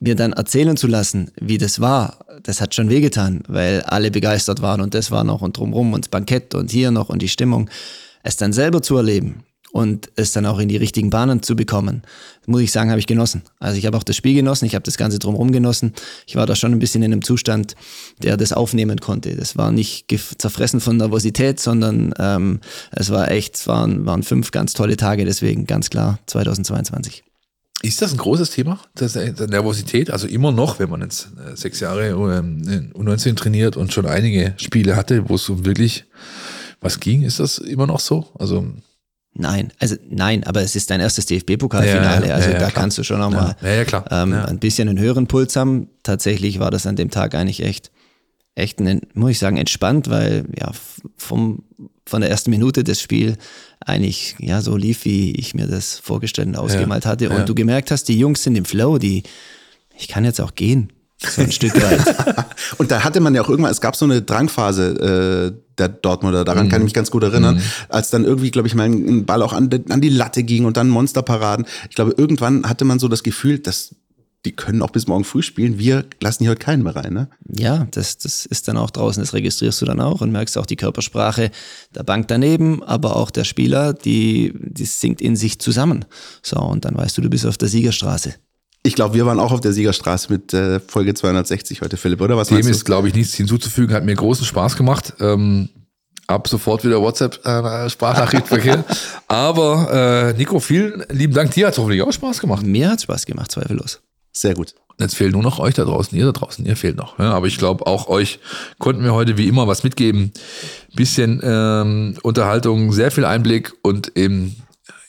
mir 0.00 0.16
dann 0.16 0.32
erzählen 0.32 0.76
zu 0.76 0.86
lassen, 0.86 1.30
wie 1.40 1.58
das 1.58 1.80
war, 1.80 2.26
das 2.42 2.60
hat 2.60 2.74
schon 2.74 2.90
wehgetan, 2.90 3.44
weil 3.46 3.82
alle 3.82 4.10
begeistert 4.10 4.60
waren 4.60 4.80
und 4.80 4.94
das 4.94 5.10
war 5.10 5.22
noch 5.22 5.42
und 5.42 5.56
drumrum 5.56 5.92
und 5.92 6.04
das 6.04 6.08
Bankett 6.08 6.54
und 6.54 6.70
hier 6.70 6.90
noch 6.90 7.08
und 7.08 7.22
die 7.22 7.28
Stimmung. 7.28 7.70
Es 8.24 8.36
dann 8.36 8.52
selber 8.52 8.82
zu 8.82 8.96
erleben 8.96 9.44
und 9.72 10.10
es 10.16 10.32
dann 10.32 10.46
auch 10.46 10.58
in 10.58 10.68
die 10.68 10.76
richtigen 10.76 11.10
Bahnen 11.10 11.42
zu 11.42 11.56
bekommen, 11.56 12.02
muss 12.46 12.60
ich 12.60 12.70
sagen, 12.70 12.90
habe 12.90 13.00
ich 13.00 13.06
genossen. 13.06 13.42
Also 13.58 13.78
ich 13.78 13.86
habe 13.86 13.96
auch 13.96 14.02
das 14.02 14.16
Spiel 14.16 14.34
genossen, 14.34 14.66
ich 14.66 14.74
habe 14.74 14.84
das 14.84 14.96
Ganze 14.96 15.18
drumherum 15.18 15.50
genossen. 15.50 15.94
Ich 16.26 16.36
war 16.36 16.46
da 16.46 16.54
schon 16.54 16.72
ein 16.72 16.78
bisschen 16.78 17.02
in 17.02 17.12
einem 17.12 17.22
Zustand, 17.22 17.74
der 18.22 18.36
das 18.36 18.52
aufnehmen 18.52 19.00
konnte. 19.00 19.34
Das 19.34 19.56
war 19.56 19.72
nicht 19.72 20.06
zerfressen 20.38 20.80
von 20.80 20.98
Nervosität, 20.98 21.58
sondern 21.58 22.14
ähm, 22.18 22.60
es 22.92 23.10
war 23.10 23.30
echt, 23.30 23.56
es 23.56 23.66
waren, 23.66 24.04
waren 24.04 24.22
fünf 24.22 24.50
ganz 24.50 24.74
tolle 24.74 24.96
Tage, 24.96 25.24
deswegen 25.24 25.66
ganz 25.66 25.88
klar 25.88 26.18
2022. 26.26 27.24
Ist 27.82 28.00
das 28.00 28.12
ein 28.12 28.18
großes 28.18 28.50
Thema, 28.50 28.78
das, 28.94 29.16
äh, 29.16 29.32
Nervosität? 29.48 30.10
Also 30.10 30.28
immer 30.28 30.52
noch, 30.52 30.78
wenn 30.78 30.88
man 30.88 31.00
jetzt 31.00 31.30
äh, 31.36 31.56
sechs 31.56 31.80
Jahre 31.80 32.10
ähm, 32.10 32.62
in 32.68 32.92
U19 32.92 33.34
trainiert 33.34 33.76
und 33.76 33.92
schon 33.92 34.06
einige 34.06 34.54
Spiele 34.56 34.94
hatte, 34.94 35.28
wo 35.28 35.34
es 35.34 35.48
um 35.48 35.64
wirklich 35.64 36.04
was 36.80 37.00
ging, 37.00 37.22
ist 37.22 37.40
das 37.40 37.58
immer 37.58 37.86
noch 37.86 38.00
so? 38.00 38.28
Also 38.38 38.66
Nein, 39.34 39.72
also 39.78 39.96
nein, 40.10 40.44
aber 40.44 40.60
es 40.60 40.76
ist 40.76 40.90
dein 40.90 41.00
erstes 41.00 41.24
DFB-Pokalfinale, 41.26 42.28
Ja, 42.28 42.34
also 42.34 42.48
ja, 42.48 42.54
ja, 42.54 42.60
da 42.60 42.70
klar. 42.70 42.82
kannst 42.82 42.98
du 42.98 43.02
schon 43.02 43.22
auch 43.22 43.30
mal 43.30 43.56
ja, 43.62 43.68
ja 43.70 43.84
klar. 43.84 44.04
ähm, 44.10 44.34
ein 44.34 44.58
bisschen 44.58 44.88
einen 44.88 44.98
höheren 44.98 45.26
Puls 45.26 45.56
haben. 45.56 45.88
Tatsächlich 46.02 46.58
war 46.58 46.70
das 46.70 46.86
an 46.86 46.96
dem 46.96 47.10
Tag 47.10 47.34
eigentlich 47.34 47.62
echt, 47.62 47.90
echt, 48.54 48.78
ein, 48.80 49.00
muss 49.14 49.30
ich 49.30 49.38
sagen, 49.38 49.56
entspannt, 49.56 50.10
weil 50.10 50.44
ja 50.60 50.70
vom, 51.16 51.62
von 52.06 52.20
der 52.20 52.30
ersten 52.30 52.50
Minute 52.50 52.84
das 52.84 53.00
Spiel 53.00 53.36
eigentlich 53.80 54.36
ja 54.38 54.60
so 54.60 54.76
lief, 54.76 55.06
wie 55.06 55.32
ich 55.32 55.54
mir 55.54 55.66
das 55.66 55.98
vorgestellt 55.98 56.48
und 56.48 56.56
ausgemalt 56.56 57.06
hatte. 57.06 57.30
Und 57.30 57.48
du 57.48 57.54
gemerkt 57.54 57.90
hast, 57.90 58.04
die 58.08 58.18
Jungs 58.18 58.42
sind 58.42 58.54
im 58.56 58.66
Flow, 58.66 58.98
die, 58.98 59.22
ich 59.96 60.08
kann 60.08 60.24
jetzt 60.26 60.42
auch 60.42 60.54
gehen, 60.54 60.92
so 61.28 61.42
ein 61.42 61.52
Stück 61.52 61.74
weit. 61.80 62.46
Und 62.78 62.90
da 62.90 63.04
hatte 63.04 63.20
man 63.20 63.34
ja 63.34 63.42
auch 63.42 63.48
irgendwann, 63.48 63.72
es 63.72 63.80
gab 63.80 63.96
so 63.96 64.04
eine 64.04 64.22
Drangphase 64.22 65.52
äh, 65.56 65.62
der 65.78 65.88
Dortmunder, 65.88 66.44
daran 66.44 66.68
kann 66.68 66.80
ich 66.82 66.84
mich 66.84 66.94
ganz 66.94 67.10
gut 67.10 67.22
erinnern, 67.22 67.60
als 67.88 68.10
dann 68.10 68.24
irgendwie, 68.24 68.50
glaube 68.50 68.68
ich, 68.68 68.74
mal 68.74 68.84
ein 68.88 69.24
Ball 69.24 69.42
auch 69.42 69.52
an, 69.52 69.70
die- 69.70 69.84
an 69.90 70.00
die 70.00 70.10
Latte 70.10 70.42
ging 70.42 70.64
und 70.64 70.76
dann 70.76 70.88
Monsterparaden. 70.88 71.66
Ich 71.88 71.96
glaube, 71.96 72.14
irgendwann 72.16 72.68
hatte 72.68 72.84
man 72.84 72.98
so 72.98 73.08
das 73.08 73.22
Gefühl, 73.22 73.58
dass 73.58 73.94
die 74.44 74.50
können 74.52 74.82
auch 74.82 74.90
bis 74.90 75.06
morgen 75.06 75.22
früh 75.22 75.40
spielen, 75.40 75.78
wir 75.78 76.04
lassen 76.20 76.42
hier 76.42 76.50
heute 76.50 76.58
keinen 76.64 76.82
mehr 76.82 76.96
rein. 76.96 77.12
Ne? 77.14 77.28
Ja, 77.48 77.86
das, 77.92 78.18
das 78.18 78.44
ist 78.44 78.66
dann 78.66 78.76
auch 78.76 78.90
draußen, 78.90 79.22
das 79.22 79.34
registrierst 79.34 79.80
du 79.80 79.86
dann 79.86 80.00
auch 80.00 80.20
und 80.20 80.32
merkst 80.32 80.58
auch 80.58 80.66
die 80.66 80.74
Körpersprache 80.74 81.52
der 81.94 82.02
Bank 82.02 82.26
daneben, 82.26 82.82
aber 82.82 83.14
auch 83.14 83.30
der 83.30 83.44
Spieler, 83.44 83.92
die, 83.92 84.52
die 84.58 84.84
sinkt 84.84 85.20
in 85.20 85.36
sich 85.36 85.60
zusammen. 85.60 86.04
So, 86.42 86.56
und 86.56 86.84
dann 86.84 86.96
weißt 86.96 87.16
du, 87.16 87.22
du 87.22 87.30
bist 87.30 87.46
auf 87.46 87.56
der 87.56 87.68
Siegerstraße. 87.68 88.34
Ich 88.84 88.94
glaube, 88.94 89.14
wir 89.14 89.26
waren 89.26 89.38
auch 89.38 89.52
auf 89.52 89.60
der 89.60 89.72
Siegerstraße 89.72 90.32
mit 90.32 90.52
äh, 90.52 90.80
Folge 90.80 91.14
260 91.14 91.82
heute, 91.82 91.96
Philipp, 91.96 92.20
oder 92.20 92.36
was 92.36 92.48
Dem 92.48 92.56
meinst 92.56 92.70
ist, 92.70 92.80
du? 92.80 92.84
glaube 92.84 93.08
ich, 93.08 93.14
nichts 93.14 93.34
hinzuzufügen. 93.34 93.94
Hat 93.94 94.04
mir 94.04 94.14
großen 94.14 94.44
Spaß 94.44 94.76
gemacht. 94.76 95.14
Ähm, 95.20 95.68
ab 96.26 96.48
sofort 96.48 96.84
wieder 96.84 97.00
WhatsApp-Sprachnachrichtverkehr. 97.00 98.84
Aber 99.28 100.32
äh, 100.32 100.36
Nico, 100.36 100.58
vielen 100.58 101.04
lieben 101.10 101.32
Dank. 101.32 101.52
Dir 101.52 101.68
hat 101.68 101.78
hoffentlich 101.78 102.02
auch 102.02 102.12
Spaß 102.12 102.40
gemacht. 102.40 102.64
Mir 102.66 102.90
hat 102.90 103.02
Spaß 103.02 103.26
gemacht, 103.26 103.52
zweifellos. 103.52 104.00
Sehr 104.32 104.54
gut. 104.54 104.74
Jetzt 104.98 105.14
fehlt 105.14 105.32
nur 105.32 105.42
noch 105.42 105.58
euch 105.58 105.74
da 105.74 105.84
draußen, 105.84 106.16
ihr 106.16 106.26
da 106.26 106.32
draußen, 106.32 106.64
ihr 106.64 106.76
fehlt 106.76 106.96
noch. 106.96 107.18
Ja, 107.18 107.32
aber 107.32 107.46
ich 107.46 107.58
glaube, 107.58 107.86
auch 107.86 108.08
euch 108.08 108.40
konnten 108.78 109.02
wir 109.04 109.14
heute 109.14 109.38
wie 109.38 109.48
immer 109.48 109.66
was 109.66 109.84
mitgeben. 109.84 110.32
Bisschen 110.94 111.40
ähm, 111.42 112.16
Unterhaltung, 112.22 112.92
sehr 112.92 113.10
viel 113.10 113.24
Einblick 113.24 113.72
und 113.82 114.16
eben 114.16 114.56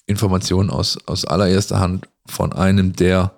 Informationen 0.05 0.69
aus, 0.69 0.97
aus 1.05 1.25
allererster 1.25 1.79
Hand 1.79 2.07
von 2.25 2.53
einem 2.53 2.93
der 2.95 3.33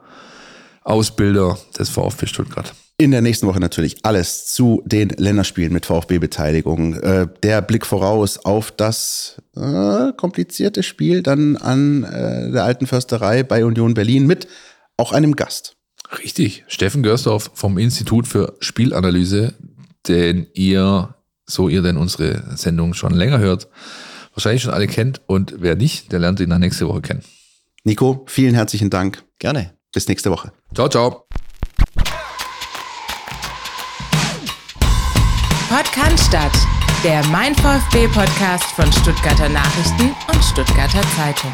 Ausbilder 0.86 1.58
des 1.78 1.90
VfB 1.90 2.28
Stuttgart. 2.28 2.74
In 2.98 3.12
der 3.12 3.22
nächsten 3.22 3.46
Woche 3.48 3.60
natürlich 3.60 3.98
alles 4.04 4.46
zu 4.46 4.82
den 4.86 5.10
Länderspielen 5.10 5.74
mit 5.74 5.86
VfB-Beteiligung. 5.86 6.94
Äh, 6.94 7.28
der 7.44 7.62
Blick 7.62 7.86
voraus 7.86 8.38
auf 8.38 8.72
das 8.72 9.42
äh, 9.58 10.14
komplizierte 10.16 10.82
Spiel 10.82 11.22
dann 11.22 11.58
an 11.58 12.06
äh, 12.06 12.52
der 12.52 12.64
alten 12.64 12.88
Försterei 12.88 13.44
bei 13.44 13.66
Union 13.66 13.96
Berlin 13.96 14.26
mit 14.28 14.48
auch 14.96 15.12
einem 15.12 15.36
Gast. 15.36 15.76
Richtig, 16.20 16.64
Steffen 16.68 17.04
Görsdorf 17.04 17.52
vom 17.54 17.78
Institut 17.78 18.28
für 18.28 18.56
Spielanalyse, 18.60 19.56
den 20.08 20.48
ihr, 20.54 21.16
so 21.46 21.68
ihr 21.68 21.82
denn 21.82 21.98
unsere 21.98 22.56
Sendung 22.56 22.94
schon 22.94 23.14
länger 23.14 23.40
hört, 23.40 23.68
wahrscheinlich 24.34 24.62
schon 24.62 24.74
alle 24.74 24.88
kennt 24.88 25.22
und 25.26 25.56
wer 25.58 25.76
nicht, 25.76 26.14
der 26.14 26.20
lernt 26.20 26.40
ihn 26.40 26.50
dann 26.50 26.62
nächste 26.62 26.88
Woche 26.88 27.02
kennen. 27.02 27.24
Nico, 27.84 28.24
vielen 28.28 28.56
herzlichen 28.56 28.90
Dank. 28.90 29.24
Gerne. 29.40 29.74
Bis 29.96 30.10
nächste 30.10 30.30
Woche. 30.30 30.52
Ciao, 30.74 30.90
ciao. 30.90 31.26
Podcast, 35.70 36.68
der 37.02 37.26
Mein 37.28 37.56
VfB 37.56 38.10
Podcast 38.10 38.66
von 38.76 38.92
Stuttgarter 38.92 39.48
Nachrichten 39.48 40.14
und 40.34 40.44
Stuttgarter 40.44 41.02
Zeitung. 41.16 41.54